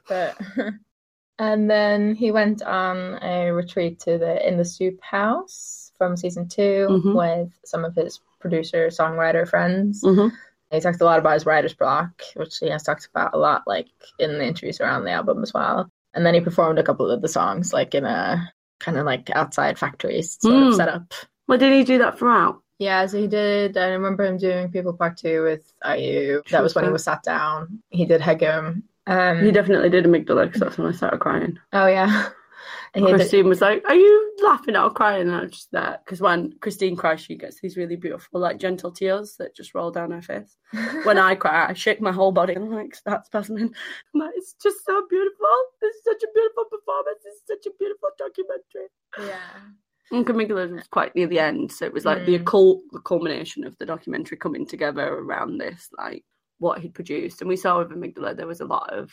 But 0.06 0.36
and 1.38 1.70
then 1.70 2.14
he 2.14 2.30
went 2.30 2.62
on 2.62 3.18
a 3.22 3.50
retreat 3.52 4.00
to 4.00 4.18
the 4.18 4.46
In 4.46 4.56
the 4.56 4.64
Soup 4.64 5.00
House 5.02 5.92
from 5.98 6.16
season 6.16 6.48
2 6.48 6.86
Mhm. 6.90 7.14
with 7.14 7.52
some 7.64 7.84
of 7.84 7.94
his 7.94 8.20
producer 8.40 8.88
songwriter 8.88 9.48
friends. 9.48 10.02
hmm 10.02 10.28
He 10.70 10.80
talked 10.80 11.00
a 11.02 11.04
lot 11.04 11.18
about 11.18 11.34
his 11.34 11.44
writer's 11.44 11.74
block, 11.74 12.22
which 12.34 12.56
he 12.58 12.70
has 12.70 12.82
talked 12.82 13.06
about 13.06 13.34
a 13.34 13.38
lot, 13.38 13.62
like 13.66 13.88
in 14.18 14.38
the 14.38 14.44
interviews 14.46 14.80
around 14.80 15.04
the 15.04 15.10
album 15.10 15.42
as 15.42 15.52
well. 15.52 15.90
And 16.14 16.24
then 16.24 16.32
he 16.34 16.40
performed 16.40 16.78
a 16.78 16.82
couple 16.82 17.10
of 17.10 17.20
the 17.20 17.28
songs, 17.28 17.72
like 17.74 17.94
in 17.94 18.04
a 18.06 18.50
kind 18.80 18.96
of 18.96 19.04
like 19.04 19.28
outside 19.34 19.78
factories 19.78 20.38
sort 20.40 20.54
Mm. 20.54 20.68
of 20.68 20.74
setup. 20.74 21.12
Well, 21.46 21.58
did 21.58 21.72
he 21.74 21.84
do 21.84 21.98
that 21.98 22.18
throughout? 22.18 22.62
Yeah, 22.78 23.04
so 23.06 23.18
he 23.18 23.26
did. 23.28 23.76
I 23.76 23.88
remember 23.90 24.24
him 24.24 24.38
doing 24.38 24.70
People 24.70 24.94
Part 24.94 25.18
Two 25.18 25.42
with 25.42 25.72
IU. 25.84 26.42
That 26.50 26.62
was 26.62 26.74
when 26.74 26.84
he 26.84 26.90
was 26.90 27.04
sat 27.04 27.22
down. 27.22 27.80
He 27.90 28.06
did 28.06 28.20
Haegeum. 28.22 28.82
Um, 29.06 29.44
He 29.44 29.50
definitely 29.50 29.90
did 29.90 30.04
amygdala 30.04 30.46
because 30.46 30.60
that's 30.60 30.78
when 30.78 30.86
I 30.88 30.92
started 30.92 31.18
crying. 31.20 31.58
oh 31.72 31.86
yeah, 31.86 32.28
and 32.94 33.04
he 33.04 33.10
did, 33.10 33.18
Christine 33.18 33.48
was 33.48 33.60
like, 33.60 33.82
"Are 33.88 33.94
you 33.96 34.32
laughing 34.44 34.76
or 34.76 34.90
crying?" 34.90 35.22
And 35.28 35.34
I 35.34 35.42
was 35.42 35.50
just 35.52 35.72
there 35.72 35.98
because 36.04 36.20
when 36.20 36.52
Christine 36.60 36.94
cries, 36.96 37.20
she 37.20 37.36
gets 37.36 37.60
these 37.60 37.76
really 37.76 37.96
beautiful, 37.96 38.40
like 38.40 38.58
gentle 38.58 38.92
tears 38.92 39.34
that 39.38 39.56
just 39.56 39.74
roll 39.74 39.90
down 39.90 40.12
her 40.12 40.22
face. 40.22 40.56
When 41.04 41.18
I 41.18 41.34
cry, 41.34 41.66
I 41.68 41.72
shake 41.72 42.00
my 42.00 42.12
whole 42.12 42.30
body 42.32 42.54
and 42.54 42.70
like 42.70 42.94
starts 42.94 43.28
spasming. 43.28 43.70
I'm 44.14 44.20
like, 44.20 44.30
it's 44.36 44.54
just 44.62 44.84
so 44.86 45.02
beautiful. 45.10 45.46
It's 45.82 46.04
such 46.04 46.22
a 46.22 46.28
beautiful 46.32 46.64
performance. 46.66 47.22
It's 47.24 47.42
such 47.48 47.66
a 47.66 47.76
beautiful 47.76 48.08
documentary. 48.16 48.88
yeah, 49.18 50.16
And 50.16 50.24
Amygdala 50.26 50.74
was 50.76 50.86
quite 50.88 51.14
near 51.16 51.26
the 51.26 51.40
end, 51.40 51.72
so 51.72 51.86
it 51.86 51.92
was 51.92 52.04
like 52.04 52.24
the 52.24 52.38
Mm. 52.38 52.42
occult 52.42 52.82
the 52.92 53.00
culmination 53.00 53.64
of 53.64 53.76
the 53.78 53.86
documentary 53.86 54.36
coming 54.36 54.64
together 54.64 55.08
around 55.08 55.58
this, 55.58 55.88
like 55.98 56.24
what 56.62 56.78
he'd 56.80 56.94
produced. 56.94 57.40
And 57.40 57.48
we 57.48 57.56
saw 57.56 57.78
with 57.78 57.90
Amygdala 57.90 58.36
there 58.36 58.46
was 58.46 58.60
a 58.60 58.64
lot 58.64 58.88
of 58.92 59.10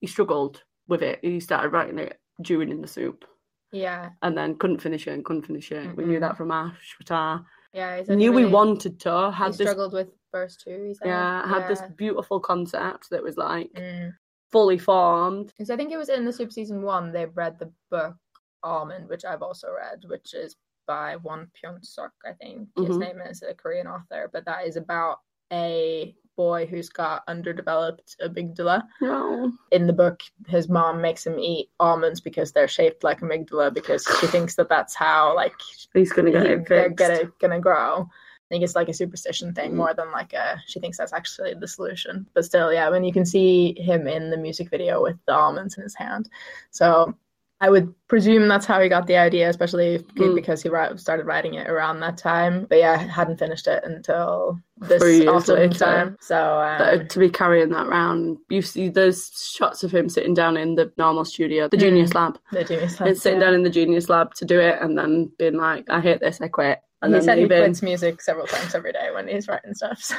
he 0.00 0.06
struggled 0.06 0.62
with 0.88 1.02
it. 1.02 1.18
He 1.22 1.40
started 1.40 1.70
writing 1.72 1.98
it 1.98 2.18
during 2.42 2.70
in 2.70 2.80
the 2.80 2.86
soup 2.88 3.24
yeah, 3.72 4.10
and 4.22 4.38
then 4.38 4.56
couldn't 4.56 4.78
finish 4.80 5.06
it 5.08 5.10
and 5.14 5.24
couldn't 5.24 5.46
finish 5.46 5.72
it. 5.72 5.94
We 5.96 6.04
knew 6.04 6.20
that 6.20 6.36
from 6.36 6.48
Suchwita. 6.50 7.44
yeah. 7.72 7.98
He 7.98 8.04
said 8.04 8.12
he 8.12 8.16
Knew 8.16 8.32
we 8.32 8.46
wanted 8.46 9.00
to, 9.00 9.30
He 9.32 9.36
had 9.36 9.48
this 9.52 9.56
struggled 9.66 9.92
with 9.92 10.08
verse 10.32 10.56
two. 10.56 10.84
He 10.86 10.94
said. 10.94 11.08
yeah, 11.08 11.46
had 11.48 11.68
this 11.68 11.82
beautiful 11.96 12.38
concept 12.40 13.10
that 13.10 13.22
was 13.22 13.36
like 13.36 13.70
Mm. 13.74 14.12
fully 14.52 14.78
formed. 14.78 15.48
Because 15.48 15.70
I 15.70 15.76
think 15.76 15.90
it 15.92 15.96
was 15.98 16.08
in 16.08 16.24
the 16.24 16.32
Soup 16.32 16.52
season 16.52 16.80
one. 16.82 17.10
They 17.12 17.26
read 17.26 17.58
the 17.58 17.70
book 17.90 18.14
Almond, 18.62 19.08
which 19.08 19.24
I've 19.24 19.42
also 19.42 19.68
read, 19.72 20.04
which 20.06 20.32
is 20.32 20.54
by 20.86 21.16
Won 21.16 21.50
Pyun 21.56 21.84
Sok. 21.84 22.12
I 22.24 22.32
think 22.34 22.68
his 22.76 22.96
Mhm. 22.96 23.00
name 23.00 23.20
is 23.20 23.42
a 23.42 23.52
Korean 23.54 23.88
author, 23.88 24.30
but 24.32 24.44
that 24.44 24.64
is 24.68 24.76
about 24.76 25.18
a 25.52 26.14
boy 26.36 26.66
who's 26.66 26.88
got 26.88 27.22
underdeveloped 27.28 28.16
amygdala. 28.22 28.82
No. 29.00 29.52
In 29.72 29.86
the 29.86 29.92
book, 29.92 30.22
his 30.46 30.68
mom 30.68 31.00
makes 31.00 31.26
him 31.26 31.38
eat 31.38 31.70
almonds 31.80 32.20
because 32.20 32.52
they're 32.52 32.68
shaped 32.68 33.02
like 33.04 33.20
amygdala 33.20 33.72
because 33.74 34.04
she 34.20 34.26
thinks 34.26 34.54
that 34.56 34.68
that's 34.68 34.94
how 34.94 35.34
like 35.34 35.54
He's 35.94 36.12
gonna 36.12 36.30
get 36.30 36.46
he- 36.46 36.52
it 36.52 36.68
they're 36.68 36.90
gonna 36.90 37.24
gonna 37.40 37.60
grow. 37.60 38.08
I 38.08 38.48
think 38.48 38.62
it's 38.62 38.76
like 38.76 38.88
a 38.88 38.94
superstition 38.94 39.52
thing 39.54 39.72
Mm. 39.72 39.76
more 39.76 39.92
than 39.94 40.12
like 40.12 40.32
a 40.32 40.62
she 40.66 40.78
thinks 40.78 40.98
that's 40.98 41.12
actually 41.12 41.54
the 41.54 41.66
solution. 41.66 42.26
But 42.32 42.44
still, 42.44 42.72
yeah, 42.72 42.88
when 42.90 43.02
you 43.02 43.12
can 43.12 43.24
see 43.24 43.74
him 43.80 44.06
in 44.06 44.30
the 44.30 44.36
music 44.36 44.70
video 44.70 45.02
with 45.02 45.16
the 45.26 45.34
almonds 45.34 45.76
in 45.76 45.82
his 45.82 45.96
hand. 45.96 46.28
So 46.70 47.14
I 47.58 47.70
would 47.70 47.94
presume 48.08 48.48
that's 48.48 48.66
how 48.66 48.80
he 48.82 48.88
got 48.90 49.06
the 49.06 49.16
idea, 49.16 49.48
especially 49.48 49.98
Mm. 50.18 50.34
because 50.34 50.62
he 50.62 50.68
started 50.96 51.24
writing 51.24 51.54
it 51.54 51.68
around 51.70 52.00
that 52.00 52.18
time. 52.18 52.66
But 52.68 52.78
yeah, 52.78 52.96
hadn't 52.98 53.38
finished 53.38 53.66
it 53.66 53.82
until 53.82 54.58
this 54.76 55.00
Three 55.02 55.26
autumn 55.26 55.56
later. 55.56 55.78
time. 55.78 56.16
So 56.20 56.60
um, 56.60 57.08
to 57.08 57.18
be 57.18 57.30
carrying 57.30 57.70
that 57.70 57.88
round. 57.88 58.36
You 58.50 58.60
see 58.60 58.90
those 58.90 59.30
shots 59.56 59.82
of 59.84 59.90
him 59.90 60.10
sitting 60.10 60.34
down 60.34 60.58
in 60.58 60.74
the 60.74 60.92
normal 60.98 61.24
studio, 61.24 61.68
the 61.68 61.78
Mm. 61.78 61.80
Genius 61.80 62.14
Lab, 62.14 62.38
the 62.52 62.62
genius. 62.64 63.00
and 63.00 63.16
sitting 63.16 63.40
down 63.40 63.54
in 63.54 63.62
the 63.62 63.70
Genius 63.70 64.10
Lab 64.10 64.34
to 64.34 64.44
do 64.44 64.60
it, 64.60 64.76
and 64.82 64.98
then 64.98 65.32
being 65.38 65.56
like, 65.56 65.88
"I 65.88 66.00
hate 66.00 66.20
this, 66.20 66.40
I 66.42 66.48
quit." 66.48 66.80
And 67.00 67.10
he 67.12 67.20
then 67.20 67.24
said 67.24 67.38
he 67.38 67.46
quits 67.46 67.82
music 67.82 68.20
several 68.20 68.46
times 68.46 68.74
every 68.74 68.92
day 68.92 69.10
when 69.14 69.28
he's 69.28 69.48
writing 69.48 69.72
stuff. 69.74 69.98
so- 70.02 70.16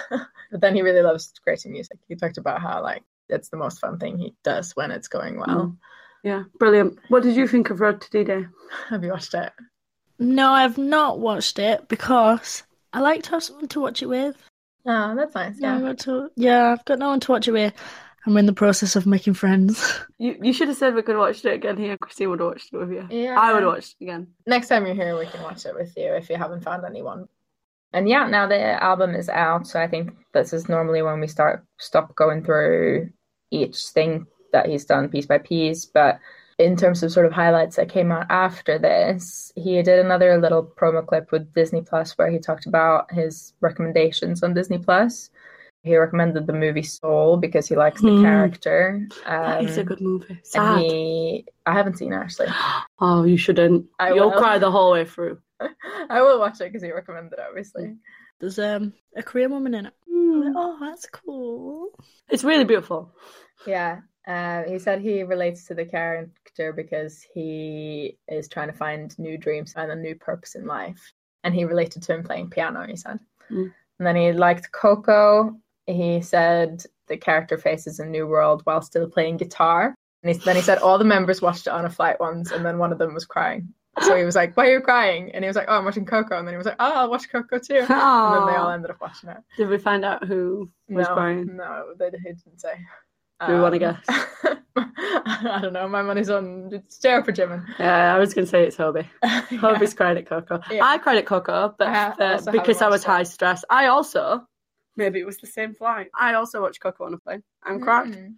but 0.52 0.62
then 0.62 0.74
he 0.76 0.82
really 0.82 1.02
loves 1.04 1.32
creating 1.44 1.72
music. 1.74 2.00
He 2.08 2.16
talked 2.16 2.38
about 2.40 2.62
how 2.62 2.82
like 2.82 3.04
it's 3.30 3.50
the 3.50 3.58
most 3.58 3.80
fun 3.80 4.00
thing 4.00 4.18
he 4.18 4.34
does 4.44 4.76
when 4.76 4.90
it's 4.90 5.08
going 5.08 5.38
well. 5.38 5.48
Mm. 5.68 5.78
Yeah, 6.28 6.44
brilliant. 6.60 7.00
What 7.08 7.24
did 7.24 7.38
you 7.38 7.48
think 7.48 7.70
of 7.70 7.80
Road 7.80 8.02
to 8.02 8.10
D-Day? 8.12 8.46
Have 8.90 9.02
you 9.04 9.12
watched 9.12 9.34
it? 9.34 9.54
No, 10.20 10.50
I've 10.52 10.78
not 10.78 11.20
watched 11.20 11.58
it 11.58 11.88
because 11.88 12.64
I 12.92 13.00
like 13.00 13.24
to 13.24 13.30
have 13.32 13.44
someone 13.44 13.70
to 13.70 13.80
watch 13.80 14.02
it 14.02 14.08
with. 14.08 14.36
Oh, 14.86 15.16
that's 15.16 15.36
nice. 15.36 15.56
Yeah, 15.58 15.76
I've 15.76 15.82
got 15.84 16.00
to, 16.00 16.30
yeah, 16.36 16.72
I've 16.74 16.84
got 16.84 17.00
no 17.00 17.08
one 17.10 17.22
to 17.22 17.32
watch 17.32 17.48
it 17.48 17.52
with. 17.54 17.74
I'm 18.26 18.36
in 18.36 18.46
the 18.46 18.52
process 18.52 18.98
of 18.98 19.06
making 19.06 19.36
friends. 19.36 20.00
You 20.20 20.36
you 20.42 20.52
should 20.52 20.68
have 20.68 20.78
said 20.78 20.96
we 20.96 21.04
could 21.04 21.16
watch 21.16 21.46
it 21.46 21.54
again 21.54 21.78
here. 21.78 21.96
Christine 21.98 22.30
would 22.32 22.40
have 22.42 22.50
watched 22.50 22.74
it 22.74 22.78
with 22.78 22.92
you. 22.92 23.08
Yeah. 23.10 23.40
I 23.40 23.54
would 23.54 23.64
have 23.64 23.72
watched 23.72 23.96
it 24.00 24.06
again. 24.06 24.28
Next 24.48 24.68
time 24.68 24.86
you're 24.86 24.96
here, 24.96 25.18
we 25.18 25.28
can 25.28 25.44
watch 25.44 25.66
it 25.66 25.76
with 25.76 25.94
you 25.96 26.12
if 26.16 26.30
you 26.30 26.36
haven't 26.36 26.64
found 26.64 26.84
anyone. 26.84 27.28
and 27.94 28.10
yeah, 28.10 28.28
now 28.28 28.48
the 28.48 28.84
album 28.84 29.16
is 29.16 29.30
out, 29.30 29.68
so 29.68 29.80
I 29.80 29.88
think 29.88 30.12
this 30.34 30.52
is 30.52 30.68
normally 30.68 31.02
when 31.04 31.20
we 31.22 31.28
start 31.28 31.64
stop 31.78 32.16
going 32.16 32.44
through 32.44 33.12
each 33.52 33.78
thing 33.96 34.26
that 34.52 34.68
he's 34.68 34.86
done 34.86 35.10
piece 35.10 35.26
by 35.26 35.38
piece. 35.40 35.86
But 35.86 36.20
in 36.58 36.76
terms 36.76 37.04
of 37.04 37.12
sort 37.12 37.26
of 37.26 37.34
highlights 37.34 37.76
that 37.76 37.90
came 37.90 38.12
out 38.12 38.26
after 38.30 38.80
this, 38.80 39.52
he 39.56 39.82
did 39.84 40.00
another 40.00 40.38
little 40.40 40.64
promo 40.64 41.06
clip 41.06 41.32
with 41.32 41.54
Disney 41.54 41.82
Plus 41.82 42.18
where 42.18 42.30
he 42.32 42.40
talked 42.40 42.66
about 42.66 43.12
his 43.14 43.54
recommendations 43.62 44.44
on 44.44 44.54
Disney 44.54 44.78
Plus. 44.80 45.30
He 45.84 45.96
recommended 45.96 46.48
the 46.48 46.54
movie 46.54 46.84
Soul 46.84 47.38
because 47.38 47.68
he 47.68 47.76
likes 47.76 48.02
the 48.02 48.10
Hmm. 48.10 48.24
character. 48.24 49.08
That 49.26 49.64
is 49.64 49.78
a 49.78 49.82
Um, 49.82 49.86
good 49.88 50.02
movie. 50.02 50.34
and 50.34 50.46
Sad. 50.46 50.80
he, 50.82 51.46
I 51.66 51.74
haven't 51.74 51.98
seen 51.98 52.12
it 52.14 52.18
actually. 52.18 52.48
Oh, 53.00 53.24
you 53.24 53.38
shouldn't. 53.38 53.86
I 54.00 54.12
You'll 54.14 54.32
will. 54.32 54.40
cry 54.40 54.58
the 54.58 54.72
whole 54.72 54.92
way 54.94 55.06
through. 55.06 55.40
I 56.10 56.22
will 56.24 56.40
watch 56.40 56.60
it 56.62 56.66
because 56.66 56.82
he 56.82 56.92
recommended 56.92 57.34
it, 57.34 57.46
obviously. 57.48 57.96
There's 58.40 58.58
um 58.60 58.94
a 59.16 59.22
Korean 59.24 59.52
woman 59.52 59.76
in 59.76 59.86
it. 59.86 59.94
I'm 60.12 60.42
like, 60.44 60.54
oh, 60.58 60.78
that's 60.82 61.06
cool. 61.08 61.90
It's 62.30 62.44
really 62.44 62.66
beautiful. 62.66 63.12
Yeah. 63.68 64.02
Uh, 64.28 64.64
he 64.64 64.78
said 64.78 65.00
he 65.00 65.24
relates 65.24 65.66
to 65.66 65.74
the 65.74 65.86
character 65.86 66.74
because 66.74 67.26
he 67.34 68.18
is 68.28 68.50
trying 68.50 68.68
to 68.68 68.74
find 68.74 69.18
new 69.18 69.38
dreams 69.38 69.74
and 69.78 69.90
a 69.92 69.96
new 69.96 70.16
purpose 70.16 70.56
in 70.56 70.66
life. 70.66 71.14
And 71.46 71.56
he 71.56 71.64
related 71.64 72.04
to 72.04 72.14
him 72.14 72.24
playing 72.24 72.50
piano, 72.50 72.86
he 72.86 72.98
said. 72.98 73.20
Mm. 73.50 73.72
And 74.00 74.08
then 74.08 74.18
he 74.18 74.34
liked 74.34 74.72
Coco. 74.74 75.58
He 75.86 76.22
said 76.22 76.84
the 77.08 77.16
character 77.16 77.58
faces 77.58 78.00
a 78.00 78.06
new 78.06 78.28
world 78.28 78.62
while 78.66 78.82
still 78.82 79.10
playing 79.10 79.38
guitar. 79.38 79.96
And 80.24 80.36
he, 80.36 80.42
then 80.44 80.58
he 80.58 80.62
said 80.62 80.80
all 80.80 80.98
the 80.98 81.06
members 81.06 81.42
watched 81.42 81.68
it 81.68 81.74
on 81.74 81.86
a 81.86 81.90
flight 81.90 82.20
once, 82.20 82.52
and 82.52 82.66
then 82.66 82.80
one 82.80 82.92
of 82.92 82.98
them 82.98 83.14
was 83.14 83.26
crying. 83.26 83.74
So 84.02 84.16
he 84.16 84.26
was 84.26 84.36
like, 84.36 84.56
Why 84.56 84.68
are 84.68 84.74
you 84.74 84.82
crying? 84.82 85.32
And 85.34 85.44
he 85.44 85.48
was 85.48 85.56
like, 85.56 85.68
Oh, 85.70 85.78
I'm 85.78 85.86
watching 85.86 86.06
Coco. 86.06 86.38
And 86.38 86.48
then 86.48 86.54
he 86.54 86.58
was 86.58 86.68
like, 86.68 86.76
Oh, 86.80 86.92
I'll 86.94 87.10
watch 87.10 87.30
Coco 87.30 87.58
too. 87.58 87.78
And 87.80 87.90
then 87.90 88.46
they 88.46 88.56
all 88.56 88.70
ended 88.70 88.92
up 88.92 89.02
watching 89.02 89.30
it. 89.30 89.38
Did 89.58 89.70
we 89.70 89.78
find 89.78 90.06
out 90.06 90.28
who 90.28 90.70
was 90.88 91.08
no, 91.08 91.14
crying? 91.14 91.56
No, 91.56 91.94
they 91.98 92.12
he 92.12 92.34
didn't 92.34 92.60
say. 92.60 92.76
Do 93.46 93.54
we 93.54 93.60
wanna 93.60 94.02
Um, 94.16 94.58
I 95.40 95.60
don't 95.62 95.74
know. 95.74 95.88
My 95.88 96.02
money's 96.02 96.30
on 96.30 96.70
it's 96.72 96.98
Jared 97.00 97.26
for 97.26 97.32
Jimin. 97.32 97.66
Yeah, 97.80 98.16
I 98.16 98.20
was 98.20 98.34
going 98.34 98.46
to 98.46 98.50
say 98.50 98.66
it's 98.66 98.78
Hobi. 98.78 99.08
Hobi's 99.24 99.94
cried 99.94 100.18
at 100.18 100.28
Coco. 100.28 100.62
Yeah. 100.72 100.84
I 100.86 100.98
cried 100.98 101.18
at 101.18 101.26
Coco, 101.26 101.76
but 101.78 101.88
I 101.88 102.08
uh, 102.10 102.52
because 102.52 102.82
I 102.82 102.88
was 102.88 103.02
watched 103.02 103.04
it. 103.06 103.12
high 103.12 103.24
stress. 103.24 103.66
I 103.70 103.88
also, 103.88 104.48
maybe 104.96 105.20
it 105.20 105.26
was 105.26 105.38
the 105.38 105.48
same 105.48 105.74
flight. 105.76 106.10
I 106.18 106.34
also 106.36 106.62
watched 106.62 106.80
Coco 106.82 107.06
on 107.06 107.14
a 107.14 107.18
plane 107.18 107.44
and 107.66 107.82
cried. 107.82 108.08
Mm, 108.14 108.34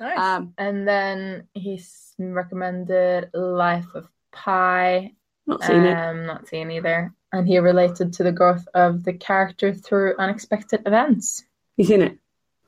Nice. 0.00 0.18
Um, 0.18 0.54
and 0.58 0.86
then 0.88 1.48
he 1.54 1.80
recommended 2.18 3.30
Life 3.34 3.94
of 3.94 4.08
Pi. 4.32 5.12
not 5.46 5.62
seen 5.64 5.84
it. 5.84 5.94
um, 5.96 6.26
not 6.26 6.48
seen 6.48 6.70
either. 6.70 7.12
And 7.32 7.46
he 7.48 7.58
related 7.58 8.14
to 8.14 8.22
the 8.24 8.32
growth 8.32 8.66
of 8.74 9.04
the 9.04 9.12
character 9.14 9.72
through 9.74 10.16
unexpected 10.18 10.82
events. 10.86 11.44
You 11.76 11.84
seen 11.84 12.02
it? 12.02 12.18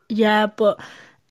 Yeah, 0.09 0.47
but 0.47 0.81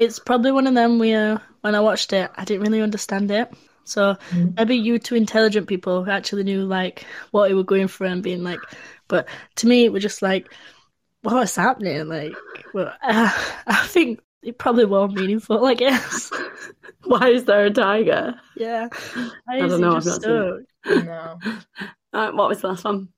it's 0.04 0.20
probably 0.20 0.52
one 0.52 0.68
of 0.68 0.74
them 0.74 1.00
where 1.00 1.42
when 1.62 1.76
I 1.76 1.80
watched 1.80 2.14
it, 2.14 2.32
I 2.36 2.46
didn't 2.46 2.64
really 2.64 2.82
understand 2.82 3.32
it. 3.32 3.54
So 3.86 4.16
Mm. 4.32 4.56
maybe 4.58 4.76
you 4.78 5.00
two 5.00 5.16
intelligent 5.16 5.68
people 5.68 6.04
who 6.04 6.12
actually 6.12 6.44
knew 6.44 6.66
like 6.66 7.06
what 7.32 7.50
he 7.50 7.54
was 7.56 7.66
going 7.66 7.88
for 7.88 8.06
and 8.06 8.24
being 8.24 8.44
like, 8.44 8.60
but 9.08 9.28
to 9.58 9.68
me 9.68 9.86
it 9.86 9.92
was 9.92 10.04
just 10.04 10.22
like, 10.22 10.54
what's 11.22 11.56
happening? 11.56 12.08
Like, 12.08 12.34
well, 12.74 12.94
uh, 13.02 13.32
I 13.68 13.88
think 13.88 14.20
it 14.42 14.58
probably 14.58 14.86
was 14.86 15.12
meaningful. 15.12 15.66
I 15.66 15.74
guess. 15.74 16.32
Why 17.04 17.30
is 17.30 17.46
there 17.46 17.66
a 17.66 17.70
tiger? 17.72 18.40
Yeah, 18.56 18.90
I, 19.48 19.60
don't 19.68 19.82
know, 19.82 19.96
I've 19.98 20.04
just 20.04 20.06
not 20.06 20.24
seen 20.24 20.38
it. 20.42 21.06
No. 21.06 21.40
Uh, 22.14 22.32
what 22.32 22.48
was 22.48 22.62
the 22.62 22.68
last 22.68 22.84
one? 22.84 23.10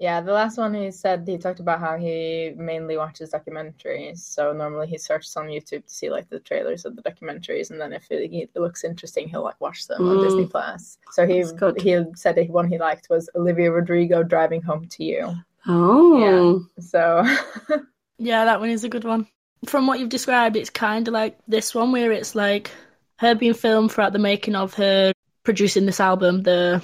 Yeah, 0.00 0.22
the 0.22 0.32
last 0.32 0.56
one 0.56 0.72
he 0.72 0.90
said 0.90 1.28
he 1.28 1.36
talked 1.36 1.60
about 1.60 1.78
how 1.78 1.98
he 1.98 2.54
mainly 2.56 2.96
watches 2.96 3.32
documentaries. 3.32 4.18
So 4.20 4.52
normally 4.54 4.86
he 4.88 4.96
searches 4.96 5.36
on 5.36 5.48
YouTube 5.48 5.84
to 5.84 5.94
see 5.94 6.08
like 6.08 6.30
the 6.30 6.40
trailers 6.40 6.86
of 6.86 6.96
the 6.96 7.02
documentaries, 7.02 7.70
and 7.70 7.78
then 7.78 7.92
if 7.92 8.10
it, 8.10 8.32
it 8.32 8.50
looks 8.58 8.82
interesting, 8.82 9.28
he'll 9.28 9.44
like 9.44 9.60
watch 9.60 9.86
them 9.86 10.08
on 10.08 10.16
Mm. 10.16 10.24
Disney 10.24 10.46
Plus. 10.46 10.96
So 11.12 11.26
he 11.26 11.44
he 11.82 12.02
said 12.16 12.34
that 12.36 12.48
one 12.48 12.66
he 12.68 12.78
liked 12.78 13.08
was 13.10 13.28
Olivia 13.36 13.70
Rodrigo 13.70 14.22
driving 14.22 14.62
home 14.62 14.88
to 14.88 15.04
you. 15.04 15.34
Oh, 15.66 16.18
yeah. 16.18 16.82
So 16.82 17.22
Yeah, 18.18 18.46
that 18.46 18.60
one 18.60 18.70
is 18.70 18.84
a 18.84 18.88
good 18.88 19.04
one. 19.04 19.26
From 19.66 19.86
what 19.86 20.00
you've 20.00 20.08
described, 20.08 20.56
it's 20.56 20.70
kind 20.70 21.06
of 21.08 21.12
like 21.12 21.38
this 21.46 21.74
one 21.74 21.92
where 21.92 22.12
it's 22.12 22.34
like 22.34 22.70
her 23.18 23.34
being 23.34 23.52
filmed 23.54 23.92
throughout 23.92 24.14
the 24.14 24.18
making 24.18 24.54
of 24.56 24.72
her 24.74 25.12
producing 25.42 25.84
this 25.84 26.00
album, 26.00 26.42
the 26.42 26.82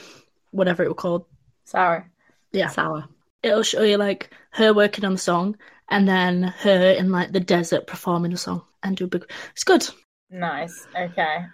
whatever 0.50 0.82
it 0.84 0.88
was 0.88 0.96
called. 0.98 1.24
sour. 1.64 2.10
Yeah. 2.52 2.68
sour. 2.68 3.04
It'll 3.42 3.62
show 3.62 3.82
you 3.82 3.96
like 3.96 4.30
her 4.50 4.72
working 4.72 5.04
on 5.04 5.12
the 5.12 5.18
song 5.18 5.56
and 5.88 6.08
then 6.08 6.42
her 6.42 6.90
in 6.92 7.10
like 7.10 7.32
the 7.32 7.40
desert 7.40 7.86
performing 7.86 8.32
the 8.32 8.36
song 8.36 8.62
and 8.82 8.96
do 8.96 9.04
a 9.04 9.08
big. 9.08 9.30
It's 9.52 9.64
good. 9.64 9.88
Nice. 10.30 10.86
Okay. 10.96 11.46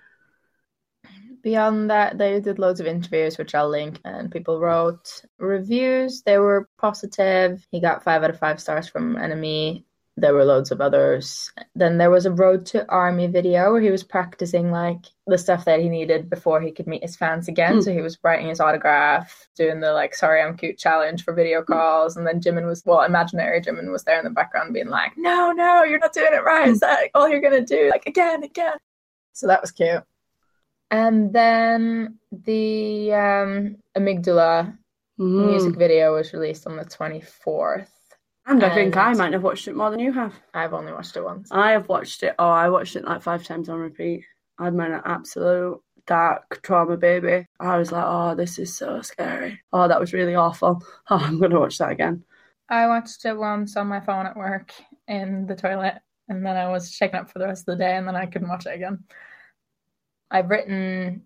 Beyond 1.43 1.91
that, 1.91 2.19
they 2.19 2.39
did 2.41 2.61
loads 2.61 2.79
of 2.79 2.87
interviews, 2.87 3.37
which 3.37 3.55
I'll 3.55 3.69
link, 3.69 4.01
and 4.05 4.31
people 4.31 4.61
wrote 4.61 5.23
reviews. 5.39 6.23
They 6.23 6.39
were 6.39 6.69
positive. 6.79 7.67
He 7.73 7.81
got 7.81 8.05
five 8.05 8.23
out 8.23 8.31
of 8.31 8.39
five 8.39 8.61
stars 8.61 8.89
from 8.89 9.17
NME. 9.17 9.85
There 10.23 10.33
were 10.35 10.45
loads 10.45 10.71
of 10.71 10.81
others. 10.81 11.53
Then 11.75 11.99
there 11.99 12.11
was 12.11 12.27
a 12.27 12.31
Road 12.31 12.65
to 12.67 12.89
Army 12.89 13.27
video 13.27 13.73
where 13.73 13.83
he 13.83 13.91
was 13.91 14.05
practicing 14.05 14.71
like 14.71 15.05
the 15.27 15.37
stuff 15.37 15.65
that 15.65 15.81
he 15.81 15.89
needed 15.89 16.31
before 16.31 16.61
he 16.61 16.71
could 16.71 16.87
meet 16.87 17.03
his 17.03 17.17
fans 17.17 17.49
again. 17.49 17.79
Mm. 17.79 17.83
So 17.83 17.93
he 17.93 18.01
was 18.01 18.17
writing 18.23 18.47
his 18.47 18.61
autograph, 18.61 19.49
doing 19.57 19.81
the 19.81 19.93
like 19.93 20.15
"Sorry 20.15 20.41
I'm 20.41 20.57
cute" 20.57 20.79
challenge 20.79 21.25
for 21.25 21.35
video 21.35 21.63
calls, 21.63 22.17
and 22.17 22.25
then 22.25 22.41
Jimin 22.41 22.67
was 22.67 22.83
well, 22.87 23.03
imaginary 23.03 23.61
Jimin 23.61 23.91
was 23.91 24.05
there 24.05 24.19
in 24.19 24.25
the 24.25 24.31
background 24.31 24.73
being 24.73 24.89
like, 24.89 25.13
"No, 25.17 25.51
no, 25.51 25.83
you're 25.83 25.99
not 25.99 26.13
doing 26.13 26.33
it 26.33 26.45
right. 26.45 26.69
Is 26.69 26.81
that 26.81 27.11
all 27.15 27.29
you're 27.29 27.41
gonna 27.41 27.67
do? 27.67 27.91
Like 27.91 28.07
again, 28.07 28.45
again." 28.45 28.79
So 29.33 29.49
that 29.49 29.61
was 29.61 29.73
cute. 29.73 30.05
And 30.91 31.33
then 31.33 32.19
the 32.31 33.13
um, 33.13 33.77
Amygdala 33.99 34.79
Mm. 35.21 35.47
music 35.47 35.77
video 35.77 36.15
was 36.15 36.33
released 36.33 36.67
on 36.67 36.77
the 36.77 36.85
24th. 36.85 37.89
And 38.47 38.63
I 38.65 38.75
think 38.75 38.97
I 38.97 39.13
might 39.13 39.33
have 39.33 39.45
watched 39.45 39.69
it 39.69 39.77
more 39.77 39.91
than 39.91 40.01
you 40.01 40.13
have. 40.13 40.35
I've 40.53 40.75
only 40.75 40.93
watched 40.93 41.17
it 41.17 41.25
once. 41.25 41.49
I 41.53 41.73
have 41.73 41.89
watched 41.89 42.23
it. 42.23 42.35
Oh, 42.39 42.49
I 42.49 42.69
watched 42.69 42.97
it 42.97 43.05
like 43.05 43.23
five 43.23 43.45
times 43.45 43.69
on 43.69 43.79
repeat. 43.79 44.25
Been 44.59 44.81
an 44.81 45.01
absolute 45.05 45.81
dark 46.07 46.61
trauma 46.63 46.97
baby. 46.97 47.47
I 47.61 47.79
was 47.79 47.93
like, 47.93 48.05
oh, 48.07 48.35
this 48.35 48.59
is 48.59 48.77
so 48.77 49.01
scary. 49.03 49.61
Oh, 49.73 49.89
that 49.89 50.01
was 50.01 50.13
really 50.13 50.35
awful. 50.35 50.83
Oh, 51.11 51.17
I'm 51.17 51.41
gonna 51.41 51.59
watch 51.59 51.79
that 51.79 51.91
again. 51.91 52.25
I 52.69 52.87
watched 52.87 53.25
it 53.25 53.37
once 53.37 53.77
on 53.77 53.89
my 53.89 54.01
phone 54.01 54.27
at 54.27 54.37
work 54.37 54.73
in 55.09 55.47
the 55.47 55.57
toilet, 55.57 55.99
and 56.29 56.47
then 56.47 56.57
I 56.57 56.71
was 56.71 56.93
shaken 56.93 57.19
up 57.19 57.31
for 57.31 57.39
the 57.39 57.47
rest 57.47 57.69
of 57.69 57.77
the 57.77 57.85
day, 57.85 57.97
and 57.97 58.07
then 58.07 58.17
I 58.17 58.27
couldn't 58.27 58.49
watch 58.49 58.67
it 58.67 58.75
again. 58.75 59.05
I've 60.31 60.49
written 60.49 61.23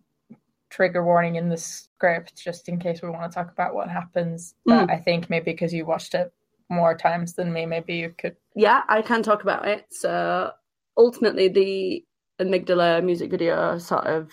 trigger 0.70 1.05
warning 1.05 1.36
in 1.36 1.49
the 1.49 1.57
script 1.57 2.36
just 2.36 2.69
in 2.69 2.78
case 2.78 3.01
we 3.01 3.11
want 3.11 3.31
to 3.31 3.35
talk 3.35 3.53
about 3.53 3.74
what 3.74 3.89
happens. 3.89 4.55
But 4.65 4.89
mm. 4.89 4.90
I 4.90 4.97
think 4.97 5.31
maybe 5.31 5.53
because 5.53 5.73
you 5.73 5.86
watched 5.86 6.15
it 6.15 6.32
more 6.68 6.97
times 6.97 7.34
than 7.34 7.52
me, 7.52 7.66
maybe 7.66 7.94
you 7.97 8.14
could. 8.18 8.36
Yeah, 8.55 8.82
I 8.88 9.02
can 9.02 9.22
talk 9.22 9.43
about 9.43 9.66
it. 9.66 9.86
So 9.90 10.52
ultimately, 10.97 11.48
the 11.48 12.05
amygdala 12.40 13.05
music 13.05 13.30
video 13.30 13.78
sort 13.78 14.06
of 14.06 14.32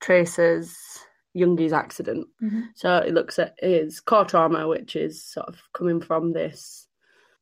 traces 0.00 0.76
Yoongi's 1.36 1.72
accident. 1.72 2.26
Mhm. 2.42 2.68
So 2.74 2.96
it 2.98 3.14
looks 3.14 3.38
at 3.38 3.54
his 3.58 4.00
core 4.00 4.24
trauma, 4.24 4.66
which 4.68 4.96
is 4.96 5.24
sort 5.24 5.48
of 5.48 5.60
coming 5.72 6.00
from 6.00 6.32
this 6.32 6.88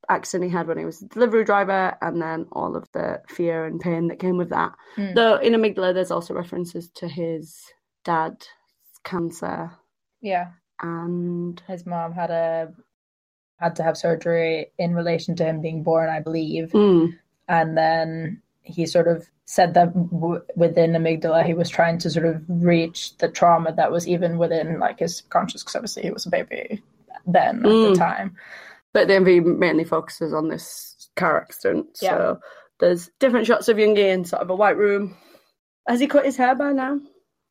accident 0.09 0.51
he 0.51 0.57
had 0.57 0.67
when 0.69 0.79
he 0.79 0.85
was 0.85 1.03
a 1.03 1.09
delivery 1.09 1.45
driver, 1.45 1.97
and 2.01 2.21
then 2.23 2.47
all 2.53 2.77
of 2.77 2.91
the 2.93 3.21
fear 3.29 3.65
and 3.65 3.81
pain 3.81 4.09
that 4.09 4.19
came 4.21 4.37
with 4.37 4.51
that. 4.51 4.73
Mm. 4.97 5.15
Though 5.15 5.37
in 5.37 5.53
amygdala, 5.53 5.95
there's 5.95 6.11
also 6.11 6.35
references 6.35 6.91
to 6.97 7.09
his 7.09 7.61
dad's 8.05 8.49
cancer 9.05 9.71
Yeah, 10.21 10.53
and 10.81 11.61
his 11.67 11.87
mom 11.87 12.13
had 12.13 12.31
a 12.31 12.73
had 13.59 13.77
to 13.77 13.83
have 13.83 13.97
surgery 13.97 14.71
in 14.79 14.95
relation 14.95 15.35
to 15.37 15.45
him 15.45 15.61
being 15.61 15.83
born, 15.83 16.09
I 16.11 16.21
believe. 16.21 16.71
Mm, 16.73 17.15
and 17.49 17.77
then 17.77 18.43
he 18.63 18.87
sort 18.87 19.09
of 19.09 19.27
said 19.45 19.75
that 19.75 19.95
w- 20.11 20.43
within 20.57 20.91
amygdala 20.93 21.45
he 21.47 21.55
was 21.55 21.71
trying 21.71 21.99
to 21.99 22.11
sort 22.11 22.27
of 22.27 22.43
reach 22.49 23.17
the 23.19 23.29
trauma 23.29 23.73
that 23.73 23.93
was 23.93 24.09
even 24.09 24.39
within 24.39 24.81
like 24.81 24.99
his 24.99 25.21
conscious 25.31 25.63
because 25.63 25.77
obviously 25.77 26.03
he 26.03 26.11
was 26.11 26.27
a 26.27 26.31
baby 26.31 26.83
then 27.29 27.59
at 27.61 27.63
Mm. 27.71 27.93
the 27.93 27.97
time 27.97 28.35
but 28.93 29.07
the 29.07 29.15
MV 29.15 29.59
mainly 29.59 29.85
focuses 29.85 30.33
on 30.35 30.49
this 30.49 31.09
car 31.17 31.41
accident. 31.41 31.97
So 31.97 32.41
there's 32.81 33.09
different 33.21 33.47
shots 33.47 33.69
of 33.69 33.77
Yoongi 33.77 34.13
in 34.13 34.25
sort 34.25 34.43
of 34.43 34.51
a 34.51 34.55
white 34.57 34.77
room. 34.77 35.17
Has 35.87 36.01
he 36.01 36.07
cut 36.09 36.25
his 36.25 36.37
hair 36.37 36.55
by 36.57 36.73
now? 36.73 36.99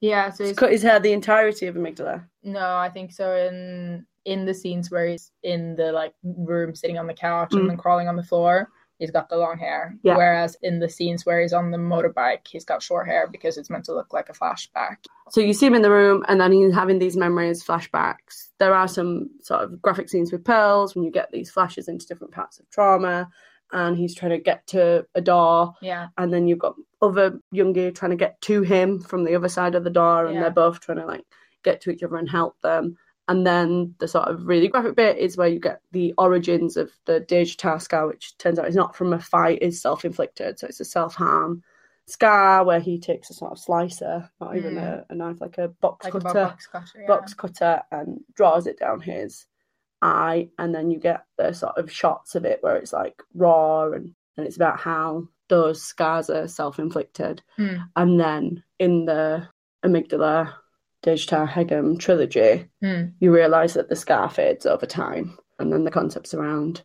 yeah 0.01 0.29
so 0.31 0.43
He's 0.43 0.49
he's 0.51 0.57
cut 0.57 0.71
his 0.73 0.83
hair 0.83 0.99
the 0.99 1.13
entirety 1.13 1.67
of 1.67 1.75
amygdala. 1.75 2.25
no 2.43 2.75
i 2.75 2.89
think 2.89 3.13
so 3.13 3.33
in 3.35 4.05
in 4.25 4.45
the 4.45 4.53
scenes 4.53 4.89
where 4.91 5.07
he's 5.07 5.31
in 5.43 5.75
the 5.75 5.91
like 5.91 6.13
room 6.23 6.75
sitting 6.75 6.97
on 6.97 7.07
the 7.07 7.13
couch 7.13 7.51
Mm. 7.51 7.59
and 7.61 7.69
then 7.69 7.77
crawling 7.77 8.07
on 8.07 8.15
the 8.15 8.23
floor 8.23 8.69
he's 8.97 9.11
got 9.11 9.27
the 9.27 9.35
long 9.35 9.57
hair. 9.57 9.93
Yeah. 10.03 10.15
Whereas 10.15 10.55
in 10.61 10.79
the 10.79 10.87
scenes 10.87 11.25
where 11.25 11.41
he's 11.41 11.51
on 11.51 11.69
the 11.69 11.77
motorbike, 11.77 12.47
he's 12.47 12.63
got 12.63 12.81
short 12.81 13.07
hair 13.07 13.27
because 13.29 13.57
it's 13.57 13.69
meant 13.69 13.83
to 13.85 13.93
look 13.93 14.13
like 14.13 14.29
a 14.29 14.31
flashback. 14.31 14.99
So 15.31 15.41
you 15.41 15.51
see 15.51 15.65
him 15.65 15.75
in 15.75 15.81
the 15.81 15.91
room, 15.91 16.23
and 16.29 16.39
then 16.39 16.53
he's 16.53 16.73
having 16.73 16.97
these 16.99 17.17
memories, 17.17 17.61
flashbacks. 17.61 18.51
There 18.57 18.73
are 18.73 18.87
some 18.87 19.29
sort 19.41 19.63
of 19.63 19.81
graphic 19.81 20.07
scenes 20.07 20.31
with 20.31 20.45
pearls 20.45 20.95
when 20.95 21.03
you 21.03 21.11
get 21.11 21.29
these 21.33 21.51
flashes 21.51 21.89
into 21.89 22.07
different 22.07 22.33
parts 22.33 22.57
of 22.57 22.69
trauma, 22.69 23.27
and 23.73 23.97
he's 23.97 24.15
trying 24.15 24.31
to 24.31 24.37
get 24.39 24.65
to 24.67 25.05
a 25.13 25.19
door, 25.19 25.73
Yeah. 25.81 26.07
and 26.17 26.31
then 26.31 26.47
you've 26.47 26.59
got 26.59 26.75
other 27.01 27.37
Yoongi 27.53 27.93
trying 27.93 28.11
to 28.11 28.15
get 28.15 28.39
to 28.43 28.61
him 28.61 29.01
from 29.01 29.25
the 29.25 29.35
other 29.35 29.49
side 29.49 29.75
of 29.75 29.83
the 29.83 29.89
door, 29.89 30.25
and 30.27 30.35
Yeah. 30.35 30.41
they're 30.43 30.51
both 30.51 30.79
trying 30.79 30.99
to 30.99 31.05
like 31.05 31.25
get 31.63 31.81
to 31.81 31.89
each 31.91 32.01
other 32.01 32.15
and 32.15 32.29
help 32.29 32.61
them. 32.61 32.95
And 33.27 33.45
then 33.45 33.95
the 33.99 34.07
sort 34.07 34.27
of 34.27 34.45
really 34.45 34.67
graphic 34.67 34.95
bit 34.95 35.17
is 35.17 35.35
where 35.35 35.47
you 35.47 35.59
get 35.59 35.81
the 35.91 36.13
origins 36.17 36.77
of 36.77 36.91
the 37.05 37.21
Daechwita 37.21 37.81
scar, 37.81 38.07
which 38.07 38.37
turns 38.37 38.59
out 38.59 38.67
is 38.67 38.75
not 38.75 38.95
from 38.95 39.13
a 39.13 39.19
fight, 39.19 39.61
is 39.63 39.81
self 39.81 40.05
inflicted. 40.05 40.59
So 40.59 40.67
it's 40.67 40.79
a 40.79 40.85
self 40.85 41.15
harm 41.15 41.63
scar 42.07 42.63
where 42.63 42.79
he 42.79 42.99
takes 42.99 43.31
a 43.31 43.33
sort 43.33 43.51
of 43.51 43.57
slicer, 43.57 44.29
not 44.39 44.55
even 44.55 44.75
Mm. 44.75 44.83
a, 44.83 45.05
a 45.09 45.15
knife, 45.15 45.41
like 45.41 45.57
a 45.57 45.69
box 45.69 46.05
Like 46.05 46.13
a 46.13 46.19
cutter, 46.19 46.43
box 46.45 46.67
cutter. 46.67 46.99
Yeah. 47.01 47.07
box 47.07 47.33
cutter, 47.33 47.81
and 47.91 48.19
draws 48.35 48.67
it 48.67 48.77
down 48.77 48.99
his 49.01 49.47
eye. 50.03 50.49
And 50.59 50.73
then 50.75 50.91
you 50.91 50.99
get 50.99 51.25
the 51.37 51.51
sort 51.53 51.77
of 51.77 51.91
shots 51.91 52.35
of 52.35 52.45
it 52.45 52.59
where 52.61 52.75
it's 52.75 52.93
like 52.93 53.23
raw 53.33 53.91
and, 53.91 54.13
and 54.37 54.45
it's 54.45 54.55
about 54.55 54.79
how 54.79 55.27
those 55.49 55.81
scars 55.81 56.29
are 56.29 56.47
self 56.47 56.77
inflicted. 56.77 57.41
Mm. 57.57 57.87
And 57.95 58.19
then 58.19 58.63
in 58.77 59.05
the 59.05 59.47
amygdala 59.83 60.53
Daechwita 61.05 61.47
Haegeum 61.47 61.99
trilogy, 61.99 62.67
Mm. 62.83 63.13
you 63.19 63.31
realise 63.33 63.73
that 63.75 63.89
the 63.89 63.95
scar 63.95 64.29
fades 64.29 64.65
over 64.65 64.85
time. 64.85 65.37
And 65.59 65.71
then 65.71 65.83
the 65.85 65.91
concepts 65.91 66.33
around, 66.33 66.83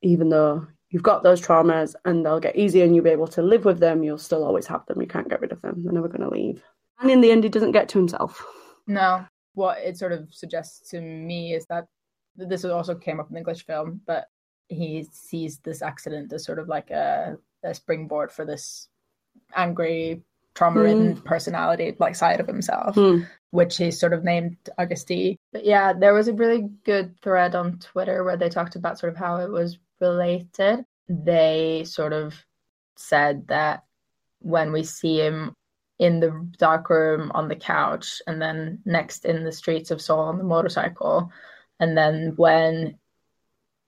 even 0.00 0.28
though 0.30 0.66
you've 0.90 1.02
got 1.02 1.22
those 1.22 1.40
traumas 1.42 1.94
and 2.04 2.24
they'll 2.24 2.40
get 2.40 2.56
easier 2.56 2.84
and 2.84 2.94
you'll 2.94 3.04
be 3.04 3.10
able 3.10 3.26
to 3.28 3.42
live 3.42 3.64
with 3.64 3.80
them, 3.80 4.02
you'll 4.02 4.16
still 4.16 4.44
always 4.44 4.66
have 4.66 4.86
them. 4.86 5.00
You 5.00 5.06
can't 5.08 5.28
get 5.28 5.40
rid 5.40 5.52
of 5.52 5.60
them. 5.60 5.82
They're 5.84 5.92
never 5.92 6.08
going 6.08 6.22
to 6.22 6.30
leave. 6.30 6.62
And 7.00 7.10
in 7.10 7.20
the 7.20 7.30
end, 7.30 7.44
he 7.44 7.50
doesn't 7.50 7.72
get 7.72 7.88
to 7.90 7.98
himself. 7.98 8.42
No. 8.86 9.24
What 9.54 9.78
it 9.78 9.98
sort 9.98 10.12
of 10.12 10.32
suggests 10.32 10.88
to 10.90 11.00
me 11.00 11.52
is 11.52 11.66
that 11.66 11.86
this 12.36 12.64
also 12.64 12.94
came 12.94 13.20
up 13.20 13.28
in 13.28 13.34
the 13.34 13.40
English 13.40 13.66
film, 13.66 14.00
but 14.06 14.28
he 14.68 15.06
sees 15.10 15.58
this 15.58 15.82
accident 15.82 16.32
as 16.32 16.44
sort 16.44 16.58
of 16.58 16.68
like 16.68 16.90
a, 16.90 17.36
a 17.64 17.74
springboard 17.74 18.30
for 18.30 18.44
this 18.44 18.88
angry, 19.54 20.22
trauma 20.58 20.80
ridden 20.80 21.16
personality, 21.22 21.94
like 22.00 22.16
side 22.16 22.40
of 22.40 22.46
himself. 22.46 22.94
Hmm. 22.96 23.20
which 23.50 23.78
he 23.78 23.90
sort 23.90 24.12
of 24.12 24.24
named 24.24 24.56
Agust 24.78 25.06
D. 25.06 25.38
But 25.52 25.64
yeah, 25.64 25.94
there 25.94 26.12
was 26.12 26.28
a 26.28 26.34
really 26.34 26.68
good 26.84 27.18
thread 27.22 27.54
on 27.54 27.78
Twitter 27.78 28.22
where 28.22 28.36
they 28.36 28.50
talked 28.50 28.76
about 28.76 28.98
sort 28.98 29.12
of 29.12 29.18
how 29.18 29.36
it 29.36 29.50
was 29.50 29.78
related. 30.00 30.84
They 31.08 31.84
sort 31.86 32.12
of 32.12 32.34
said 32.96 33.48
that 33.48 33.84
when 34.40 34.70
we 34.70 34.82
see 34.82 35.18
him 35.18 35.54
in 35.98 36.20
the 36.20 36.46
dark 36.58 36.90
room 36.90 37.32
on 37.34 37.48
the 37.48 37.56
couch 37.56 38.20
and 38.26 38.40
then 38.42 38.80
next 38.84 39.24
in 39.24 39.44
the 39.44 39.52
streets 39.52 39.90
of 39.90 40.02
Seoul 40.02 40.20
on 40.20 40.38
the 40.38 40.44
motorcycle, 40.44 41.32
and 41.80 41.96
then 41.96 42.34
when 42.36 42.98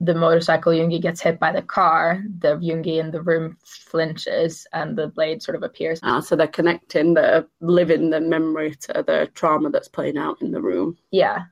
the 0.01 0.15
motorcycle 0.15 0.73
Yoongi 0.73 0.99
gets 0.99 1.21
hit 1.21 1.39
by 1.39 1.51
the 1.51 1.61
car, 1.61 2.23
the 2.39 2.57
Yoongi 2.57 2.99
in 2.99 3.11
the 3.11 3.21
room 3.21 3.55
flinches 3.63 4.65
and 4.73 4.97
the 4.97 5.07
blade 5.07 5.43
sort 5.43 5.55
of 5.55 5.61
appears. 5.61 5.99
Ah, 6.01 6.19
so 6.19 6.35
they're 6.35 6.47
connecting 6.47 7.13
the 7.13 7.47
living 7.59 8.09
the 8.09 8.19
memory 8.19 8.73
to 8.73 9.03
the 9.05 9.29
trauma 9.35 9.69
that's 9.69 9.87
playing 9.87 10.17
out 10.17 10.41
in 10.41 10.49
the 10.49 10.61
room. 10.61 10.97
Yeah. 11.11 11.43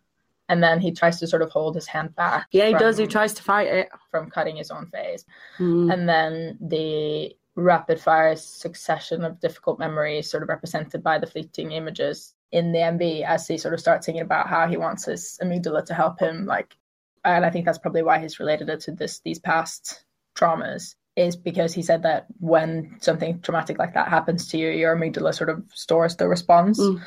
And 0.49 0.63
then 0.63 0.81
he 0.81 0.91
tries 0.91 1.19
to 1.19 1.27
sort 1.27 1.43
of 1.43 1.51
hold 1.51 1.75
his 1.75 1.85
hand 1.85 2.15
back. 2.15 2.47
Yeah, 2.51 2.69
he 2.69 2.73
does. 2.73 2.97
He 2.97 3.05
tries 3.05 3.33
to 3.33 3.43
fight 3.43 3.67
it. 3.67 3.89
from 4.09 4.31
cutting 4.31 4.55
his 4.55 4.71
own 4.71 4.87
face. 4.87 5.25
Hmm. 5.57 5.91
And 5.91 6.09
then 6.09 6.57
the 6.59 7.35
rapid 7.53 7.99
fire 7.99 8.35
succession 8.35 9.23
of 9.23 9.39
difficult 9.39 9.77
memories, 9.77 10.27
sort 10.27 10.41
of 10.41 10.49
represented 10.49 11.03
by 11.03 11.19
the 11.19 11.27
fleeting 11.27 11.73
images 11.73 12.33
in 12.51 12.71
the 12.71 12.79
MV, 12.79 13.25
as 13.25 13.47
he 13.47 13.59
sort 13.59 13.75
of 13.75 13.79
starts 13.79 14.07
thinking 14.07 14.23
about 14.23 14.47
how 14.47 14.67
he 14.67 14.75
wants 14.77 15.05
his 15.05 15.37
amygdala 15.43 15.85
to 15.85 15.93
help 15.93 16.19
him. 16.19 16.47
Like, 16.47 16.75
and 17.35 17.45
I 17.45 17.49
think 17.49 17.65
that's 17.65 17.77
probably 17.77 18.03
why 18.03 18.19
he's 18.19 18.39
related 18.39 18.69
it 18.69 18.81
to 18.81 18.91
this 18.91 19.21
these 19.21 19.39
past 19.39 20.03
traumas. 20.37 20.95
Is 21.15 21.35
because 21.35 21.73
he 21.73 21.81
said 21.81 22.03
that 22.03 22.27
when 22.39 22.95
something 23.01 23.41
traumatic 23.41 23.77
like 23.77 23.95
that 23.95 24.07
happens 24.07 24.47
to 24.49 24.57
you, 24.57 24.69
your 24.69 24.95
amygdala 24.95 25.33
sort 25.33 25.49
of 25.49 25.63
stores 25.73 26.15
the 26.15 26.29
response. 26.29 26.79
Mm. 26.79 27.01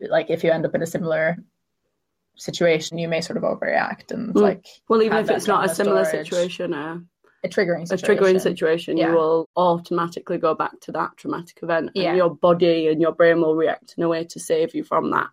Like 0.00 0.30
if 0.30 0.44
you 0.44 0.50
end 0.50 0.64
up 0.64 0.74
in 0.74 0.80
a 0.82 0.86
similar 0.86 1.36
situation, 2.36 2.96
you 2.96 3.08
may 3.08 3.20
sort 3.20 3.36
of 3.36 3.42
overreact 3.42 4.12
and 4.12 4.34
Mm. 4.34 4.40
like 4.40 4.66
Well, 4.88 5.02
even 5.02 5.18
if 5.18 5.30
it's 5.30 5.46
not 5.46 5.66
a 5.68 5.74
similar 5.74 6.04
storage. 6.04 6.28
situation, 6.30 6.72
uh, 6.72 7.00
a 7.44 7.48
triggering 7.48 7.82
a 7.82 7.86
situation. 7.88 8.16
triggering 8.24 8.40
situation, 8.40 8.96
Yeah. 8.96 9.10
you 9.10 9.16
will 9.16 9.48
automatically 9.56 10.38
go 10.38 10.54
back 10.54 10.80
to 10.80 10.92
that 10.92 11.16
traumatic 11.18 11.58
event, 11.62 11.90
and 11.94 12.02
Yeah. 12.04 12.14
your 12.14 12.34
body 12.34 12.88
and 12.88 13.00
your 13.00 13.12
brain 13.12 13.40
will 13.42 13.56
react 13.56 13.94
in 13.98 14.02
a 14.04 14.08
way 14.08 14.24
to 14.24 14.40
save 14.40 14.74
you 14.74 14.84
from 14.84 15.10
that 15.10 15.28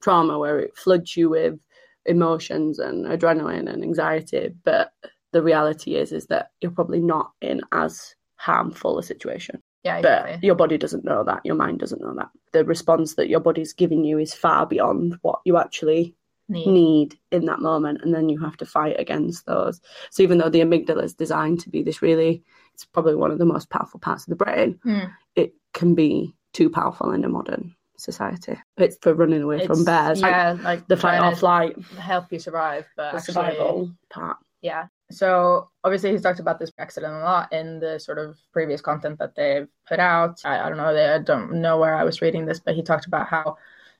trauma, 0.00 0.36
where 0.38 0.58
it 0.58 0.76
floods 0.76 1.16
you 1.16 1.28
with 1.30 1.60
emotions 2.08 2.78
and 2.78 3.06
adrenaline 3.06 3.72
and 3.72 3.82
anxiety. 3.82 4.50
But 4.64 4.92
the 5.32 5.42
reality 5.42 5.94
is, 5.94 6.10
is 6.12 6.26
that 6.26 6.50
you're 6.60 6.72
probably 6.72 7.00
not 7.00 7.32
in 7.40 7.60
as 7.72 8.14
harmful 8.36 8.98
a 8.98 9.02
situation. 9.02 9.62
Yeah, 9.84 10.00
But 10.02 10.24
exactly. 10.26 10.46
your 10.46 10.54
body 10.56 10.78
doesn't 10.78 11.04
know 11.04 11.22
that. 11.24 11.42
Your 11.44 11.54
mind 11.54 11.78
doesn't 11.78 12.00
know 12.00 12.14
that. 12.16 12.30
The 12.52 12.64
response 12.64 13.14
that 13.14 13.28
your 13.28 13.40
body's 13.40 13.72
giving 13.72 14.04
you 14.04 14.18
is 14.18 14.34
far 14.34 14.66
beyond 14.66 15.18
what 15.22 15.40
you 15.44 15.56
actually 15.58 16.14
Need. 16.50 16.66
need 16.66 17.18
in 17.30 17.44
that 17.44 17.60
moment 17.60 18.00
and 18.02 18.14
then 18.14 18.30
you 18.30 18.38
have 18.40 18.56
to 18.56 18.64
fight 18.64 18.96
against 18.98 19.44
those 19.44 19.82
so 20.10 20.22
even 20.22 20.38
though 20.38 20.48
the 20.48 20.60
amygdala 20.62 21.04
is 21.04 21.12
designed 21.12 21.60
to 21.60 21.68
be 21.68 21.82
this 21.82 22.00
really 22.00 22.42
it's 22.72 22.86
probably 22.86 23.14
one 23.14 23.30
of 23.30 23.36
the 23.38 23.44
most 23.44 23.68
powerful 23.68 24.00
parts 24.00 24.22
of 24.22 24.30
the 24.30 24.42
brain 24.42 24.80
Hmm. 24.82 25.10
it 25.36 25.52
can 25.74 25.94
be 25.94 26.34
too 26.54 26.70
powerful 26.70 27.12
in 27.12 27.22
a 27.22 27.28
modern 27.28 27.74
society 27.98 28.56
it's 28.76 28.96
for 29.02 29.12
running 29.12 29.42
away 29.42 29.66
from 29.66 29.84
bears 29.84 30.22
like 30.22 30.30
yeah, 30.30 30.56
like 30.62 30.86
the 30.88 30.96
fight 30.96 31.20
or 31.20 31.34
flight 31.34 31.76
help 31.98 32.32
you 32.32 32.38
survive, 32.38 32.86
but 32.96 33.10
the 33.10 33.18
actually, 33.18 33.34
survival 33.34 33.92
part 34.08 34.36
yeah. 34.62 34.86
So 35.10 35.70
obviously, 35.84 36.12
he's 36.12 36.22
talked 36.22 36.40
about 36.40 36.58
this 36.58 36.72
accident 36.78 37.14
a 37.14 37.18
lot 37.18 37.52
in 37.52 37.80
the 37.80 37.98
sort 37.98 38.18
of 38.18 38.38
previous 38.52 38.80
content 38.80 39.18
that 39.18 39.34
they've 39.34 39.68
put 39.86 40.00
out. 40.00 40.40
I, 40.44 40.60
I 40.60 40.68
don't 40.68 40.78
know, 40.78 41.14
I 41.14 41.18
don't 41.18 41.60
know 41.60 41.78
where 41.78 41.94
I 41.94 42.04
was 42.04 42.20
reading 42.20 42.44
this, 42.44 42.60
but 42.60 42.74
he 42.74 42.82
talked 42.82 43.06
about 43.06 43.28
how 43.28 43.56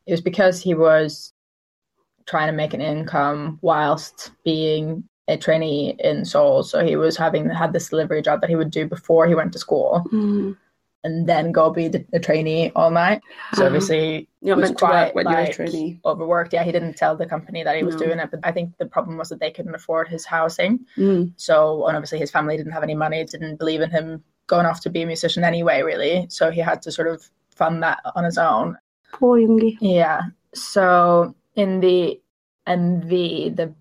it 0.06 0.12
was 0.12 0.20
because 0.20 0.60
he 0.60 0.74
was 0.74 1.32
trying 2.26 2.48
to 2.48 2.52
make 2.52 2.74
an 2.74 2.82
income 2.82 3.58
whilst 3.62 4.32
being 4.44 5.04
a 5.28 5.36
trainee 5.36 5.96
in 5.98 6.24
Seoul. 6.24 6.62
So 6.62 6.84
he 6.84 6.96
was 6.96 7.16
having 7.16 7.48
had 7.48 7.72
this 7.72 7.88
delivery 7.88 8.20
job 8.20 8.40
that 8.40 8.50
he 8.50 8.56
would 8.56 8.70
do 8.70 8.86
before 8.86 9.26
he 9.26 9.34
went 9.34 9.52
to 9.52 9.58
school, 9.58 10.02
mm-hmm. 10.06 10.52
And 11.04 11.28
then 11.28 11.52
go 11.52 11.70
be 11.70 11.86
the, 11.88 12.04
the 12.10 12.18
trainee 12.18 12.72
all 12.74 12.90
night. 12.90 13.20
So 13.54 13.60
Uh-huh. 13.60 13.66
obviously, 13.66 14.28
you're 14.42 14.56
was 14.56 14.64
meant 14.70 14.78
to 14.78 14.84
work 14.84 14.90
quite, 14.90 15.14
when 15.14 15.28
you're 15.30 15.38
a 15.40 15.52
trainee 15.52 16.00
overworked. 16.04 16.52
Yeah, 16.52 16.64
he 16.64 16.72
didn't 16.72 16.94
tell 16.96 17.16
the 17.16 17.24
company 17.26 17.62
that 17.62 17.76
he 17.76 17.84
was 17.84 17.94
No. 17.94 18.00
doing 18.06 18.18
it, 18.18 18.30
but 18.30 18.40
I 18.42 18.50
think 18.50 18.76
the 18.78 18.86
problem 18.86 19.16
was 19.16 19.28
that 19.28 19.38
they 19.38 19.50
couldn't 19.52 19.74
afford 19.74 20.08
his 20.08 20.26
housing. 20.26 20.80
Mm. 20.96 21.32
So, 21.36 21.86
and 21.86 21.96
obviously 21.96 22.18
his 22.18 22.30
family 22.32 22.56
didn't 22.56 22.72
have 22.72 22.82
any 22.82 22.94
money, 22.96 23.24
didn't 23.24 23.56
believe 23.58 23.80
in 23.80 23.90
him 23.90 24.24
going 24.48 24.66
off 24.66 24.80
to 24.80 24.90
be 24.90 25.02
a 25.02 25.06
musician 25.06 25.44
anyway, 25.44 25.82
really. 25.82 26.26
So 26.30 26.50
he 26.50 26.60
had 26.60 26.82
to 26.82 26.90
sort 26.90 27.06
of 27.08 27.30
fund 27.54 27.82
that 27.84 28.00
on 28.16 28.24
his 28.24 28.38
own. 28.38 28.76
poor 29.12 29.38
Yoongi 29.38 29.78
Yeah. 29.80 30.22
So 30.54 31.34
in 31.54 31.78
the 31.80 32.20
MV, 32.66 33.54
the 33.56 33.72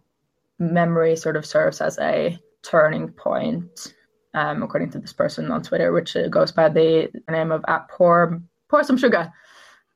memory 0.59 1.15
sort 1.15 1.35
of 1.35 1.45
serves 1.45 1.81
as 1.81 1.97
a 1.99 2.37
turning 2.63 3.09
point, 3.09 3.93
um, 4.37 4.61
according 4.61 4.91
to 4.91 4.99
this 4.99 5.13
person 5.13 5.51
on 5.51 5.63
Twitter, 5.63 5.91
which 5.91 6.15
goes 6.29 6.51
by 6.51 6.69
the 6.69 7.09
name 7.29 7.51
of 7.51 7.65
at 7.67 7.89
pour 7.89 8.39
pour 8.69 8.83
some 8.83 8.97
sugar, 8.97 9.31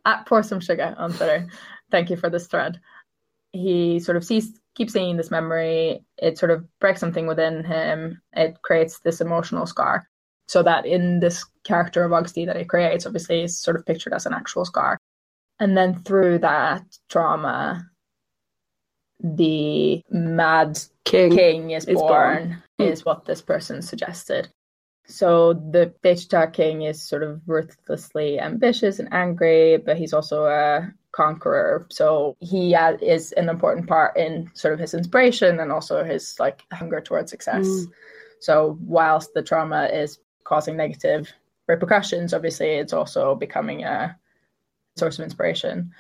at 0.05 0.25
pour 0.25 0.41
some 0.41 0.59
sugar 0.59 0.95
on 0.97 1.13
Twitter. 1.13 1.47
Thank 1.91 2.09
you 2.09 2.17
for 2.17 2.29
this 2.29 2.47
thread. 2.47 2.79
He 3.51 3.99
sort 3.99 4.17
of 4.17 4.23
sees 4.23 4.59
keeps 4.73 4.93
seeing 4.93 5.17
this 5.17 5.29
memory. 5.29 6.03
It 6.17 6.39
sort 6.39 6.51
of 6.51 6.65
breaks 6.79 6.99
something 6.99 7.27
within 7.27 7.63
him. 7.63 8.21
It 8.33 8.61
creates 8.63 8.99
this 8.99 9.21
emotional 9.21 9.67
scar. 9.67 10.07
So 10.47 10.63
that 10.63 10.85
in 10.85 11.19
this 11.19 11.45
character 11.63 12.03
of 12.03 12.11
Agust 12.11 12.33
D 12.33 12.45
that 12.45 12.57
it 12.57 12.67
creates, 12.67 13.05
obviously, 13.05 13.43
is 13.43 13.57
sort 13.57 13.77
of 13.77 13.85
pictured 13.85 14.13
as 14.13 14.25
an 14.25 14.33
actual 14.33 14.65
scar. 14.65 14.97
And 15.59 15.77
then 15.77 16.01
through 16.01 16.39
that 16.39 16.83
trauma, 17.09 17.87
the 19.23 20.01
mad 20.09 20.79
king, 21.05 21.35
king 21.35 21.71
is, 21.71 21.85
is 21.85 21.95
born, 21.95 22.09
born. 22.09 22.63
Mm. 22.79 22.91
is 22.91 23.05
what 23.05 23.25
this 23.25 23.41
person 23.41 23.81
suggested. 23.81 24.49
So 25.05 25.53
the 25.53 25.93
Daechwita 26.03 26.53
king 26.53 26.83
is 26.83 27.01
sort 27.01 27.23
of 27.23 27.41
ruthlessly 27.45 28.39
ambitious 28.39 28.99
and 28.99 29.11
angry, 29.11 29.77
but 29.77 29.97
he's 29.97 30.13
also 30.13 30.45
a 30.45 30.91
conqueror. 31.11 31.87
So 31.91 32.37
he 32.39 32.73
uh, 32.73 32.97
is 33.01 33.31
an 33.33 33.49
important 33.49 33.87
part 33.87 34.15
in 34.15 34.49
sort 34.53 34.73
of 34.73 34.79
his 34.79 34.93
inspiration 34.93 35.59
and 35.59 35.71
also 35.71 36.03
his 36.03 36.35
like 36.39 36.63
hunger 36.71 37.01
towards 37.01 37.31
success. 37.31 37.65
Mm. 37.65 37.91
So 38.39 38.77
whilst 38.81 39.33
the 39.33 39.43
trauma 39.43 39.85
is 39.85 40.19
causing 40.43 40.77
negative 40.77 41.31
repercussions, 41.67 42.33
obviously 42.33 42.69
it's 42.69 42.93
also 42.93 43.35
becoming 43.35 43.83
a 43.83 44.17
source 44.95 45.19
of 45.19 45.23
inspiration. 45.23 45.91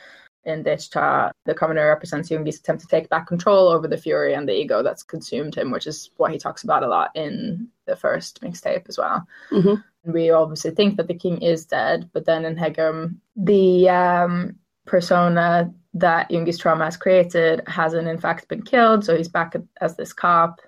In 0.43 0.63
Daechwita, 0.63 1.31
the 1.45 1.53
commoner 1.53 1.87
represents 1.87 2.29
Yoongi's 2.29 2.59
attempt 2.59 2.81
to 2.81 2.87
take 2.87 3.09
back 3.09 3.27
control 3.27 3.67
over 3.67 3.87
the 3.87 3.97
fury 3.97 4.33
and 4.33 4.47
the 4.49 4.59
ego 4.59 4.81
that's 4.81 5.03
consumed 5.03 5.53
him, 5.53 5.69
which 5.69 5.85
is 5.85 6.09
what 6.17 6.31
he 6.31 6.39
talks 6.39 6.63
about 6.63 6.83
a 6.83 6.87
lot 6.87 7.11
in 7.13 7.67
the 7.85 7.95
first 7.95 8.41
mixtape 8.41 8.89
as 8.89 8.97
well. 8.97 9.27
Mhm. 9.51 9.83
We 10.03 10.31
obviously 10.31 10.71
think 10.71 10.97
that 10.97 11.07
the 11.07 11.13
king 11.13 11.43
is 11.43 11.65
dead, 11.65 12.09
but 12.11 12.25
then 12.25 12.43
in 12.45 12.55
Haegeum, 12.55 13.17
the 13.35 13.87
um, 13.89 14.55
persona 14.85 15.71
that 15.93 16.29
Yoongi's 16.31 16.57
trauma 16.57 16.85
has 16.85 16.97
created 16.97 17.61
hasn't 17.67 18.07
in 18.07 18.17
fact 18.17 18.47
been 18.47 18.63
killed, 18.63 19.05
so 19.05 19.15
he's 19.15 19.29
back 19.29 19.55
as 19.79 19.95
this 19.95 20.13
cop, 20.13 20.59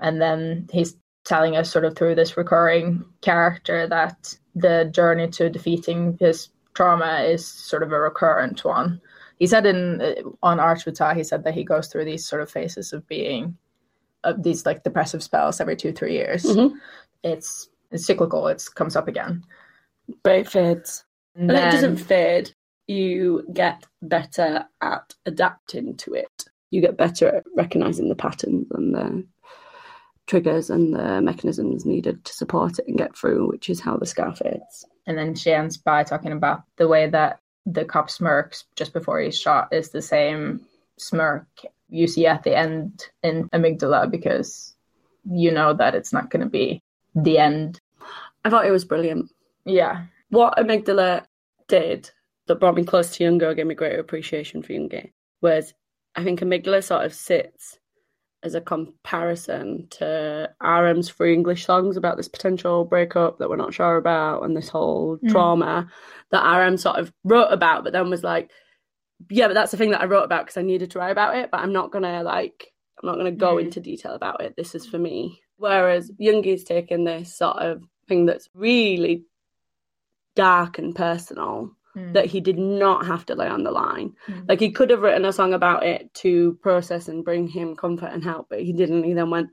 and 0.00 0.20
then 0.20 0.68
he's 0.72 0.96
telling 1.24 1.56
us 1.56 1.70
sort 1.70 1.84
of 1.84 1.94
through 1.94 2.16
this 2.16 2.36
recurring 2.36 3.04
character 3.20 3.86
that 3.86 4.36
the 4.56 4.90
journey 4.92 5.28
to 5.28 5.48
defeating 5.48 6.16
his 6.18 6.48
trauma 6.74 7.20
is 7.20 7.46
sort 7.46 7.84
of 7.84 7.92
a 7.92 8.00
recurrent 8.00 8.64
one. 8.64 9.00
He 9.38 9.46
said 9.46 9.66
in 9.66 10.00
uh, 10.00 10.14
on 10.42 10.58
Suchwita, 10.58 11.16
he 11.16 11.24
said 11.24 11.44
that 11.44 11.54
he 11.54 11.64
goes 11.64 11.88
through 11.88 12.04
these 12.04 12.26
sort 12.26 12.42
of 12.42 12.50
phases 12.50 12.92
of 12.92 13.06
being 13.06 13.56
of 14.24 14.42
these 14.42 14.64
like 14.64 14.84
depressive 14.84 15.22
spells 15.22 15.60
every 15.60 15.76
two 15.76 15.92
three 15.92 16.12
years. 16.12 16.44
Mhm. 16.44 16.74
It's 17.22 17.68
it's 17.90 18.06
cyclical. 18.06 18.48
It 18.48 18.64
comes 18.74 18.96
up 18.96 19.08
again. 19.08 19.44
But 20.22 20.36
it 20.36 20.48
fades. 20.48 21.04
And 21.34 21.50
And 21.50 21.58
it 21.58 21.70
doesn't 21.70 21.96
fade. 21.96 22.54
You 22.86 23.46
get 23.52 23.84
better 24.02 24.64
at 24.80 25.14
adapting 25.26 25.96
to 25.98 26.14
it. 26.14 26.44
You 26.70 26.80
get 26.80 26.96
better 26.96 27.28
at 27.28 27.44
recognizing 27.56 28.08
the 28.08 28.14
patterns 28.14 28.66
and 28.72 28.94
the 28.94 29.24
triggers 30.26 30.70
and 30.70 30.94
the 30.94 31.20
mechanisms 31.20 31.84
needed 31.84 32.24
to 32.24 32.32
support 32.32 32.78
it 32.78 32.86
and 32.88 32.98
get 32.98 33.16
through, 33.16 33.48
which 33.48 33.68
is 33.68 33.80
how 33.80 33.96
the 33.96 34.06
scar 34.06 34.34
fades. 34.34 34.86
And 35.06 35.18
then 35.18 35.34
she 35.34 35.52
ends 35.52 35.76
by 35.76 36.04
talking 36.04 36.32
about 36.32 36.62
the 36.76 36.88
way 36.88 37.08
that 37.08 37.40
the 37.66 37.84
cop 37.84 38.10
smirks 38.10 38.64
just 38.76 38.92
before 38.92 39.20
he's 39.20 39.38
shot 39.38 39.68
is 39.72 39.90
the 39.90 40.02
same 40.02 40.60
smirk 40.98 41.46
you 41.88 42.06
see 42.06 42.26
at 42.26 42.42
the 42.42 42.56
end 42.56 43.04
in 43.22 43.48
Amygdala 43.50 44.10
because 44.10 44.74
you 45.30 45.50
know 45.50 45.72
that 45.74 45.94
it's 45.94 46.12
not 46.12 46.30
going 46.30 46.42
to 46.42 46.48
be 46.48 46.82
the 47.14 47.38
end. 47.38 47.80
I 48.44 48.50
thought 48.50 48.66
it 48.66 48.72
was 48.72 48.84
brilliant. 48.84 49.30
Yeah. 49.64 50.04
What 50.30 50.56
Amygdala 50.56 51.26
did 51.68 52.10
that 52.46 52.58
brought 52.58 52.74
me 52.74 52.84
close 52.84 53.14
to 53.14 53.24
Jungo, 53.24 53.54
gave 53.54 53.66
me 53.66 53.74
greater 53.74 54.00
appreciation 54.00 54.62
for 54.62 54.72
Yoongi, 54.72 55.12
was 55.40 55.74
I 56.16 56.24
think 56.24 56.40
Amygdala 56.40 56.82
sort 56.82 57.04
of 57.04 57.14
sits 57.14 57.78
as 58.42 58.54
a 58.54 58.60
comparison 58.60 59.86
to 59.90 60.50
RM's 60.60 61.08
free 61.08 61.32
English 61.32 61.64
songs 61.64 61.96
about 61.96 62.16
this 62.16 62.28
potential 62.28 62.84
breakup 62.84 63.38
that 63.38 63.48
we're 63.48 63.56
not 63.56 63.72
sure 63.74 63.96
about 63.96 64.42
and 64.42 64.56
this 64.56 64.68
whole 64.68 65.18
Mm. 65.18 65.30
trauma 65.30 65.90
that 66.30 66.44
RM 66.44 66.76
sort 66.76 66.96
of 66.96 67.12
wrote 67.24 67.52
about, 67.52 67.84
but 67.84 67.92
then 67.92 68.10
was 68.10 68.24
like, 68.24 68.50
yeah, 69.30 69.46
but 69.46 69.54
that's 69.54 69.70
the 69.70 69.76
thing 69.76 69.90
that 69.92 70.00
I 70.02 70.06
wrote 70.06 70.24
about 70.24 70.44
because 70.44 70.56
I 70.56 70.62
needed 70.62 70.90
to 70.92 70.98
write 70.98 71.10
about 71.12 71.36
it, 71.36 71.50
but 71.52 71.60
I'm 71.60 71.72
not 71.72 71.92
gonna 71.92 72.22
like, 72.24 72.72
I'm 73.00 73.06
not 73.08 73.16
gonna 73.16 73.30
go 73.30 73.56
Mm. 73.56 73.62
into 73.62 73.80
detail 73.80 74.12
about 74.14 74.42
it. 74.42 74.54
This 74.56 74.74
is 74.74 74.86
for 74.86 74.98
me. 74.98 75.40
Whereas 75.56 76.10
Yoongi's 76.20 76.64
taken 76.64 77.04
this 77.04 77.36
sort 77.36 77.58
of 77.58 77.84
thing 78.08 78.26
that's 78.26 78.48
really 78.54 79.24
dark 80.34 80.78
and 80.78 80.96
personal 80.96 81.76
Mm. 81.96 82.14
that 82.14 82.24
he 82.26 82.40
did 82.40 82.56
not 82.58 83.04
have 83.04 83.26
to 83.26 83.34
lay 83.34 83.48
on 83.48 83.64
the 83.64 83.70
line. 83.70 84.14
Mm. 84.26 84.48
Like 84.48 84.60
he 84.60 84.70
could 84.70 84.88
have 84.88 85.02
written 85.02 85.26
a 85.26 85.32
song 85.32 85.52
about 85.52 85.84
it 85.84 86.12
to 86.14 86.54
process 86.62 87.08
and 87.08 87.22
bring 87.22 87.46
him 87.46 87.76
comfort 87.76 88.06
and 88.12 88.24
help, 88.24 88.48
but 88.48 88.62
he 88.62 88.72
didn't. 88.72 89.04
He 89.04 89.12
then 89.12 89.28
went 89.28 89.50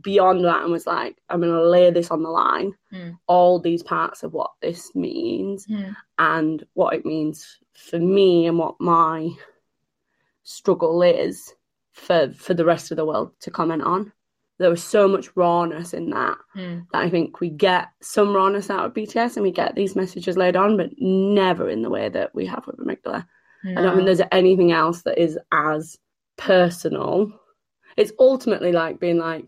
beyond 0.00 0.42
that 0.46 0.62
and 0.62 0.72
was 0.72 0.86
like, 0.86 1.18
I'm 1.28 1.40
going 1.42 1.52
to 1.52 1.68
lay 1.68 1.90
this 1.90 2.10
on 2.10 2.22
the 2.22 2.30
line, 2.30 2.72
Mm. 2.94 3.18
all 3.26 3.58
these 3.58 3.82
parts 3.82 4.22
of 4.22 4.32
what 4.32 4.52
this 4.62 4.94
means 4.94 5.66
Mm. 5.66 5.94
and 6.18 6.66
what 6.72 6.94
it 6.94 7.04
means 7.04 7.58
for 7.74 7.98
me 7.98 8.46
and 8.46 8.58
what 8.58 8.80
my 8.80 9.28
struggle 10.44 11.02
is 11.02 11.54
for 11.92 12.32
for 12.32 12.54
the 12.54 12.64
rest 12.64 12.90
of 12.90 12.96
the 12.96 13.04
world 13.04 13.32
to 13.40 13.50
comment 13.50 13.82
on. 13.82 14.12
There 14.58 14.70
was 14.70 14.82
so 14.82 15.08
much 15.08 15.34
rawness 15.36 15.92
in 15.94 16.10
that 16.10 16.38
Mm. 16.56 16.86
that 16.92 17.02
I 17.02 17.10
think 17.10 17.40
we 17.40 17.50
get 17.50 17.88
some 18.00 18.34
rawness 18.34 18.70
out 18.70 18.84
of 18.84 18.94
BTS 18.94 19.36
and 19.36 19.42
we 19.42 19.50
get 19.50 19.74
these 19.74 19.96
messages 19.96 20.36
laid 20.36 20.56
on, 20.56 20.76
but 20.76 20.90
never 20.98 21.68
in 21.68 21.82
the 21.82 21.90
way 21.90 22.08
that 22.08 22.34
we 22.34 22.46
have 22.46 22.66
with 22.66 22.76
Amygdala. 22.78 23.26
I 23.64 23.74
don't 23.80 23.94
think 23.94 24.06
there's 24.06 24.20
anything 24.32 24.72
else 24.72 25.02
that 25.02 25.20
is 25.22 25.38
as 25.52 25.96
personal. 26.36 27.32
It's 27.96 28.12
ultimately 28.18 28.72
like 28.72 29.00
being 29.00 29.18
like, 29.18 29.46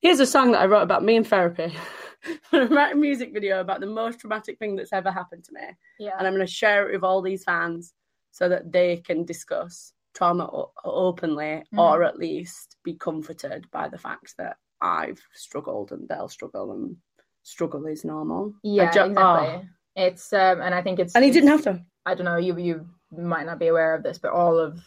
here's 0.00 0.20
a 0.20 0.26
song 0.26 0.52
that 0.52 0.60
I 0.60 0.66
wrote 0.66 0.82
about 0.82 1.04
me 1.04 1.16
in 1.16 1.24
therapy. 1.24 1.74
I'm 2.52 2.72
writing 2.72 2.98
a 2.98 3.00
music 3.00 3.32
video 3.32 3.60
about 3.60 3.80
the 3.80 3.86
most 3.86 4.20
traumatic 4.20 4.58
thing 4.58 4.76
that's 4.76 4.92
ever 4.92 5.10
happened 5.10 5.44
to 5.44 5.52
me. 5.52 5.60
Yeah. 5.98 6.12
And 6.18 6.26
I'm 6.26 6.34
going 6.34 6.46
to 6.46 6.52
share 6.52 6.88
it 6.88 6.94
with 6.94 7.04
all 7.04 7.20
these 7.22 7.44
fans 7.44 7.92
so 8.30 8.48
that 8.48 8.72
they 8.72 8.98
can 8.98 9.24
discuss 9.24 9.92
trauma 10.14 10.44
o- 10.44 10.72
openly 10.84 11.62
or 11.76 12.02
at 12.04 12.18
least 12.18 12.76
be 12.84 12.94
comforted 12.94 13.66
by 13.72 13.88
the 13.88 13.98
fact 13.98 14.34
that 14.38 14.56
I've 14.80 15.20
struggled 15.32 15.92
and 15.92 16.08
they'll 16.08 16.28
struggle 16.28 16.72
and 16.72 16.96
struggle 17.42 17.84
is 17.86 18.04
normal. 18.04 18.54
Yeah, 18.62 18.90
ju- 18.92 19.00
exactly. 19.10 19.48
oh. 19.48 19.62
It's 19.96 20.32
um, 20.32 20.60
and 20.60 20.74
I 20.74 20.82
think 20.82 20.98
it's 20.98 21.14
And 21.14 21.24
he 21.24 21.30
didn't 21.30 21.50
have 21.50 21.62
to. 21.62 21.80
I 22.06 22.14
don't 22.14 22.24
know. 22.24 22.36
You 22.36 22.56
you 22.58 22.86
might 23.16 23.46
not 23.46 23.58
be 23.58 23.68
aware 23.68 23.94
of 23.94 24.02
this, 24.02 24.18
but 24.18 24.32
all 24.32 24.58
of 24.58 24.80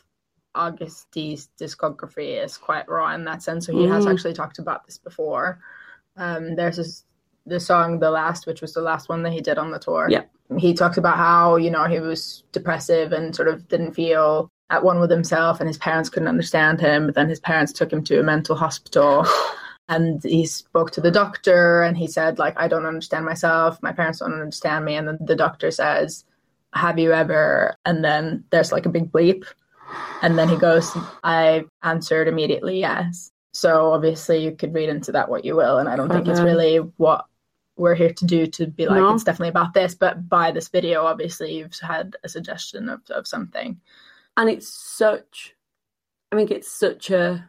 Agust 0.55 1.05
D's 1.11 1.49
discography 1.59 2.43
is 2.43 2.57
quite 2.57 2.89
raw 2.89 3.13
in 3.13 3.23
that 3.25 3.41
sense. 3.43 3.65
So 3.67 3.73
he 3.73 3.85
has 3.85 4.05
Mhm. 4.05 4.11
actually 4.11 4.33
talked 4.33 4.59
about 4.59 4.85
this 4.85 4.97
before. 4.97 5.59
Um, 6.17 6.55
there's 6.55 6.77
this 6.77 7.03
the 7.45 7.59
song 7.59 7.99
"The 7.99 8.11
Last," 8.11 8.45
which 8.47 8.61
was 8.61 8.73
the 8.73 8.81
last 8.81 9.07
one 9.07 9.23
that 9.23 9.31
he 9.33 9.39
did 9.41 9.57
on 9.57 9.71
the 9.71 9.79
tour. 9.79 10.07
Yeah. 10.09 10.23
he 10.57 10.73
talks 10.73 10.97
about 10.97 11.17
how 11.17 11.57
you 11.57 11.69
know 11.69 11.83
he 11.85 11.99
was 11.99 12.43
depressive 12.53 13.11
and 13.11 13.35
sort 13.35 13.49
of 13.49 13.67
didn't 13.67 13.91
feel 13.93 14.49
at 14.69 14.83
one 14.83 14.99
with 14.99 15.09
himself, 15.09 15.59
and 15.59 15.67
his 15.67 15.77
parents 15.77 16.09
couldn't 16.09 16.27
understand 16.27 16.79
him. 16.81 17.07
But 17.07 17.15
then 17.15 17.29
his 17.29 17.39
parents 17.39 17.71
took 17.71 17.91
him 17.91 18.03
to 18.05 18.19
a 18.19 18.23
mental 18.23 18.55
hospital. 18.55 19.25
and 19.89 20.23
he 20.23 20.45
spoke 20.45 20.91
to 20.91 21.01
the 21.01 21.11
doctor 21.11 21.81
and 21.81 21.97
he 21.97 22.07
said 22.07 22.39
like 22.39 22.53
i 22.59 22.67
don't 22.67 22.85
understand 22.85 23.25
myself 23.25 23.81
my 23.81 23.91
parents 23.91 24.19
don't 24.19 24.33
understand 24.33 24.85
me 24.85 24.95
and 24.95 25.07
then 25.07 25.17
the 25.21 25.35
doctor 25.35 25.71
says 25.71 26.25
have 26.73 26.99
you 26.99 27.13
ever 27.13 27.75
and 27.85 28.03
then 28.03 28.43
there's 28.49 28.71
like 28.71 28.85
a 28.85 28.89
big 28.89 29.11
bleep 29.11 29.45
and 30.21 30.37
then 30.37 30.49
he 30.49 30.57
goes 30.57 30.91
i 31.23 31.63
answered 31.83 32.27
immediately 32.27 32.79
yes 32.79 33.31
so 33.53 33.91
obviously 33.91 34.43
you 34.43 34.51
could 34.51 34.73
read 34.73 34.89
into 34.89 35.11
that 35.11 35.29
what 35.29 35.45
you 35.45 35.55
will 35.55 35.77
and 35.77 35.87
i 35.87 35.95
don't 35.95 36.09
think 36.09 36.27
it's 36.27 36.41
really 36.41 36.77
what 36.97 37.25
we're 37.77 37.95
here 37.95 38.13
to 38.13 38.25
do 38.25 38.47
to 38.47 38.67
be 38.67 38.87
like 38.87 38.97
No. 38.97 39.13
it's 39.13 39.23
definitely 39.23 39.49
about 39.49 39.73
this 39.73 39.95
but 39.95 40.27
by 40.27 40.51
this 40.51 40.67
video 40.67 41.03
obviously 41.05 41.57
you've 41.57 41.79
had 41.79 42.15
a 42.23 42.29
suggestion 42.29 42.89
of, 42.89 43.01
of 43.09 43.25
something 43.25 43.79
and 44.37 44.49
it's 44.49 44.69
such 44.97 45.53
i 46.31 46.35
think 46.35 46.51
it's 46.51 46.71
such 46.79 47.09
a 47.11 47.47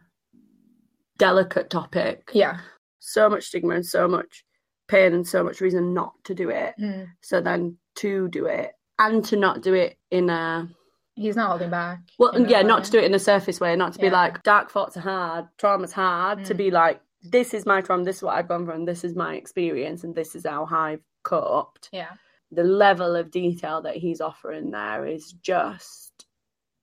delicate 1.17 1.69
topic. 1.69 2.29
Yeah. 2.33 2.59
So 2.99 3.29
much 3.29 3.45
stigma 3.45 3.75
and 3.75 3.85
so 3.85 4.07
much 4.07 4.43
pain 4.87 5.13
and 5.13 5.27
so 5.27 5.43
much 5.43 5.61
reason 5.61 5.93
not 5.93 6.13
to 6.23 6.33
do 6.33 6.49
it. 6.49 6.75
So 7.21 7.41
then 7.41 7.77
to 7.97 8.27
do 8.29 8.45
it 8.45 8.71
and 8.97 9.23
to 9.25 9.35
not 9.35 9.61
do 9.61 9.73
it 9.73 9.97
in 10.11 10.29
a 10.29 10.67
he's 11.15 11.35
not 11.35 11.49
holding 11.49 11.69
back 11.69 11.99
well 12.17 12.39
yeah 12.47 12.61
not 12.61 12.85
to 12.85 12.91
do 12.91 12.97
it 12.97 13.03
in 13.03 13.13
a 13.13 13.19
surface 13.19 13.59
way 13.59 13.75
not 13.75 13.91
to 13.91 13.99
be 13.99 14.09
like 14.09 14.41
dark 14.43 14.71
thoughts 14.71 14.95
are 14.95 15.01
hard 15.01 15.45
trauma's 15.57 15.91
hard 15.91 16.45
to 16.45 16.53
Mm. 16.53 16.57
be 16.57 16.71
like 16.71 17.01
this 17.21 17.53
is 17.53 17.65
my 17.65 17.81
trauma 17.81 18.05
this 18.05 18.17
is 18.17 18.23
what 18.23 18.35
i've 18.37 18.47
gone 18.47 18.63
through 18.63 18.75
and 18.75 18.87
this 18.87 19.03
is 19.03 19.15
my 19.17 19.35
experience 19.35 20.05
and 20.05 20.15
this 20.15 20.33
is 20.35 20.45
how 20.45 20.65
i've 20.71 21.01
coped. 21.23 21.89
Yeah. 21.91 22.11
The 22.51 22.63
level 22.63 23.17
of 23.17 23.31
detail 23.31 23.81
that 23.81 23.97
he's 23.97 24.21
offering 24.21 24.71
there 24.71 25.05
is 25.05 25.33
just 25.33 26.08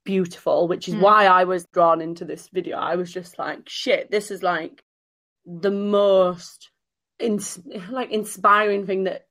beautiful, 0.06 0.66
which 0.68 0.88
is 0.88 0.94
Mm. 0.94 1.00
why 1.02 1.26
I 1.26 1.44
was 1.44 1.66
drawn 1.74 2.00
into 2.00 2.24
this 2.24 2.48
video. 2.48 2.78
I 2.78 2.96
was 2.96 3.12
just 3.12 3.38
like, 3.38 3.68
shit, 3.68 4.10
this 4.10 4.30
is 4.30 4.42
like 4.42 4.82
the 5.44 5.70
most 5.70 6.70
ins- 7.18 7.60
like 7.90 8.10
inspiring 8.10 8.86
thing 8.86 9.04
that 9.04 9.26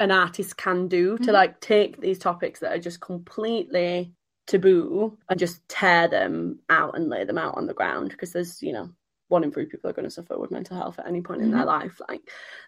an 0.00 0.10
artist 0.10 0.56
can 0.58 0.88
do 0.88 1.16
to 1.18 1.30
Mhm. 1.30 1.32
like 1.32 1.60
take 1.60 1.98
these 2.00 2.18
topics 2.18 2.60
that 2.60 2.72
are 2.72 2.78
just 2.78 3.00
completely 3.00 4.12
taboo 4.46 5.16
and 5.28 5.38
just 5.38 5.66
tear 5.68 6.06
them 6.08 6.60
out 6.68 6.96
and 6.96 7.08
lay 7.08 7.24
them 7.24 7.38
out 7.38 7.56
on 7.56 7.66
the 7.66 7.74
ground 7.74 8.10
because 8.10 8.32
there's, 8.32 8.62
you 8.62 8.72
know, 8.72 8.90
one 9.28 9.42
in 9.42 9.50
three 9.50 9.66
people 9.66 9.88
are 9.90 9.92
going 9.94 10.04
to 10.04 10.10
suffer 10.10 10.38
with 10.38 10.50
mental 10.52 10.76
health 10.76 10.98
at 10.98 11.06
any 11.08 11.20
point 11.22 11.42
in 11.42 11.50
their 11.50 11.64
life. 11.64 12.00
Like, 12.08 12.20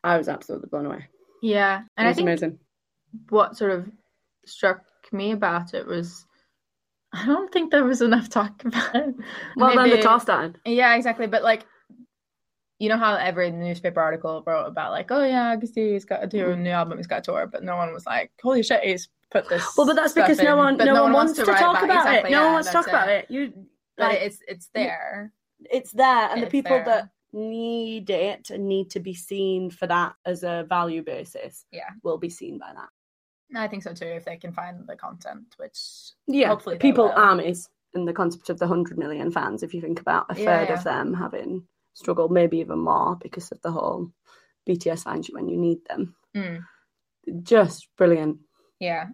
I 0.03 0.17
was 0.19 0.29
absolutely 0.29 0.69
blown 0.71 0.87
away. 0.87 1.07
yeah 1.41 1.85
and 1.97 2.09
i 2.09 2.13
think 2.13 2.27
amazing. 2.27 2.59
what 3.29 3.57
sort 3.57 3.71
of 3.71 3.89
struck 4.45 4.83
me 5.13 5.31
about 5.31 5.73
it 5.73 5.87
was 5.87 6.27
I 7.13 7.25
don't 7.27 7.51
think 7.53 7.71
there 7.71 7.85
was 7.85 8.03
enough 8.03 8.29
talk 8.29 8.63
about 8.65 8.95
it. 8.95 9.15
Oh. 9.19 9.25
Well, 9.57 9.69
then 9.75 9.89
the 9.89 9.97
Maybe- 9.97 10.03
tour 10.03 10.21
started. 10.21 10.59
Yeah, 10.65 10.95
exactly. 10.95 11.27
But 11.27 11.43
like, 11.43 11.65
you 12.79 12.89
know 12.89 12.97
how 12.97 13.15
every 13.17 13.51
newspaper 13.51 14.01
article 14.01 14.43
wrote 14.47 14.67
about 14.67 14.93
like, 14.93 15.11
oh 15.11 15.25
yeah, 15.25 15.57
Agust 15.57 15.75
D's 15.75 16.05
got 16.05 16.23
a 16.23 16.29
tour, 16.29 16.53
mm-hmm. 16.53 16.63
new 16.63 16.71
album, 16.71 16.99
he's 16.99 17.09
got 17.09 17.19
a 17.21 17.23
tour, 17.23 17.47
but 17.47 17.65
no 17.65 17.77
one 17.77 17.93
was 17.93 18.07
like, 18.07 18.31
holy 18.41 18.63
shit, 18.63 18.85
he's 18.85 19.09
put 19.31 19.49
this. 19.49 19.65
Well, 19.77 19.87
but 19.87 19.97
that's 19.97 20.13
because 20.13 20.39
no 20.39 20.57
one, 20.57 20.77
But 20.77 20.85
no, 20.85 21.03
one 21.03 21.13
wants 21.13 21.33
to, 21.35 21.45
write 21.45 21.59
talk 21.59 21.83
about, 21.83 22.07
exactly, 22.07 22.31
it. 22.31 22.33
No 22.33 22.39
yeah, 22.39 22.45
one 22.45 22.53
wants 22.55 22.69
to 22.69 22.73
talk 22.73 22.85
that's 22.87 22.95
about 22.95 23.09
it. 23.09 23.27
You, 23.31 23.53
But 23.97 24.11
like, 24.11 24.21
it's 24.21 24.39
it's 24.47 24.69
there. 24.75 25.33
it's 25.71 25.91
there, 25.93 26.31
and 26.31 26.43
the 26.43 26.47
people 26.47 26.77
there. 26.77 26.85
that 26.85 27.09
need 27.33 28.11
it 28.11 28.51
and 28.51 28.69
need 28.69 28.91
to 28.91 29.01
be 29.01 29.15
seen 29.15 29.71
for 29.71 29.87
that 29.87 30.15
as 30.25 30.45
a 30.45 30.65
value 30.69 31.03
basis, 31.03 31.65
Yeah. 31.73 31.91
will 32.03 32.19
be 32.19 32.31
seen 32.31 32.59
by 32.59 32.73
that. 32.75 32.89
I 33.55 33.69
think 33.69 33.83
so 33.83 33.95
too. 33.95 34.05
If 34.07 34.25
they 34.25 34.37
can 34.37 34.53
find 34.53 34.87
the 34.87 34.97
content, 34.97 35.55
which 35.57 35.79
Yeah, 36.27 36.49
Hopefully 36.49 36.79
people 36.79 37.11
armies 37.15 37.69
and 37.95 38.07
the 38.07 38.13
concept 38.13 38.51
of 38.51 38.59
the 38.59 38.67
hundred 38.67 38.99
million 38.99 39.31
fans. 39.31 39.63
If 39.63 39.73
you 39.75 39.81
think 39.81 40.01
about 40.01 40.27
a 40.31 40.35
third 40.35 40.43
Yeah, 40.45 40.63
yeah. 40.65 40.73
of 40.75 40.85
them 40.85 41.15
having 41.15 41.67
struggled, 41.95 42.31
maybe 42.31 42.59
even 42.59 42.79
more 42.81 43.17
because 43.17 43.51
of 43.51 43.61
the 43.63 43.71
whole 43.71 44.13
BTS 44.69 45.05
finds 45.05 45.29
you 45.29 45.35
when 45.35 45.49
you 45.49 45.57
need 45.57 45.79
them. 45.89 46.15
Mm. 46.37 46.63
Just 47.43 47.89
brilliant. 47.97 48.39
Yeah, 48.81 49.07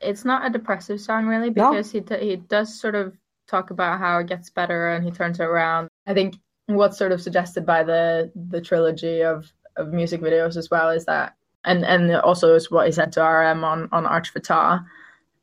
it's 0.00 0.24
not 0.24 0.44
a 0.46 0.50
depressive 0.50 1.00
song 1.00 1.26
really 1.26 1.50
No. 1.50 1.70
because 1.70 1.90
he 1.92 2.00
t- 2.00 2.18
he 2.28 2.36
does 2.36 2.78
sort 2.78 2.94
of 2.94 3.16
talk 3.48 3.70
about 3.70 3.98
how 4.00 4.18
it 4.18 4.26
gets 4.26 4.50
better 4.50 4.90
and 4.90 5.04
he 5.04 5.10
turns 5.12 5.38
it 5.40 5.44
around. 5.44 5.88
I 6.06 6.14
think 6.14 6.34
what's 6.66 6.98
sort 6.98 7.12
of 7.12 7.22
suggested 7.22 7.64
by 7.64 7.84
the 7.84 8.32
the 8.34 8.60
trilogy 8.60 9.22
of 9.22 9.50
of 9.76 9.92
music 9.92 10.20
videos 10.20 10.56
as 10.56 10.68
well 10.70 10.90
is 10.90 11.04
that, 11.04 11.35
and 11.66 11.84
and 11.84 12.14
also 12.16 12.54
is 12.54 12.70
what 12.70 12.86
he 12.86 12.92
said 12.92 13.12
to 13.12 13.22
RM 13.22 13.64
on 13.64 13.88
on 13.92 14.04
Suchwita 14.04 14.84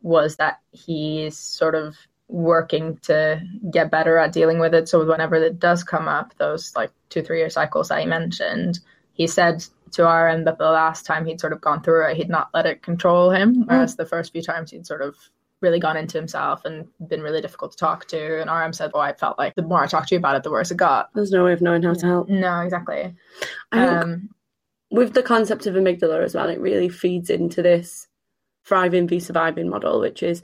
was 0.01 0.37
that 0.37 0.59
he's 0.71 1.37
sort 1.37 1.75
of 1.75 1.95
working 2.27 2.97
to 3.03 3.41
get 3.71 3.91
better 3.91 4.17
at 4.17 4.31
dealing 4.31 4.59
with 4.59 4.73
it. 4.73 4.89
So 4.89 5.05
whenever 5.05 5.35
it 5.35 5.59
does 5.59 5.83
come 5.83 6.07
up, 6.07 6.33
those 6.37 6.75
like 6.75 6.91
two 7.09 7.21
three 7.21 7.39
year 7.39 7.49
cycles 7.49 7.89
that 7.89 7.99
he 7.99 8.05
mentioned, 8.05 8.79
he 9.13 9.27
said 9.27 9.63
to 9.91 10.03
RM 10.03 10.45
that 10.45 10.57
the 10.57 10.71
last 10.71 11.05
time 11.05 11.25
he'd 11.25 11.39
sort 11.39 11.53
of 11.53 11.61
gone 11.61 11.83
through 11.83 12.09
it, 12.09 12.17
he'd 12.17 12.29
not 12.29 12.49
let 12.53 12.65
it 12.65 12.81
control 12.81 13.29
him, 13.29 13.65
whereas 13.67 13.95
the 13.95 14.05
first 14.05 14.31
few 14.31 14.41
times 14.41 14.71
he'd 14.71 14.87
sort 14.87 15.01
of 15.01 15.15
really 15.61 15.79
gone 15.79 15.95
into 15.95 16.17
himself 16.17 16.65
and 16.65 16.87
been 17.07 17.21
really 17.21 17.39
difficult 17.41 17.71
to 17.71 17.77
talk 17.77 18.07
to. 18.07 18.41
And 18.41 18.49
RM 18.49 18.73
said, 18.73 18.91
"Oh, 18.93 18.99
I 18.99 19.13
felt 19.13 19.37
like 19.37 19.55
the 19.55 19.61
more 19.61 19.83
I 19.83 19.87
talked 19.87 20.09
to 20.09 20.15
you 20.15 20.19
about 20.19 20.35
it, 20.35 20.43
the 20.43 20.51
worse 20.51 20.71
it 20.71 20.77
got." 20.77 21.13
There's 21.13 21.31
no 21.31 21.45
way 21.45 21.53
of 21.53 21.61
knowing 21.61 21.83
how 21.83 21.93
to 21.93 22.05
help. 22.05 22.29
No, 22.29 22.61
exactly. 22.61 23.15
I 23.71 23.85
Um, 23.85 24.29
with 24.93 25.13
the 25.13 25.23
concept 25.23 25.65
of 25.65 25.73
amygdala 25.73 26.23
as 26.23 26.35
well, 26.35 26.49
it 26.49 26.59
really 26.61 26.87
feeds 26.87 27.29
into 27.31 27.63
this 27.63 28.07
thriving 28.63 29.07
v 29.07 29.19
surviving 29.19 29.67
model, 29.67 29.99
which 29.99 30.21
is 30.21 30.43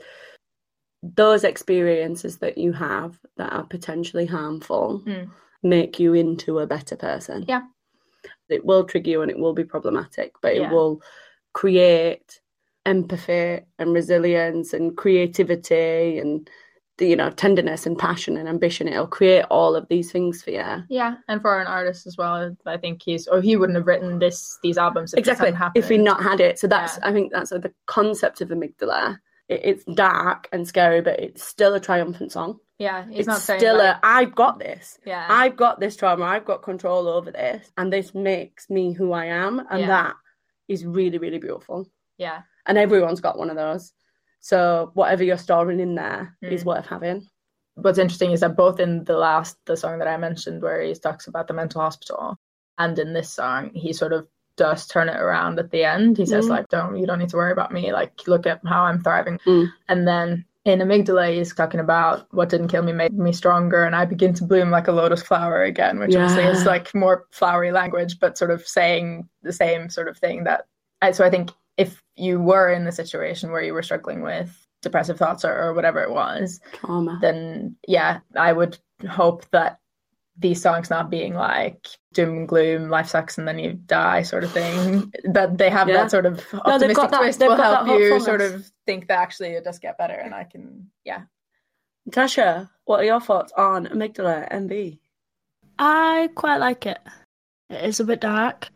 those 1.04 1.44
experiences 1.44 2.40
that 2.40 2.58
you 2.58 2.74
have 2.74 3.20
that 3.38 3.54
are 3.54 3.64
potentially 3.64 4.26
harmful 4.26 5.02
Mm. 5.06 5.30
make 5.62 6.00
you 6.00 6.14
into 6.16 6.60
a 6.60 6.68
better 6.68 6.96
person. 6.96 7.46
Yeah. 7.48 7.62
It 8.50 8.66
will 8.66 8.84
trigger 8.86 9.12
you 9.12 9.22
and 9.22 9.30
it 9.32 9.38
will 9.38 9.54
be 9.54 9.64
problematic, 9.64 10.34
but 10.42 10.56
Yeah. 10.56 10.64
it 10.68 10.74
will 10.74 11.02
create 11.54 12.42
empathy 12.86 13.62
and 13.78 13.94
resilience 13.94 14.74
and 14.74 14.98
creativity 14.98 16.18
and 16.18 16.50
you 17.02 17.16
know 17.16 17.30
tenderness 17.32 17.86
and 17.86 17.98
passion 17.98 18.38
and 18.38 18.48
ambition 18.50 18.88
it'll 18.88 19.08
create 19.08 19.46
all 19.50 19.76
of 19.76 19.88
these 19.90 20.12
things 20.12 20.42
for 20.44 20.52
you 20.52 20.84
yeah, 20.90 21.16
and 21.28 21.42
for 21.42 21.60
an 21.60 21.68
artist 21.68 22.08
as 22.08 22.18
well, 22.18 22.56
I 22.66 22.78
think 22.78 23.02
he's 23.04 23.28
or 23.28 23.42
he 23.42 23.56
wouldn't 23.56 23.78
have 23.78 23.88
written 23.88 24.20
this 24.20 24.58
these 24.64 24.78
albums 24.78 25.14
if 25.14 25.20
exactly 25.20 25.46
this 25.52 25.58
hadn't 25.58 25.58
happened. 25.58 25.84
if 25.84 25.90
he 25.90 25.98
not 25.98 26.22
had 26.24 26.40
it. 26.40 26.60
So 26.60 26.68
that's 26.68 26.98
Yeah. 26.98 27.08
i 27.10 27.14
think 27.14 27.32
that's 27.32 27.52
the 27.52 27.74
concept 27.86 28.42
of 28.42 28.50
amygdala. 28.50 29.18
It, 29.48 29.62
it's 29.64 29.84
dark 29.86 30.48
and 30.52 30.68
scary 30.68 31.02
but 31.02 31.20
it's 31.20 31.44
still 31.44 31.74
a 31.74 31.80
triumphant 31.80 32.32
song. 32.32 32.60
Yeah, 32.78 33.06
it's 33.12 33.28
not 33.28 33.42
saying 33.42 33.60
still 33.60 33.78
like, 33.78 33.98
a 33.98 34.00
i've 34.04 34.36
got 34.36 34.60
this. 34.60 35.00
Yeah, 35.06 35.26
i've 35.30 35.56
got 35.58 35.80
this 35.80 35.96
trauma. 35.96 36.26
I've 36.26 36.46
got 36.46 36.64
control 36.64 37.08
over 37.08 37.32
this. 37.32 37.72
And 37.78 37.92
this 37.92 38.14
makes 38.16 38.70
me 38.70 38.94
who 38.94 39.12
i 39.14 39.26
am 39.26 39.60
and 39.70 39.82
Yeah. 39.82 39.88
that 39.88 40.16
is 40.68 40.86
really 40.86 41.18
really 41.18 41.40
beautiful. 41.40 41.88
Yeah, 42.18 42.42
and 42.66 42.78
everyone's 42.78 43.22
got 43.22 43.38
one 43.38 43.50
of 43.50 43.56
those 43.56 43.94
so 44.40 44.92
whatever 44.94 45.24
you're 45.24 45.38
storing 45.38 45.80
in 45.80 45.96
there 45.96 46.36
is 46.42 46.64
Mm. 46.64 46.68
worth 46.68 46.86
having 46.88 47.28
what's 47.76 47.98
interesting 48.00 48.32
is 48.32 48.42
that 48.42 48.58
both 48.58 48.80
in 48.80 49.04
the 49.06 49.18
last 49.18 49.58
the 49.66 49.78
song 49.78 50.00
that 50.00 50.08
I 50.08 50.18
mentioned 50.18 50.62
where 50.62 50.82
he 50.82 50.94
talks 50.94 51.28
about 51.28 51.48
the 51.48 51.54
mental 51.54 51.82
hospital 51.82 52.38
and 52.78 52.98
in 53.00 53.14
this 53.14 53.30
song 53.32 53.72
he 53.74 53.94
sort 53.94 54.14
of 54.14 54.28
does 54.58 54.86
turn 54.88 55.08
it 55.08 55.16
around 55.16 55.58
at 55.58 55.72
the 55.72 55.86
end. 55.86 56.18
He 56.18 56.26
says 56.26 56.46
Mm. 56.46 56.50
like 56.50 56.68
don't 56.68 56.98
you 56.98 57.06
don't 57.08 57.20
need 57.20 57.30
to 57.30 57.38
worry 57.38 57.54
about 57.54 57.72
me 57.72 57.94
like 57.94 58.12
look 58.28 58.46
at 58.46 58.60
how 58.66 58.84
I'm 58.84 59.02
thriving. 59.02 59.40
Mm. 59.46 59.68
And 59.88 60.06
then 60.08 60.46
in 60.66 60.80
Amygdala 60.80 61.34
he's 61.34 61.54
talking 61.56 61.80
about 61.80 62.28
what 62.32 62.50
didn't 62.50 62.68
kill 62.68 62.84
me 62.84 62.92
made 62.92 63.14
me 63.14 63.32
stronger 63.32 63.84
and 63.84 63.96
I 63.96 64.04
begin 64.04 64.34
to 64.34 64.44
bloom 64.44 64.70
like 64.72 64.90
a 64.90 64.92
lotus 64.92 65.24
flower 65.24 65.64
again 65.64 66.00
which 66.00 66.14
obviously 66.16 66.44
is 66.44 66.66
like 66.66 66.94
more 66.94 67.26
flowery 67.32 67.72
language 67.72 68.20
but 68.20 68.38
sort 68.38 68.52
of 68.52 68.68
saying 68.68 69.30
the 69.42 69.54
same 69.54 69.90
sort 69.90 70.10
of 70.10 70.18
thing 70.18 70.44
that 70.44 70.66
I, 71.02 71.12
so 71.12 71.24
I 71.26 71.30
think 71.30 71.52
if 71.80 71.92
you 72.16 72.40
were 72.40 72.70
in 72.78 72.84
the 72.86 72.92
situation 72.92 73.52
where 73.52 73.64
you 73.64 73.74
were 73.74 73.84
struggling 73.90 74.22
with 74.22 74.50
depressive 74.82 75.18
thoughts 75.18 75.44
or, 75.46 75.54
or 75.64 75.74
whatever 75.74 76.00
it 76.04 76.12
was 76.12 76.60
trauma 76.74 77.18
then 77.22 77.76
yeah, 77.88 78.20
I 78.36 78.52
would 78.54 78.78
hope 79.10 79.42
that 79.52 79.80
these 80.42 80.62
songs 80.62 80.90
not 80.90 81.10
being 81.10 81.34
like 81.36 81.86
doom 82.14 82.30
and 82.38 82.48
gloom, 82.48 82.90
life 82.90 83.10
sucks 83.10 83.38
and 83.38 83.46
then 83.48 83.60
you 83.60 83.74
die 83.74 84.22
sort 84.24 84.46
of 84.46 84.52
thing. 84.52 85.12
That 85.36 85.58
they 85.58 85.70
have 85.70 85.90
Yeah. 85.90 85.98
that 86.04 86.12
sort 86.12 86.26
of 86.26 86.38
they've 86.38 86.62
optimistic 86.62 86.96
got 86.96 87.12
that- 87.12 87.20
twist 87.22 87.40
they've 87.40 87.50
will 87.50 87.58
got 87.58 87.76
help 87.76 87.88
that 87.88 88.00
you 88.00 88.20
sort 88.22 88.42
of 88.42 88.72
think 88.86 89.08
that 89.08 89.20
actually 89.20 89.50
it 89.50 89.66
does 89.66 89.80
get 89.80 89.98
better 89.98 90.14
and 90.14 90.34
I 90.34 90.46
can 90.46 90.90
yeah. 91.04 91.24
tasha 92.10 92.70
what 92.86 93.02
are 93.02 93.10
your 93.12 93.20
thoughts 93.22 93.52
on 93.58 93.88
amygdala 93.88 94.50
mv 94.64 95.00
I 95.78 96.30
quite 96.36 96.58
like 96.58 96.86
it. 96.86 97.00
It 97.70 97.86
is 97.86 98.00
a 98.02 98.04
bit 98.04 98.20
dark, 98.22 98.68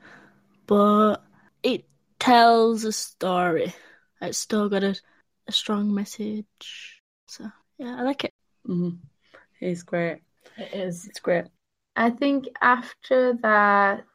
but 0.67 1.17
it 1.63 1.83
tells 2.23 2.85
a 2.85 2.91
story. 2.91 3.73
It's 4.21 4.37
still 4.37 4.69
got 4.69 4.83
a, 4.83 4.95
a 5.47 5.51
strong 5.51 5.93
message. 5.93 7.01
So 7.27 7.45
yeah, 7.77 7.95
I 7.99 8.03
like 8.03 8.23
it. 8.23 8.33
mm-hmm. 8.67 8.95
it's 9.59 9.83
great 9.83 10.21
It 10.57 10.73
is. 10.73 11.05
it's 11.07 11.19
great 11.19 11.45
I 11.95 12.09
think 12.09 12.47
after 12.61 13.33
that 13.41 14.05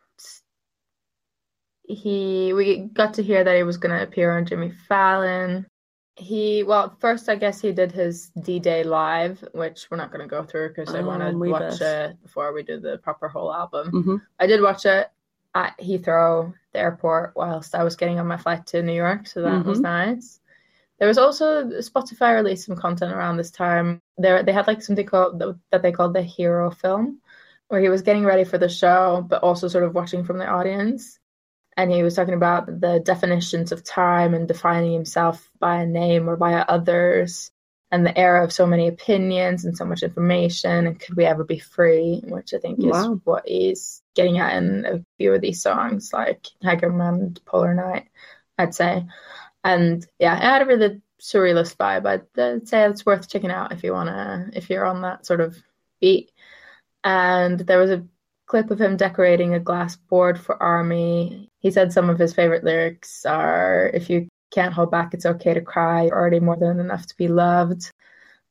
he 1.84 2.52
we 2.52 2.76
got 2.92 3.14
to 3.14 3.22
hear 3.22 3.44
that 3.44 3.56
he 3.56 3.62
was 3.62 3.76
gonna 3.78 4.02
appear 4.02 4.36
on 4.36 4.44
Jimmy 4.46 4.72
Fallon. 4.88 5.66
He 6.16 6.62
well 6.62 6.96
first 7.00 7.28
I 7.28 7.36
guess 7.36 7.60
he 7.60 7.72
did 7.72 7.92
his 7.92 8.30
D 8.42 8.58
Day 8.58 8.82
live, 8.84 9.42
which 9.54 9.86
we're 9.90 9.96
not 9.96 10.10
gonna 10.12 10.26
go 10.26 10.42
through 10.44 10.68
because 10.68 10.94
I 10.94 11.00
Oh, 11.00 11.06
want 11.06 11.22
to 11.22 11.50
watch 11.50 11.78
best. 11.78 11.82
it 11.82 12.22
before 12.22 12.52
we 12.52 12.62
do 12.62 12.80
the 12.80 12.98
proper 12.98 13.28
whole 13.28 13.52
album. 13.52 13.90
mm-hmm. 13.92 14.16
I 14.38 14.46
did 14.46 14.60
watch 14.60 14.84
it 14.86 15.08
at 15.58 15.76
Heathrow, 15.78 16.54
the 16.72 16.78
airport, 16.78 17.32
whilst 17.34 17.74
I 17.74 17.82
was 17.82 17.96
getting 17.96 18.18
on 18.20 18.26
my 18.26 18.36
flight 18.36 18.66
to 18.68 18.82
New 18.82 18.98
York, 19.06 19.26
so 19.26 19.42
that 19.42 19.66
was 19.66 19.80
Mhm. 19.80 19.82
nice. 19.82 20.40
There 20.98 21.08
was 21.08 21.18
also 21.18 21.64
Spotify 21.90 22.34
released 22.34 22.66
some 22.66 22.76
content 22.76 23.12
around 23.12 23.36
this 23.36 23.50
time. 23.50 24.00
There 24.16 24.42
they 24.42 24.52
had 24.52 24.66
like 24.66 24.82
something 24.82 25.06
called 25.06 25.42
that 25.70 25.82
they 25.82 25.92
called 25.92 26.14
the 26.14 26.22
Hero 26.22 26.70
Film, 26.70 27.20
where 27.68 27.80
he 27.80 27.88
was 27.88 28.02
getting 28.02 28.24
ready 28.24 28.44
for 28.44 28.58
the 28.58 28.68
show, 28.68 29.24
but 29.30 29.42
also 29.42 29.68
sort 29.68 29.84
of 29.84 29.94
watching 29.94 30.24
from 30.24 30.38
the 30.38 30.46
audience. 30.46 31.18
And 31.76 31.92
he 31.92 32.02
was 32.02 32.14
talking 32.16 32.34
about 32.34 32.66
the 32.80 33.00
definitions 33.12 33.70
of 33.72 33.84
time 33.84 34.34
and 34.34 34.48
defining 34.48 34.92
himself 34.92 35.50
by 35.60 35.76
a 35.82 35.86
name 35.86 36.28
or 36.28 36.36
by 36.36 36.54
others, 36.54 37.52
and 37.90 38.04
the 38.06 38.16
era 38.18 38.44
of 38.44 38.52
so 38.52 38.66
many 38.66 38.88
opinions 38.88 39.64
and 39.64 39.76
so 39.76 39.84
much 39.84 40.02
information. 40.02 40.86
And 40.86 41.00
could 41.00 41.16
we 41.16 41.24
ever 41.24 41.44
be 41.44 41.58
free? 41.58 42.22
Which 42.26 42.52
I 42.54 42.58
think 42.58 42.80
is 42.84 42.86
Wow. 42.92 43.20
what 43.24 43.48
he's 43.48 44.02
getting 44.14 44.38
at 44.38 44.56
in 44.56 44.84
a 44.84 45.04
few 45.16 45.32
of 45.34 45.40
these 45.40 45.62
songs, 45.62 46.12
like 46.12 46.46
Haegeum 46.62 47.00
and 47.06 47.40
Polar 47.46 47.74
Night, 47.74 48.08
I'd 48.58 48.74
say. 48.74 49.06
And 49.64 50.06
yeah, 50.18 50.36
it 50.36 50.42
had 50.42 50.62
a 50.62 50.66
really 50.66 51.02
surrealist 51.20 51.76
vibe. 51.76 52.06
I'd, 52.06 52.40
I'd 52.40 52.68
say 52.68 52.84
it's 52.84 53.06
worth 53.06 53.28
checking 53.28 53.50
out 53.50 53.72
if 53.72 53.82
you 53.82 53.92
wanna, 53.92 54.50
if 54.52 54.70
you're 54.70 54.86
on 54.86 55.02
that 55.02 55.26
sort 55.26 55.40
of 55.40 55.56
beat. 56.00 56.30
And 57.04 57.60
there 57.60 57.78
was 57.78 57.90
a 57.90 58.06
clip 58.46 58.70
of 58.70 58.80
him 58.80 58.96
decorating 58.96 59.54
a 59.54 59.60
glass 59.60 59.96
board 59.96 60.38
for 60.40 60.62
Army. 60.62 61.50
He 61.60 61.70
said 61.70 61.92
some 61.92 62.10
of 62.10 62.18
his 62.18 62.34
favorite 62.34 62.64
lyrics 62.64 63.24
are 63.26 63.90
If 63.94 64.10
you 64.10 64.28
can't 64.50 64.72
hold 64.74 64.90
back, 64.90 65.14
it's 65.14 65.26
okay 65.26 65.54
to 65.54 65.60
cry. 65.60 66.04
You're 66.04 66.14
already 66.14 66.40
more 66.40 66.56
than 66.56 66.80
enough 66.80 67.06
to 67.06 67.16
be 67.16 67.28
loved. 67.28 67.90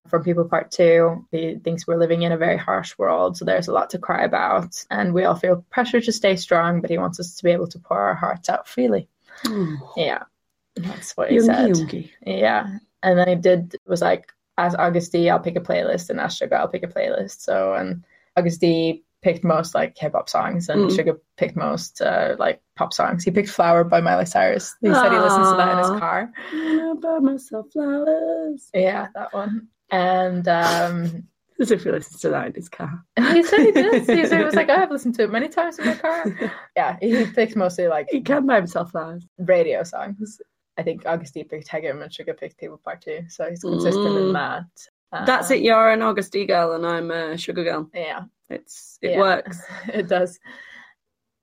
From 0.09 0.23
People 0.23 0.45
Part 0.45 0.71
Two, 0.71 1.25
he 1.31 1.55
thinks 1.61 1.85
we're 1.85 1.97
living 1.97 2.21
in 2.21 2.31
a 2.31 2.37
very 2.37 2.55
harsh 2.57 2.97
world, 2.97 3.35
so 3.35 3.43
there's 3.43 3.67
a 3.67 3.73
lot 3.73 3.89
to 3.89 3.99
cry 3.99 4.23
about. 4.23 4.85
And 4.89 5.13
we 5.13 5.25
all 5.25 5.35
feel 5.35 5.65
pressure 5.69 5.99
to 5.99 6.11
stay 6.13 6.37
strong, 6.37 6.79
but 6.79 6.89
he 6.89 6.97
wants 6.97 7.19
us 7.19 7.35
to 7.35 7.43
be 7.43 7.51
able 7.51 7.67
to 7.67 7.79
pour 7.79 7.99
our 7.99 8.15
hearts 8.15 8.47
out 8.47 8.69
freely. 8.69 9.09
Yeah, 9.97 10.23
that's 10.75 11.17
what 11.17 11.29
he 11.29 11.41
said. 11.41 11.71
Yoongi, 11.71 12.09
Yeah. 12.25 12.77
And 13.03 13.19
then 13.19 13.27
he 13.27 13.35
did 13.35 13.75
was 13.85 14.01
like 14.01 14.31
as 14.57 14.75
Agust 14.75 15.11
D, 15.11 15.29
I'll 15.29 15.39
pick 15.39 15.57
a 15.57 15.61
playlist 15.61 16.09
and 16.09 16.19
as 16.19 16.39
Suga 16.39 16.53
I'll 16.53 16.67
pick 16.69 16.83
a 16.83 16.87
playlist. 16.87 17.41
So 17.41 17.73
and 17.73 18.05
Agust 18.37 18.59
D 18.59 19.03
picked 19.21 19.43
most 19.43 19.75
like 19.75 19.97
hip 19.97 20.13
hop 20.13 20.29
songs 20.29 20.69
and 20.69 20.89
Mm. 20.89 20.95
Suga 20.97 21.19
picked 21.35 21.57
most 21.57 22.01
uh, 22.01 22.35
like 22.39 22.61
pop 22.77 22.93
songs. 22.93 23.23
He 23.23 23.31
picked 23.31 23.49
Flower 23.49 23.83
by 23.83 23.99
Miley 24.01 24.25
Cyrus. 24.25 24.75
He 24.81 24.93
said 24.93 25.11
he 25.11 25.19
listens 25.19 25.49
to 25.49 25.55
that 25.57 25.71
in 25.71 25.77
his 25.79 25.99
car. 25.99 26.31
I 26.53 26.93
buy 27.01 27.19
myself 27.19 27.65
flowers. 27.73 28.69
Yeah, 28.73 29.07
that 29.15 29.33
one. 29.33 29.67
And 29.91 30.47
um 30.47 31.27
As 31.59 31.71
if 31.71 31.83
he 31.83 31.89
listens 31.91 32.21
to 32.21 32.29
that 32.29 32.47
in 32.47 32.53
his 32.53 32.69
car. 32.69 33.03
he 33.33 33.41
said 33.41 33.59
he 33.65 33.71
did. 33.71 34.01
He 34.07 34.25
said 34.27 34.37
he 34.39 34.45
was 34.45 34.53
like, 34.55 34.69
I 34.75 34.75
have 34.77 34.91
listened 34.91 35.15
to 35.15 35.23
it 35.23 35.31
many 35.31 35.47
times 35.49 35.79
in 35.79 35.85
my 35.87 35.95
car. 35.95 36.25
Yeah, 36.75 36.97
he 37.01 37.25
picked 37.25 37.55
mostly 37.55 37.87
like 37.87 38.07
he 38.11 38.21
can 38.21 38.45
buy 38.45 38.57
himself 38.57 38.91
flowers. 38.91 39.25
radio 39.39 39.81
songs. 39.83 40.39
I 40.77 40.83
think 40.83 41.07
Augustine 41.07 41.47
picked 41.47 41.67
Haegeum 41.67 42.03
and 42.03 42.11
Suga 42.11 42.37
picked 42.37 42.59
People 42.59 42.77
Part 42.77 43.01
Two, 43.01 43.21
so 43.29 43.49
he's 43.49 43.61
consistent 43.63 44.05
in 44.17 44.25
Mm. 44.25 44.33
that. 44.33 45.25
That's 45.25 45.49
it. 45.49 45.57
Um, 45.59 45.63
You're 45.63 45.89
an 45.89 46.01
Agust 46.01 46.29
D 46.29 46.45
girl, 46.45 46.73
and 46.73 46.85
I'm 46.85 47.09
a 47.09 47.35
sugar 47.37 47.63
girl. 47.63 47.89
Yeah, 47.95 48.25
It's 48.51 48.99
it 49.01 49.11
yeah, 49.13 49.19
works. 49.19 49.59
it 49.91 50.07
does. 50.07 50.37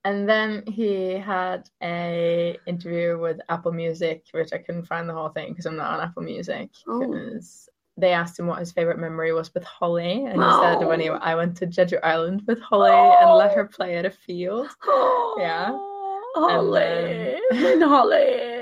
And 0.04 0.28
then 0.28 0.64
he 0.66 1.12
had 1.12 1.68
a 1.82 2.58
interview 2.66 3.18
with 3.18 3.40
Apple 3.48 3.72
Music, 3.72 4.24
which 4.32 4.52
I 4.52 4.58
couldn't 4.58 4.84
find 4.86 5.08
the 5.08 5.14
whole 5.14 5.30
thing 5.30 5.48
because 5.50 5.64
I'm 5.66 5.76
not 5.76 5.94
on 5.98 6.06
Apple 6.06 6.22
Music. 6.22 6.68
Oh. 6.86 7.00
Because 7.00 7.68
they 7.96 8.12
asked 8.12 8.38
him 8.38 8.46
what 8.46 8.58
his 8.58 8.72
favorite 8.72 8.98
memory 8.98 9.32
was 9.32 9.54
with 9.54 9.64
Holly, 9.64 10.24
and 10.26 10.42
he 10.42 10.50
said 10.60 10.84
when 10.84 11.00
he, 11.00 11.08
Oh. 11.10 11.14
I 11.14 11.34
went 11.34 11.56
to 11.58 11.66
Jeju 11.66 12.00
Island 12.02 12.42
with 12.46 12.60
Holly 12.60 12.90
and 12.90 13.30
let 13.36 13.54
her 13.54 13.66
play 13.66 13.96
at 13.96 14.04
a 14.04 14.10
field. 14.10 14.68
Yeah. 15.38 15.76
Holly. 16.36 17.38
And 17.50 17.58
And 17.72 17.82
Holly. 17.82 18.53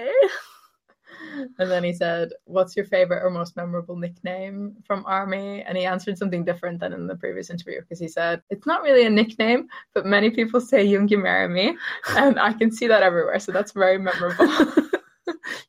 And 1.58 1.70
then 1.70 1.84
he 1.84 1.92
said, 1.92 2.30
"What's 2.44 2.76
your 2.76 2.86
favorite 2.86 3.24
or 3.24 3.30
most 3.30 3.56
memorable 3.56 3.96
nickname 3.96 4.76
from 4.84 5.04
Army?" 5.06 5.62
And 5.62 5.76
he 5.76 5.84
answered 5.84 6.18
something 6.18 6.44
different 6.44 6.80
than 6.80 6.92
in 6.92 7.06
the 7.06 7.16
previous 7.16 7.50
interview 7.50 7.80
because 7.80 7.98
he 7.98 8.08
said, 8.08 8.42
"It's 8.50 8.66
not 8.66 8.82
really 8.82 9.06
a 9.06 9.10
nickname, 9.10 9.68
but 9.94 10.06
many 10.06 10.30
people 10.30 10.60
say 10.60 10.86
Yoongi 10.86 11.20
marry 11.20 11.48
me, 11.48 11.76
and 12.10 12.38
I 12.38 12.52
can 12.52 12.70
see 12.70 12.86
that 12.86 13.02
everywhere, 13.02 13.38
so 13.38 13.52
that's 13.52 13.72
very 13.72 13.98
memorable." 13.98 14.48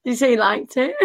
You 0.04 0.16
say 0.16 0.32
he 0.32 0.38
liked 0.38 0.76
it? 0.76 0.96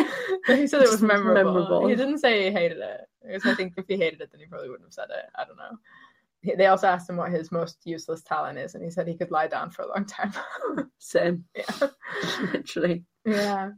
he 0.47 0.67
said 0.67 0.83
it 0.83 0.91
was 0.91 1.03
memorable. 1.03 1.53
memorable. 1.53 1.89
He 1.89 1.95
didn't 1.95 2.19
say 2.19 2.45
he 2.45 2.51
hated 2.51 2.79
it. 2.79 3.03
Because 3.25 3.47
I 3.47 3.55
think 3.55 3.75
if 3.77 3.87
he 3.87 3.97
hated 3.97 4.21
it, 4.21 4.31
then 4.33 4.41
he 4.41 4.47
probably 4.47 4.69
wouldn't 4.69 4.87
have 4.87 4.93
said 4.93 5.11
it. 5.11 5.27
I 5.37 5.45
don't 5.45 5.57
know. 5.57 5.79
They 6.57 6.67
also 6.67 6.87
asked 6.87 7.11
him 7.11 7.17
what 7.17 7.31
his 7.31 7.51
most 7.53 7.79
useless 7.85 8.23
talent 8.23 8.59
is, 8.59 8.75
and 8.75 8.85
he 8.85 8.91
said 8.91 9.07
he 9.07 9.17
could 9.17 9.31
lie 9.31 9.49
down 9.49 9.71
for 9.71 9.83
a 9.83 9.89
long 9.89 10.05
time. 10.05 10.33
Same. 10.99 11.45
yeah. 11.55 11.89
Literally. 12.53 13.05
Yeah. 13.25 13.71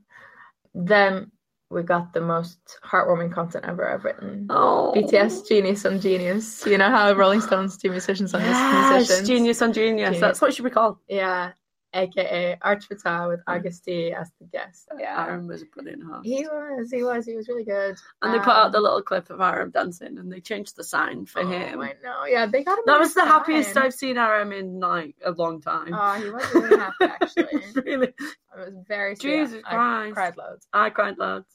Then 0.75 1.31
we 1.71 1.83
got 1.83 2.13
the 2.13 2.21
most 2.21 2.59
heartwarming 2.85 3.33
content 3.33 3.65
ever 3.67 3.89
I've 3.89 4.05
written. 4.05 4.47
Oh. 4.51 4.93
BTS 4.97 5.49
Genius 5.49 5.87
on 5.87 6.01
Genius. 6.01 6.67
You 6.67 6.79
know 6.79 6.91
how 6.91 7.13
Rolling 7.13 7.41
Stones 7.41 7.77
do 7.77 7.91
musicians 7.91 8.35
on 8.35 8.41
Yes, 8.41 8.99
musicians? 8.99 9.29
genius 9.29 9.63
on 9.63 9.73
genius. 9.73 10.07
Genius. 10.09 10.21
That's 10.21 10.41
what 10.41 10.51
it 10.51 10.55
should 10.57 10.65
be 10.65 10.71
called. 10.71 10.97
Yeah. 11.09 11.53
AKA 11.93 12.57
Suchwita 12.65 13.29
with 13.29 13.41
Agust 13.47 13.85
D 13.85 14.13
as 14.13 14.31
the 14.41 14.47
guest. 14.47 14.89
Yeah. 14.99 15.27
RM 15.27 15.47
was 15.47 15.63
a 15.63 15.67
brilliant 15.67 16.03
host. 16.05 16.25
He 16.27 16.45
was, 16.47 16.91
he 16.91 17.03
was, 17.03 17.27
he 17.27 17.35
was 17.37 17.49
really 17.49 17.65
good. 17.65 17.97
and 18.23 18.33
they 18.35 18.39
put 18.39 18.49
out 18.49 18.67
Um, 18.67 18.73
the 18.73 18.81
little 18.81 19.03
clip 19.03 19.29
of 19.31 19.41
RM 19.41 19.71
dancing 19.71 20.19
and 20.19 20.33
they 20.33 20.41
changed 20.41 20.77
the 20.77 20.85
sign 20.85 21.27
for 21.27 21.41
oh, 21.43 21.49
him. 21.49 21.81
I 21.81 21.95
know. 22.03 22.25
Yeah, 22.27 22.47
they 22.47 22.63
got 22.63 22.79
him. 22.79 22.85
That 22.87 23.01
was 23.01 23.15
the 23.15 23.25
happiest. 23.25 23.77
I've 23.77 23.95
seen 23.95 24.19
RM 24.19 24.53
in 24.53 24.81
like 24.81 25.17
a 25.25 25.33
long 25.33 25.61
time. 25.61 25.93
Oh, 25.93 26.13
he 26.15 26.31
was 26.31 26.55
really 26.55 26.77
happy 26.79 26.95
actually. 27.03 27.63
really. 27.85 28.07
It 28.09 28.15
was 28.57 28.75
very 28.87 29.17
sweet. 29.17 29.31
Jesus 29.31 29.63
I 29.67 29.75
Christ. 29.75 30.15
cried 30.15 30.37
loads. 30.37 30.67
I 30.73 30.91
cried 30.91 31.19
loads. 31.19 31.47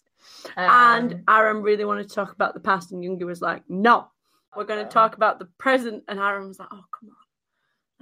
Um, 0.58 0.66
and 0.68 1.24
RM 1.30 1.62
really 1.62 1.86
wanted 1.86 2.10
to 2.10 2.16
talk 2.16 2.32
about 2.34 2.54
the 2.56 2.60
past, 2.60 2.92
and 2.92 3.04
Yoongi 3.04 3.26
was 3.26 3.42
like, 3.42 3.62
no, 3.70 4.08
we're 4.56 4.64
going 4.64 4.84
to 4.84 4.90
talk 4.92 5.16
about 5.16 5.38
the 5.40 5.46
present. 5.60 6.04
And 6.08 6.20
RM 6.20 6.48
was 6.48 6.58
like, 6.60 6.70
oh, 6.72 6.84
come 7.00 7.10
on. 7.10 7.16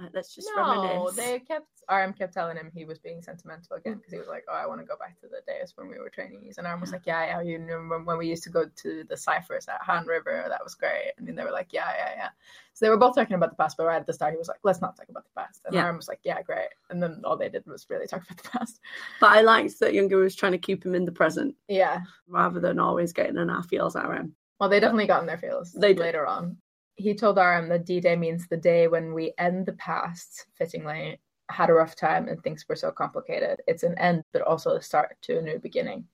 Like, 0.04 0.14
let's 0.14 0.34
just 0.34 0.48
no, 0.56 0.62
reminisce. 0.62 1.16
they 1.16 1.40
kept 1.40 1.66
RM 1.90 2.12
kept 2.14 2.32
telling 2.32 2.56
him 2.56 2.70
he 2.74 2.84
was 2.84 2.98
being 2.98 3.22
sentimental 3.22 3.76
again 3.76 3.94
mm. 3.94 3.96
because 3.98 4.12
he 4.12 4.18
was 4.18 4.28
like, 4.28 4.44
"Oh, 4.48 4.54
I 4.54 4.66
want 4.66 4.80
to 4.80 4.86
go 4.86 4.96
back 4.96 5.20
to 5.20 5.26
the 5.28 5.40
days 5.46 5.72
when 5.76 5.88
we 5.88 5.98
were 5.98 6.08
trainees." 6.08 6.58
And 6.58 6.66
RM 6.66 6.80
was 6.80 6.92
like, 6.92 7.06
"Yeah, 7.06 7.24
yeah, 7.24 7.40
you 7.42 7.58
remember 7.58 8.02
when 8.02 8.18
we 8.18 8.26
used 8.26 8.42
to 8.44 8.50
go 8.50 8.64
to 8.66 9.04
the 9.08 9.16
ciphers 9.16 9.66
at 9.68 9.82
Han 9.82 10.06
River? 10.06 10.46
That 10.48 10.62
was 10.62 10.74
great." 10.74 11.12
And 11.18 11.26
then 11.26 11.34
they 11.34 11.44
were 11.44 11.50
like, 11.50 11.72
"Yeah, 11.72 11.90
yeah, 11.96 12.12
yeah." 12.16 12.28
So 12.72 12.84
they 12.86 12.90
were 12.90 12.96
both 12.96 13.14
talking 13.14 13.36
about 13.36 13.50
the 13.50 13.56
past, 13.56 13.76
but 13.76 13.86
right 13.86 14.00
at 14.00 14.06
the 14.06 14.12
start, 14.12 14.32
he 14.32 14.38
was 14.38 14.48
like, 14.48 14.60
"Let's 14.62 14.80
not 14.80 14.96
talk 14.96 15.08
about 15.08 15.24
the 15.24 15.40
past." 15.40 15.62
And 15.64 15.74
Yeah. 15.74 15.86
RM 15.88 15.96
was 15.96 16.08
like, 16.08 16.20
"Yeah, 16.24 16.40
great." 16.42 16.68
And 16.90 17.02
then 17.02 17.20
all 17.24 17.36
they 17.36 17.48
did 17.48 17.66
was 17.66 17.86
really 17.90 18.06
talk 18.06 18.22
about 18.24 18.42
the 18.42 18.50
past. 18.50 18.80
But 19.20 19.32
I 19.32 19.40
liked 19.42 19.78
that 19.80 19.92
Yoongi 19.92 20.20
was 20.20 20.34
trying 20.34 20.52
to 20.52 20.58
keep 20.58 20.84
him 20.84 20.94
in 20.94 21.04
the 21.04 21.12
present 21.12 21.54
Yeah. 21.68 22.00
rather 22.28 22.60
than 22.60 22.78
always 22.78 23.12
getting 23.12 23.36
in 23.36 23.50
our 23.50 23.62
feels 23.62 23.94
him. 23.96 24.34
Well, 24.60 24.68
they 24.68 24.80
definitely 24.80 25.06
got 25.06 25.20
in 25.20 25.26
their 25.26 25.38
feels 25.38 25.72
They 25.72 25.92
did. 25.94 26.00
later 26.00 26.26
on. 26.26 26.56
He 26.96 27.14
told 27.14 27.36
RM 27.38 27.68
that 27.70 27.84
D 27.84 28.00
Day 28.00 28.16
means 28.16 28.46
the 28.46 28.56
day 28.56 28.86
when 28.88 29.14
we 29.14 29.32
end 29.38 29.66
the 29.66 29.72
past, 29.72 30.46
fittingly, 30.54 31.20
had 31.50 31.68
a 31.70 31.74
rough 31.74 31.96
time 31.96 32.28
and 32.28 32.42
things 32.42 32.64
were 32.68 32.76
so 32.76 32.90
complicated. 32.90 33.60
It's 33.66 33.82
an 33.82 33.98
end, 33.98 34.22
but 34.32 34.42
also 34.42 34.70
a 34.76 34.82
start 34.82 35.16
to 35.22 35.38
a 35.38 35.42
new 35.42 35.58
beginning. 35.58 36.06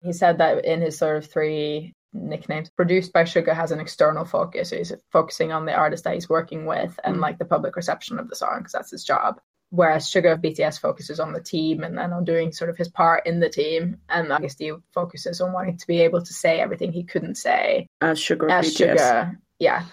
He 0.00 0.12
said 0.12 0.38
that 0.38 0.64
in 0.64 0.80
his 0.80 0.96
sort 0.96 1.16
of 1.16 1.26
three 1.30 1.94
nicknames, 2.12 2.70
produced 2.70 3.12
by 3.12 3.24
Suga 3.24 3.52
has 3.54 3.72
an 3.72 3.80
external 3.80 4.24
focus. 4.24 4.70
So 4.70 4.76
he's 4.76 4.92
focusing 5.12 5.52
on 5.52 5.66
the 5.66 5.74
artist 5.74 6.04
that 6.04 6.14
he's 6.14 6.28
working 6.28 6.64
with 6.64 6.98
and 7.04 7.16
Mm. 7.16 7.20
like 7.20 7.38
the 7.38 7.44
public 7.44 7.76
reception 7.76 8.18
of 8.18 8.28
the 8.28 8.36
song 8.36 8.58
because 8.58 8.72
that's 8.72 8.92
his 8.92 9.04
job. 9.04 9.40
Whereas 9.70 10.06
Suga 10.06 10.32
of 10.32 10.40
BTS 10.40 10.78
focuses 10.80 11.20
on 11.20 11.34
the 11.34 11.42
team 11.42 11.82
and 11.82 11.98
then 11.98 12.12
on 12.14 12.24
doing 12.24 12.52
sort 12.52 12.70
of 12.70 12.78
his 12.78 12.88
part 12.88 13.26
in 13.26 13.40
the 13.40 13.50
team, 13.50 14.00
and 14.08 14.28
Agust 14.28 14.56
D 14.56 14.72
focuses 14.94 15.42
on 15.42 15.52
wanting 15.52 15.76
to 15.76 15.86
be 15.86 16.00
able 16.00 16.22
to 16.22 16.32
say 16.32 16.60
everything 16.60 16.90
he 16.92 17.04
couldn't 17.04 17.34
say 17.34 17.86
As 18.00 18.18
Suga 18.18 18.50
as 18.50 18.66
BTS. 18.72 18.76
sugar. 18.78 19.38
Yeah. 19.58 19.84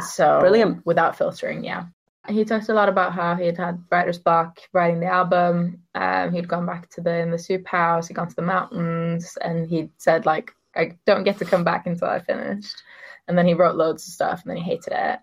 So 0.00 0.38
Brilliant. 0.40 0.84
without 0.86 1.16
filtering, 1.16 1.64
yeah. 1.64 1.86
He 2.28 2.44
talked 2.44 2.68
a 2.68 2.74
lot 2.74 2.88
about 2.90 3.14
how 3.14 3.34
he'd 3.34 3.56
had 3.56 3.82
writer's 3.90 4.18
block 4.18 4.58
writing 4.72 5.00
the 5.00 5.06
album. 5.06 5.82
Um, 5.94 6.32
he'd 6.32 6.46
gone 6.46 6.66
back 6.66 6.88
to 6.90 7.00
the 7.00 7.16
in 7.20 7.30
the 7.30 7.38
soup 7.38 7.66
house. 7.66 8.06
He'd 8.08 8.14
gone 8.14 8.28
to 8.28 8.36
the 8.36 8.42
mountains, 8.42 9.36
and 9.40 9.66
he'd 9.66 9.90
said 9.96 10.26
like, 10.26 10.52
"I 10.76 10.92
don't 11.06 11.24
get 11.24 11.38
to 11.38 11.44
come 11.46 11.64
back 11.64 11.86
until 11.86 12.08
I 12.08 12.18
finished." 12.20 12.82
And 13.26 13.36
then 13.36 13.46
he 13.46 13.54
wrote 13.54 13.76
loads 13.76 14.06
of 14.06 14.12
stuff, 14.12 14.42
and 14.42 14.50
then 14.50 14.58
he 14.58 14.62
hated 14.62 14.92
it. 14.92 15.20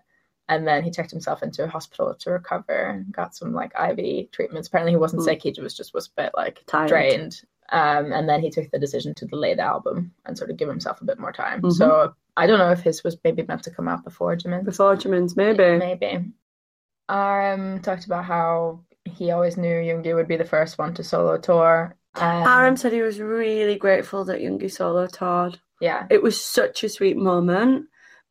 And 0.48 0.66
then 0.66 0.82
he 0.84 0.90
checked 0.90 1.10
himself 1.10 1.42
into 1.42 1.62
a 1.64 1.68
hospital 1.68 2.14
to 2.14 2.30
recover. 2.30 2.72
And 2.90 3.12
got 3.12 3.34
some 3.36 3.52
like 3.54 3.72
IV 3.78 4.30
treatments. 4.32 4.66
Apparently, 4.68 4.92
he 4.92 4.96
wasn't 4.96 5.22
Mm. 5.22 5.26
sick. 5.26 5.42
He 5.44 5.52
just 5.52 5.76
just 5.76 5.94
was 5.94 6.08
a 6.08 6.22
bit 6.22 6.32
like 6.36 6.64
Tired. 6.66 6.88
drained. 6.88 7.40
Um, 7.70 8.12
and 8.12 8.28
then 8.28 8.40
he 8.42 8.50
took 8.50 8.70
the 8.72 8.78
decision 8.78 9.14
to 9.14 9.26
delay 9.26 9.54
the 9.54 9.62
album 9.62 10.12
and 10.24 10.36
sort 10.36 10.50
of 10.50 10.56
give 10.56 10.68
himself 10.68 11.00
a 11.00 11.04
bit 11.04 11.18
more 11.20 11.32
time. 11.32 11.62
Mhm. 11.62 11.72
So 11.72 12.14
I 12.36 12.46
don't 12.46 12.58
know 12.58 12.70
if 12.70 12.80
his 12.80 13.02
was 13.02 13.16
maybe 13.24 13.42
meant 13.42 13.62
to 13.64 13.70
come 13.70 13.88
out 13.88 14.04
before 14.04 14.36
Jimin. 14.36 14.64
Before 14.64 14.94
Jimin's, 14.96 15.36
maybe. 15.36 15.78
Maybe. 15.78 16.32
RM 17.08 17.80
talked 17.82 18.04
about 18.06 18.24
how 18.24 18.80
he 19.04 19.30
always 19.30 19.56
knew 19.56 19.68
Yoongi 19.68 20.14
would 20.14 20.28
be 20.28 20.36
the 20.36 20.44
first 20.44 20.78
one 20.78 20.94
to 20.94 21.04
solo 21.04 21.38
tour. 21.38 21.96
Um, 22.16 22.42
RM 22.42 22.76
said 22.76 22.92
he 22.92 23.02
was 23.02 23.20
really 23.20 23.76
grateful 23.76 24.24
that 24.24 24.40
Yoongi 24.40 24.70
solo 24.70 25.06
toured. 25.06 25.60
yeah, 25.80 26.06
It 26.10 26.22
was 26.22 26.40
such 26.40 26.82
a 26.82 26.88
sweet 26.88 27.16
moment 27.16 27.86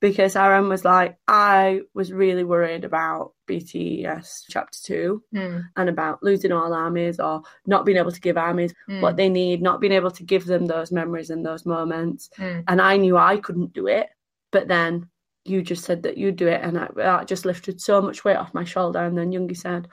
because 0.10 0.36
RM 0.36 0.70
was 0.70 0.86
like, 0.86 1.18
I 1.28 1.82
was 1.96 2.14
really 2.14 2.44
worried 2.44 2.84
about 2.86 3.34
BTS 3.48 4.44
chapter 4.50 4.78
two 4.84 5.24
Hmm, 5.34 5.60
and 5.76 5.90
about 5.90 6.22
losing 6.22 6.52
all 6.52 6.74
armies 6.74 7.20
or 7.20 7.42
not 7.66 7.86
being 7.86 7.98
able 7.98 8.12
to 8.12 8.22
give 8.22 8.38
armies 8.38 8.72
hmm, 8.88 9.02
what 9.02 9.16
they 9.18 9.30
need, 9.30 9.64
not 9.64 9.82
being 9.82 9.94
able 9.94 10.12
to 10.12 10.24
give 10.24 10.46
them 10.46 10.68
those 10.68 10.92
memories 10.92 11.32
and 11.32 11.44
those 11.44 11.66
moments. 11.66 12.30
hmm. 12.38 12.60
And 12.68 12.80
I 12.82 12.98
knew 12.98 13.18
I 13.18 13.38
couldn't 13.38 13.74
do 13.74 13.88
it, 13.88 14.08
but 14.52 14.68
then 14.68 15.10
you 15.44 15.64
just 15.64 15.84
said 15.86 16.04
that 16.04 16.18
you'd 16.20 16.36
do 16.36 16.48
it, 16.48 16.62
and 16.62 16.78
I, 16.78 16.88
that 16.96 17.28
just 17.28 17.46
lifted 17.46 17.82
so 17.82 18.00
much 18.02 18.24
weight 18.24 18.38
off 18.38 18.54
my 18.54 18.64
shoulder. 18.64 19.00
And 19.04 19.18
then 19.18 19.32
Yoongi 19.32 19.58
said, 19.58 19.88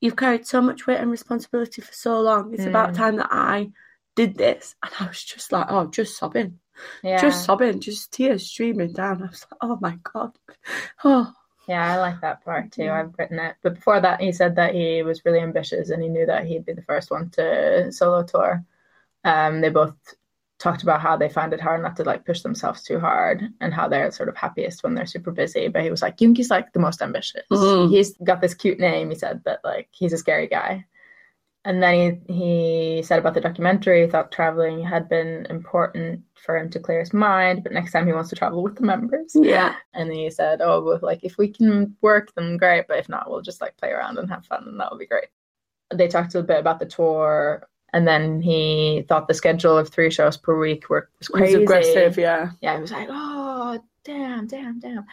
You've 0.00 0.16
carried 0.16 0.46
so 0.46 0.60
much 0.60 0.86
weight 0.88 0.98
and 0.98 1.10
responsibility 1.10 1.82
for 1.82 1.92
so 1.92 2.20
long. 2.20 2.52
It's 2.54 2.66
about 2.66 2.90
Mm. 2.92 2.96
time 2.96 3.16
that 3.16 3.28
I 3.30 3.70
did 4.16 4.36
this. 4.36 4.74
And 4.82 4.92
I 4.98 5.06
was 5.06 5.22
just 5.22 5.52
like, 5.52 5.66
Oh, 5.68 5.86
just 5.86 6.16
sobbing, 6.18 6.58
yeah, 7.02 7.20
just 7.20 7.44
sobbing, 7.44 7.80
just 7.80 8.12
tears 8.12 8.46
streaming 8.46 8.92
down. 8.92 9.22
I 9.22 9.26
was 9.26 9.46
like, 9.50 9.58
Oh 9.62 9.78
my 9.80 9.98
God. 10.02 10.32
Oh, 11.04 11.32
yeah. 11.68 11.94
I 11.94 11.98
like 11.98 12.20
that 12.22 12.44
part 12.44 12.72
too. 12.72 12.90
I've 12.90 13.14
written 13.18 13.38
it, 13.38 13.56
but 13.62 13.74
before 13.74 14.00
that, 14.00 14.20
he 14.20 14.32
said 14.32 14.56
that 14.56 14.74
he 14.74 15.02
was 15.02 15.24
really 15.24 15.40
ambitious 15.40 15.90
and 15.90 16.02
he 16.02 16.08
knew 16.08 16.26
that 16.26 16.46
he'd 16.46 16.66
be 16.66 16.72
the 16.72 16.82
first 16.82 17.10
one 17.10 17.30
to 17.30 17.92
solo 17.92 18.22
tour. 18.24 18.64
Um, 19.24 19.60
they 19.60 19.68
both 19.68 19.94
talked 20.58 20.82
about 20.82 21.00
how 21.00 21.16
they 21.16 21.28
find 21.28 21.52
it 21.54 21.60
hard 21.60 21.82
not 21.82 21.96
to 21.96 22.04
like 22.04 22.26
push 22.26 22.42
themselves 22.42 22.82
too 22.82 23.00
hard 23.00 23.42
and 23.62 23.72
how 23.72 23.88
they're 23.88 24.10
sort 24.10 24.28
of 24.28 24.36
happiest 24.36 24.82
when 24.82 24.94
they're 24.94 25.06
super 25.06 25.30
busy. 25.30 25.68
But 25.68 25.82
he 25.82 25.90
was 25.90 26.02
like, 26.02 26.18
Yoongi's 26.18 26.50
like 26.50 26.72
the 26.72 26.80
most 26.80 27.00
ambitious. 27.02 27.46
Mhm. 27.50 27.90
He's 27.90 28.14
got 28.18 28.40
this 28.42 28.54
cute 28.54 28.78
name, 28.78 29.08
he 29.10 29.16
said, 29.16 29.42
but 29.42 29.60
like 29.64 29.88
he's 29.92 30.12
a 30.12 30.18
scary 30.18 30.48
guy. 30.48 30.84
And 31.64 31.82
then 31.82 32.22
he 32.26 32.32
he 32.96 33.02
said 33.02 33.18
about 33.18 33.34
the 33.34 33.40
documentary, 33.40 34.02
he 34.04 34.10
thought 34.10 34.32
traveling 34.32 34.82
had 34.82 35.08
been 35.10 35.46
important 35.50 36.22
for 36.42 36.56
him 36.56 36.70
to 36.70 36.80
clear 36.80 37.00
his 37.00 37.12
mind, 37.12 37.62
but 37.62 37.72
next 37.72 37.92
time 37.92 38.06
he 38.06 38.14
wants 38.14 38.30
to 38.30 38.36
travel 38.36 38.62
with 38.62 38.76
the 38.76 38.82
members. 38.82 39.32
yeah. 39.34 39.74
And 39.92 40.10
he 40.10 40.30
said, 40.30 40.60
Oh, 40.62 40.82
well, 40.82 40.98
like 41.02 41.22
if 41.22 41.36
we 41.36 41.48
can 41.48 41.94
work, 42.00 42.32
then 42.34 42.56
great, 42.56 42.86
but 42.88 42.98
if 42.98 43.08
not, 43.10 43.28
we'll 43.30 43.42
just 43.42 43.60
like 43.60 43.76
play 43.76 43.90
around 43.90 44.16
and 44.18 44.28
have 44.30 44.46
fun, 44.46 44.64
and 44.66 44.80
that 44.80 44.90
would 44.90 44.98
be 45.00 45.06
great. 45.06 45.28
They 45.92 46.08
talked 46.08 46.34
a 46.34 46.38
little 46.38 46.46
bit 46.48 46.60
about 46.60 46.78
the 46.78 46.86
tour, 46.86 47.68
and 47.92 48.06
then 48.08 48.40
he 48.40 49.04
thought 49.08 49.28
the 49.28 49.34
schedule 49.34 49.76
of 49.76 49.90
three 49.90 50.10
shows 50.10 50.36
per 50.38 50.58
week 50.58 50.88
were 50.88 51.10
was 51.18 51.28
It 51.28 51.40
was 51.40 51.52
crazy. 51.52 51.62
aggressive, 51.62 52.16
yeah. 52.16 52.52
Yeah, 52.62 52.76
he 52.76 52.80
was 52.82 52.92
like, 52.92 53.08
Oh, 53.10 53.78
damn, 54.04 54.46
damn, 54.46 54.78
damn. 54.80 55.04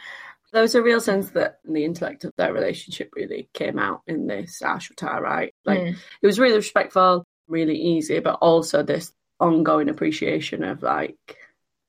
There 0.52 0.62
was 0.62 0.74
a 0.74 0.82
real 0.82 1.00
sense 1.00 1.30
that 1.30 1.58
the 1.64 1.84
intellect 1.84 2.24
of 2.24 2.32
their 2.38 2.52
relationship 2.52 3.10
really 3.14 3.48
came 3.52 3.78
out 3.78 4.00
in 4.06 4.26
this 4.26 4.60
Suchwita, 4.62 5.20
right? 5.20 5.54
Like 5.64 5.80
Mm. 5.80 5.96
it 6.22 6.26
was 6.26 6.38
really 6.38 6.56
respectful, 6.56 7.24
really 7.48 7.76
easy, 7.76 8.18
but 8.20 8.38
also 8.40 8.82
this 8.82 9.12
ongoing 9.40 9.88
appreciation 9.88 10.64
of 10.64 10.82
like, 10.82 11.36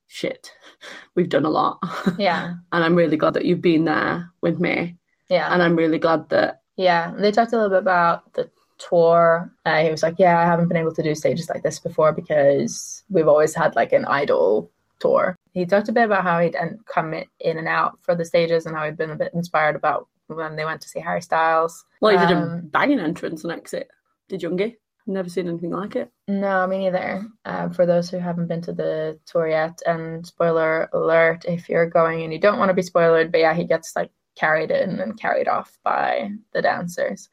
shit, 0.07 0.51
we've 1.15 1.29
done 1.29 1.45
a 1.45 1.49
lot. 1.49 1.79
yeah, 2.17 2.55
and 2.71 2.83
I'm 2.83 2.95
really 2.95 3.17
glad 3.17 3.35
that 3.35 3.45
you've 3.45 3.61
been 3.61 3.85
there 3.85 4.31
with 4.41 4.59
me. 4.59 4.97
yeah. 5.29 5.53
And 5.53 5.61
I'm 5.63 5.75
really 5.75 5.99
glad 5.99 6.29
that 6.29 6.61
Yeah, 6.75 7.13
they 7.17 7.31
talked 7.31 7.53
a 7.53 7.55
little 7.55 7.69
bit 7.69 7.79
about 7.79 8.33
the 8.33 8.49
tour. 8.77 9.51
Uh, 9.65 9.81
he 9.83 9.91
was 9.91 10.01
like, 10.03 10.15
"Yeah, 10.17 10.39
I 10.39 10.45
haven't 10.45 10.67
been 10.69 10.77
able 10.77 10.93
to 10.95 11.03
do 11.03 11.13
stages 11.15 11.49
like 11.49 11.63
this 11.63 11.79
before 11.79 12.13
because 12.13 13.03
we've 13.09 13.27
always 13.27 13.53
had 13.53 13.75
like 13.75 13.91
an 13.93 14.05
idol 14.05 14.71
tour." 14.99 15.35
He 15.53 15.65
talked 15.65 15.89
a 15.89 15.91
bit 15.93 16.05
about 16.05 16.23
how 16.23 16.39
he'd 16.39 16.55
come 16.85 17.13
in 17.13 17.57
and 17.57 17.67
out 17.67 17.97
for 18.01 18.15
the 18.15 18.25
stages 18.25 18.65
and 18.65 18.75
how 18.75 18.85
he'd 18.85 18.97
been 18.97 19.09
a 19.11 19.15
bit 19.15 19.33
inspired 19.33 19.75
about 19.75 20.07
when 20.27 20.55
they 20.55 20.65
went 20.65 20.81
to 20.81 20.89
see 20.89 20.99
Harry 20.99 21.21
Styles. 21.21 21.83
Well, 22.01 22.17
he 22.17 22.25
did 22.25 22.35
a 22.35 22.39
Um, 22.39 22.61
banging 22.67 22.99
entrance 22.99 23.43
and 23.43 23.51
exit. 23.51 23.89
Did 24.27 24.41
Yoongi? 24.41 24.75
Never 25.07 25.27
seen 25.27 25.47
anything 25.47 25.71
like 25.71 25.95
it. 25.95 26.11
No, 26.27 26.67
me 26.67 26.77
neither. 26.77 27.25
Uh, 27.43 27.69
for 27.69 27.87
those 27.87 28.11
who 28.11 28.19
haven't 28.19 28.45
been 28.45 28.61
to 28.61 28.73
the 28.73 29.19
tour 29.25 29.47
yet, 29.47 29.81
and 29.87 30.23
spoiler 30.25 30.87
alert 30.93 31.45
if 31.45 31.67
you're 31.67 31.89
going 31.89 32.21
and 32.21 32.31
you 32.31 32.37
don't 32.39 32.59
want 32.59 32.69
to 32.69 32.75
be 32.75 32.83
spoiled, 32.83 33.31
but 33.31 33.39
yeah, 33.39 33.55
he 33.55 33.63
gets 33.63 33.95
like 33.95 34.11
carried 34.35 34.69
in 34.69 34.99
and 34.99 35.19
carried 35.19 35.47
off 35.47 35.79
by 35.83 36.29
the 36.53 36.61
dancers. 36.61 37.27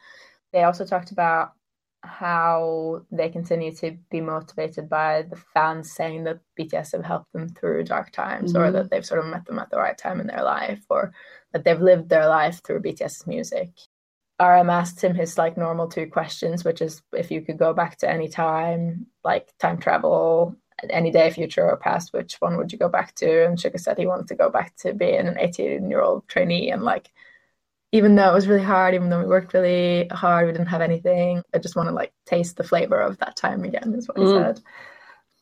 They 0.53 0.63
also 0.63 0.87
talked 0.87 1.11
about 1.11 1.53
how 2.07 3.03
they 3.11 3.29
continue 3.29 3.73
to 3.77 3.97
be 4.11 4.21
motivated 4.21 4.89
by 4.89 5.23
the 5.23 5.37
fans 5.55 5.93
saying 5.93 6.25
that 6.25 6.41
BTS 6.59 6.93
have 6.93 7.05
helped 7.05 7.33
them 7.33 7.49
through 7.49 7.85
dark 7.85 8.13
times 8.13 8.55
or 8.55 8.61
Mhm. 8.69 8.73
that 8.73 8.91
they've 8.91 9.05
sort 9.07 9.21
of 9.21 9.27
met 9.27 9.45
them 9.45 9.59
at 9.59 9.71
the 9.71 9.77
right 9.79 9.99
time 9.99 10.21
in 10.21 10.27
their 10.27 10.43
life 10.43 10.85
or 10.89 11.13
that 11.53 11.65
they've 11.65 11.81
lived 11.81 12.09
their 12.09 12.29
life 12.29 12.63
through 12.63 12.81
BTS's 12.81 13.27
music. 13.27 13.71
RM 14.39 14.71
asked 14.71 15.03
him 15.03 15.15
his 15.15 15.39
like 15.39 15.57
normal 15.57 15.89
two 15.89 16.07
questions, 16.07 16.65
which 16.65 16.81
is 16.83 17.03
if 17.13 17.31
you 17.31 17.41
could 17.43 17.59
go 17.59 17.73
back 17.73 17.97
to 17.99 18.11
any 18.11 18.29
time, 18.29 19.07
like 19.25 19.53
time 19.59 19.79
travel, 19.79 20.55
any 20.91 21.11
day, 21.11 21.31
future 21.31 21.69
or 21.69 21.77
past, 21.79 22.13
which 22.13 22.35
one 22.41 22.57
would 22.59 22.71
you 22.71 22.79
go 22.79 22.89
back 22.89 23.15
to? 23.17 23.47
And 23.47 23.57
Suga 23.57 23.81
said 23.81 23.97
he 23.99 24.07
wanted 24.07 24.29
to 24.29 24.35
go 24.35 24.51
back 24.51 24.77
to 24.79 24.93
being 24.93 25.27
an 25.27 25.39
18 25.39 25.89
year 25.91 26.03
old 26.03 26.29
trainee 26.29 26.71
and 26.71 26.83
like 26.83 27.11
even 27.97 28.15
though 28.15 28.31
it 28.31 28.35
was 28.35 28.47
really 28.47 28.63
hard, 28.63 28.95
even 28.95 29.09
though 29.09 29.21
we 29.21 29.27
worked 29.27 29.55
really 29.55 30.07
hard, 30.13 30.47
we 30.47 30.53
didn't 30.53 30.67
have 30.67 30.83
anything. 30.83 31.43
I 31.55 31.59
just 31.59 31.77
want 31.77 31.89
to 31.89 31.95
like 31.95 32.13
taste 32.27 32.57
the 32.57 32.65
flavor 32.65 33.01
of 33.01 33.17
that 33.19 33.37
time 33.37 33.65
again, 33.65 33.95
is 33.95 34.07
what 34.07 34.19
he 34.19 34.25
Mm. 34.25 34.33
said. 34.33 34.61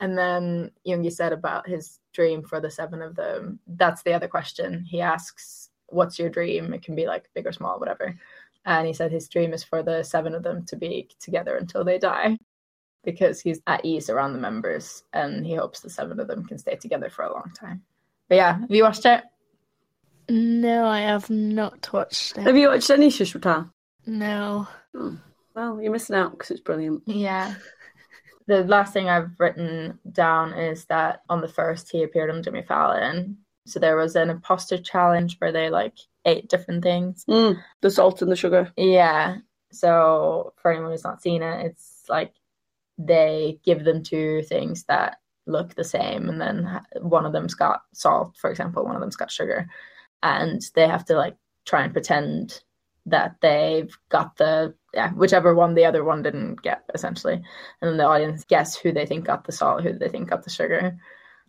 And 0.01 0.16
then 0.16 0.70
Yoongi 0.86 1.12
said 1.12 1.32
about 1.32 1.68
his 1.68 1.98
dream 2.12 2.43
for 2.43 2.60
the 2.60 2.70
seven 2.70 3.02
of 3.02 3.16
them. 3.16 3.59
That's 3.66 4.02
the 4.02 4.12
other 4.12 4.28
question. 4.28 4.85
He 4.85 5.01
asks, 5.01 5.70
What's 5.89 6.18
your 6.18 6.31
dream? 6.31 6.72
It 6.72 6.82
can 6.82 6.94
be 6.94 7.06
like 7.06 7.28
big 7.35 7.47
or 7.47 7.52
small, 7.52 7.78
whatever. 7.78 8.18
And 8.64 8.86
he 8.86 8.93
said 8.93 9.12
his 9.12 9.28
dream 9.28 9.52
is 9.52 9.62
for 9.62 9.82
the 9.82 10.02
seven 10.02 10.35
of 10.35 10.43
them 10.43 10.64
to 10.66 10.76
be 10.76 11.09
together 11.20 11.56
until 11.56 11.85
they 11.85 11.98
die 11.98 12.39
because 13.05 13.40
he's 13.40 13.60
at 13.66 13.85
ease 13.85 14.09
around 14.09 14.32
the 14.32 14.39
members 14.39 15.05
and 15.12 15.44
he 15.47 15.55
hopes 15.55 15.81
the 15.81 15.90
seven 15.90 16.18
of 16.18 16.26
them 16.26 16.44
can 16.44 16.59
stay 16.59 16.76
together 16.76 17.10
for 17.10 17.24
a 17.24 17.32
long 17.32 17.52
time. 17.55 17.82
But 18.28 18.36
yeah, 18.36 18.60
have 18.60 18.70
you 18.70 18.82
watched 18.82 19.05
it? 19.05 19.22
No, 20.28 20.86
I 20.86 21.01
have 21.01 21.30
not 21.30 21.92
watched 21.92 22.38
it. 22.38 22.42
Have 22.42 22.56
you 22.56 22.68
watched 22.68 22.90
any 22.90 23.09
Suchwita? 23.09 23.70
No. 24.06 24.68
Well, 25.55 25.80
you're 25.80 25.92
missing 25.92 26.16
out 26.16 26.32
because 26.32 26.51
it's 26.51 26.60
brilliant. 26.60 27.02
Yeah. 27.06 27.55
The 28.46 28.64
last 28.64 28.92
thing 28.92 29.09
I've 29.09 29.30
written 29.38 29.98
down 30.10 30.52
is 30.52 30.84
that 30.86 31.22
on 31.28 31.40
the 31.40 31.48
first 31.48 31.90
he 31.90 32.02
appeared 32.02 32.30
on 32.30 32.42
Jimmy 32.42 32.62
Fallon. 32.62 33.38
So 33.66 33.80
there 33.80 33.96
was 33.96 34.16
an 34.16 34.28
imposter 34.30 34.78
challenge 34.78 35.36
where 35.38 35.52
they 35.52 35.70
like 35.70 35.96
ate 36.24 36.48
different 36.48 36.82
things. 36.82 37.24
Mm, 37.26 37.59
the 37.80 37.90
salt 37.90 38.20
and 38.20 38.30
the 38.30 38.36
sugar. 38.36 38.70
Yeah. 38.76 39.36
So 39.72 40.52
for 40.56 40.70
anyone 40.70 40.90
who's 40.90 41.05
not 41.05 41.22
seen 41.22 41.42
it, 41.42 41.66
it's 41.66 42.02
like 42.09 42.34
they 42.98 43.59
give 43.64 43.84
them 43.84 44.02
two 44.02 44.42
things 44.42 44.84
that 44.84 45.16
look 45.46 45.74
the 45.74 45.84
same, 45.84 46.28
and 46.28 46.40
then 46.40 46.80
one 47.01 47.26
of 47.26 47.32
them's 47.32 47.55
got 47.55 47.82
salt, 47.92 48.36
for 48.36 48.51
example, 48.51 48.84
one 48.84 48.94
of 48.94 49.01
them's 49.01 49.16
got 49.16 49.30
sugar, 49.30 49.68
and 50.24 50.62
they 50.74 50.88
have 50.88 51.05
to 51.05 51.14
like 51.14 51.36
try 51.66 51.84
and 51.84 51.92
pretend 51.92 52.62
that 53.06 53.36
they've 53.42 53.96
got 54.09 54.36
the 54.38 54.74
yeah 54.94 55.10
whichever 55.12 55.55
one 55.55 55.74
the 55.74 55.84
other 55.84 56.02
one 56.02 56.22
didn't 56.22 56.62
get 56.62 56.82
essentially, 56.94 57.34
and 57.34 57.44
then 57.82 57.96
the 57.98 58.05
audience 58.05 58.44
guess 58.44 58.74
who 58.74 58.90
they 58.90 59.06
think 59.06 59.26
got 59.26 59.44
the 59.44 59.52
salt, 59.52 59.84
who 59.84 59.92
they 59.92 60.09
think 60.09 60.30
got 60.30 60.42
the 60.42 60.51
sugar. 60.51 60.98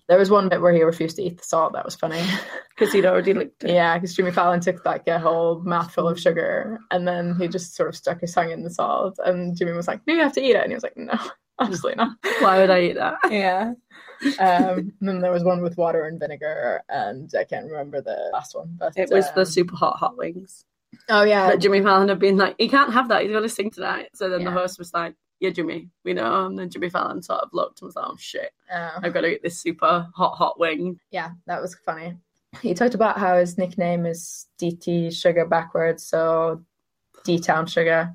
There 0.07 0.19
was 0.19 0.29
one 0.29 0.49
bit 0.49 0.61
where 0.61 0.73
he 0.73 0.83
refused 0.83 1.15
to 1.15 1.23
eat 1.23 1.37
the 1.37 1.43
salt. 1.43 1.73
That 1.73 1.85
was 1.85 1.95
funny. 1.95 2.21
Because 2.77 2.91
he'd 2.91 3.05
already 3.05 3.33
licked 3.33 3.63
it. 3.63 3.69
Yeah, 3.69 3.97
because 3.97 4.13
Jimmy 4.13 4.31
Fallon 4.31 4.59
took 4.59 4.83
like 4.83 5.07
a 5.07 5.17
whole 5.17 5.61
mouthful 5.61 6.09
of 6.09 6.19
sugar 6.19 6.77
and 6.91 7.07
then 7.07 7.37
he 7.39 7.47
just 7.47 7.73
sort 7.73 7.87
of 7.87 7.95
stuck 7.95 8.19
his 8.19 8.33
tongue 8.33 8.51
in 8.51 8.63
the 8.63 8.69
salt. 8.69 9.17
And 9.23 9.55
Jimmy 9.55 9.71
was 9.71 9.87
like, 9.87 10.05
No, 10.05 10.13
you 10.13 10.19
have 10.19 10.33
to 10.33 10.43
eat 10.43 10.57
it. 10.57 10.61
And 10.61 10.71
he 10.71 10.73
was 10.73 10.83
like, 10.83 10.97
No, 10.97 11.17
absolutely 11.61 11.95
not. 11.95 12.17
Why 12.41 12.59
would 12.59 12.69
I 12.69 12.81
eat 12.81 12.95
that? 12.95 13.15
yeah. 13.31 13.75
Um, 14.39 14.93
and 14.99 15.07
then 15.09 15.19
there 15.19 15.31
was 15.31 15.43
one 15.43 15.61
with 15.61 15.77
water 15.77 16.05
and 16.05 16.19
vinegar, 16.19 16.81
and 16.89 17.31
I 17.37 17.43
can't 17.43 17.65
remember 17.69 18.01
the 18.01 18.29
last 18.33 18.55
one. 18.55 18.75
But 18.79 18.93
It 18.97 19.09
was 19.11 19.31
the 19.33 19.41
um, 19.41 19.45
super 19.45 19.75
hot 19.75 19.97
hot 19.97 20.17
wings. 20.17 20.65
Oh, 21.09 21.23
yeah. 21.23 21.49
But 21.49 21.59
Jimmy 21.59 21.81
Fallon 21.81 22.07
had 22.09 22.19
been 22.19 22.37
like, 22.37 22.55
he 22.57 22.69
can't 22.69 22.93
have 22.93 23.09
that. 23.09 23.21
He's 23.23 23.31
going 23.31 23.43
to 23.43 23.49
sing 23.49 23.69
tonight. 23.69 24.09
So 24.13 24.29
then 24.29 24.43
the 24.45 24.51
host 24.51 24.79
was 24.79 24.93
like, 24.93 25.13
yeah, 25.41 25.49
Jimmy, 25.49 25.89
we 26.05 26.13
know. 26.13 26.45
And 26.45 26.57
then 26.57 26.69
Jimmy 26.69 26.89
Fallon 26.89 27.21
sort 27.21 27.41
of 27.41 27.49
looked 27.51 27.81
and 27.81 27.87
was 27.87 27.95
like, 27.97 28.05
oh 28.07 28.15
shit, 28.17 28.51
Oh. 28.73 28.91
I've 29.03 29.13
got 29.13 29.21
to 29.21 29.27
eat 29.27 29.43
this 29.43 29.59
super 29.59 30.07
hot 30.15 30.35
hot 30.35 30.57
wing. 30.59 30.99
yeah, 31.11 31.31
that 31.47 31.61
was 31.61 31.75
funny. 31.85 32.15
He 32.61 32.73
talked 32.73 32.95
about 32.95 33.19
how 33.19 33.37
his 33.37 33.57
nickname 33.57 34.05
is 34.05 34.47
DT 34.61 35.13
Sugar 35.13 35.45
backwards, 35.45 36.05
so 36.05 36.63
D 37.25 37.37
Town 37.39 37.67
Sugar. 37.67 38.13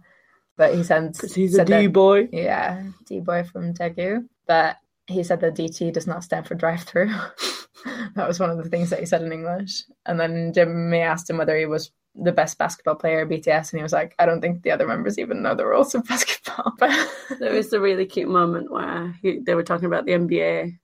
But 0.57 0.75
he 0.75 0.83
said, 0.83 1.13
Because 1.13 1.35
he's 1.35 1.53
a 1.55 1.57
said 1.59 1.67
that- 1.69 1.81
D 1.83 1.87
boy. 1.89 2.29
Yeah, 2.33 2.83
D 3.07 3.21
boy 3.21 3.45
from 3.45 3.75
Daegu. 3.75 4.27
But 4.47 4.77
he 5.11 5.23
said 5.23 5.41
that 5.41 5.55
DT 5.55 5.93
does 5.93 6.07
not 6.07 6.25
stand 6.25 6.47
for 6.47 6.55
drive 6.55 6.83
through. 6.83 7.09
that 8.15 8.29
was 8.29 8.41
one 8.41 8.51
of 8.51 8.63
the 8.63 8.69
things 8.69 8.91
that 8.91 9.01
he 9.01 9.07
said 9.07 9.23
in 9.23 9.33
English. 9.33 9.85
And 10.07 10.19
then 10.19 10.53
Jimmy 10.53 10.99
asked 10.99 11.29
him 11.29 11.39
whether 11.39 11.57
he 11.57 11.67
was 11.67 11.91
the 12.15 12.33
best 12.33 12.59
basketball 12.59 12.97
player 12.97 13.23
at 13.23 13.29
BTS, 13.29 13.73
and 13.73 13.79
he 13.79 13.83
was 13.83 13.93
like, 13.93 14.15
I 14.19 14.27
don't 14.27 14.41
think 14.41 14.63
the 14.63 14.73
other 14.73 14.87
members 14.87 15.19
even 15.19 15.43
know 15.43 15.55
the 15.55 15.67
rules 15.67 15.95
of 15.95 16.07
basketball. 16.07 16.73
But 16.79 16.91
There 17.39 17.55
was 17.55 17.73
a 17.73 17.81
really 17.81 18.07
cute 18.07 18.29
moment 18.29 18.71
where 18.71 19.15
he, 19.23 19.39
they 19.39 19.55
were 19.55 19.63
talking 19.63 19.87
about 19.87 20.07
the 20.07 20.13
NBA 20.13 20.79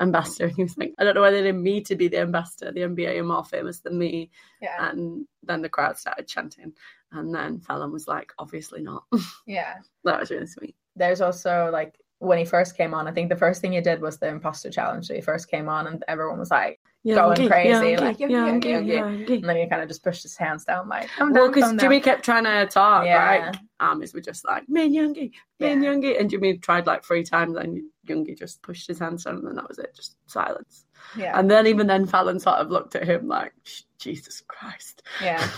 ambassador, 0.00 0.46
and 0.46 0.56
he 0.56 0.62
was 0.62 0.76
like, 0.78 0.94
I 0.98 1.04
don't 1.04 1.14
know 1.14 1.20
why 1.20 1.30
they 1.30 1.42
didn't 1.42 1.62
me 1.62 1.82
to 1.82 1.94
be 1.94 2.08
the 2.08 2.20
ambassador. 2.20 2.72
The 2.72 2.80
NBA 2.80 3.18
are 3.18 3.24
more 3.24 3.44
famous 3.44 3.80
than 3.80 3.98
me. 3.98 4.30
yeah, 4.60 4.90
And 4.90 5.26
then 5.42 5.62
the 5.62 5.68
crowd 5.68 5.98
started 5.98 6.26
chanting. 6.26 6.72
And 7.12 7.34
then 7.34 7.60
Fallon 7.60 7.92
was 7.92 8.08
like, 8.08 8.32
obviously 8.38 8.82
not. 8.82 9.04
yeah. 9.46 9.74
that 10.04 10.20
was 10.20 10.30
really 10.30 10.46
sweet. 10.46 10.74
There's 10.96 11.20
also 11.20 11.68
like 11.70 11.98
when 12.22 12.38
he 12.38 12.44
first 12.44 12.76
came 12.76 12.94
on, 12.94 13.08
I 13.08 13.12
think 13.12 13.28
the 13.28 13.36
first 13.36 13.60
thing 13.60 13.72
he 13.72 13.80
did 13.80 14.00
was 14.00 14.18
the 14.18 14.28
imposter 14.28 14.70
challenge. 14.70 15.06
So 15.08 15.14
he 15.14 15.20
first 15.20 15.50
came 15.50 15.68
on, 15.68 15.86
and 15.88 16.04
everyone 16.08 16.38
was 16.38 16.50
like, 16.50 16.80
Going 17.04 17.36
Yoongi, 17.36 17.48
crazy, 17.48 17.70
Yoongi, 17.72 18.00
like, 18.00 18.18
Yoongi, 18.18 18.62
Yoongi, 18.62 18.86
Yoongi. 19.26 19.34
and 19.40 19.44
then 19.48 19.56
he 19.56 19.66
kind 19.68 19.82
of 19.82 19.88
just 19.88 20.04
pushed 20.04 20.22
his 20.22 20.36
hands 20.36 20.64
down, 20.64 20.88
like, 20.88 21.08
calm 21.16 21.32
Well, 21.32 21.48
because 21.48 21.70
Jimmy 21.80 21.96
down. 21.98 22.04
kept 22.04 22.24
trying 22.24 22.44
to 22.44 22.64
talk, 22.66 23.04
Yeah. 23.06 23.16
right? 23.24 23.56
Armies 23.80 24.14
were 24.14 24.20
just 24.20 24.46
like, 24.46 24.68
man 24.68 24.92
Yoongi, 24.92 25.32
man 25.58 25.82
Yeah. 25.82 25.90
Yoongi. 25.90 26.20
And 26.20 26.30
Jimmy 26.30 26.58
tried 26.58 26.86
like 26.86 27.04
three 27.04 27.24
times, 27.24 27.56
and 27.56 27.80
Yoongi 28.06 28.38
just 28.38 28.62
pushed 28.62 28.86
his 28.86 29.00
hands 29.00 29.24
down, 29.24 29.38
and 29.38 29.46
then 29.48 29.56
that 29.56 29.66
was 29.68 29.80
it, 29.80 29.92
just 29.96 30.16
silence. 30.26 30.84
Yeah, 31.16 31.36
And 31.36 31.50
then 31.50 31.66
even 31.66 31.88
then, 31.88 32.06
Fallon 32.06 32.38
sort 32.38 32.58
of 32.58 32.70
looked 32.70 32.94
at 32.94 33.02
him 33.02 33.26
like, 33.26 33.52
Jesus 33.98 34.40
Christ. 34.46 35.02
yeah. 35.20 35.44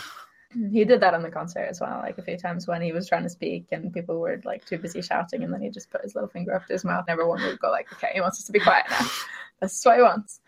He 0.73 0.85
did 0.85 1.01
that 1.01 1.15
on 1.15 1.23
the 1.23 1.31
concert 1.31 1.67
as 1.71 1.81
well, 1.81 1.99
like 1.99 2.19
a 2.19 2.23
few 2.23 2.37
times 2.37 2.67
when 2.67 2.83
he 2.83 2.93
was 2.93 3.09
trying 3.09 3.23
to 3.25 3.29
speak 3.29 3.67
and 3.73 3.93
people 3.93 4.19
were 4.19 4.41
like 4.45 4.65
too 4.65 4.79
busy 4.79 5.03
shouting, 5.03 5.43
and 5.43 5.53
then 5.53 5.61
he 5.61 5.71
just 5.71 5.91
put 5.91 6.03
his 6.03 6.15
little 6.15 6.31
finger 6.31 6.55
up 6.55 6.67
to 6.67 6.73
his 6.73 6.85
mouth, 6.85 7.05
and 7.09 7.13
everyone 7.13 7.43
would 7.43 7.59
go 7.59 7.71
like, 7.71 7.93
"Okay, 7.93 8.11
he 8.15 8.21
wants 8.21 8.39
us 8.41 8.45
to 8.47 8.53
be 8.53 8.61
quiet 8.61 8.85
now. 8.91 9.07
That's 9.61 9.85
what 9.85 9.97
he 9.97 10.03
wants." 10.03 10.41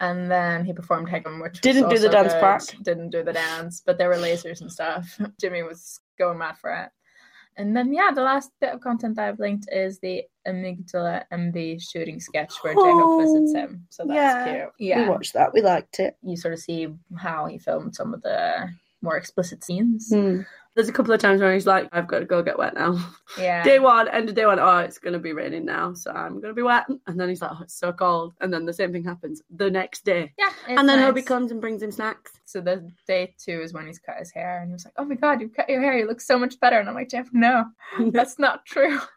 And 0.00 0.28
then 0.28 0.64
he 0.64 0.72
performed 0.72 1.08
Haegeum, 1.08 1.40
which 1.40 1.60
Didn't 1.60 1.88
do 1.88 1.98
the 1.98 2.08
dance 2.08 2.32
good. 2.32 2.40
part. 2.40 2.74
Didn't 2.82 3.10
do 3.10 3.22
the 3.22 3.32
dance, 3.32 3.82
but 3.86 3.98
there 3.98 4.08
were 4.08 4.16
lasers 4.16 4.60
and 4.60 4.70
stuff. 4.70 5.16
Jimmy 5.40 5.62
was 5.62 6.00
going 6.18 6.38
mad 6.38 6.58
for 6.58 6.72
it. 6.74 6.90
And 7.56 7.76
then 7.76 7.92
yeah, 7.92 8.10
the 8.12 8.22
last 8.22 8.50
bit 8.60 8.72
of 8.72 8.80
content 8.80 9.18
I've 9.18 9.38
linked 9.38 9.68
is 9.70 9.98
the 10.00 10.24
Amygdala 10.48 11.24
MV 11.32 11.82
shooting 11.82 12.18
sketch 12.18 12.52
where 12.62 12.74
J-Hope 12.74 13.20
visits 13.22 13.54
him. 13.54 13.86
So 13.90 14.04
that's 14.04 14.16
yeah. 14.16 14.54
cute. 14.54 14.72
Yeah, 14.78 15.02
we 15.02 15.08
watched 15.08 15.34
that. 15.34 15.52
We 15.52 15.60
liked 15.60 16.00
it. 16.00 16.16
you 16.22 16.36
sort 16.36 16.54
of 16.54 16.60
see 16.60 16.88
how 17.16 17.46
he 17.46 17.58
filmed 17.58 17.94
some 17.94 18.14
of 18.14 18.22
the 18.22 18.70
more 19.02 19.16
explicit 19.16 19.62
scenes. 19.64 20.08
Hmm. 20.10 20.40
There's 20.74 20.88
a 20.88 20.92
couple 20.92 21.12
of 21.12 21.20
times 21.20 21.42
where 21.42 21.52
he's 21.52 21.66
like, 21.66 21.90
I've 21.92 22.06
got 22.08 22.20
to 22.20 22.24
go 22.24 22.42
get 22.42 22.58
wet 22.58 22.72
now. 22.72 22.98
Yeah. 23.38 23.62
Day 23.70 23.78
one, 23.78 24.08
end 24.08 24.30
of 24.30 24.34
day 24.34 24.46
one, 24.46 24.58
oh, 24.58 24.78
it's 24.78 24.96
going 24.98 25.12
to 25.12 25.18
be 25.18 25.34
raining 25.34 25.66
now, 25.66 25.92
so 25.92 26.10
I'm 26.10 26.40
going 26.40 26.48
to 26.48 26.54
be 26.54 26.62
wet. 26.62 26.86
And 27.06 27.20
then 27.20 27.28
he's 27.28 27.42
like, 27.42 27.50
oh, 27.52 27.58
it's 27.62 27.78
so 27.78 27.92
cold. 27.92 28.32
And 28.40 28.50
then 28.50 28.64
the 28.64 28.72
same 28.72 28.90
thing 28.90 29.04
happens 29.04 29.42
the 29.54 29.70
next 29.70 30.06
day. 30.06 30.32
yeah. 30.38 30.48
and 30.68 30.88
then 30.88 30.98
Hobi 30.98 31.18
Hobi 31.20 31.26
comes 31.26 31.50
and 31.52 31.60
brings 31.60 31.82
him 31.82 31.92
snacks. 31.92 32.32
So 32.46 32.62
the 32.62 32.90
day 33.06 33.34
two 33.38 33.60
is 33.60 33.74
when 33.74 33.86
he's 33.86 33.98
cut 33.98 34.16
his 34.18 34.30
hair, 34.32 34.60
and 34.62 34.70
he 34.70 34.72
was 34.72 34.86
like, 34.86 34.94
"Oh 34.96 35.04
my 35.04 35.14
god, 35.16 35.42
you've 35.42 35.54
cut 35.54 35.68
your 35.68 35.82
hair! 35.82 35.98
You 35.98 36.06
look 36.06 36.22
so 36.22 36.38
much 36.38 36.58
better." 36.58 36.78
And 36.78 36.88
I'm 36.88 36.94
like, 36.94 37.10
"Jeff, 37.10 37.28
no, 37.34 37.66
that's 38.10 38.38
not 38.38 38.64
true." 38.64 38.98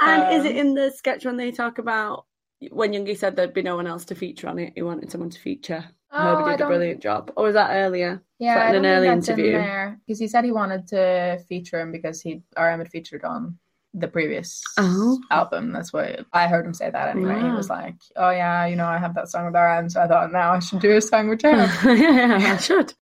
And 0.00 0.34
is 0.34 0.44
it 0.44 0.52
Um, 0.52 0.56
in 0.56 0.74
the 0.74 0.92
sketch 0.92 1.24
when 1.24 1.36
they 1.36 1.50
talk 1.50 1.78
about 1.78 2.26
when 2.70 2.92
Yoongi 2.92 3.16
said 3.16 3.34
there'd 3.34 3.54
be 3.54 3.62
no 3.62 3.74
one 3.74 3.86
else 3.88 4.04
to 4.06 4.14
feature 4.14 4.46
on 4.48 4.58
it, 4.60 4.72
he 4.76 4.82
wanted 4.82 5.10
someone 5.10 5.30
to 5.30 5.40
feature? 5.40 5.84
Oh, 6.12 6.18
Hobi 6.18 6.42
I 6.42 6.50
did 6.50 6.54
a 6.54 6.58
don't- 6.58 6.68
brilliant 6.68 7.00
job. 7.00 7.32
Or 7.36 7.44
was 7.44 7.54
that 7.54 7.70
earlier? 7.70 8.22
Yeah, 8.38 8.56
I 8.56 8.70
in 8.70 8.76
an 8.76 8.86
early 8.86 9.08
interview. 9.08 9.56
in 9.58 10.00
because 10.06 10.18
he 10.18 10.26
said 10.28 10.44
he 10.44 10.52
wanted 10.52 10.86
to 10.88 11.38
feature 11.48 11.78
him 11.80 11.92
because 11.92 12.20
he 12.20 12.42
RM 12.56 12.78
had 12.80 12.88
featured 12.90 13.22
on 13.24 13.58
the 13.94 14.08
previous 14.08 14.62
Oh. 14.78 15.20
album. 15.30 15.72
That's 15.72 15.92
what 15.92 16.24
I 16.32 16.46
heard 16.48 16.64
him 16.64 16.74
say 16.74 16.90
that 16.90 17.08
anyway. 17.14 17.40
He 17.40 17.50
was 17.50 17.68
like, 17.68 17.96
"Oh 18.16 18.30
yeah, 18.30 18.66
you 18.66 18.76
know, 18.76 18.86
I 18.86 18.98
have 18.98 19.14
that 19.14 19.28
song 19.28 19.46
with 19.46 19.54
RM, 19.56 19.88
so 19.90 20.00
I 20.00 20.06
thought 20.08 20.32
now 20.32 20.52
I 20.52 20.58
should 20.60 20.80
do 20.80 20.96
a 20.96 21.00
song 21.00 21.28
with 21.28 21.40
J-Hope." 21.40 21.84
yeah, 21.98 22.38
I 22.52 22.56
should. 22.56 22.94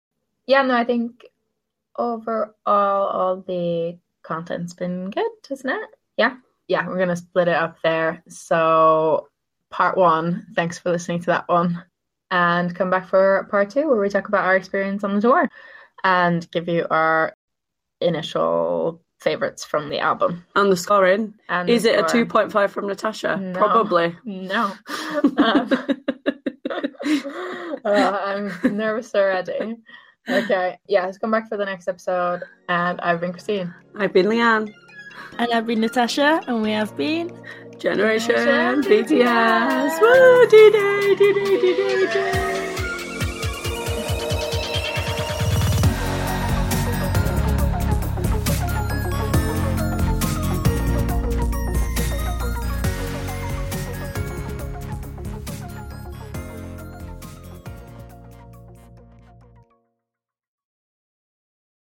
yeah, 0.47 0.63
no, 0.63 0.75
I 0.77 0.85
think 0.85 1.27
overall 1.99 2.53
all 2.67 3.45
the 3.47 3.99
content's 4.23 4.75
been 4.75 5.11
good, 5.11 5.31
isn't 5.51 5.69
it? 5.69 5.91
Yeah. 6.17 6.37
Yeah, 6.69 6.87
we're 6.89 6.99
gonna 6.99 7.17
split 7.17 7.49
it 7.49 7.55
up 7.55 7.77
there. 7.83 8.23
So 8.29 9.29
part 9.71 9.97
one, 9.97 10.47
thanks 10.55 10.79
for 10.79 10.91
listening 10.91 11.21
to 11.21 11.27
that 11.27 11.49
one. 11.49 11.83
And 12.31 12.75
come 12.75 12.91
back 12.91 13.07
for 13.09 13.47
part 13.51 13.71
two 13.71 13.89
where 13.89 14.01
we 14.01 14.09
talk 14.09 14.29
about 14.29 14.45
our 14.45 14.57
experience 14.57 15.05
on 15.05 15.15
the 15.15 15.21
tour. 15.21 15.49
and 16.05 16.49
give 16.51 16.69
you 16.69 16.87
our 16.91 17.35
initial 18.01 19.01
favorites 19.21 19.65
from 19.65 19.89
the 19.89 19.99
album. 19.99 20.45
And 20.55 20.71
the 20.71 20.77
scoring. 20.77 21.35
And 21.49 21.69
Is 21.71 21.85
it 21.85 21.99
a 21.99 22.03
2.5 22.03 22.71
from 22.71 22.87
Natasha? 22.87 23.37
No. 23.37 23.59
Probably. 23.59 24.15
No. 24.25 24.73
Um, 25.39 25.69
uh, 27.85 28.19
I'm 28.25 28.53
nervous 28.77 29.15
already. 29.15 29.77
Okay, 30.29 30.77
yeah, 30.89 31.07
let's 31.07 31.19
come 31.19 31.31
back 31.31 31.49
for 31.49 31.57
the 31.57 31.65
next 31.65 31.89
episode. 31.89 32.43
And 32.69 33.01
I've 33.01 33.21
been 33.21 33.33
Christine. 33.33 33.73
I've 33.97 34.13
been 34.13 34.27
Leanne. 34.27 34.73
And 35.39 35.53
I've 35.53 35.67
been 35.67 35.81
Natasha, 35.81 36.41
and 36.47 36.63
we 36.63 36.71
have 36.73 36.97
been. 36.97 37.31
Generation. 37.79 38.83
BTS. 38.83 40.01
Woo! 40.01 40.47
D-Day, 40.49 41.15
D-Day, 41.15 41.61
D-Day, 41.61 42.07
D-Day. 42.07 42.56